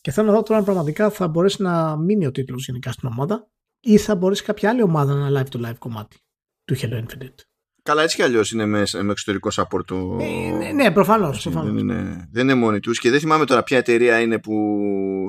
Και 0.00 0.10
θέλω 0.10 0.26
να 0.26 0.32
δω 0.32 0.42
τώρα 0.42 0.58
αν 0.58 0.64
πραγματικά 0.64 1.10
θα 1.10 1.28
μπορέσει 1.28 1.62
να 1.62 1.96
μείνει 1.96 2.26
ο 2.26 2.30
τίτλος 2.30 2.66
γενικά 2.66 2.92
στην 2.92 3.08
ομάδα 3.08 3.48
ή 3.80 3.96
θα 3.96 4.14
μπορέσει 4.16 4.42
κάποια 4.42 4.70
άλλη 4.70 4.82
ομάδα 4.82 5.14
να 5.14 5.40
live 5.40 5.48
το 5.48 5.68
live 5.68 5.78
κομμάτι 5.78 6.16
του 6.64 6.76
Halo 6.76 7.04
Infinite. 7.04 7.53
Καλά, 7.84 8.02
έτσι 8.02 8.16
κι 8.16 8.22
αλλιώς 8.22 8.52
είναι 8.52 8.66
μες, 8.66 8.94
με 9.02 9.10
εξωτερικό 9.10 9.48
support 9.52 9.84
το. 9.84 10.18
Ε, 10.20 10.50
ναι, 10.50 10.72
ναι 10.72 10.90
προφανώς. 10.90 11.48
Δεν, 11.50 11.76
είναι, 11.76 12.28
δεν 12.32 12.42
είναι 12.42 12.54
μόνοι 12.54 12.80
τους 12.80 12.98
και 12.98 13.10
δεν 13.10 13.20
θυμάμαι 13.20 13.44
τώρα 13.44 13.62
ποια 13.62 13.78
εταιρεία 13.78 14.20
είναι 14.20 14.38
που 14.38 14.54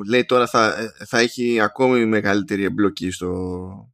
λέει 0.08 0.26
τώρα 0.26 0.48
θα, 0.48 0.76
θα 1.06 1.20
έχει 1.20 1.60
ακόμη 1.60 2.06
μεγαλύτερη 2.06 2.64
εμπλοκή 2.64 3.12
στο, 3.12 3.94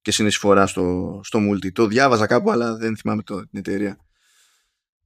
και 0.00 0.12
συνεισφορά 0.12 0.66
στο, 0.66 1.20
στο 1.24 1.38
multi. 1.38 1.72
Το 1.72 1.86
διάβαζα 1.86 2.26
κάπου, 2.26 2.50
αλλά 2.50 2.76
δεν 2.76 2.96
θυμάμαι 2.96 3.22
το, 3.22 3.40
την 3.40 3.58
εταιρεία. 3.58 3.98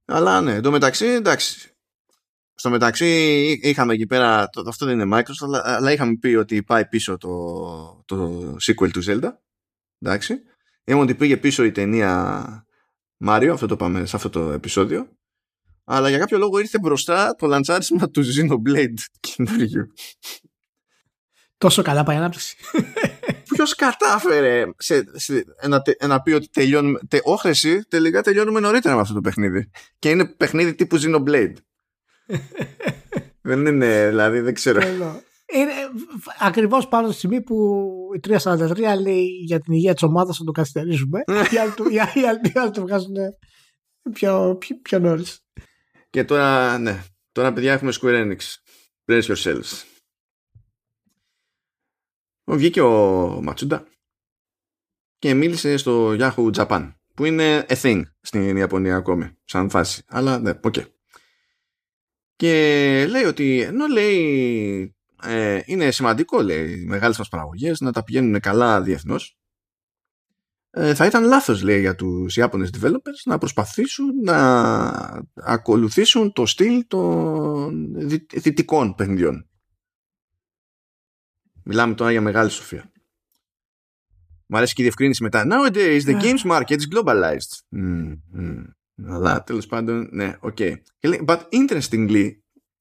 Αλλά 0.05 0.41
ναι, 0.41 0.53
εντωμεταξύ, 0.53 1.05
εντάξει. 1.05 1.75
Στο 2.55 2.69
μεταξύ 2.69 3.07
είχαμε 3.61 3.93
εκεί 3.93 4.05
πέρα, 4.05 4.49
το, 4.49 4.63
αυτό 4.67 4.85
δεν 4.85 4.99
είναι 4.99 5.17
Microsoft, 5.17 5.45
αλλά, 5.45 5.61
αλλά 5.65 5.91
είχαμε 5.91 6.15
πει 6.15 6.27
ότι 6.27 6.63
πάει 6.63 6.85
πίσω 6.87 7.17
το, 7.17 8.03
το 8.05 8.49
sequel 8.61 8.89
του 8.91 9.03
Zelda. 9.05 9.29
Εντάξει. 9.99 10.35
Είπαμε 10.83 11.03
ότι 11.03 11.15
πήγε 11.15 11.37
πίσω 11.37 11.63
η 11.63 11.71
ταινία 11.71 12.64
Mario, 13.25 13.49
αυτό 13.53 13.65
το 13.67 13.75
πάμε 13.75 14.05
σε 14.05 14.15
αυτό 14.15 14.29
το 14.29 14.51
επεισόδιο. 14.51 15.09
Αλλά 15.83 16.09
για 16.09 16.17
κάποιο 16.17 16.37
λόγο 16.37 16.59
ήρθε 16.59 16.79
μπροστά 16.79 17.35
το 17.35 17.47
λαντσάρισμα 17.47 18.09
του 18.09 18.23
Xenoblade 18.23 18.93
καινούργιου. 19.19 19.87
Τόσο 21.57 21.81
καλά 21.81 22.03
πάει 22.03 22.15
η 22.15 22.19
ανάπτυξη. 22.19 22.55
Ποιος 23.53 23.75
κατάφερε 23.75 24.65
σε, 24.77 25.03
σε, 25.13 25.45
να, 25.67 25.81
να 26.07 26.21
πει 26.21 26.31
ότι 26.31 26.49
τελειώνουμε. 26.49 26.99
Τε, 27.07 27.19
όχρεση, 27.23 27.81
τελικά 27.87 28.21
τελειώνουμε 28.21 28.59
νωρίτερα 28.59 28.95
με 28.95 29.01
αυτό 29.01 29.13
το 29.13 29.21
παιχνίδι. 29.21 29.69
Και 29.99 30.09
είναι 30.09 30.25
παιχνίδι 30.25 30.75
τύπου 30.75 30.97
Xenoblade. 31.01 31.53
δεν 33.41 33.65
είναι, 33.65 34.07
δηλαδή, 34.07 34.39
δεν 34.39 34.53
ξέρω. 34.53 34.81
Είναι 35.53 35.71
ακριβώς 36.39 36.87
πάνω 36.87 37.07
στη 37.07 37.17
στιγμή 37.17 37.41
που 37.41 37.87
η 38.15 38.19
343 38.43 38.97
λέει 39.01 39.25
για 39.25 39.59
την 39.59 39.73
υγεία 39.73 39.93
της 39.93 40.03
ομάδας 40.03 40.37
θα 40.37 40.43
το 40.43 40.51
καθυστερήσουμε. 40.51 41.23
οι 41.91 42.57
άλλοι 42.59 42.71
το 42.71 42.81
βγάζουν 42.81 43.15
πιο, 44.13 44.55
πιο, 44.59 44.79
πιο 44.81 44.99
νωρίς. 44.99 45.45
Και 46.09 46.23
τώρα, 46.23 46.77
ναι. 46.77 47.03
Τώρα, 47.31 47.53
παιδιά, 47.53 47.73
έχουμε 47.73 47.93
Square 48.01 48.23
Enix. 48.23 48.39
Brace 49.05 49.35
yourselves. 49.35 49.83
Βγήκε 52.47 52.81
ο 52.81 53.41
Ματσούντα 53.41 53.87
και 55.17 55.33
μίλησε 55.33 55.77
στο 55.77 56.15
Yahoo 56.19 56.51
Japan 56.51 56.93
που 57.13 57.25
είναι 57.25 57.65
a 57.69 57.81
thing 57.81 58.01
στην 58.21 58.57
Ιαπωνία 58.57 58.95
ακόμη 58.95 59.37
σαν 59.45 59.69
φάση 59.69 60.03
αλλά 60.07 60.39
ναι, 60.39 60.49
OK 60.49 60.73
okay. 60.77 60.85
και 62.35 63.05
λέει 63.09 63.23
ότι 63.23 63.61
ενώ 63.61 63.87
λέει 63.87 64.94
ε, 65.27 65.61
είναι 65.65 65.91
σημαντικό 65.91 66.41
λέει 66.41 66.81
οι 66.81 66.85
μεγάλες 66.85 67.17
μας 67.17 67.29
παραγωγές 67.29 67.79
να 67.79 67.91
τα 67.91 68.03
πηγαίνουν 68.03 68.39
καλά 68.39 68.81
διεθνώς 68.81 69.37
ε, 70.69 70.93
θα 70.93 71.05
ήταν 71.05 71.23
λάθος 71.23 71.61
λέει 71.61 71.79
για 71.79 71.95
τους 71.95 72.37
Ιάπωνες 72.37 72.69
developers 72.79 73.21
να 73.25 73.37
προσπαθήσουν 73.37 74.11
να 74.23 75.23
ακολουθήσουν 75.33 76.33
το 76.33 76.45
στυλ 76.45 76.85
των 76.87 77.93
δυτικών 78.33 78.95
παιχνιδιών 78.95 79.49
Μιλάμε 81.67 81.93
τώρα 81.93 82.11
για 82.11 82.21
μεγάλη 82.21 82.49
σοφία. 82.49 82.91
Μου 84.47 84.57
αρέσει 84.57 84.73
και 84.73 84.81
η 84.81 84.83
διευκρίνηση 84.83 85.23
μετά. 85.23 85.47
Nowadays 85.49 86.01
the 86.01 86.21
games 86.21 86.43
market 86.51 86.77
is 86.77 86.87
globalized. 86.95 87.53
Mm, 87.75 88.13
mm. 88.37 88.63
Αλλά 89.07 89.43
τέλος 89.43 89.67
πάντων, 89.67 90.09
ναι, 90.11 90.37
OK. 90.39 90.57
Okay. 90.59 90.75
But 91.25 91.41
interestingly, 91.49 92.31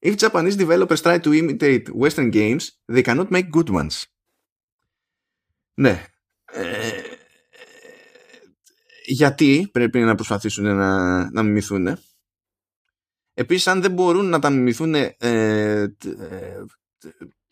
if 0.05 0.14
Japanese 0.16 0.57
developers 0.57 1.00
try 1.07 1.18
to 1.18 1.30
imitate 1.40 1.84
Western 2.02 2.30
games, 2.30 2.64
they 2.94 3.02
cannot 3.02 3.30
make 3.30 3.48
good 3.50 3.70
ones. 3.70 4.05
Ναι. 5.74 6.05
Ε, 6.44 6.90
γιατί 9.07 9.68
πρέπει 9.72 9.98
να 9.98 10.14
προσπαθήσουν 10.14 10.64
να, 10.64 11.30
να 11.30 11.42
μιμηθούν. 11.42 11.98
Επίσης, 13.34 13.66
αν 13.66 13.80
δεν 13.80 13.92
μπορούν 13.92 14.28
να 14.28 14.38
τα 14.38 14.50
μιμηθούν 14.50 14.94
ε, 14.94 15.16
ε, 15.18 15.86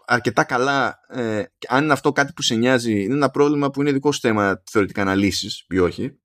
αρκετά 0.07 0.45
καλά, 0.45 1.01
ε, 1.09 1.43
αν 1.69 1.85
είναι 1.85 1.93
αυτό 1.93 2.13
κάτι 2.13 2.33
που 2.33 2.43
σε 2.43 2.55
νοιάζει, 2.55 3.03
είναι 3.03 3.15
ένα 3.15 3.31
πρόβλημα 3.31 3.71
που 3.71 3.81
είναι 3.81 3.93
δικό 3.93 4.13
σου 4.13 4.21
θέμα 4.21 4.63
θεωρητικά 4.71 5.05
να 5.05 5.15
λύσει 5.15 5.65
ή 5.69 5.79
όχι. 5.79 6.19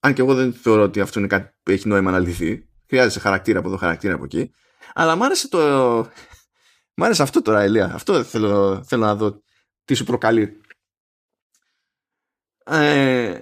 Αν 0.00 0.14
και 0.14 0.20
εγώ 0.20 0.34
δεν 0.34 0.52
θεωρώ 0.52 0.82
ότι 0.82 1.00
αυτό 1.00 1.18
είναι 1.18 1.28
κάτι 1.28 1.54
που 1.62 1.70
έχει 1.70 1.88
νόημα 1.88 2.10
να 2.10 2.18
λυθεί. 2.18 2.68
Χρειάζεται 2.86 3.20
χαρακτήρα 3.20 3.58
από 3.58 3.68
εδώ, 3.68 3.76
χαρακτήρα 3.76 4.14
από 4.14 4.24
εκεί. 4.24 4.52
Αλλά 4.94 5.16
μ' 5.16 5.22
άρεσε 5.22 5.48
το. 5.48 5.58
Μ' 6.94 7.02
άρεσε 7.02 7.22
αυτό 7.22 7.42
τώρα, 7.42 7.60
Ελία. 7.60 7.94
Αυτό 7.94 8.24
θέλω, 8.24 8.84
θέλω 8.84 9.04
να 9.04 9.16
δω 9.16 9.42
τι 9.84 9.94
σου 9.94 10.04
προκαλεί. 10.04 10.60
Ε, 12.64 13.38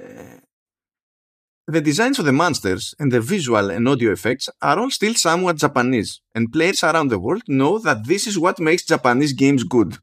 The 1.71 1.81
designs 1.81 2.19
of 2.19 2.25
the 2.25 2.33
monsters 2.33 2.95
and 2.99 3.13
the 3.13 3.21
visual 3.21 3.71
and 3.71 3.87
audio 3.87 4.11
effects 4.11 4.49
are 4.61 4.79
all 4.81 4.91
still 4.91 5.15
somewhat 5.15 5.57
Japanese, 5.57 6.21
and 6.35 6.51
players 6.51 6.83
around 6.83 7.09
the 7.11 7.21
world 7.25 7.45
know 7.47 7.79
that 7.79 7.99
this 8.11 8.27
is 8.27 8.37
what 8.37 8.59
makes 8.59 8.85
Japanese 8.85 9.33
games 9.33 9.63
good. 9.63 9.99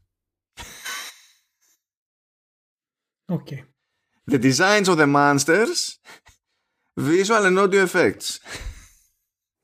Okay. 3.30 3.66
The 4.34 4.40
designs 4.50 4.88
of 4.88 4.98
the 4.98 5.08
monsters, 5.08 6.00
visual 6.96 7.44
and 7.46 7.60
audio 7.60 7.84
effects. 7.84 8.40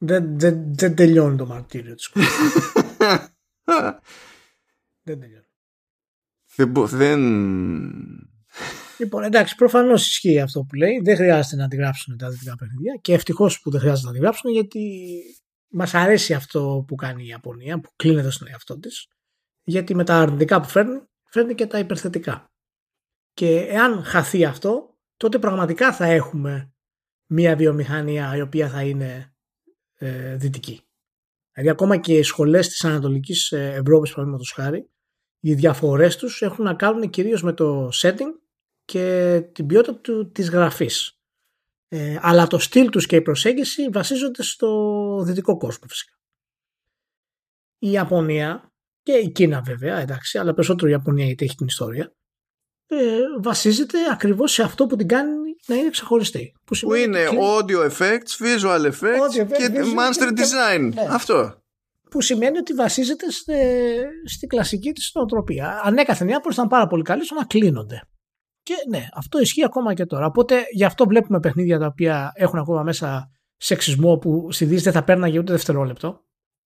Δεν, 0.06 0.40
δεν, 0.40 0.76
δεν 0.76 0.96
τελειώνει 0.96 1.38
το 1.38 1.46
μαρτύριο 1.46 1.96
της 1.96 2.12
Δεν 5.04 5.20
τελειώνει. 5.20 5.46
Δεν, 6.56 6.74
δεν, 6.74 7.22
Λοιπόν, 8.98 9.24
εντάξει, 9.24 9.56
προφανώς 9.56 10.08
ισχύει 10.08 10.40
αυτό 10.40 10.64
που 10.64 10.76
λέει. 10.76 11.02
Δεν 11.04 11.16
χρειάζεται 11.16 11.56
να 11.56 11.64
αντιγράψουν 11.64 12.18
τα 12.18 12.30
δυτικά 12.30 12.56
παιχνίδια 12.56 13.00
και 13.02 13.14
ευτυχώς 13.14 13.60
που 13.62 13.72
δεν 13.72 13.80
χρειάζεται 13.80 14.06
να 14.06 14.12
αντιγράψουν 14.12 14.52
γιατί 14.52 15.22
μας 15.68 15.94
αρέσει 15.94 16.34
αυτό 16.34 16.84
που 16.88 16.96
κάνει 16.96 17.24
η 17.24 17.28
Ιαπωνία, 17.28 17.80
που 17.80 17.90
κλείνεται 17.96 18.30
στον 18.30 18.48
εαυτό 18.48 18.80
της. 18.80 19.08
Γιατί 19.64 19.96
με 19.96 20.04
τα 20.04 20.20
αρνητικά 20.20 20.62
που 20.62 20.68
φέρνει, 20.68 21.00
φέρνει 21.30 21.56
και 21.56 21.68
τα 21.68 21.80
υπερθετικά. 21.80 22.52
Και 23.34 23.60
εάν 23.60 24.04
χαθεί 24.04 24.46
αυτό, 24.46 24.98
τότε 25.18 25.40
πραγματικά 25.40 25.94
θα 25.94 26.06
έχουμε 26.06 26.74
μια 27.26 27.56
βιομηχανία 27.56 28.36
η 28.36 28.42
οποία 28.42 28.70
θα 28.70 28.84
είναι 28.84 29.33
ε, 30.04 30.36
δυτική. 30.36 30.82
Δηλαδή, 31.52 31.72
ακόμα 31.72 31.98
και 31.98 32.18
οι 32.18 32.24
σχολές 32.24 32.68
της 32.68 32.84
Ανατολικής 32.84 33.52
ε, 33.52 33.74
Ευρώπης, 33.74 34.10
παραδείγματος 34.10 34.52
χάρη, 34.52 34.90
Οι 35.40 35.54
διαφορές 35.54 36.18
τους 36.18 36.42
έχουν 36.42 36.66
να 36.66 36.74
κάνουν 36.76 37.10
κυρίως 37.10 37.44
με 37.44 37.54
το 37.54 37.90
setting 37.94 38.32
και 38.86 39.40
την 39.54 39.66
ποιότητα 39.66 40.00
του, 40.00 40.32
της 40.32 40.50
γραφής. 40.50 41.18
Ε, 41.88 42.18
αλλά 42.22 42.48
το 42.48 42.60
στυλ 42.60 42.90
τους 42.90 43.06
και 43.06 43.16
η 43.16 43.22
προσέγγιση 43.22 43.90
βασίζονται 43.90 44.44
στο 44.44 45.22
δυτικό 45.26 45.58
κόσμο 45.58 45.88
φυσικά. 45.88 46.14
Η 47.78 47.92
Ιαπωνία 47.92 48.74
και 49.02 49.14
η 49.14 49.32
Κίνα 49.32 49.62
βέβαια, 49.62 49.98
εντάξει, 49.98 50.38
αλλά 50.38 50.54
περισσότερο 50.54 50.88
η 50.88 50.92
Ιαπωνία 50.92 51.26
γιατί 51.26 51.46
έχει 51.46 51.56
την 51.56 51.66
ιστορία, 51.66 52.16
ε, 52.86 53.20
βασίζεται 53.42 53.98
ακριβώς 54.12 54.52
σε 54.52 54.64
αυτό 54.64 54.86
που 54.86 54.96
την 54.96 55.08
κάνει 55.08 55.43
να 55.68 55.76
είναι 55.76 55.90
ξεχωριστή. 55.90 56.54
Που, 56.66 56.78
που 56.80 56.94
είναι 56.94 57.20
audio 57.30 57.90
effects, 57.92 58.46
visual 58.46 58.86
effects 58.86 59.46
και 59.58 59.84
monster 59.98 60.28
design. 60.28 60.92
Ναι. 60.94 61.08
Αυτό. 61.10 61.62
Που 62.10 62.22
σημαίνει 62.22 62.58
ότι 62.58 62.74
βασίζεται 62.74 63.32
στη, 63.32 63.54
στη 64.26 64.48
κλασική 64.48 64.92
της 64.92 65.12
νοοτροπία. 65.14 65.82
Ανέκαθεν 65.84 66.28
οι 66.28 66.34
Άπωνες 66.34 66.56
ήταν 66.58 66.68
πάρα 66.68 66.88
πολύ 66.88 67.04
καλοί 67.04 67.26
στο 67.26 67.36
να 67.36 67.46
κλείνονται. 67.46 68.02
Και 68.64 68.74
ναι, 68.90 69.08
αυτό 69.14 69.40
ισχύει 69.40 69.64
ακόμα 69.64 69.94
και 69.94 70.06
τώρα. 70.06 70.26
Οπότε 70.26 70.64
γι' 70.72 70.84
αυτό 70.84 71.06
βλέπουμε 71.06 71.40
παιχνίδια 71.40 71.80
τα 71.80 71.86
οποία 71.86 72.32
έχουν 72.36 72.60
ακόμα 72.60 72.84
μέσα 72.84 73.30
σεξισμό 73.58 74.18
που 74.18 74.52
στη 74.52 74.66
Δύση 74.66 74.84
δεν 74.84 74.94
θα 74.94 75.04
παίρναγε 75.04 75.40
ούτε 75.40 75.52
δευτερόλεπτο. 75.52 76.26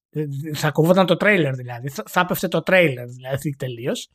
Ε, 0.09 0.25
θα 0.53 0.71
κοβόταν 0.71 1.05
το 1.05 1.17
τρέιλερ 1.17 1.53
δηλαδή. 1.53 1.89
Θα, 1.89 2.03
θα 2.07 2.19
έπεφτε 2.19 2.47
το 2.47 2.61
τρέιλερ 2.61 3.05
δηλαδή 3.05 3.55
τελείως. 3.55 4.09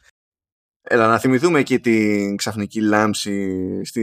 Έλα, 0.85 1.07
να 1.07 1.19
θυμηθούμε 1.19 1.59
εκεί 1.59 1.81
την 1.81 2.37
ξαφνική 2.37 2.81
λάμψη. 2.81 3.51
Στη... 3.85 4.03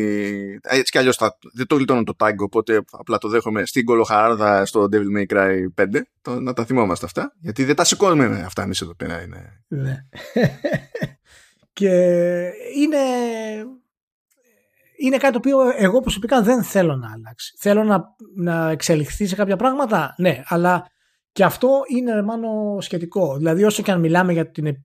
Έτσι 0.61 0.91
κι 0.91 0.97
αλλιώς 0.97 1.17
δεν 1.53 1.67
το 1.67 1.75
γλιτώνω 1.75 2.03
το 2.03 2.15
τάγκο, 2.15 2.43
οπότε 2.43 2.82
απλά 2.91 3.17
το 3.17 3.27
δέχομαι 3.27 3.65
στην 3.65 3.86
κολοχαράδα 3.86 4.65
στο 4.65 4.88
Devil 4.91 5.17
May 5.17 5.36
Cry 5.36 5.84
5. 5.84 6.01
Το, 6.21 6.39
να 6.39 6.53
τα 6.53 6.65
θυμόμαστε 6.65 7.05
αυτά. 7.05 7.34
Γιατί 7.39 7.63
δεν 7.63 7.75
τα 7.75 7.84
σηκώνουμε 7.84 8.43
αυτά 8.45 8.61
εμείς 8.61 8.82
εδώ 8.82 8.95
πέρα. 8.95 9.21
Είναι. 9.21 9.63
Ναι. 9.67 10.05
και 11.73 11.89
είναι. 12.75 12.97
Είναι 15.01 15.17
κάτι 15.17 15.32
το 15.32 15.38
οποίο 15.38 15.57
εγώ 15.77 15.99
προσωπικά 15.99 16.41
δεν 16.41 16.63
θέλω 16.63 16.95
να 16.95 17.11
αλλάξει. 17.11 17.55
Θέλω 17.59 17.84
να, 17.84 18.03
να 18.36 18.69
εξελιχθεί 18.69 19.25
σε 19.25 19.36
κάποια 19.36 19.55
πράγματα, 19.55 20.13
ναι, 20.17 20.41
αλλά 20.45 20.86
και 21.32 21.43
αυτό 21.43 21.82
είναι 21.95 22.21
μάλλον 22.21 22.82
σχετικό. 22.82 23.38
Δηλαδή, 23.38 23.63
όσο 23.63 23.84
και 23.84 23.91
αν 23.91 23.99
μιλάμε 23.99 24.34
για, 24.34 24.51
την, 24.51 24.75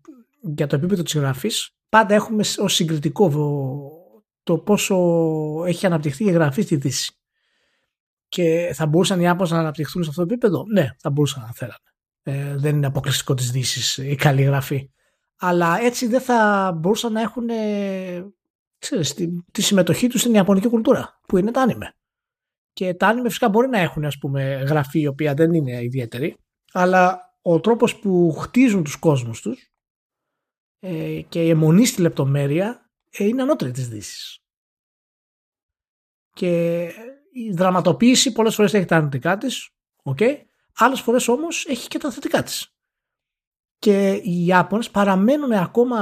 για 0.41 0.67
το 0.67 0.77
επίπεδο 0.77 1.03
της 1.03 1.15
γραφής, 1.15 1.74
πάντα 1.95 2.15
έχουμε 2.15 2.43
ως 2.59 2.75
συγκριτικό 2.75 3.31
το 4.43 4.59
πόσο 4.59 4.97
έχει 5.67 5.87
αναπτυχθεί 5.87 6.25
η 6.25 6.31
γραφή 6.31 6.63
στη 6.63 6.77
Δύση. 6.77 7.13
Και 8.29 8.73
θα 8.75 8.87
μπορούσαν 8.87 9.21
οι 9.21 9.29
Άπωνες 9.29 9.51
να 9.51 9.59
αναπτυχθούν 9.59 10.03
σε 10.03 10.09
αυτό 10.11 10.27
το 10.27 10.33
επίπεδο; 10.33 10.65
Ναι, 10.73 10.89
θα 10.99 11.11
μπορούσαν 11.11 11.43
να 11.43 11.53
θέλανε. 11.53 11.79
Ε, 12.23 12.57
δεν 12.57 12.77
είναι 12.77 12.87
αποκλειστικό 12.87 13.35
της 13.35 13.51
Δύσης 13.51 13.97
η 13.97 14.15
καλή 14.15 14.43
γραφή. 14.43 14.91
Αλλά 15.37 15.79
έτσι 15.81 16.07
δεν 16.07 16.21
θα 16.21 16.73
μπορούσαν 16.79 17.13
να 17.13 17.21
έχουν 17.21 17.49
ε, 17.49 18.25
ξέρεις, 18.79 19.15
τη, 19.15 19.29
τη, 19.53 19.63
συμμετοχή 19.63 20.09
τους 20.09 20.21
στην 20.21 20.35
Ιαπωνική 20.35 20.69
κουλτούρα, 20.69 21.21
που 21.29 21.37
είναι 21.37 21.51
τα 21.51 21.61
άνιμε. 21.61 21.95
Και 22.73 22.95
τα 22.95 23.07
άνιμε 23.07 23.29
φυσικά 23.29 23.49
μπορεί 23.49 23.69
να 23.69 23.79
έχουν 23.79 24.05
ας 24.05 24.19
πούμε, 24.19 24.65
γραφή 24.69 25.01
η 25.01 25.07
οποία 25.07 25.35
δεν 25.35 25.53
είναι 25.53 25.83
ιδιαίτερη, 25.83 26.37
αλλά 26.73 27.21
ο 27.43 27.61
τρόπος 27.61 27.97
που 27.97 28.35
χτίζουν 28.39 28.85
τους 28.85 28.97
κόσμους 28.97 29.41
τους 29.41 29.74
ε, 30.87 31.23
και 31.29 31.43
η 31.45 31.51
αιμονή 31.51 31.87
στη 31.87 32.01
λεπτομέρεια 32.01 32.91
ε, 33.11 33.25
είναι 33.25 33.43
ανώτερη 33.43 33.71
της 33.71 33.89
δύσης. 33.89 34.39
Και 36.33 36.83
η 37.33 37.53
δραματοποίηση 37.53 38.33
πολλές 38.33 38.55
φορές 38.55 38.75
έχει 38.75 38.85
τα 38.85 38.97
αρνητικά 38.97 39.39
της, 39.39 39.71
okay, 40.03 40.37
άλλες 40.75 41.01
φορές 41.01 41.29
όμως 41.29 41.67
έχει 41.67 41.89
και 41.89 41.99
τα 41.99 42.11
θετικά 42.11 42.43
της. 42.43 42.75
Και 43.79 44.13
οι 44.13 44.47
Ιάπωνες 44.47 44.91
παραμένουν 44.91 45.53
ακόμα, 45.53 45.99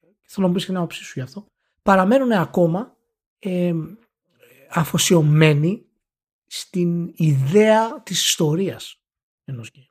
θέλω 0.00 0.46
να 0.46 0.46
μου 0.46 0.52
πεις 0.52 0.64
και 0.64 0.72
να 0.72 0.86
σου 0.90 1.12
γι' 1.14 1.20
αυτό, 1.20 1.46
παραμένουν 1.82 2.32
ακόμα 2.32 2.96
ε, 3.38 3.74
αφοσιωμένοι 4.68 5.86
στην 6.46 7.12
ιδέα 7.14 8.02
της 8.02 8.24
ιστορίας 8.24 9.00
ενός 9.44 9.70
game. 9.74 9.90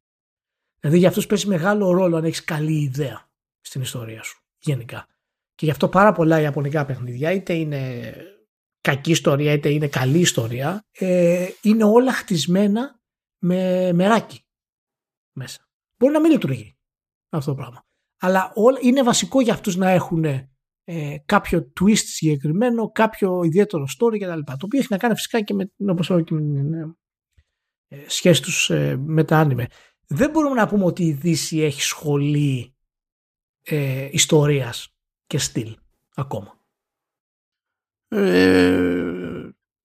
Δηλαδή 0.80 0.98
για 0.98 1.08
αυτούς 1.08 1.28
παίζει 1.28 1.48
μεγάλο 1.48 1.92
ρόλο 1.92 2.18
αν 2.18 2.24
έχεις 2.24 2.44
καλή 2.44 2.82
ιδέα 2.82 3.32
στην 3.64 3.82
ιστορία 3.82 4.24
σου 4.24 4.42
γενικά. 4.58 5.08
Και 5.56 5.66
γι' 5.66 5.72
αυτό 5.72 5.90
πάρα 5.90 6.12
πολλά 6.12 6.40
ιαπωνικά 6.40 6.86
παιχνίδια, 6.86 7.32
είτε 7.32 7.54
είναι 7.54 8.14
κακή 8.82 9.12
ιστορία 9.12 9.54
είτε 9.54 9.70
είναι 9.70 9.88
καλή 9.88 10.20
ιστορία, 10.20 10.86
ε, 10.92 11.50
είναι 11.62 11.84
όλα 11.84 12.14
χτισμένα 12.14 13.02
με 13.38 13.92
μεράκι 13.94 14.46
μέσα. 15.38 15.70
Μπορεί 15.98 16.14
να 16.14 16.20
μην 16.20 16.32
λειτουργεί 16.32 16.78
αυτό 17.30 17.52
το 17.52 17.58
πράγμα. 17.58 17.86
Αλλά 18.20 18.52
όλα, 18.56 18.78
είναι 18.82 19.04
βασικό 19.04 19.42
για 19.42 19.54
αυτούς 19.54 19.76
να 19.76 19.90
έχουν 19.90 20.24
ε, 20.84 21.18
κάποιο 21.26 21.72
twist 21.80 21.96
συγκεκριμένο, 21.96 22.92
κάποιο 22.92 23.44
ιδιαίτερο 23.44 23.84
story 23.84 24.20
κτλ. 24.20 24.40
Το 24.40 24.66
οποίο 24.66 24.80
έχει 24.80 24.88
να 24.90 24.98
κάνει 24.98 25.16
φυσικά 25.16 25.42
και 25.42 25.54
με, 25.54 25.72
όπως 25.92 26.08
και 26.08 26.14
με 26.14 26.24
την 26.24 26.74
ε, 26.74 26.96
ε, 27.88 28.04
σχέση 28.08 28.42
τους 28.42 28.70
ε, 28.70 28.98
με 28.98 29.24
τα 29.24 29.38
άνιμε. 29.38 29.68
Δεν 30.08 30.30
μπορούμε 30.30 30.56
να 30.56 30.68
πούμε 30.68 30.86
ότι 30.86 31.04
η 31.04 31.12
Δύση 31.12 31.60
έχει 31.60 31.82
σχολή 31.82 32.73
ε, 33.64 34.08
ιστορίας 34.12 34.94
και 35.28 35.38
στυλ 35.38 35.78
ακόμα. 36.16 36.58
Ε, 38.08 39.04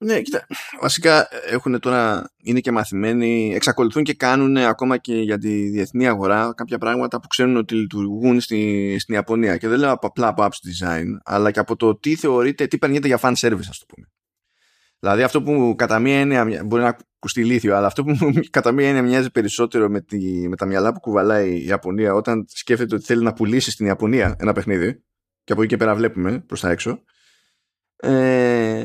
ναι, 0.01 0.21
κοίτα, 0.21 0.47
βασικά 0.81 1.29
έχουν 1.51 1.81
τώρα, 1.81 2.31
είναι 2.37 2.61
και 2.61 2.73
μαθημένοι, 2.73 3.55
εξακολουθούν 3.55 4.03
και 4.03 4.15
κάνουν 4.15 4.57
ακόμα 4.57 4.97
και 4.97 5.15
για 5.15 5.39
τη 5.39 5.69
διεθνή 5.69 6.09
αγορά 6.09 6.53
κάποια 6.57 6.79
πράγματα 6.79 7.21
που 7.21 7.27
ξέρουν 7.27 7.57
ότι 7.57 7.75
λειτουργούν 7.75 8.41
στη, 8.41 8.97
στην 8.99 9.15
Ιαπωνία. 9.15 9.57
Και 9.57 9.69
δεν 9.69 9.79
λέω 9.79 9.93
απλά 10.01 10.27
από 10.27 10.43
apps 10.43 10.87
design, 10.87 11.07
αλλά 11.25 11.51
και 11.51 11.59
από 11.59 11.77
το 11.77 11.97
τι 11.97 12.17
θεωρείται, 12.17 12.67
τι 12.67 12.79
περνιέται 12.79 13.07
για 13.07 13.19
fan 13.23 13.33
service, 13.35 13.69
ας 13.69 13.79
το 13.79 13.87
πούμε. 13.89 14.09
Δηλαδή 14.99 15.23
αυτό 15.23 15.43
που 15.43 15.75
κατά 15.79 15.99
μία 15.99 16.21
έννοια 16.21 16.65
μπορεί 16.65 16.83
να 16.83 16.99
ακουστεί 17.19 17.45
λίθιο, 17.45 17.77
αλλά 17.77 17.87
αυτό 17.87 18.05
που 18.05 18.17
κατά 18.51 18.73
μία 18.73 18.89
έννοια 18.89 19.03
μοιάζει 19.03 19.31
περισσότερο 19.31 19.89
με, 19.89 20.01
τη, 20.01 20.49
με 20.49 20.57
τα 20.57 20.67
μυαλά 20.67 20.93
που 20.93 21.01
κουβαλάει 21.01 21.51
η 21.51 21.67
Ιαπωνία 21.67 22.15
όταν 22.15 22.45
σκέφτεται 22.49 22.95
ότι 22.95 23.05
θέλει 23.05 23.23
να 23.23 23.33
πουλήσει 23.33 23.71
στην 23.71 23.87
Ιαπωνία 23.87 24.37
ένα 24.39 24.53
παιχνίδι 24.53 25.03
και 25.45 25.53
από 25.53 25.63
εκεί 25.63 25.71
και 25.71 25.77
πέρα 25.77 25.95
βλέπουμε 25.95 26.39
προς 26.39 26.61
τα 26.61 26.71
έξω. 26.71 27.03
Ε, 27.97 28.85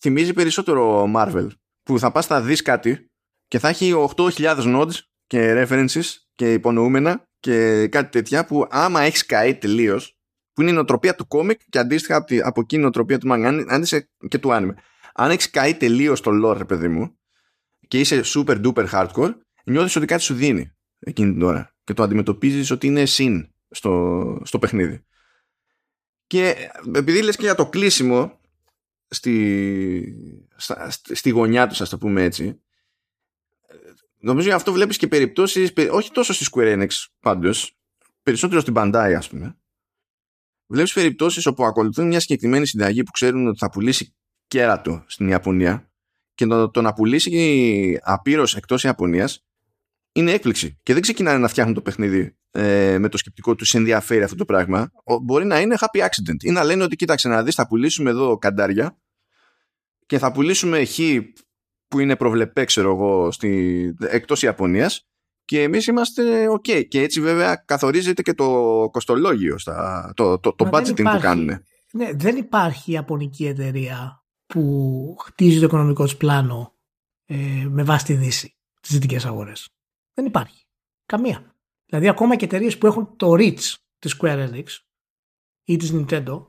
θυμίζει 0.00 0.32
περισσότερο 0.32 1.12
Marvel 1.16 1.48
που 1.82 1.98
θα 1.98 2.12
πας 2.12 2.26
θα 2.26 2.42
δεις 2.42 2.62
κάτι 2.62 3.10
και 3.48 3.58
θα 3.58 3.68
έχει 3.68 3.92
8.000 4.16 4.56
nodes 4.56 4.94
και 5.26 5.64
references 5.66 6.04
και 6.34 6.52
υπονοούμενα 6.52 7.28
και 7.40 7.88
κάτι 7.88 8.10
τέτοια 8.10 8.44
που 8.44 8.66
άμα 8.70 9.00
έχεις 9.00 9.26
καεί 9.26 9.54
τελείως, 9.54 10.16
που 10.52 10.60
είναι 10.60 10.70
η 10.70 10.74
νοοτροπία 10.74 11.14
του 11.14 11.26
κόμικ 11.26 11.60
και 11.68 11.78
αντίστοιχα 11.78 12.16
από, 12.16 12.34
από 12.42 12.60
εκείνη 12.60 12.80
η 12.80 12.84
νοοτροπία 12.84 13.18
του 13.18 13.28
manga 13.30 14.00
και 14.28 14.38
του 14.38 14.48
anime 14.52 14.74
αν 15.14 15.30
έχεις 15.30 15.50
καεί 15.50 15.74
τελείως 15.74 16.20
το 16.20 16.30
lore, 16.44 16.68
παιδί 16.68 16.88
μου, 16.88 17.16
και 17.88 18.00
είσαι 18.00 18.22
super 18.24 18.64
duper 18.64 18.88
hardcore, 18.88 19.34
νιώθεις 19.64 19.96
ότι 19.96 20.06
κάτι 20.06 20.22
σου 20.22 20.34
δίνει 20.34 20.72
εκείνη 20.98 21.32
την 21.32 21.42
ώρα 21.42 21.74
και 21.84 21.92
το 21.92 22.02
αντιμετωπίζεις 22.02 22.70
ότι 22.70 22.86
είναι 22.86 23.04
συν 23.04 23.52
στο, 23.70 24.40
στο 24.44 24.58
παιχνίδι. 24.58 25.04
Και 26.26 26.70
επειδή 26.94 27.22
λες 27.22 27.36
και 27.36 27.42
για 27.42 27.54
το 27.54 27.68
κλείσιμο 27.68 28.40
στη, 29.08 30.16
στη 31.12 31.30
γωνιά 31.30 31.66
τους, 31.66 31.80
ας 31.80 31.88
το 31.88 31.98
πούμε 31.98 32.22
έτσι, 32.22 32.60
νομίζω 34.18 34.46
ότι 34.46 34.56
αυτό 34.56 34.72
βλέπεις 34.72 34.96
και 34.96 35.06
περιπτώσεις, 35.06 35.72
όχι 35.90 36.10
τόσο 36.10 36.32
στη 36.32 36.46
Square 36.52 36.78
Enix 36.78 36.88
πάντως, 37.20 37.76
περισσότερο 38.22 38.60
στην 38.60 38.74
Bandai 38.76 39.14
ας 39.16 39.28
πούμε, 39.28 39.58
βλέπεις 40.66 40.92
περιπτώσεις 40.92 41.46
όπου 41.46 41.64
ακολουθούν 41.64 42.06
μια 42.06 42.20
συγκεκριμένη 42.20 42.66
συνταγή 42.66 43.02
που 43.02 43.10
ξέρουν 43.10 43.46
ότι 43.46 43.58
θα 43.58 43.70
πουλήσει 43.70 44.14
κέρατο 44.52 45.04
στην 45.06 45.28
Ιαπωνία 45.28 45.90
και 46.34 46.46
το, 46.46 46.70
το 46.70 46.82
να 46.82 46.92
πουλήσει 46.92 48.00
απείρω 48.02 48.44
εκτός 48.56 48.84
Ιαπωνίας 48.84 49.44
είναι 50.12 50.30
έκπληξη. 50.30 50.78
Και 50.82 50.92
δεν 50.92 51.02
ξεκινάνε 51.02 51.38
να 51.38 51.48
φτιάχνουν 51.48 51.74
το 51.74 51.82
παιχνίδι 51.82 52.36
ε, 52.50 52.98
με 52.98 53.08
το 53.08 53.16
σκεπτικό 53.16 53.54
τους 53.54 53.74
ενδιαφέρει 53.74 54.22
αυτό 54.22 54.36
το 54.36 54.44
πράγμα. 54.44 54.90
μπορεί 55.22 55.44
να 55.44 55.60
είναι 55.60 55.76
happy 55.78 56.00
accident 56.00 56.42
ή 56.42 56.50
να 56.50 56.64
λένε 56.64 56.82
ότι 56.82 56.96
κοίταξε 56.96 57.28
να 57.28 57.42
δεις, 57.42 57.54
θα 57.54 57.66
πουλήσουμε 57.66 58.10
εδώ 58.10 58.38
καντάρια 58.38 58.98
και 60.06 60.18
θα 60.18 60.32
πουλήσουμε 60.32 60.84
χ 60.84 60.98
που 61.88 61.98
είναι 61.98 62.16
προβλεπέ, 62.16 62.64
ξέρω 62.64 62.90
εγώ, 62.94 63.30
στη, 63.30 63.94
εκτός 64.00 64.42
Ιαπωνίας 64.42 65.06
και 65.44 65.62
εμείς 65.62 65.86
είμαστε 65.86 66.46
ok. 66.50 66.88
Και 66.88 67.00
έτσι 67.00 67.20
βέβαια 67.20 67.56
καθορίζεται 67.56 68.22
και 68.22 68.34
το 68.34 68.88
κοστολόγιο, 68.90 69.58
στα, 69.58 70.12
το, 70.16 70.38
το, 70.38 70.54
το 70.54 70.68
budgeting 70.72 71.02
που 71.12 71.18
κάνουν. 71.20 71.62
Ναι, 71.92 72.10
δεν 72.14 72.36
υπάρχει 72.36 72.92
Ιαπωνική 72.92 73.46
εταιρεία 73.46 74.21
που 74.52 75.16
χτίζει 75.18 75.58
το 75.58 75.64
οικονομικό 75.64 76.04
της 76.04 76.16
πλάνο 76.16 76.74
ε, 77.24 77.66
με 77.68 77.82
βάση 77.82 78.04
τη 78.04 78.14
Δύση, 78.14 78.56
τις 78.80 78.90
δυτικές 78.90 79.24
αγορές. 79.24 79.68
Δεν 80.14 80.26
υπάρχει. 80.26 80.66
Καμία. 81.06 81.54
Δηλαδή 81.86 82.08
ακόμα 82.08 82.36
και 82.36 82.44
εταιρείες 82.44 82.78
που 82.78 82.86
έχουν 82.86 83.16
το 83.16 83.32
reach 83.32 83.74
της 83.98 84.16
Square 84.20 84.48
Enix 84.48 84.64
ή 85.64 85.76
της 85.76 85.92
Nintendo 85.94 86.46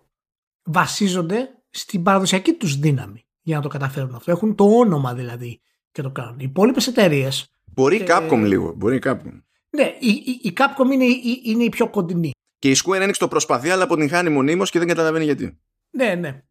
βασίζονται 0.63 1.63
στην 1.69 2.03
παραδοσιακή 2.03 2.53
τους 2.53 2.79
δύναμη 2.79 3.25
για 3.41 3.55
να 3.55 3.61
το 3.61 3.67
καταφέρουν 3.67 4.15
αυτό. 4.15 4.31
Έχουν 4.31 4.55
το 4.55 4.65
όνομα 4.65 5.13
δηλαδή 5.13 5.61
και 5.91 6.01
το 6.01 6.11
κάνουν. 6.11 6.39
Οι 6.39 6.45
υπόλοιπες 6.49 6.87
εταιρείες. 6.87 7.47
Μπορεί 7.65 7.95
η 7.95 8.05
Capcom 8.07 8.41
λίγο. 8.45 8.73
Μπορεί 8.73 8.95
η 8.95 9.01
Capcom. 9.03 9.41
Ναι, 9.69 9.95
η, 9.99 10.09
η, 10.09 10.39
η 10.41 10.53
Capcom 10.57 10.91
είναι, 10.93 11.05
η, 11.05 11.41
είναι 11.43 11.63
η 11.63 11.69
πιο 11.69 11.89
κοντινή. 11.89 12.31
Και 12.59 12.69
η 12.69 12.75
Square 12.83 13.07
Enix 13.07 13.13
το 13.17 13.27
προσπαθεί, 13.27 13.69
αλλά 13.69 13.83
αποτυγχάνει 13.83 14.29
μονίμως 14.29 14.69
και 14.69 14.79
δεν 14.79 14.87
καταλαβαίνει 14.87 15.25
γιατί. 15.25 15.59
Ναι, 15.89 16.15
ναι. 16.15 16.43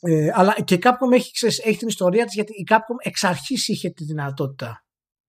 Ε, 0.00 0.30
αλλά 0.34 0.60
και 0.64 0.74
η 0.74 0.78
Capcom 0.82 1.12
έχει, 1.12 1.32
ξέρεις, 1.32 1.58
έχει 1.58 1.78
την 1.78 1.88
ιστορία 1.88 2.24
της 2.24 2.34
γιατί 2.34 2.52
η 2.52 2.66
Capcom 2.70 2.96
εξ 2.98 3.24
αρχής 3.24 3.68
είχε 3.68 3.90
τη 3.90 4.04
δυνατότητα 4.04 4.84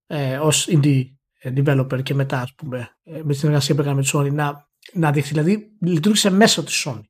ε, 0.07 0.37
ως 0.37 0.67
indie 0.71 1.03
developer 1.43 2.03
και 2.03 2.13
μετά 2.13 2.41
ας 2.41 2.53
πούμε 2.55 2.97
ε, 3.03 3.21
με 3.23 3.31
τη 3.31 3.37
συνεργασία 3.37 3.75
που 3.75 3.81
έκανε 3.81 3.95
με 3.95 4.01
τη 4.01 4.09
Sony 4.13 4.33
να, 4.33 4.67
να 4.93 5.11
δείξει. 5.11 5.29
Δηλαδή 5.29 5.77
λειτουργήσε 5.81 6.29
μέσω 6.29 6.63
της 6.63 6.87
Sony 6.87 7.03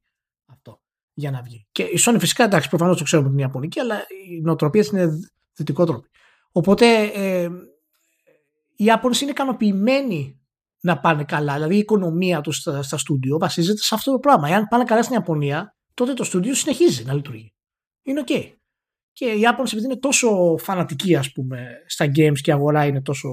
αυτό 0.46 0.82
για 1.14 1.32
να 1.32 1.42
βγει. 1.42 1.68
Και 1.72 1.84
η 1.84 2.00
Sony 2.06 2.16
φυσικά 2.20 2.44
εντάξει 2.44 2.70
προφανώς 2.70 2.98
το 2.98 3.04
ξέρουμε 3.04 3.30
την 3.30 3.38
Ιαπωνική 3.38 3.80
αλλά 3.80 4.06
η 4.30 4.42
νοοτροπία 4.42 4.86
είναι 4.92 5.10
δυτικό 5.54 5.86
τρόπο. 5.86 6.08
Οπότε 6.52 7.02
ε, 7.04 7.50
οι 8.76 8.84
Ιάπωνες 8.84 9.22
είναι 9.22 9.32
ικανοποιημένοι 9.32 10.42
να 10.82 11.00
πάνε 11.00 11.24
καλά. 11.24 11.54
Δηλαδή 11.54 11.76
η 11.76 11.80
οικονομία 11.80 12.42
τους 12.42 12.58
στα, 12.58 12.84
στα 12.84 12.98
στούντιο 12.98 13.38
βασίζεται 13.38 13.82
σε 13.82 13.96
αυτό 13.96 14.12
το 14.12 14.20
πράγμα. 14.20 14.50
Εάν 14.50 14.68
πάνε 14.68 14.84
καλά 14.84 15.04
στην 15.04 15.16
Ιαπωνία, 15.16 15.76
τότε 16.02 16.14
το 16.14 16.24
στούντιο 16.24 16.54
συνεχίζει 16.56 17.04
να 17.04 17.14
λειτουργεί. 17.14 17.54
Είναι 18.04 18.24
ok. 18.26 18.54
Και 19.12 19.26
οι 19.26 19.40
Ιάπωνες 19.40 19.72
επειδή 19.72 19.88
είναι 19.88 20.00
τόσο 20.00 20.58
φανατικοί 20.58 21.16
ας 21.16 21.32
πούμε 21.32 21.84
στα 21.88 22.06
games 22.06 22.40
και 22.42 22.50
η 22.50 22.54
αγορά 22.54 22.86
είναι 22.86 23.02
τόσο 23.02 23.30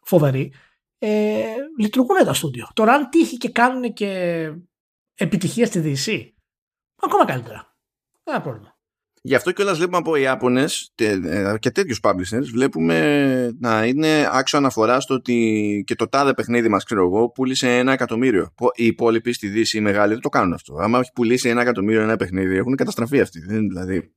φοβερή, 0.00 0.52
ε, 0.98 1.54
λειτουργούν 1.78 2.24
τα 2.24 2.34
στούντιο. 2.34 2.68
Τώρα 2.74 2.92
αν 2.92 3.08
τύχει 3.08 3.36
και 3.36 3.50
κάνουν 3.50 3.92
και 3.92 4.52
επιτυχία 5.14 5.66
στη 5.66 5.80
DC, 5.84 6.30
ακόμα 6.96 7.24
καλύτερα. 7.24 7.76
Δεν 8.24 8.42
πρόβλημα. 8.42 8.67
Γι' 9.28 9.34
αυτό 9.34 9.52
και 9.52 9.62
όλα 9.62 9.74
βλέπουμε 9.74 9.96
από 9.96 10.16
οι 10.16 10.22
Ιάπωνε 10.22 10.64
ε, 10.94 11.54
και 11.58 11.70
τέτοιους 11.70 12.00
publishers 12.02 12.44
βλέπουμε 12.52 13.56
να 13.60 13.84
είναι 13.84 14.28
άξιο 14.32 14.58
αναφοράς 14.58 15.02
στο 15.02 15.14
ότι 15.14 15.84
και 15.86 15.94
το 15.94 16.08
τάδε 16.08 16.34
παιχνίδι 16.34 16.68
μας, 16.68 16.84
ξέρω 16.84 17.04
εγώ, 17.04 17.30
πούλησε 17.30 17.76
ένα 17.76 17.92
εκατομμύριο. 17.92 18.54
Οι 18.74 18.86
υπόλοιποι 18.86 19.32
στη 19.32 19.48
Δύση, 19.48 19.76
οι 19.76 19.80
μεγάλοι, 19.80 20.12
δεν 20.12 20.22
το 20.22 20.28
κάνουν 20.28 20.52
αυτό. 20.52 20.74
Άμα 20.74 20.98
έχει 20.98 21.10
πουλήσει 21.14 21.48
ένα 21.48 21.60
εκατομμύριο 21.60 22.02
ένα 22.02 22.16
παιχνίδι, 22.16 22.56
έχουν 22.56 22.76
καταστραφεί 22.76 23.20
αυτοί. 23.20 23.40
Δεν, 23.40 23.68
δηλαδή, 23.68 24.14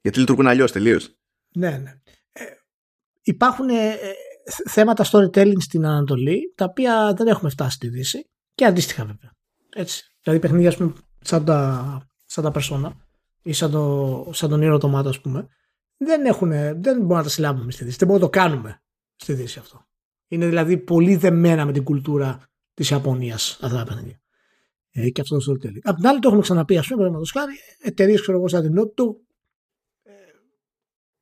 γιατί 0.00 0.18
λειτουργούν 0.18 0.46
αλλιώς 0.46 0.72
τελείως. 0.72 1.16
Ναι, 1.54 1.70
ναι. 1.70 1.90
Ε, 2.32 2.44
υπάρχουν 3.22 3.68
ε, 3.68 3.88
ε, 3.88 4.12
θέματα 4.68 5.04
storytelling 5.10 5.60
στην 5.60 5.86
Ανατολή, 5.86 6.52
τα 6.56 6.64
οποία 6.64 7.14
δεν 7.16 7.26
έχουμε 7.26 7.50
φτάσει 7.50 7.74
στη 7.74 7.88
Δύση 7.88 8.30
και 8.54 8.64
αντίστοιχα 8.64 9.04
βέβαια. 9.04 9.30
Έτσι. 9.74 10.14
Δηλαδή 10.22 10.40
παιχνίδια, 10.42 10.74
πούμε, 10.76 10.92
σαν 11.20 11.44
τα, 11.44 12.08
σαν 12.26 12.44
τα 12.44 12.52
persona 12.54 13.03
ή 13.46 13.52
σαν, 13.52 13.70
το, 13.70 14.30
σαν 14.32 14.50
τον 14.50 14.62
ήρωα 14.62 14.78
το 14.78 14.88
ας 14.88 15.20
πούμε, 15.20 15.48
δεν, 15.96 16.24
έχουν, 16.24 16.48
δεν 16.50 16.96
μπορούμε 16.96 17.14
να 17.14 17.22
τα 17.22 17.28
συλλάβουμε 17.28 17.72
στη 17.72 17.84
Δύση. 17.84 17.96
Δεν 17.98 18.08
μπορούμε 18.08 18.26
να 18.26 18.32
το 18.32 18.38
κάνουμε 18.38 18.82
στη 19.16 19.32
Δύση 19.32 19.58
αυτό. 19.58 19.86
Είναι 20.28 20.46
δηλαδή 20.46 20.78
πολύ 20.78 21.16
δεμένα 21.16 21.64
με 21.64 21.72
την 21.72 21.84
κουλτούρα 21.84 22.48
της 22.74 22.90
Ιαπωνίας 22.90 23.58
αυτά 23.62 23.76
τα 23.76 23.84
παιχνίδια. 23.84 24.20
Ε, 24.90 25.10
και 25.10 25.20
αυτό 25.20 25.38
το 25.38 25.52
storytelling. 25.52 25.80
Απ' 25.82 25.96
την 25.96 26.06
άλλη, 26.06 26.18
το 26.18 26.28
έχουμε 26.28 26.42
ξαναπεί, 26.42 26.76
ας 26.76 26.86
πούμε, 26.86 26.96
παραδείγματος 26.96 27.30
χάρη, 27.30 27.52
εταιρείες, 27.78 28.20
ξέρω 28.20 28.38
εγώ, 28.38 28.48
σαν 28.48 28.62
την 28.62 28.72
Νότου, 28.72 29.26
ε, 30.02 30.12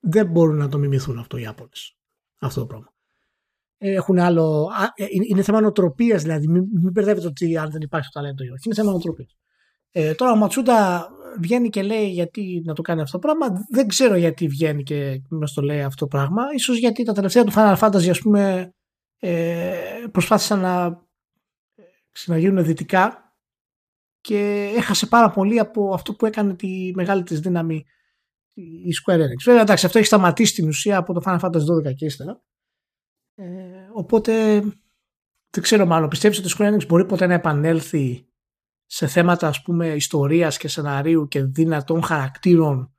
δεν 0.00 0.26
μπορούν 0.26 0.56
να 0.56 0.68
το 0.68 0.78
μιμηθούν 0.78 1.18
αυτό 1.18 1.36
οι 1.36 1.42
Ιάπωνες. 1.42 1.96
Αυτό 2.38 2.60
το 2.60 2.66
πράγμα. 2.66 2.92
Ε, 3.78 3.92
έχουν 3.92 4.18
άλλο. 4.18 4.70
Ε, 4.94 5.04
είναι 5.28 5.42
θέμα 5.42 5.60
νοοτροπίας, 5.60 6.22
δηλαδή. 6.22 6.48
Μην, 6.48 6.64
μην 6.72 6.92
μπερδεύετε 6.92 7.26
ότι 7.26 7.56
αν 7.56 7.70
δεν 7.70 7.80
υπάρχει 7.80 8.08
το 8.12 8.20
ταλέντο 8.20 8.44
ή 8.44 8.50
όχι. 8.50 8.62
Είναι 8.64 8.74
θέμα 8.74 8.90
νοοτροπίας. 8.90 9.36
Ε, 9.92 10.14
τώρα 10.14 10.32
ο 10.32 10.36
Ματσούτα 10.36 11.08
βγαίνει 11.40 11.68
και 11.68 11.82
λέει 11.82 12.08
γιατί 12.08 12.62
να 12.64 12.74
το 12.74 12.82
κάνει 12.82 13.00
αυτό 13.00 13.18
το 13.18 13.26
πράγμα. 13.26 13.66
Δεν 13.70 13.88
ξέρω 13.88 14.16
γιατί 14.16 14.48
βγαίνει 14.48 14.82
και 14.82 15.22
μα 15.30 15.46
το 15.54 15.62
λέει 15.62 15.82
αυτό 15.82 16.04
το 16.04 16.06
πράγμα. 16.06 16.42
Ίσως 16.54 16.78
γιατί 16.78 17.02
τα 17.02 17.12
τελευταία 17.12 17.44
του 17.44 17.52
Final 17.54 17.78
Fantasy 17.78 18.08
ας 18.08 18.20
πούμε 18.20 18.72
ε, 19.18 20.04
προσπάθησαν 20.12 20.60
να 20.60 21.02
ξαναγίνουν 22.12 22.64
δυτικά 22.64 23.34
και 24.20 24.72
έχασε 24.76 25.06
πάρα 25.06 25.30
πολύ 25.30 25.58
από 25.58 25.94
αυτό 25.94 26.14
που 26.14 26.26
έκανε 26.26 26.54
τη 26.54 26.90
μεγάλη 26.94 27.22
της 27.22 27.40
δύναμη 27.40 27.84
η 28.54 28.90
Square 29.02 29.18
Enix. 29.18 29.42
Βέβαια 29.44 29.62
εντάξει 29.62 29.86
αυτό 29.86 29.98
έχει 29.98 30.06
σταματήσει 30.06 30.54
την 30.54 30.68
ουσία 30.68 30.96
από 30.96 31.12
το 31.12 31.20
Final 31.24 31.40
Fantasy 31.40 31.90
12 31.90 31.94
και 31.94 32.04
ύστερα. 32.04 32.42
Ε, 33.34 33.44
οπότε 33.92 34.60
δεν 35.50 35.62
ξέρω 35.62 35.86
μάλλον 35.86 36.08
πιστεύεις 36.08 36.38
ότι 36.38 36.48
η 36.48 36.52
Square 36.58 36.74
Enix 36.74 36.86
μπορεί 36.86 37.06
ποτέ 37.06 37.26
να 37.26 37.34
επανέλθει 37.34 38.31
σε 38.94 39.06
θέματα 39.06 39.48
ας 39.48 39.62
πούμε 39.62 39.86
ιστορίας 39.86 40.58
και 40.58 40.68
σεναρίου 40.68 41.28
και 41.28 41.42
δυνατών 41.42 42.02
χαρακτήρων 42.02 42.94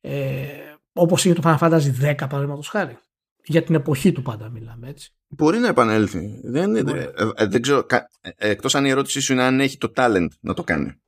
ε, 0.00 0.46
όπως 0.92 1.24
είχε 1.24 1.34
το 1.34 1.42
Final 1.44 1.58
Fantasy 1.58 2.10
10 2.10 2.14
παραδείγματος 2.18 2.68
χάρη. 2.68 2.98
Για 3.44 3.62
την 3.62 3.74
εποχή 3.74 4.12
του 4.12 4.22
πάντα 4.22 4.48
μιλάμε 4.48 4.88
έτσι. 4.88 5.12
Μπορεί 5.28 5.58
να 5.58 5.68
επανέλθει. 5.68 6.40
Δεν, 6.44 6.76
ε, 6.76 7.12
ε, 7.36 7.46
δεν 7.46 7.62
ξέρω, 7.62 7.86
ε, 7.88 8.50
εκτός 8.50 8.74
αν 8.74 8.84
η 8.84 8.88
ερώτησή 8.88 9.20
σου 9.20 9.32
είναι 9.32 9.42
αν 9.42 9.60
έχει 9.60 9.78
το 9.78 9.92
talent 9.96 10.28
να 10.40 10.54
το 10.54 10.62
κάνει. 10.62 11.00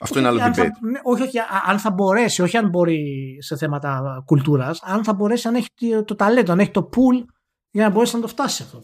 Αυτό 0.00 0.18
είναι 0.18 0.28
άλλο 0.28 0.38
debate. 0.38 0.52
Θα, 0.52 0.62
ναι, 0.62 1.00
όχι, 1.02 1.22
όχι, 1.22 1.38
αν 1.66 1.78
θα 1.78 1.90
μπορέσει, 1.90 2.42
όχι 2.42 2.56
αν 2.56 2.68
μπορεί 2.68 3.36
σε 3.40 3.56
θέματα 3.56 4.22
κουλτούρας, 4.26 4.82
αν 4.82 5.04
θα 5.04 5.14
μπορέσει, 5.14 5.48
αν 5.48 5.54
έχει 5.54 5.68
το 6.04 6.14
ταλέντο, 6.14 6.52
αν 6.52 6.58
έχει 6.58 6.70
το 6.70 6.88
pool 6.92 7.24
για 7.70 7.84
να 7.84 7.90
μπορέσει 7.90 8.14
να 8.14 8.20
το 8.20 8.28
φτάσει 8.28 8.62
αυτό. 8.62 8.82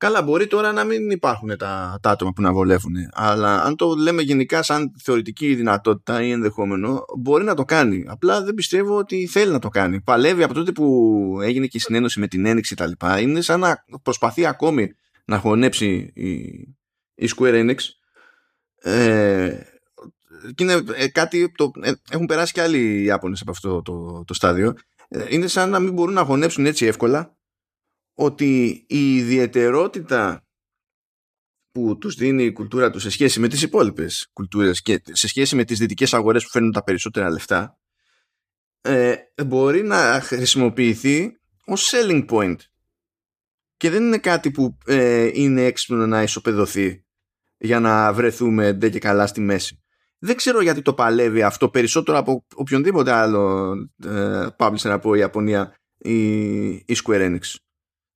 Καλά, 0.00 0.22
μπορεί 0.22 0.46
τώρα 0.46 0.72
να 0.72 0.84
μην 0.84 1.10
υπάρχουν 1.10 1.56
τα, 1.56 1.98
τα 2.02 2.10
άτομα 2.10 2.32
που 2.32 2.42
να 2.42 2.52
βολεύουν. 2.52 2.94
Αλλά 3.12 3.62
αν 3.62 3.76
το 3.76 3.94
λέμε 3.94 4.22
γενικά 4.22 4.62
σαν 4.62 4.92
θεωρητική 5.02 5.54
δυνατότητα 5.54 6.22
ή 6.22 6.30
ενδεχόμενο, 6.30 7.04
μπορεί 7.18 7.44
να 7.44 7.54
το 7.54 7.64
κάνει. 7.64 8.04
Απλά 8.08 8.42
δεν 8.42 8.54
πιστεύω 8.54 8.96
ότι 8.96 9.26
θέλει 9.26 9.52
να 9.52 9.58
το 9.58 9.68
κάνει. 9.68 10.00
Παλεύει 10.00 10.42
από 10.42 10.54
τότε 10.54 10.72
που 10.72 11.38
έγινε 11.42 11.66
και 11.66 11.76
η 11.76 11.80
συνένωση 11.80 12.20
με 12.20 12.26
την 12.26 12.46
ένοιξη 12.46 12.74
κτλ. 12.74 12.90
Είναι 13.20 13.40
σαν 13.40 13.60
να 13.60 13.84
προσπαθεί 14.02 14.46
ακόμη 14.46 14.94
να 15.24 15.38
χωνέψει 15.38 16.10
η, 16.14 16.30
η 17.14 17.30
Square 17.36 17.70
Enix. 17.70 17.76
Ε, 18.90 19.58
και 20.54 20.64
είναι 20.64 20.82
ε, 20.94 21.08
κάτι. 21.08 21.52
Το, 21.56 21.70
ε, 21.82 21.92
έχουν 22.10 22.26
περάσει 22.26 22.52
και 22.52 22.62
άλλοι 22.62 23.02
Ιάπωνες 23.02 23.40
από 23.40 23.50
αυτό 23.50 23.82
το, 23.82 24.24
το 24.26 24.34
στάδιο. 24.34 24.74
Ε, 25.08 25.24
είναι 25.28 25.46
σαν 25.46 25.70
να 25.70 25.78
μην 25.78 25.92
μπορούν 25.92 26.14
να 26.14 26.24
χωνέψουν 26.24 26.66
έτσι 26.66 26.86
εύκολα 26.86 27.38
ότι 28.20 28.84
η 28.88 29.16
ιδιαιτερότητα 29.16 30.46
που 31.70 31.98
τους 31.98 32.14
δίνει 32.14 32.44
η 32.44 32.52
κουλτούρα 32.52 32.90
τους 32.90 33.02
σε 33.02 33.10
σχέση 33.10 33.40
με 33.40 33.48
τις 33.48 33.62
υπόλοιπες 33.62 34.30
κουλτούρες 34.32 34.82
και 34.82 35.02
σε 35.04 35.28
σχέση 35.28 35.56
με 35.56 35.64
τις 35.64 35.78
δυτικές 35.78 36.14
αγορές 36.14 36.42
που 36.42 36.50
φέρνουν 36.50 36.72
τα 36.72 36.82
περισσότερα 36.82 37.30
λεφτά 37.30 37.78
ε, 38.80 39.14
μπορεί 39.46 39.82
να 39.82 40.20
χρησιμοποιηθεί 40.22 41.32
ως 41.64 41.92
selling 41.94 42.26
point 42.28 42.56
και 43.76 43.90
δεν 43.90 44.02
είναι 44.02 44.18
κάτι 44.18 44.50
που 44.50 44.76
ε, 44.86 45.30
είναι 45.32 45.64
έξυπνο 45.64 46.06
να 46.06 46.22
ισοπεδωθεί 46.22 47.04
για 47.58 47.80
να 47.80 48.12
βρεθούμε 48.12 48.72
ντε 48.72 48.88
και 48.88 48.98
καλά 48.98 49.26
στη 49.26 49.40
μέση. 49.40 49.82
Δεν 50.18 50.36
ξέρω 50.36 50.60
γιατί 50.60 50.82
το 50.82 50.94
παλεύει 50.94 51.42
αυτό 51.42 51.68
περισσότερο 51.68 52.18
από 52.18 52.46
οποιονδήποτε 52.54 53.12
άλλο 53.12 53.72
ε, 54.04 54.46
publisher 54.58 54.88
από 54.90 55.14
η 55.14 55.18
Ιαπωνία 55.18 55.74
ή 55.98 56.68
η 56.68 56.96
Square 57.04 57.38
Enix. 57.38 57.40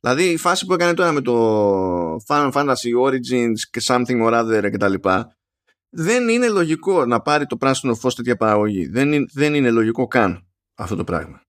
Δηλαδή 0.04 0.30
η 0.30 0.36
φάση 0.36 0.66
που 0.66 0.72
έκανε 0.72 0.94
τώρα 0.94 1.12
με 1.12 1.20
το 1.20 2.16
Final 2.26 2.52
Fantasy 2.52 3.06
Origins 3.06 3.58
και 3.70 3.80
Something 3.84 4.26
or 4.26 4.32
Other 4.32 4.70
και 4.70 4.76
τα 4.76 4.88
λοιπά 4.88 5.36
δεν 5.90 6.28
είναι 6.28 6.48
λογικό 6.48 7.04
να 7.06 7.20
πάρει 7.20 7.46
το 7.46 7.56
πράσινο 7.56 7.94
φως 7.94 8.14
τέτοια 8.14 8.36
παραγωγή. 8.36 8.86
Δεν 8.86 9.12
είναι, 9.12 9.26
δεν 9.32 9.54
είναι 9.54 9.70
λογικό 9.70 10.06
καν 10.06 10.46
αυτό 10.74 10.96
το 10.96 11.04
πράγμα. 11.04 11.42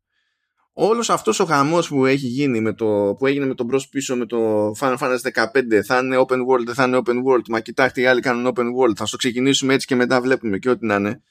Όλος 0.74 1.10
αυτός 1.10 1.40
ο 1.40 1.46
χαμός 1.46 1.88
που 1.88 2.06
έχει 2.06 2.28
γίνει 2.28 2.62
με 2.62 2.74
το, 2.74 3.16
που 3.18 3.26
έγινε 3.26 3.46
με 3.46 3.56
τον 3.56 3.66
μπρος 3.66 3.90
πίσω 3.90 4.16
με 4.16 4.26
το 4.26 4.72
Final 4.80 4.98
Fantasy 4.98 5.46
15 5.46 5.82
θα 5.86 5.98
είναι 5.98 6.18
open 6.18 6.40
world, 6.46 6.66
δεν 6.66 6.74
θα 6.74 6.84
είναι 6.84 7.02
open 7.06 7.16
world 7.16 7.48
μα 7.50 7.60
κοιτάξτε 7.60 8.02
οι 8.02 8.06
άλλοι 8.06 8.22
κάνουν 8.22 8.54
open 8.56 8.66
world 8.66 8.96
θα 8.96 9.06
στο 9.06 9.18
ξεκινήσουμε 9.18 9.74
έτσι 9.74 9.88
και 9.88 9.96
μετά 9.96 10.22
βλέπουμε 10.22 10.58
και 10.58 10.70
ό,τι 10.70 10.86
να 10.86 10.96
είναι 10.96 11.22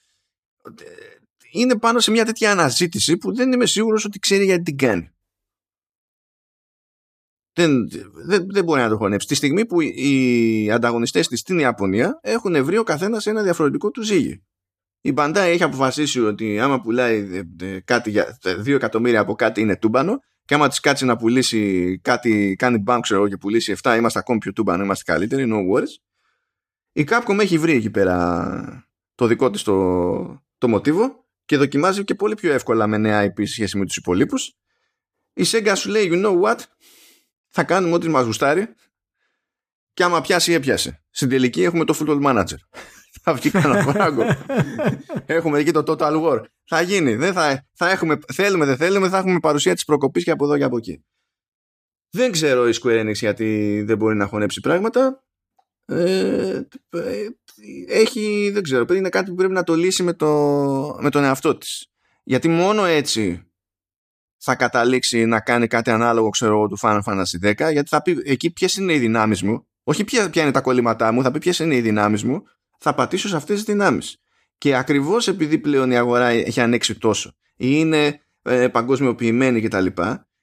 είναι 1.52 1.78
πάνω 1.78 1.98
σε 1.98 2.10
μια 2.10 2.24
τέτοια 2.24 2.50
αναζήτηση 2.50 3.16
που 3.16 3.34
δεν 3.34 3.52
είμαι 3.52 3.66
σίγουρος 3.66 4.04
ότι 4.04 4.18
ξέρει 4.18 4.44
γιατί 4.44 4.62
την 4.62 4.76
κάνει 4.76 5.13
δεν, 7.54 7.88
δεν, 8.26 8.46
δεν 8.50 8.64
μπορεί 8.64 8.80
να 8.80 8.88
το 8.88 8.96
χωνέψει. 8.96 9.26
Τη 9.26 9.34
στιγμή 9.34 9.66
που 9.66 9.80
οι 9.80 10.70
ανταγωνιστές 10.70 11.28
της 11.28 11.38
στην 11.40 11.58
Ιαπωνία 11.58 12.18
έχουν 12.22 12.64
βρει 12.64 12.78
ο 12.78 12.82
καθένας 12.82 13.26
ένα 13.26 13.42
διαφορετικό 13.42 13.90
του 13.90 14.02
ζύγι. 14.02 14.42
Η 15.00 15.12
Bandai 15.16 15.34
έχει 15.36 15.62
αποφασίσει 15.62 16.20
ότι 16.20 16.60
άμα 16.60 16.80
πουλάει 16.80 17.28
ε, 17.32 17.66
ε, 17.66 17.80
κάτι 17.80 18.10
για 18.10 18.38
2 18.42 18.66
εκατομμύρια 18.66 19.20
από 19.20 19.34
κάτι 19.34 19.60
είναι 19.60 19.76
τούμπανο 19.76 20.18
και 20.44 20.54
άμα 20.54 20.68
της 20.68 20.80
κάτσει 20.80 21.04
να 21.04 21.16
πουλήσει 21.16 21.98
κάτι, 22.02 22.54
κάνει 22.58 22.82
bank 22.86 22.98
ξέρω 23.02 23.28
και 23.28 23.36
πουλήσει 23.36 23.76
7, 23.82 23.94
είμαστε 23.98 24.18
ακόμη 24.18 24.38
πιο 24.38 24.52
τούμπανο, 24.52 24.84
είμαστε 24.84 25.12
καλύτεροι, 25.12 25.48
no 25.52 25.56
worries. 25.56 25.94
Η 26.92 27.06
Capcom 27.10 27.38
έχει 27.40 27.58
βρει 27.58 27.72
εκεί 27.72 27.90
πέρα 27.90 28.88
το 29.14 29.26
δικό 29.26 29.50
της 29.50 29.62
το, 29.62 30.44
το 30.58 30.68
μοτίβο 30.68 31.24
και 31.44 31.56
δοκιμάζει 31.56 32.04
και 32.04 32.14
πολύ 32.14 32.34
πιο 32.34 32.52
εύκολα 32.52 32.86
με 32.86 32.98
νέα 32.98 33.26
IP 33.26 33.46
σχέση 33.46 33.78
με 33.78 33.84
τους 33.84 33.96
υπολείπους. 33.96 34.56
Η 35.32 35.44
Sega 35.46 35.72
σου 35.74 35.90
λέει, 35.90 36.08
you 36.12 36.24
know 36.24 36.40
what, 36.40 36.58
θα 37.54 37.64
κάνουμε 37.64 37.94
ό,τι 37.94 38.08
μας 38.08 38.24
γουστάρει 38.24 38.74
και 39.92 40.04
άμα 40.04 40.20
πιάσει 40.20 40.52
έπιασε. 40.52 41.04
Στην 41.10 41.28
τελική 41.28 41.62
έχουμε 41.62 41.84
το 41.84 41.96
football 42.00 42.22
manager. 42.24 42.56
θα 43.22 43.34
βγει 43.34 43.50
κανένα 43.50 43.92
πράγμα. 43.92 44.44
έχουμε 45.26 45.58
εκεί 45.58 45.70
το 45.70 45.82
total 45.86 46.22
war. 46.22 46.40
Θα 46.64 46.80
γίνει. 46.80 47.14
Δεν 47.14 47.32
θα, 47.32 47.66
θα 47.72 47.90
έχουμε, 47.90 48.18
θέλουμε, 48.32 48.64
δεν 48.64 48.76
θέλουμε, 48.76 49.08
θα 49.08 49.18
έχουμε 49.18 49.38
παρουσία 49.40 49.74
της 49.74 49.84
προκοπής 49.84 50.24
και 50.24 50.30
από 50.30 50.44
εδώ 50.44 50.58
και 50.58 50.64
από 50.64 50.76
εκεί. 50.76 51.04
Δεν 52.10 52.32
ξέρω 52.32 52.68
η 52.68 52.72
Square 52.82 53.00
Enix 53.00 53.14
γιατί 53.14 53.82
δεν 53.86 53.96
μπορεί 53.96 54.16
να 54.16 54.26
χωνέψει 54.26 54.60
πράγματα. 54.60 55.24
ε, 55.86 56.60
έχει, 57.88 58.50
δεν 58.52 58.62
ξέρω, 58.62 58.84
είναι 58.94 59.08
κάτι 59.08 59.30
που 59.30 59.36
πρέπει 59.36 59.52
να 59.52 59.64
το 59.64 59.74
λύσει 59.74 60.02
με, 60.02 60.12
το, 60.12 60.28
με 61.00 61.10
τον 61.10 61.24
εαυτό 61.24 61.58
της. 61.58 61.86
Γιατί 62.22 62.48
μόνο 62.48 62.84
έτσι 62.84 63.48
θα 64.44 64.54
καταλήξει 64.54 65.24
να 65.24 65.40
κάνει 65.40 65.66
κάτι 65.66 65.90
ανάλογο, 65.90 66.28
ξέρω 66.28 66.68
του 66.68 66.78
Final 66.80 67.00
Fantasy 67.04 67.50
10, 67.50 67.72
γιατί 67.72 67.88
θα 67.88 68.02
πει 68.02 68.22
εκεί 68.24 68.52
ποιες 68.52 68.76
είναι 68.76 68.92
οι 68.92 68.98
δυνάμεις 68.98 69.42
μου, 69.42 69.66
όχι 69.82 70.04
ποια, 70.04 70.30
ποια 70.30 70.42
είναι 70.42 70.50
τα 70.50 70.60
κολλήματά 70.60 71.12
μου, 71.12 71.22
θα 71.22 71.30
πει 71.30 71.38
ποιες 71.38 71.58
είναι 71.58 71.74
οι 71.74 71.80
δυνάμεις 71.80 72.24
μου, 72.24 72.42
θα 72.78 72.94
πατήσω 72.94 73.28
σε 73.28 73.36
αυτές 73.36 73.54
τις 73.54 73.64
δυνάμεις. 73.64 74.16
Και 74.58 74.76
ακριβώς 74.76 75.28
επειδή 75.28 75.58
πλέον 75.58 75.90
η 75.90 75.96
αγορά 75.96 76.26
έχει 76.26 76.60
ανοίξει 76.60 76.98
τόσο, 76.98 77.32
ή 77.56 77.68
είναι 77.70 78.20
ε, 78.42 78.68
παγκοσμιοποιημένη 78.68 79.60
κτλ., 79.60 79.86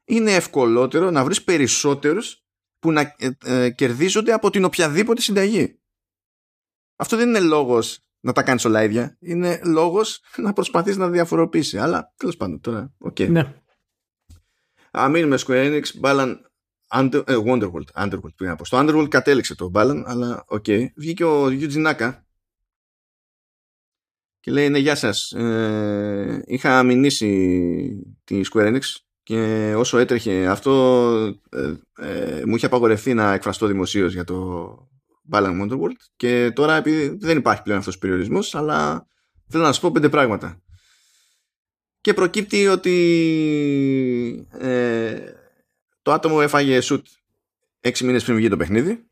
είναι 0.05 0.31
ευκολότερο 0.31 1.11
να 1.11 1.23
βρεις 1.23 1.43
περισσότερους 1.43 2.43
που 2.79 2.91
να 2.91 3.01
ε, 3.17 3.29
ε, 3.45 3.69
κερδίζονται 3.69 4.33
από 4.33 4.49
την 4.49 4.63
οποιαδήποτε 4.63 5.21
συνταγή. 5.21 5.79
Αυτό 6.95 7.17
δεν 7.17 7.27
είναι 7.27 7.39
λόγος 7.39 7.99
να 8.19 8.33
τα 8.33 8.43
κάνεις 8.43 8.65
όλα 8.65 8.83
ίδια. 8.83 9.17
Είναι 9.19 9.61
λόγος 9.63 10.21
να 10.37 10.53
προσπαθείς 10.53 10.97
να 10.97 11.09
διαφοροποιήσει. 11.09 11.77
Αλλά 11.77 12.13
τέλος 12.17 12.37
πάντων 12.37 12.61
τώρα. 12.61 12.93
Okay. 13.09 13.29
Ναι. 13.29 13.60
Αν 14.91 15.11
μείνουμε 15.11 15.37
Square 15.45 15.81
Enix, 15.81 15.83
Balan 16.01 16.35
Under, 16.93 17.23
ε, 17.27 17.35
Wonderworld, 17.45 18.03
Underworld 18.03 18.35
πριν 18.35 18.49
από. 18.49 18.65
Στο 18.65 18.77
Underworld 18.79 19.09
κατέληξε 19.09 19.55
το 19.55 19.71
Balan, 19.73 20.03
αλλά 20.05 20.43
OK. 20.47 20.63
Okay. 20.67 20.85
Βγήκε 20.95 21.23
ο 21.23 21.45
Yuji 21.45 21.87
Naka 21.87 22.11
και 24.41 24.51
λέει 24.51 24.69
ναι 24.69 24.77
γεια 24.77 24.95
σας 24.95 25.31
ε, 25.31 26.43
είχα 26.45 26.83
μηνύσει 26.83 28.15
τη 28.23 28.41
Square 28.53 28.73
Enix 28.73 28.81
και 29.23 29.73
όσο 29.77 29.97
έτρεχε 29.97 30.47
αυτό 30.47 31.07
ε, 31.49 31.73
ε, 31.97 32.45
μου 32.45 32.55
είχε 32.55 32.65
απαγορευτεί 32.65 33.13
να 33.13 33.33
εκφραστώ 33.33 33.67
δημοσίως 33.67 34.13
για 34.13 34.23
το 34.23 34.75
Balan 35.31 35.61
Wonderworld 35.61 35.95
και 36.15 36.51
τώρα 36.55 36.75
επειδή 36.75 37.17
δεν 37.19 37.37
υπάρχει 37.37 37.61
πλέον 37.61 37.79
αυτός 37.79 37.95
ο 37.95 37.99
περιορισμός 37.99 38.55
αλλά 38.55 39.07
θέλω 39.47 39.63
να 39.63 39.69
σας 39.69 39.79
πω 39.79 39.91
πέντε 39.91 40.09
πράγματα 40.09 40.61
και 42.01 42.13
προκύπτει 42.13 42.67
ότι 42.67 42.97
ε, 44.51 45.33
το 46.01 46.11
άτομο 46.11 46.39
έφαγε 46.41 46.79
shoot 46.83 47.01
έξι 47.79 48.05
μήνες 48.05 48.23
πριν 48.23 48.35
βγει 48.35 48.49
το 48.49 48.57
παιχνίδι 48.57 49.05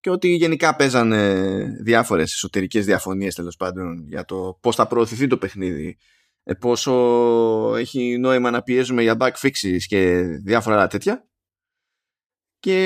και 0.00 0.10
ότι 0.10 0.28
γενικά 0.28 0.76
παίζανε 0.76 1.62
διάφορες 1.82 2.32
εσωτερικές 2.32 2.84
διαφωνίες 2.84 3.34
τέλος 3.34 3.56
πάντων 3.56 4.06
για 4.08 4.24
το 4.24 4.58
πώς 4.60 4.76
θα 4.76 4.86
προωθηθεί 4.86 5.26
το 5.26 5.38
παιχνίδι 5.38 5.98
ε, 6.44 6.54
πόσο 6.54 6.92
έχει 7.76 8.18
νόημα 8.18 8.50
να 8.50 8.62
πιέζουμε 8.62 9.02
για 9.02 9.16
bug 9.20 9.32
fixes 9.32 9.78
και 9.86 10.22
διάφορα 10.22 10.76
άλλα 10.76 10.86
τέτοια. 10.86 11.26
Και 12.58 12.76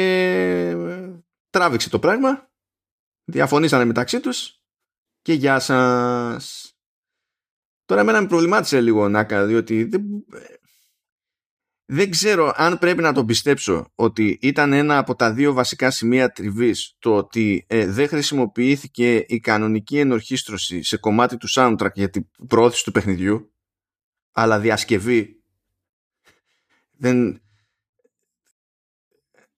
ε, 0.68 1.24
τράβηξε 1.50 1.90
το 1.90 1.98
πράγμα 1.98 2.50
διαφωνήσανε 3.24 3.84
μεταξύ 3.84 4.20
τους 4.20 4.60
και 5.22 5.32
γεια 5.32 5.58
σας 5.58 6.65
τώρα 7.86 8.00
εμένα 8.00 8.20
με 8.20 8.26
προβλημάτισε 8.26 8.80
λίγο 8.80 9.08
Νάκα 9.08 9.46
διότι 9.46 9.84
δεν, 9.84 10.02
δεν 11.84 12.10
ξέρω 12.10 12.52
αν 12.56 12.78
πρέπει 12.78 13.02
να 13.02 13.12
τον 13.12 13.26
πιστέψω 13.26 13.92
ότι 13.94 14.38
ήταν 14.42 14.72
ένα 14.72 14.98
από 14.98 15.14
τα 15.14 15.32
δύο 15.32 15.52
βασικά 15.52 15.90
σημεία 15.90 16.30
τριβής 16.32 16.96
το 16.98 17.16
ότι 17.16 17.64
ε, 17.68 17.86
δεν 17.86 18.08
χρησιμοποιήθηκε 18.08 19.16
η 19.16 19.40
κανονική 19.40 19.98
ενορχίστρωση 19.98 20.82
σε 20.82 20.96
κομμάτι 20.96 21.36
του 21.36 21.48
soundtrack 21.54 21.92
για 21.94 22.10
την 22.10 22.26
προώθηση 22.48 22.84
του 22.84 22.92
παιχνιδιού 22.92 23.50
αλλά 24.32 24.60
διασκευή 24.60 25.42
δεν... 26.90 27.40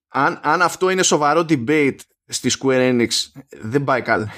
Αν, 0.07 0.39
αν 0.43 0.61
αυτό 0.61 0.89
είναι 0.89 1.03
σοβαρό 1.03 1.45
debate 1.49 1.97
στη 2.25 2.51
Square 2.59 2.91
Enix 2.91 3.09
δεν 3.49 3.83
πάει 3.83 4.01
καλά. 4.01 4.31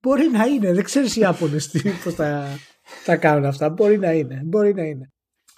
Μπορεί 0.00 0.28
να 0.28 0.44
είναι, 0.44 0.72
δεν 0.72 0.84
ξέρεις 0.84 1.16
οι 1.16 1.20
Ιάπωνες 1.20 1.70
πώς 2.04 2.14
τα, 2.14 2.58
τα 3.04 3.16
κάνουν 3.16 3.44
αυτά. 3.44 3.68
Μπορεί 3.68 3.98
να 3.98 4.12
είναι, 4.12 4.40
μπορεί 4.44 4.74
να 4.74 4.82
είναι. 4.82 5.12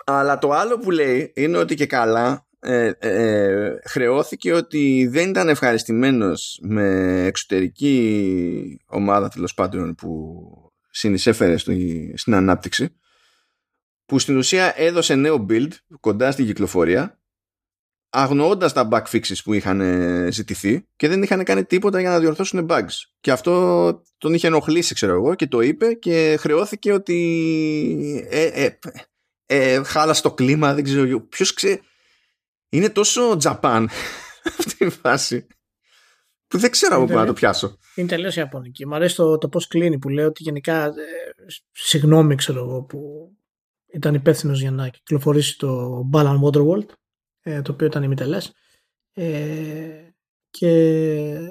Αλλά 0.05 0.39
το 0.39 0.51
άλλο 0.51 0.78
που 0.78 0.90
λέει 0.90 1.32
είναι 1.35 1.57
ότι 1.57 1.74
και 1.74 1.86
καλά 1.86 2.47
ε, 2.59 2.90
ε, 2.98 3.78
χρεώθηκε 3.89 4.53
ότι 4.53 5.07
δεν 5.11 5.28
ήταν 5.28 5.48
ευχαριστημένος 5.48 6.59
με 6.62 7.23
εξωτερική 7.24 8.81
ομάδα 8.86 9.28
τέλος 9.28 9.55
πάντων 9.55 9.94
που 9.94 10.43
συνεισέφερε 10.90 11.57
στην 12.15 12.35
ανάπτυξη 12.35 12.97
που 14.07 14.19
στην 14.19 14.36
ουσία 14.36 14.73
έδωσε 14.77 15.15
νέο 15.15 15.47
build 15.51 15.69
κοντά 16.01 16.31
στην 16.31 16.47
κυκλοφορία 16.47 17.15
αγνοώντας 18.10 18.72
τα 18.72 18.88
bug 18.90 19.02
fixes 19.02 19.36
που 19.44 19.52
είχαν 19.52 19.82
ζητηθεί 20.32 20.86
και 20.96 21.08
δεν 21.08 21.22
είχαν 21.22 21.44
κάνει 21.44 21.64
τίποτα 21.64 22.00
για 22.00 22.10
να 22.10 22.18
διορθώσουν 22.18 22.66
bugs. 22.70 22.92
Και 23.20 23.30
αυτό 23.30 24.02
τον 24.18 24.34
είχε 24.34 24.46
ενοχλήσει 24.46 24.94
ξέρω 24.94 25.12
εγώ 25.12 25.34
και 25.34 25.46
το 25.46 25.60
είπε 25.60 25.94
και 25.94 26.36
χρεώθηκε 26.38 26.92
ότι 26.92 28.26
ε, 28.30 28.64
ε, 28.64 28.78
ε, 29.46 29.82
χάλασε 29.82 30.22
το 30.22 30.34
κλίμα, 30.34 30.74
δεν 30.74 30.84
ξέρω 30.84 31.20
ποιος 31.20 31.52
ξέρει. 31.52 31.80
Είναι 32.68 32.88
τόσο 32.88 33.36
Japan 33.42 33.86
αυτή 34.58 34.84
η 34.84 34.90
φάση 34.90 35.46
που 36.48 36.58
δεν 36.58 36.70
ξέρω 36.70 36.96
από 36.96 37.04
πού 37.04 37.12
να 37.12 37.26
το 37.26 37.32
πιάσω. 37.32 37.78
Είναι 37.94 38.08
τελείως 38.08 38.36
Ιαπωνική. 38.36 38.86
Μου 38.86 38.94
αρέσει 38.94 39.16
το, 39.16 39.38
το 39.38 39.48
πώς 39.48 39.66
κλείνει 39.66 39.98
που 39.98 40.08
λέει 40.08 40.24
ότι 40.24 40.42
γενικά. 40.42 40.84
Ε, 40.84 40.92
συγγνώμη, 41.72 42.34
ξέρω 42.34 42.58
εγώ, 42.60 42.82
που 42.82 43.30
ήταν 43.92 44.14
υπεύθυνος 44.14 44.60
για 44.60 44.70
να 44.70 44.88
κυκλοφορήσει 44.88 45.58
το 45.58 46.00
Balan 46.12 46.40
Waterworld, 46.42 46.86
ε, 47.47 47.62
το 47.62 47.73
οποίο 47.73 47.86
ήταν 47.86 48.02
ημιτελέ. 48.02 48.39
Ε, 49.12 50.09
και 50.51 50.68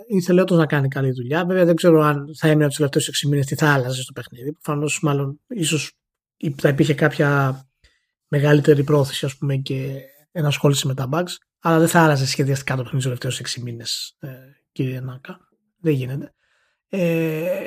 ήθελε 0.07 0.41
όντως 0.41 0.57
να 0.57 0.65
κάνει 0.65 0.87
καλή 0.87 1.11
δουλειά. 1.11 1.45
Βέβαια 1.45 1.65
δεν 1.65 1.75
ξέρω 1.75 2.01
αν 2.01 2.25
θα 2.37 2.47
έμεινε 2.47 2.67
τους 2.67 2.75
τελευταίους 2.75 3.25
6 3.25 3.29
μήνες 3.29 3.45
τι 3.45 3.55
θα 3.55 3.73
άλλαζε 3.73 4.01
στο 4.01 4.11
παιχνίδι. 4.11 4.51
Προφανώς, 4.51 4.99
μάλλον, 5.01 5.39
ίσως 5.47 5.91
θα 6.55 6.69
υπήρχε 6.69 6.93
κάποια 6.93 7.59
μεγαλύτερη 8.27 8.83
πρόθεση 8.83 9.25
ας 9.25 9.37
πούμε, 9.37 9.55
και 9.55 10.01
ενασχόληση 10.31 10.87
με 10.87 10.93
τα 10.93 11.09
bugs. 11.11 11.35
Αλλά 11.59 11.79
δεν 11.79 11.87
θα 11.87 12.03
άλλαζε 12.03 12.25
σχεδιαστικά 12.25 12.75
το 12.75 12.83
παιχνίδι 12.83 13.09
τους 13.09 13.19
τελευταίους 13.19 13.57
6 13.57 13.61
μήνες, 13.61 14.15
ε, 14.19 14.29
κύριε 14.71 14.99
Νάκα. 14.99 15.39
Δεν 15.77 15.93
γίνεται. 15.93 16.33
Ε, 16.87 17.59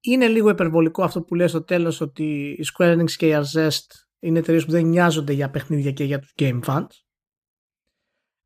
είναι 0.00 0.28
λίγο 0.28 0.48
υπερβολικό 0.48 1.02
αυτό 1.02 1.22
που 1.22 1.34
λέει 1.34 1.48
στο 1.48 1.64
τέλος 1.64 2.00
ότι 2.00 2.56
η 2.58 2.64
Square 2.72 2.98
Enix 2.98 3.10
και 3.10 3.26
η 3.26 3.32
Arzest 3.34 4.07
είναι 4.18 4.38
εταιρείες 4.38 4.64
που 4.64 4.70
δεν 4.70 4.86
νοιάζονται 4.86 5.32
για 5.32 5.50
παιχνίδια 5.50 5.92
και 5.92 6.04
για 6.04 6.18
τους 6.18 6.32
game 6.36 6.60
fans. 6.64 6.86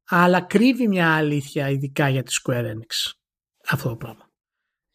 Αλλά 0.09 0.41
κρύβει 0.41 0.89
μια 0.89 1.15
αλήθεια 1.15 1.69
ειδικά 1.69 2.09
για 2.09 2.23
τη 2.23 2.35
Square 2.43 2.65
Enix 2.65 3.13
αυτό 3.69 3.89
το 3.89 3.97
πράγμα. 3.97 4.31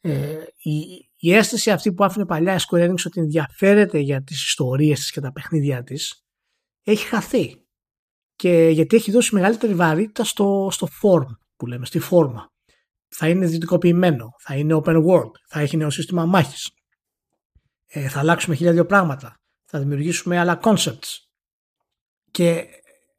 Ε, 0.01 0.43
η, 0.57 0.79
η 1.17 1.33
αίσθηση 1.33 1.71
αυτή 1.71 1.93
που 1.93 2.03
άφηνε 2.03 2.25
παλιά 2.25 2.55
η 2.55 2.59
Square 2.69 2.89
Enix 2.89 3.05
ότι 3.05 3.19
ενδιαφέρεται 3.19 3.99
για 3.99 4.23
τις 4.23 4.43
ιστορίες 4.43 4.99
της 4.99 5.11
και 5.11 5.21
τα 5.21 5.31
παιχνίδια 5.31 5.83
της 5.83 6.25
έχει 6.83 7.05
χαθεί. 7.05 7.61
Και 8.35 8.69
γιατί 8.71 8.95
έχει 8.95 9.11
δώσει 9.11 9.35
μεγαλύτερη 9.35 9.73
βαρύτητα 9.73 10.23
στο, 10.23 10.67
στο 10.71 10.87
form 11.01 11.25
που 11.55 11.65
λέμε, 11.65 11.85
στη 11.85 11.99
φόρμα. 11.99 12.51
Θα 13.07 13.29
είναι 13.29 13.45
δυτικοποιημένο, 13.45 14.29
θα 14.39 14.55
είναι 14.55 14.81
open 14.83 15.05
world, 15.05 15.31
θα 15.47 15.59
έχει 15.59 15.77
νέο 15.77 15.89
σύστημα 15.89 16.25
μάχης, 16.25 16.71
ε, 17.87 18.09
θα 18.09 18.19
αλλάξουμε 18.19 18.55
χίλια 18.55 18.71
δύο 18.71 18.85
πράγματα, 18.85 19.39
θα 19.67 19.79
δημιουργήσουμε 19.79 20.39
άλλα 20.39 20.59
concepts. 20.63 21.17
Και 22.31 22.65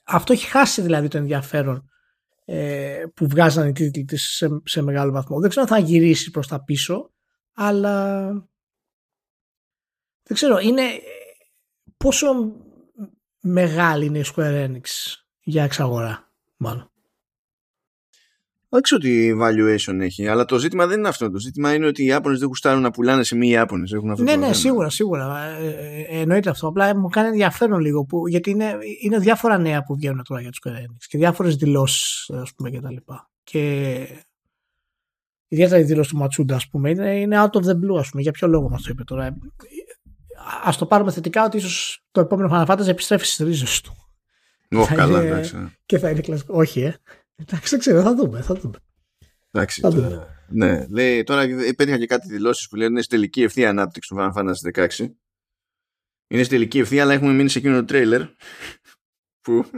αυτό 0.02 0.32
έχει 0.32 0.46
χάσει 0.46 0.82
δηλαδή 0.82 1.08
το 1.08 1.18
ενδιαφέρον 1.18 1.88
ε, 2.44 3.04
που 3.14 3.28
βγάζαν 3.28 3.68
οι 3.68 3.72
τίτλοι 3.72 4.04
της 4.04 4.22
σε, 4.22 4.48
σε 4.64 4.82
μεγάλο 4.82 5.12
βαθμό. 5.12 5.40
Δεν 5.40 5.50
ξέρω 5.50 5.66
αν 5.68 5.72
θα 5.72 5.78
γυρίσει 5.78 6.30
προς 6.30 6.46
τα 6.46 6.64
πίσω, 6.64 7.12
αλλά 7.52 8.28
δεν 10.22 10.36
ξέρω, 10.36 10.58
είναι 10.58 10.82
πόσο 11.96 12.26
μεγάλη 13.40 14.06
είναι 14.06 14.18
η 14.18 14.24
Square 14.34 14.66
Enix 14.66 14.82
για 15.40 15.64
εξαγορά, 15.64 16.32
μάλλον. 16.56 16.92
Δεν 18.70 18.80
ξέρω 18.80 19.00
τι 19.00 19.30
valuation 19.40 20.00
έχει, 20.00 20.28
αλλά 20.28 20.44
το 20.44 20.58
ζήτημα 20.58 20.86
δεν 20.86 20.98
είναι 20.98 21.08
αυτό. 21.08 21.30
Το 21.30 21.38
ζήτημα 21.38 21.74
είναι 21.74 21.86
ότι 21.86 22.02
οι 22.02 22.06
Ιάπωνες 22.06 22.38
δεν 22.38 22.48
γουστάρουν 22.48 22.82
να 22.82 22.90
πουλάνε 22.90 23.22
σε 23.22 23.36
μη 23.36 23.48
Ιάπωνες. 23.48 23.92
Ναι, 24.16 24.36
ναι, 24.36 24.52
σίγουρα, 24.52 24.90
σίγουρα. 24.90 25.44
Ε, 25.44 25.66
ε, 25.66 26.18
ε, 26.18 26.20
εννοείται 26.20 26.50
αυτό. 26.50 26.66
Απλά 26.66 26.96
μου 26.96 27.08
κάνει 27.08 27.28
ενδιαφέρον 27.28 27.80
λίγο 27.80 28.04
που, 28.04 28.28
γιατί 28.28 28.50
είναι, 28.50 28.76
είναι 29.00 29.18
διάφορα 29.18 29.58
νέα 29.58 29.82
που 29.82 29.94
βγαίνουν 29.94 30.22
τώρα 30.28 30.40
για 30.40 30.50
τους 30.50 30.60
Square 30.64 30.96
και 31.08 31.18
διάφορες 31.18 31.56
δηλώσεις, 31.56 32.30
ας 32.30 32.54
πούμε, 32.54 32.70
κτλ. 32.70 32.96
Και 33.42 33.94
ιδιαίτερα 35.48 35.80
η 35.80 35.84
δήλωση 35.84 36.10
του 36.10 36.16
Ματσούντα, 36.16 36.54
ας 36.54 36.68
πούμε, 36.68 36.90
είναι, 36.90 37.20
είναι 37.20 37.42
out 37.42 37.56
of 37.60 37.64
the 37.64 37.74
blue, 37.74 37.98
ας 37.98 38.08
πούμε. 38.08 38.22
Για 38.22 38.32
ποιο 38.32 38.48
λόγο 38.48 38.68
μας 38.68 38.82
το 38.82 38.88
είπε 38.92 39.04
τώρα. 39.04 39.24
Α 40.64 40.70
το 40.78 40.86
πάρουμε 40.86 41.10
θετικά 41.10 41.44
ότι 41.44 41.56
ίσως 41.56 42.04
το 42.10 42.20
επόμενο 42.20 42.48
Final 42.52 42.66
Fantasy 42.66 42.88
επιστρέφει 42.88 43.24
στις 43.24 43.46
ρίζες 43.46 43.80
του. 43.80 43.92
Όχι, 44.70 44.94
καλά, 44.94 45.22
εντάξει. 45.22 45.56
Ναι. 45.56 45.68
Και 45.86 45.98
θα 45.98 46.10
είναι 46.10 46.20
κλασικό. 46.20 46.54
Όχι, 46.56 46.80
ε. 46.80 46.96
Εντάξει, 47.40 47.68
δεν 47.70 47.78
ξέρω, 47.78 48.02
θα 48.02 48.14
δούμε. 48.14 48.42
Θα 48.42 48.54
δούμε. 48.54 48.78
Εντάξει, 49.50 49.80
θα 49.80 49.90
δούμε. 49.90 50.26
Ναι, 50.48 50.86
λέει, 50.86 51.22
τώρα 51.22 51.44
υπήρχαν 51.44 51.98
και 51.98 52.06
κάτι 52.06 52.28
δηλώσεις 52.28 52.68
που 52.68 52.76
λένε 52.76 52.90
είναι 52.90 53.02
στη 53.02 53.14
τελική 53.14 53.42
ευθεία 53.42 53.68
ανάπτυξη 53.68 54.14
του 54.14 54.16
Final 54.20 54.32
Fantasy 54.32 54.88
16. 54.88 55.08
Είναι 56.30 56.42
στη 56.42 56.54
τελική 56.54 56.78
ευθεία, 56.78 57.02
αλλά 57.02 57.12
έχουμε 57.12 57.32
μείνει 57.32 57.48
σε 57.48 57.58
εκείνο 57.58 57.74
το 57.74 57.84
τρέιλερ. 57.84 58.22
Που 59.44 59.70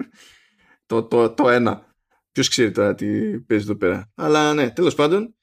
το, 0.87 1.05
το, 1.05 1.35
το 1.35 1.49
ένα. 1.49 1.95
ποιος 2.32 2.49
ξέρει 2.49 2.70
τώρα 2.70 2.95
τι 2.95 3.41
παίζει 3.41 3.65
εδώ 3.65 3.77
πέρα. 3.77 4.11
Αλλά 4.15 4.55
ναι, 4.55 4.70
τέλος 4.70 4.95
πάντων, 4.95 5.35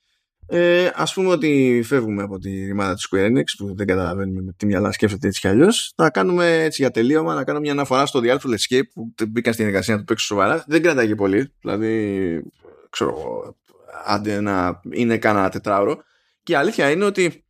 ε, 0.50 0.90
ας 0.94 1.14
πούμε 1.14 1.30
ότι 1.30 1.82
φεύγουμε 1.86 2.24
από 2.24 2.40
τη 2.40 2.50
ρημάδα 2.50 2.94
της 2.94 3.08
Square 3.12 3.26
Enix 3.26 3.44
που 3.58 3.76
δεν 3.76 3.88
καταλαβαίνουμε 3.88 4.42
με 4.42 4.54
τι 4.58 4.66
μυαλά 4.66 4.92
σκέφτεται 4.92 5.28
έτσι 5.28 5.40
κι 5.40 5.48
αλλιώς. 5.48 5.94
Θα 5.96 6.10
κάνουμε 6.10 6.64
έτσι 6.64 6.82
για 6.82 6.92
τελείωμα 6.92 7.34
να 7.34 7.44
κάνω 7.44 7.60
μια 7.60 7.72
αναφορά 7.72 8.06
στο 8.06 8.20
The 8.24 8.38
Artful 8.38 8.54
Escape 8.54 8.88
που 8.94 9.14
μπήκαν 9.28 9.54
στην 9.54 9.66
εργασία 9.66 9.94
να 9.94 10.00
το 10.00 10.06
παίξω 10.06 10.26
σοβαρά. 10.26 10.64
Δεν 10.68 10.82
κρατάει 10.82 11.16
πολύ. 11.16 11.54
Δηλαδή, 11.62 12.42
ξέρω 12.90 13.10
εγώ, 13.10 13.58
άντε 14.06 14.42
να 14.42 14.82
είναι 14.92 15.18
κανένα 15.18 15.50
τετράωρο. 15.50 16.04
Και 16.44 16.52
η 16.52 16.56
αλήθεια 16.56 16.92
είναι 16.92 17.06
ότι 17.06 17.46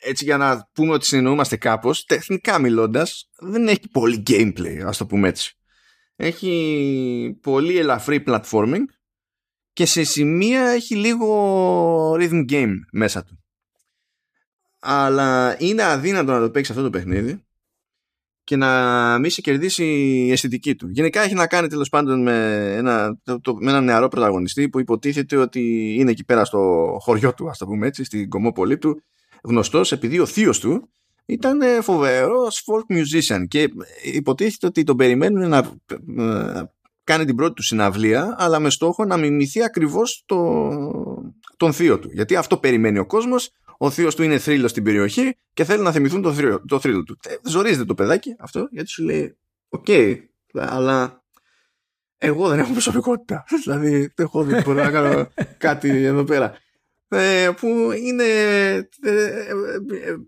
έτσι 0.00 0.24
για 0.24 0.36
να 0.36 0.70
πούμε 0.72 0.92
ότι 0.92 1.06
συνεννοούμαστε 1.06 1.56
κάπως, 1.56 2.04
τεχνικά 2.04 2.58
μιλώντας, 2.58 3.30
δεν 3.38 3.68
έχει 3.68 3.88
πολύ 3.92 4.22
gameplay, 4.26 4.78
ας 4.84 4.96
το 4.96 5.06
πούμε 5.06 5.28
έτσι. 5.28 5.56
Έχει 6.16 7.38
πολύ 7.42 7.78
ελαφρύ 7.78 8.22
platforming 8.26 8.82
και 9.78 9.86
σε 9.86 10.04
σημεία 10.04 10.62
έχει 10.68 10.94
λίγο 10.96 12.12
rhythm 12.12 12.44
game 12.50 12.72
μέσα 12.92 13.24
του. 13.24 13.44
Αλλά 14.78 15.56
είναι 15.58 15.82
αδύνατο 15.82 16.32
να 16.32 16.40
το 16.40 16.50
παίξεις 16.50 16.76
αυτό 16.76 16.82
το 16.82 16.90
παιχνίδι 16.90 17.44
και 18.44 18.56
να 18.56 19.18
μην 19.18 19.30
σε 19.30 19.40
κερδίσει 19.40 19.84
η 19.84 20.32
αισθητική 20.32 20.74
του. 20.74 20.88
Γενικά 20.88 21.20
έχει 21.20 21.34
να 21.34 21.46
κάνει 21.46 21.68
τέλος 21.68 21.88
πάντων 21.88 22.22
με 22.22 22.66
ένα, 22.76 23.18
το, 23.40 23.54
με 23.54 23.70
ένα 23.70 23.80
νεαρό 23.80 24.08
πρωταγωνιστή 24.08 24.68
που 24.68 24.80
υποτίθεται 24.80 25.36
ότι 25.36 25.94
είναι 25.98 26.10
εκεί 26.10 26.24
πέρα 26.24 26.44
στο 26.44 26.96
χωριό 27.00 27.34
του, 27.34 27.48
ας 27.48 27.58
το 27.58 27.66
πούμε 27.66 27.86
έτσι, 27.86 28.04
στην 28.04 28.28
κομμόπολη 28.28 28.78
του, 28.78 29.02
γνωστός 29.42 29.92
επειδή 29.92 30.18
ο 30.18 30.26
θείος 30.26 30.60
του 30.60 30.90
ήταν 31.26 31.82
φοβερός 31.82 32.64
folk 32.66 32.96
musician 32.96 33.44
και 33.48 33.68
υποτίθεται 34.12 34.66
ότι 34.66 34.82
τον 34.82 34.96
περιμένουν 34.96 35.48
να 35.48 35.58
ε, 36.18 36.62
κάνει 37.08 37.24
την 37.24 37.36
πρώτη 37.36 37.54
του 37.54 37.62
συναυλία 37.62 38.34
αλλά 38.38 38.58
με 38.58 38.70
στόχο 38.70 39.04
να 39.04 39.16
μιμηθεί 39.16 39.62
ακριβώς 39.62 40.22
το, 40.26 40.70
τον 41.56 41.72
θείο 41.72 41.98
του. 41.98 42.10
Γιατί 42.12 42.36
αυτό 42.36 42.56
περιμένει 42.56 42.98
ο 42.98 43.06
κόσμος 43.06 43.50
ο 43.78 43.90
θείος 43.90 44.14
του 44.14 44.22
είναι 44.22 44.38
θρύλος 44.38 44.70
στην 44.70 44.82
περιοχή 44.82 45.36
και 45.52 45.64
θέλει 45.64 45.82
να 45.82 45.92
θυμηθούν 45.92 46.22
το 46.22 46.32
θρύλο, 46.32 46.64
το 46.68 46.80
θρύλο 46.80 47.02
του. 47.02 47.18
Ε, 47.28 47.34
ζορίζεται 47.42 47.84
το 47.84 47.94
παιδάκι 47.94 48.36
αυτό 48.38 48.68
γιατί 48.70 48.88
σου 48.88 49.04
λέει 49.04 49.36
OK 49.68 49.84
okay, 49.88 50.16
αλλά 50.54 51.22
εγώ 52.18 52.48
δεν 52.48 52.58
έχω 52.58 52.72
προσωπικότητα 52.72 53.44
δηλαδή 53.62 53.90
δεν 53.90 54.26
έχω 54.26 54.42
δει 54.42 54.72
να 54.72 54.90
κάνω 54.90 55.28
κάτι 55.58 56.04
εδώ 56.04 56.24
πέρα. 56.24 56.54
Ε, 57.08 57.50
που 57.60 57.66
είναι 58.04 58.24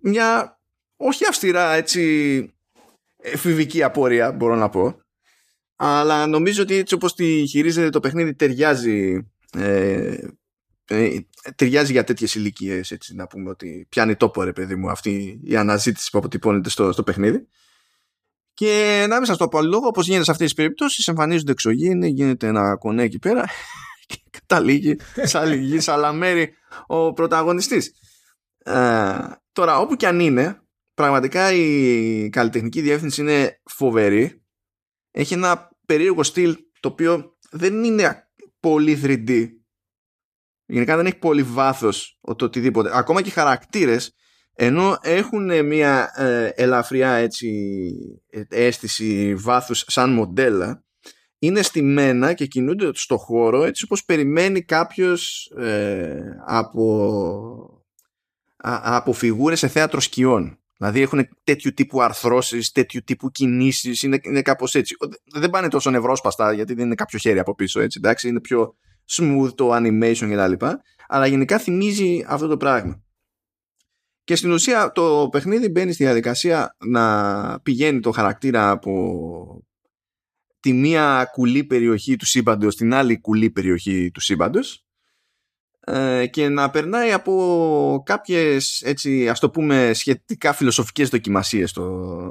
μια 0.03 0.59
όχι 0.97 1.27
αυστηρά 1.27 1.73
έτσι 1.73 2.55
εφηβική 3.17 3.83
απόρρια 3.83 4.33
μπορώ 4.33 4.57
να 4.57 4.69
πω 4.69 5.00
αλλά 5.83 6.27
νομίζω 6.27 6.63
ότι 6.63 6.75
έτσι 6.75 6.95
όπως 6.95 7.15
τη 7.15 7.47
χειρίζεται 7.47 7.91
το 7.91 8.01
παιχνίδι 8.01 8.35
ταιριάζει 8.35 9.27
ε, 9.53 10.17
ε, 10.85 11.19
ταιριάζει 11.55 11.93
για 11.93 12.05
τέτοιες 12.05 12.35
ηλικίες 12.35 12.91
έτσι 12.91 13.15
να 13.15 13.27
πούμε 13.27 13.51
ότι 13.51 13.87
πιάνει 13.89 14.17
τόπο 14.17 14.43
ρε 14.43 14.53
παιδί 14.53 14.75
μου 14.75 14.91
αυτή 14.91 15.41
η 15.45 15.57
αναζήτηση 15.57 16.11
που 16.11 16.19
αποτυπώνεται 16.19 16.71
στο, 16.71 16.93
στο 16.93 17.03
παιχνίδι 17.03 17.49
και 18.55 19.05
να 19.09 19.17
μην 19.17 19.25
σας 19.25 19.37
το 19.37 19.49
πω 19.49 19.63
λόγο 19.63 19.87
όπως 19.87 20.07
γίνεται 20.07 20.25
σε 20.25 20.31
αυτές 20.31 20.47
τις 20.47 20.57
περιπτώσεις 20.57 21.09
εμφανίζονται 21.09 21.53
εξωγήινοι 21.53 22.09
γίνεται 22.09 22.47
ένα 22.47 22.77
κονέ 22.77 23.03
εκεί 23.03 23.19
πέρα 23.19 23.45
και 24.07 24.23
καταλήγει 24.31 24.97
σαν 25.23 25.81
σαλαμέρι 25.81 26.53
ο 26.87 27.13
πρωταγωνιστής 27.13 27.93
ε, 28.65 29.19
τώρα 29.53 29.79
όπου 29.79 29.97
και 29.97 30.07
αν 30.07 30.21
είναι 30.21 30.63
πραγματικά 30.95 31.53
η 31.53 32.29
καλλιτεχνική 32.29 32.81
διεύθυνση 32.81 33.21
είναι 33.21 33.61
φοβερή. 33.65 34.43
Έχει 35.11 35.35
ένα 35.35 35.70
περίεργο 35.91 36.23
στυλ 36.23 36.57
το 36.81 36.89
οποίο 36.89 37.37
δεν 37.51 37.85
είναι 37.85 38.29
πολύ 38.61 39.01
3D. 39.05 39.49
Γενικά 40.67 40.97
δεν 40.97 41.07
έχει 41.07 41.19
πολύ 41.19 41.43
βάθος 41.43 42.19
το 42.37 42.45
οτιδήποτε. 42.45 42.99
Ακόμα 42.99 43.23
και 43.23 43.29
οι 43.29 43.33
χαρακτήρες 43.33 44.15
ενώ 44.55 44.99
έχουν 45.03 45.67
μια 45.67 46.11
ε, 46.17 46.47
ελαφριά 46.47 47.11
έτσι 47.13 47.49
αίσθηση 48.49 49.35
βάθους 49.35 49.85
σαν 49.87 50.13
μοντέλα 50.13 50.85
είναι 51.39 51.63
στημένα 51.63 52.33
και 52.33 52.47
κινούνται 52.47 52.91
στο 52.95 53.17
χώρο 53.17 53.65
έτσι 53.65 53.85
όπως 53.85 54.05
περιμένει 54.05 54.63
κάποιος 54.63 55.53
ε, 55.57 56.21
από, 56.47 57.85
από 58.83 59.13
φιγούρες 59.13 59.59
σε 59.59 59.69
θέατρο 59.69 60.01
σκιών. 60.01 60.60
Δηλαδή 60.81 61.01
έχουν 61.01 61.29
τέτοιου 61.45 61.73
τύπου 61.73 62.03
αρθρώσεις, 62.03 62.73
τέτοιου 62.73 63.01
τύπου 63.05 63.31
κινήσεις, 63.31 64.03
είναι, 64.03 64.19
είναι 64.23 64.43
κάπως 64.43 64.75
έτσι. 64.75 64.95
Δεν 65.35 65.51
πάνε 65.51 65.69
τόσο 65.69 65.91
νευρόσπαστα 65.91 66.53
γιατί 66.53 66.75
δεν 66.75 66.85
είναι 66.85 66.95
κάποιο 66.95 67.19
χέρι 67.19 67.39
από 67.39 67.55
πίσω, 67.55 67.81
έτσι, 67.81 67.99
εντάξει, 68.03 68.29
είναι 68.29 68.41
πιο 68.41 68.75
smooth 69.11 69.55
το 69.55 69.77
animation 69.77 70.49
κτλ. 70.55 70.67
Αλλά 71.09 71.27
γενικά 71.27 71.59
θυμίζει 71.59 72.25
αυτό 72.29 72.47
το 72.47 72.57
πράγμα. 72.57 73.03
Και 74.25 74.37
στην 74.37 74.51
ουσία 74.51 74.93
το 74.93 75.29
παιχνίδι 75.33 75.69
μπαίνει 75.69 75.93
στη 75.93 76.05
διαδικασία 76.05 76.77
να 76.87 77.61
πηγαίνει 77.61 78.01
το 78.01 78.11
χαρακτήρα 78.11 78.71
από 78.71 79.65
τη 80.61 80.73
μία 80.73 81.29
κουλή 81.33 81.65
περιοχή 81.65 82.17
του 82.17 82.27
σύμπαντος 82.27 82.75
στην 82.75 82.95
άλλη 82.95 83.21
κουλή 83.21 83.51
περιοχή 83.51 84.11
του 84.11 84.21
σύμπαντος 84.21 84.75
ε, 84.75 84.90
και 86.31 86.49
να 86.49 86.71
περνάει 86.71 87.13
από 87.13 88.03
κάποιες 88.05 88.81
έτσι 88.81 89.29
ας 89.29 89.41
το 89.41 89.51
πούμε 89.51 89.91
σχετικά 89.95 90.53
φιλοσοφικές 90.53 91.09
δοκιμασίες 91.09 91.73
το, 91.73 92.31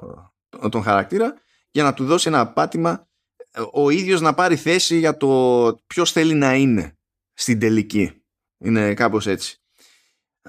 τον 0.70 0.84
χαρακτήρα 0.84 1.34
για 1.72 1.84
να 1.84 1.94
του 1.94 2.06
δώσει 2.06 2.28
ένα 2.28 2.48
πάτημα 2.48 3.08
ε, 3.52 3.62
ο 3.72 3.90
ίδιος 3.90 4.22
να 4.22 4.34
πάρει 4.34 4.56
θέση 4.56 4.98
για 4.98 5.18
το 5.18 5.84
ποιος 5.88 6.12
θέλει 6.12 6.34
να 6.34 6.56
είναι 6.56 6.98
στην 7.34 7.60
τελική 7.60 8.24
είναι 8.58 8.94
κάπως 8.94 9.28
έτσι 9.28 9.62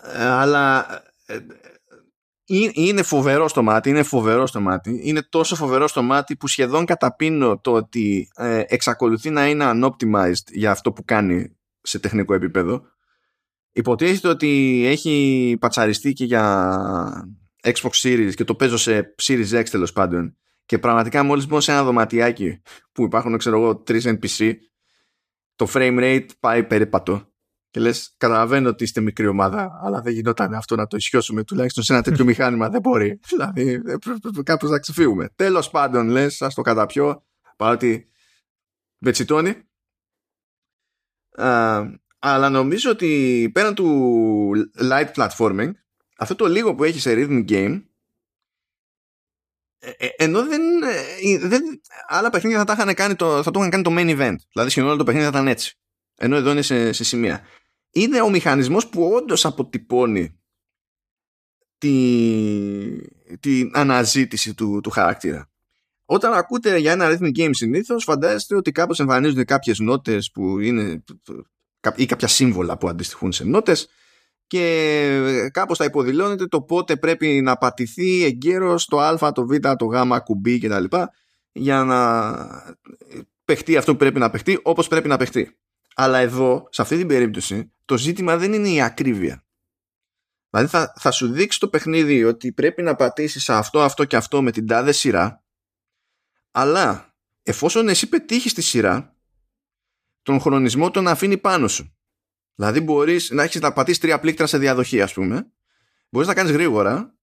ε, 0.03 0.25
αλλά 0.25 0.87
είναι 2.73 3.03
φοβερό 3.03 3.49
στο 3.49 3.63
μάτι, 3.63 3.89
είναι 3.89 4.03
φοβερό 4.03 4.47
στο 4.47 4.61
μάτι. 4.61 5.01
Είναι 5.03 5.23
τόσο 5.23 5.57
φοβερό 5.57 5.89
στο 5.89 6.03
μάτι 6.03 6.37
που 6.37 6.49
σχεδόν 6.49 6.85
καταπίνω 6.85 7.59
το 7.59 7.73
ότι 7.73 8.29
εξακολουθεί 8.67 9.31
να 9.31 9.49
είναι 9.49 9.71
unoptimized 9.75 10.53
για 10.53 10.71
αυτό 10.71 10.93
που 10.93 11.05
κάνει 11.05 11.60
σε 11.91 11.99
τεχνικό 11.99 12.35
επίπεδο. 12.35 12.83
Υποτίθεται 13.73 14.29
ότι 14.29 14.83
έχει 14.87 15.57
πατσαριστεί 15.61 16.13
και 16.13 16.25
για 16.25 17.31
Xbox 17.63 17.91
Series 17.91 18.33
και 18.35 18.45
το 18.45 18.55
παίζω 18.55 18.77
σε 18.77 19.15
Series 19.23 19.61
X 19.61 19.65
τέλος 19.71 19.93
πάντων. 19.93 20.37
Και 20.65 20.79
πραγματικά 20.79 21.23
μόλις 21.23 21.47
μπω 21.47 21.61
σε 21.61 21.73
ένα 21.73 21.85
δωματιάκι 21.85 22.63
που 22.93 23.03
υπάρχουν, 23.03 23.39
ξέρω 23.39 23.57
εγώ, 23.57 23.77
τρεις 23.77 24.07
NPC, 24.07 24.53
το 25.57 25.67
frame 25.73 25.99
rate 25.99 26.27
πάει 26.41 26.65
περίπατο. 26.65 27.29
Και 27.71 27.81
λες, 27.81 28.15
καταλαβαίνω 28.17 28.69
ότι 28.69 28.85
είστε 28.85 29.01
μικρή 29.01 29.27
ομάδα, 29.27 29.81
αλλά 29.83 30.01
δεν 30.01 30.13
γινόταν 30.13 30.55
αυτό 30.55 30.77
να 30.77 30.87
το 30.87 30.97
ισιώσουμε 30.97 31.45
τουλάχιστον 31.45 31.85
σε 31.85 31.93
ένα 31.93 32.03
τέτοιο 32.03 32.25
μηχάνημα. 32.31 32.69
Δεν 32.69 32.81
μπορεί. 32.81 33.21
Δηλαδή, 33.29 33.81
κάπως 34.43 34.71
να 34.71 34.79
ξεφύγουμε. 34.79 35.29
Τέλος 35.37 35.71
πάντων, 35.71 36.09
λες, 36.09 36.43
ας 36.43 36.55
το 36.55 36.63
καταπιώ, 36.63 37.27
παρότι 37.57 38.11
βετσιτώνει. 38.99 39.70
Αλλά 42.19 42.49
νομίζω 42.51 42.91
ότι 42.91 43.51
πέραν 43.55 43.75
του 43.75 44.51
light 44.79 45.13
platforming, 45.15 45.71
αυτό 46.17 46.35
το 46.35 46.47
λίγο 46.47 46.75
που 46.75 46.85
έχει 46.85 47.01
σε 47.01 47.15
rhythm 47.17 47.51
game, 47.51 47.83
ε, 49.83 49.91
ε, 49.97 50.09
ενώ 50.17 50.47
δεν, 50.47 50.63
ε, 50.83 51.39
δεν 51.39 51.63
άλλα 52.07 52.31
παιχνίδια 52.31 52.59
θα, 52.59 52.65
τα 52.65 52.73
είχαν 52.73 52.95
κάνει 52.95 53.15
το, 53.15 53.43
θα 53.43 53.51
το 53.51 53.59
είχαν 53.59 53.71
κάνει 53.71 53.83
το 53.83 53.95
main 53.97 54.19
event. 54.19 54.37
Δηλαδή 54.53 54.71
σχεδόν 54.71 54.89
όλο 54.89 54.99
το 54.99 55.05
παιχνίδι 55.05 55.25
θα 55.25 55.31
ήταν 55.31 55.49
έτσι. 55.49 55.79
Ενώ 56.17 56.37
εδώ 56.37 56.51
είναι 56.51 56.63
σε, 56.63 56.93
σε 56.93 57.05
σημεία. 57.05 57.41
Είναι 57.91 58.21
ο 58.21 58.31
μηχανισμός 58.31 58.89
που 58.89 59.13
όντως 59.13 59.45
αποτυπώνει 59.45 60.41
τη, 61.79 63.37
την 63.41 63.71
αναζήτηση 63.75 64.55
του, 64.55 64.81
του 64.83 64.91
χαρακτήρα. 64.91 65.50
Όταν 66.13 66.33
ακούτε 66.33 66.79
για 66.79 66.93
ένα 66.93 67.09
rhythm 67.09 67.39
game 67.39 67.51
συνήθως, 67.51 68.05
φαντάζεστε 68.05 68.57
ότι 68.57 68.73
κάπως 68.73 69.01
εμφανίζονται 69.01 69.45
κάποιες 69.45 69.79
νότες 69.79 70.31
που 70.31 70.59
είναι 70.59 71.05
ή 71.95 72.07
κάποια 72.07 72.29
σύμβολα 72.29 72.79
που 72.79 72.89
αντιστοιχούν 72.89 73.33
σε 73.33 73.45
νότες 73.45 73.89
και 74.47 75.51
κάπως 75.53 75.79
θα 75.79 75.85
υποδηλώνεται 75.85 76.47
το 76.47 76.63
πότε 76.63 76.97
πρέπει 76.97 77.41
να 77.41 77.57
πατηθεί 77.57 78.25
εγκαίρως 78.25 78.87
το 78.87 78.99
α, 79.01 79.33
το 79.33 79.47
β, 79.47 79.57
το 79.77 79.85
γ, 79.85 80.19
κουμπί 80.25 80.59
κτλ. 80.59 80.85
για 81.53 81.85
να 81.85 82.77
παιχτεί 83.45 83.77
αυτό 83.77 83.93
που 83.93 83.99
πρέπει 83.99 84.19
να 84.19 84.31
παιχτεί 84.31 84.61
όπως 84.63 84.89
πρέπει 84.89 85.09
να 85.09 85.17
παιχτεί. 85.17 85.59
Αλλά 85.95 86.19
εδώ, 86.19 86.69
σε 86.71 86.83
αυτή 86.83 86.97
την 86.97 87.07
περίπτωση, 87.07 87.73
το 87.85 87.99
ζήτημα 87.99 88.37
δεν 88.37 88.53
είναι 88.53 88.69
η 88.69 88.83
ακρίβεια. 88.83 89.45
Δηλαδή 90.51 90.69
θα, 90.69 90.93
θα 90.97 91.11
σου 91.11 91.33
δείξει 91.33 91.61
το 91.61 91.69
παιχνίδι 91.69 92.25
ότι 92.25 92.53
πρέπει 92.53 92.83
να 92.83 92.95
πατήσεις 92.95 93.49
αυτό, 93.49 93.81
αυτό 93.81 94.05
και 94.05 94.17
αυτό 94.17 94.43
με 94.43 94.51
την 94.51 94.67
τάδε 94.67 94.93
σειρά 94.93 95.45
αλλά 96.51 97.15
εφόσον 97.43 97.89
εσύ 97.89 98.09
πετύχεις 98.09 98.55
τη 98.55 98.63
σειρά 98.63 99.15
τον 100.23 100.41
χρονισμό 100.41 100.91
τον 100.91 101.09
αφήνει 101.09 101.39
πάνω 101.39 101.69
σου. 101.69 101.95
Δηλαδή 102.55 102.81
μπορείς 102.81 103.31
να 103.31 103.43
έχεις 103.43 103.61
να 103.61 103.73
πατήσεις 103.73 104.01
τρία 104.01 104.21
πλήκτρα 104.21 104.47
σε 104.47 104.59
διαδοχή 104.59 105.03
ας 105.03 105.13
πούμε. 105.13 105.51
Μπορείς 106.09 106.29
να 106.29 106.35
κάνεις 106.35 106.53
γρήγορα. 106.53 107.15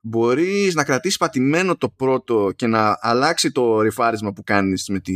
Μπορείς 0.00 0.74
να 0.74 0.84
κρατήσεις 0.84 1.18
πατημένο 1.18 1.76
το 1.76 1.88
πρώτο 1.88 2.52
και 2.56 2.66
να 2.66 2.98
αλλάξει 3.00 3.52
το 3.52 3.80
ρηφάρισμα 3.80 4.32
που 4.32 4.42
κάνεις 4.42 4.88
με 4.88 5.00
τη, 5.00 5.12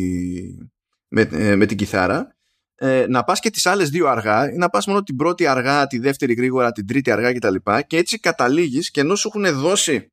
με, 1.08 1.20
ε, 1.32 1.56
με 1.56 1.66
την 1.66 1.76
κιθάρα 1.76 2.36
ε, 2.74 3.06
να 3.08 3.24
πας 3.24 3.40
και 3.40 3.50
τις 3.50 3.66
άλλες 3.66 3.90
δύο 3.90 4.08
αργά 4.08 4.52
ή 4.52 4.56
να 4.56 4.68
πας 4.68 4.86
μόνο 4.86 5.02
την 5.02 5.16
πρώτη 5.16 5.46
αργά, 5.46 5.86
τη 5.86 5.98
δεύτερη 5.98 6.34
γρήγορα, 6.34 6.72
την 6.72 6.86
τρίτη 6.86 7.10
αργά 7.10 7.32
κτλ. 7.32 7.54
Και, 7.54 7.84
και 7.86 7.96
έτσι 7.96 8.18
καταλήγεις 8.18 8.90
και 8.90 9.00
ενώ 9.00 9.14
σου 9.14 9.30
έχουν 9.34 9.60
δώσει 9.60 10.12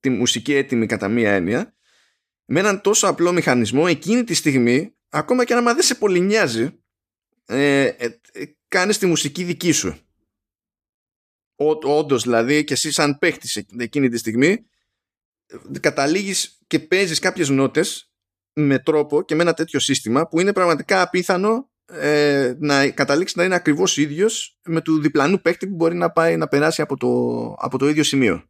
τη 0.00 0.10
μουσική 0.10 0.54
έτοιμη 0.54 0.86
κατά 0.86 1.08
μία 1.08 1.32
έννοια 1.32 1.74
με 2.52 2.60
έναν 2.60 2.80
τόσο 2.80 3.06
απλό 3.06 3.32
μηχανισμό 3.32 3.84
εκείνη 3.88 4.24
τη 4.24 4.34
στιγμή 4.34 4.94
ακόμα 5.08 5.44
και 5.44 5.54
να 5.54 5.74
δεν 5.74 5.82
σε 5.82 5.94
πολύ 5.94 6.20
νοιάζει 6.20 6.80
ε, 7.46 7.84
ε, 7.84 8.20
ε, 8.32 8.44
κάνεις 8.68 8.98
τη 8.98 9.06
μουσική 9.06 9.44
δική 9.44 9.72
σου. 9.72 9.96
Όντως 11.82 12.22
δηλαδή 12.22 12.64
και 12.64 12.72
εσύ 12.72 12.92
σαν 12.92 13.18
παίχτης 13.18 13.56
εκείνη 13.78 14.08
τη 14.08 14.18
στιγμή 14.18 14.66
καταλήγεις 15.80 16.58
και 16.66 16.78
παίζεις 16.78 17.18
κάποιες 17.18 17.48
νότες 17.48 18.12
με 18.52 18.78
τρόπο 18.78 19.22
και 19.22 19.34
με 19.34 19.42
ένα 19.42 19.54
τέτοιο 19.54 19.78
σύστημα 19.78 20.28
που 20.28 20.40
είναι 20.40 20.52
πραγματικά 20.52 21.02
απίθανο 21.02 21.70
ε, 21.86 22.54
να 22.58 22.90
καταλήξεις 22.90 23.36
να 23.36 23.44
είναι 23.44 23.54
ακριβώς 23.54 23.96
ίδιος 23.96 24.58
με 24.64 24.80
του 24.80 25.00
διπλανού 25.00 25.40
παίχτη 25.40 25.68
που 25.68 25.74
μπορεί 25.74 25.94
να 25.94 26.10
πάει 26.10 26.36
να 26.36 26.48
περάσει 26.48 26.82
από 26.82 26.96
το, 26.96 27.08
από 27.58 27.78
το 27.78 27.88
ίδιο 27.88 28.02
σημείο. 28.02 28.49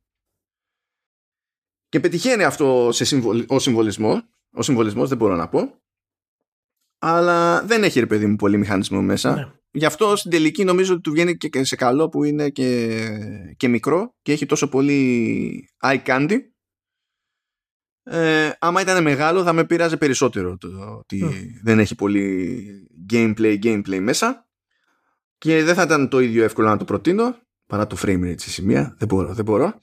Και 1.90 2.00
πετυχαίνει 2.00 2.44
αυτό 2.44 2.88
σε 2.92 3.04
συμβολ, 3.04 3.44
ο 3.48 3.58
συμβολισμός. 3.58 4.22
Ο 4.52 4.62
συμβολισμός 4.62 5.08
δεν 5.08 5.18
μπορώ 5.18 5.36
να 5.36 5.48
πω. 5.48 5.74
Αλλά 6.98 7.62
δεν 7.62 7.84
έχει 7.84 8.00
ρε 8.00 8.06
παιδί 8.06 8.26
μου 8.26 8.36
πολύ 8.36 8.56
μηχανισμό 8.56 9.02
μέσα. 9.02 9.34
Ναι. 9.34 9.52
Γι' 9.70 9.84
αυτό 9.84 10.16
στην 10.16 10.30
τελική 10.30 10.64
νομίζω 10.64 10.92
ότι 10.92 11.02
του 11.02 11.10
βγαίνει 11.10 11.36
και 11.36 11.64
σε 11.64 11.76
καλό 11.76 12.08
που 12.08 12.24
είναι 12.24 12.48
και, 12.50 12.98
και 13.56 13.68
μικρό 13.68 14.14
και 14.22 14.32
έχει 14.32 14.46
τόσο 14.46 14.68
πολύ 14.68 15.70
eye 15.82 16.02
candy 16.04 16.38
ε, 18.02 18.50
άμα 18.58 18.80
ήταν 18.80 19.02
μεγάλο 19.02 19.42
θα 19.42 19.52
με 19.52 19.64
πειράζει 19.64 19.96
περισσότερο 19.96 20.56
το 20.56 20.68
ότι 20.98 21.24
δεν 21.62 21.78
έχει 21.78 21.94
πολύ 21.94 22.64
gameplay, 23.12 23.58
gameplay 23.62 23.98
μέσα 24.00 24.48
και 25.38 25.64
δεν 25.64 25.74
θα 25.74 25.82
ήταν 25.82 26.08
το 26.08 26.20
ίδιο 26.20 26.44
εύκολο 26.44 26.68
να 26.68 26.76
το 26.76 26.84
προτείνω 26.84 27.36
παρά 27.66 27.86
το 27.86 27.96
frame 28.02 28.24
rate 28.24 28.40
σε 28.40 28.50
σημεία 28.50 28.94
δεν 28.98 29.08
μπορώ, 29.08 29.34
δεν 29.34 29.44
μπορώ. 29.44 29.80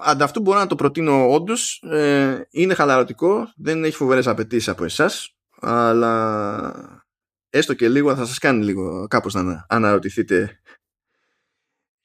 Ανταυτού 0.00 0.40
μπορώ 0.40 0.58
να 0.58 0.66
το 0.66 0.74
προτείνω 0.74 1.30
όντως. 1.30 1.82
Ε, 1.82 2.46
είναι 2.50 2.74
χαλαρωτικό 2.74 3.52
δεν 3.56 3.84
έχει 3.84 3.96
φοβερές 3.96 4.26
απαιτήσεις 4.26 4.68
από 4.68 4.84
εσάς 4.84 5.34
αλλά 5.60 7.04
έστω 7.50 7.74
και 7.74 7.88
λίγο 7.88 8.16
θα 8.16 8.26
σας 8.26 8.38
κάνει 8.38 8.64
λίγο 8.64 9.06
κάπως 9.06 9.34
να 9.34 9.66
αναρωτηθείτε 9.68 10.60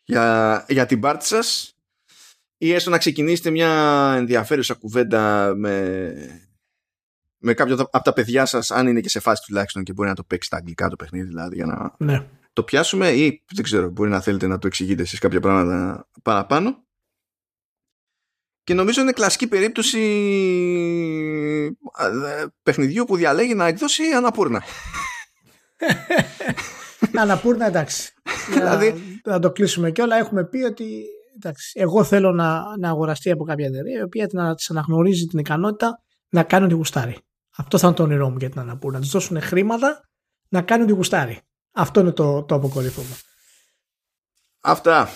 για, 0.03 0.65
για 0.67 0.85
την 0.85 0.99
πάρτι 0.99 1.25
σας 1.25 1.73
ή 2.57 2.71
έστω 2.71 2.89
να 2.89 2.97
ξεκινήσετε 2.97 3.49
μια 3.49 3.69
ενδιαφέρουσα 4.17 4.73
κουβέντα 4.73 5.53
με, 5.55 6.13
με 7.37 7.53
κάποιον 7.53 7.79
από 7.79 8.03
τα 8.03 8.13
παιδιά 8.13 8.45
σας 8.45 8.71
αν 8.71 8.87
είναι 8.87 8.99
και 8.99 9.09
σε 9.09 9.19
φάση 9.19 9.43
τουλάχιστον 9.45 9.83
και 9.83 9.93
μπορεί 9.93 10.09
να 10.09 10.15
το 10.15 10.23
παίξει 10.23 10.47
στα 10.47 10.57
αγγλικά 10.57 10.89
το 10.89 10.95
παιχνίδι 10.95 11.27
δηλαδή 11.27 11.55
για 11.55 11.65
να 11.65 11.95
ναι. 11.97 12.27
το 12.53 12.63
πιάσουμε 12.63 13.09
ή 13.09 13.43
δεν 13.53 13.63
ξέρω 13.63 13.89
μπορεί 13.89 14.09
να 14.09 14.21
θέλετε 14.21 14.47
να 14.47 14.57
το 14.57 14.67
εξηγείτε 14.67 15.01
εσείς 15.01 15.19
κάποια 15.19 15.39
πράγματα 15.39 16.07
παραπάνω 16.23 16.84
και 18.65 18.73
νομίζω 18.73 19.01
είναι 19.01 19.11
κλασική 19.11 19.47
περίπτωση 19.47 19.99
παιχνιδιού 22.63 23.05
που 23.05 23.15
διαλέγει 23.15 23.53
να 23.53 23.67
εκδώσει 23.67 24.03
αναπούρνα. 24.15 24.63
αναπούρνα 27.21 27.65
εντάξει. 27.65 28.13
δηλαδή... 28.53 29.19
να, 29.23 29.39
το 29.39 29.51
κλείσουμε 29.51 29.91
και 29.91 30.01
όλα 30.01 30.15
έχουμε 30.17 30.45
πει 30.45 30.57
ότι 30.57 31.03
εντάξει, 31.35 31.79
εγώ 31.79 32.03
θέλω 32.03 32.31
να, 32.31 32.77
να 32.77 32.89
αγοραστεί 32.89 33.31
από 33.31 33.43
κάποια 33.43 33.65
εταιρεία 33.65 33.99
η 33.99 34.03
οποία 34.03 34.27
να 34.31 34.55
της 34.55 34.69
αναγνωρίζει 34.69 35.25
την 35.25 35.39
ικανότητα 35.39 36.03
να 36.29 36.43
κάνει 36.43 36.65
ό,τι 36.65 36.73
γουστάρει. 36.73 37.17
Αυτό 37.57 37.77
θα 37.77 37.87
είναι 37.87 37.95
το 37.95 38.03
όνειρό 38.03 38.29
μου 38.29 38.37
για 38.39 38.49
την 38.49 38.59
Αναπούρ. 38.59 38.93
Να 38.93 38.99
της 38.99 39.09
δώσουν 39.09 39.41
χρήματα 39.41 40.09
να 40.49 40.61
κάνει 40.61 40.83
ό,τι 40.83 40.91
γουστάρει. 40.91 41.41
Αυτό 41.71 41.99
είναι 41.99 42.11
το, 42.11 42.43
το 42.43 42.55
αποκορύφωμα. 42.55 43.15
Αυτά. 44.61 45.09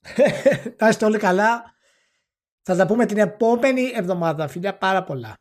Θα 0.78 0.88
είστε 0.88 1.04
όλοι 1.04 1.18
καλά. 1.18 1.72
Θα 2.62 2.76
τα 2.76 2.86
πούμε 2.86 3.06
την 3.06 3.18
επόμενη 3.18 3.92
εβδομάδα. 3.94 4.48
Φιλιά 4.48 4.78
πάρα 4.78 5.02
πολλά. 5.04 5.34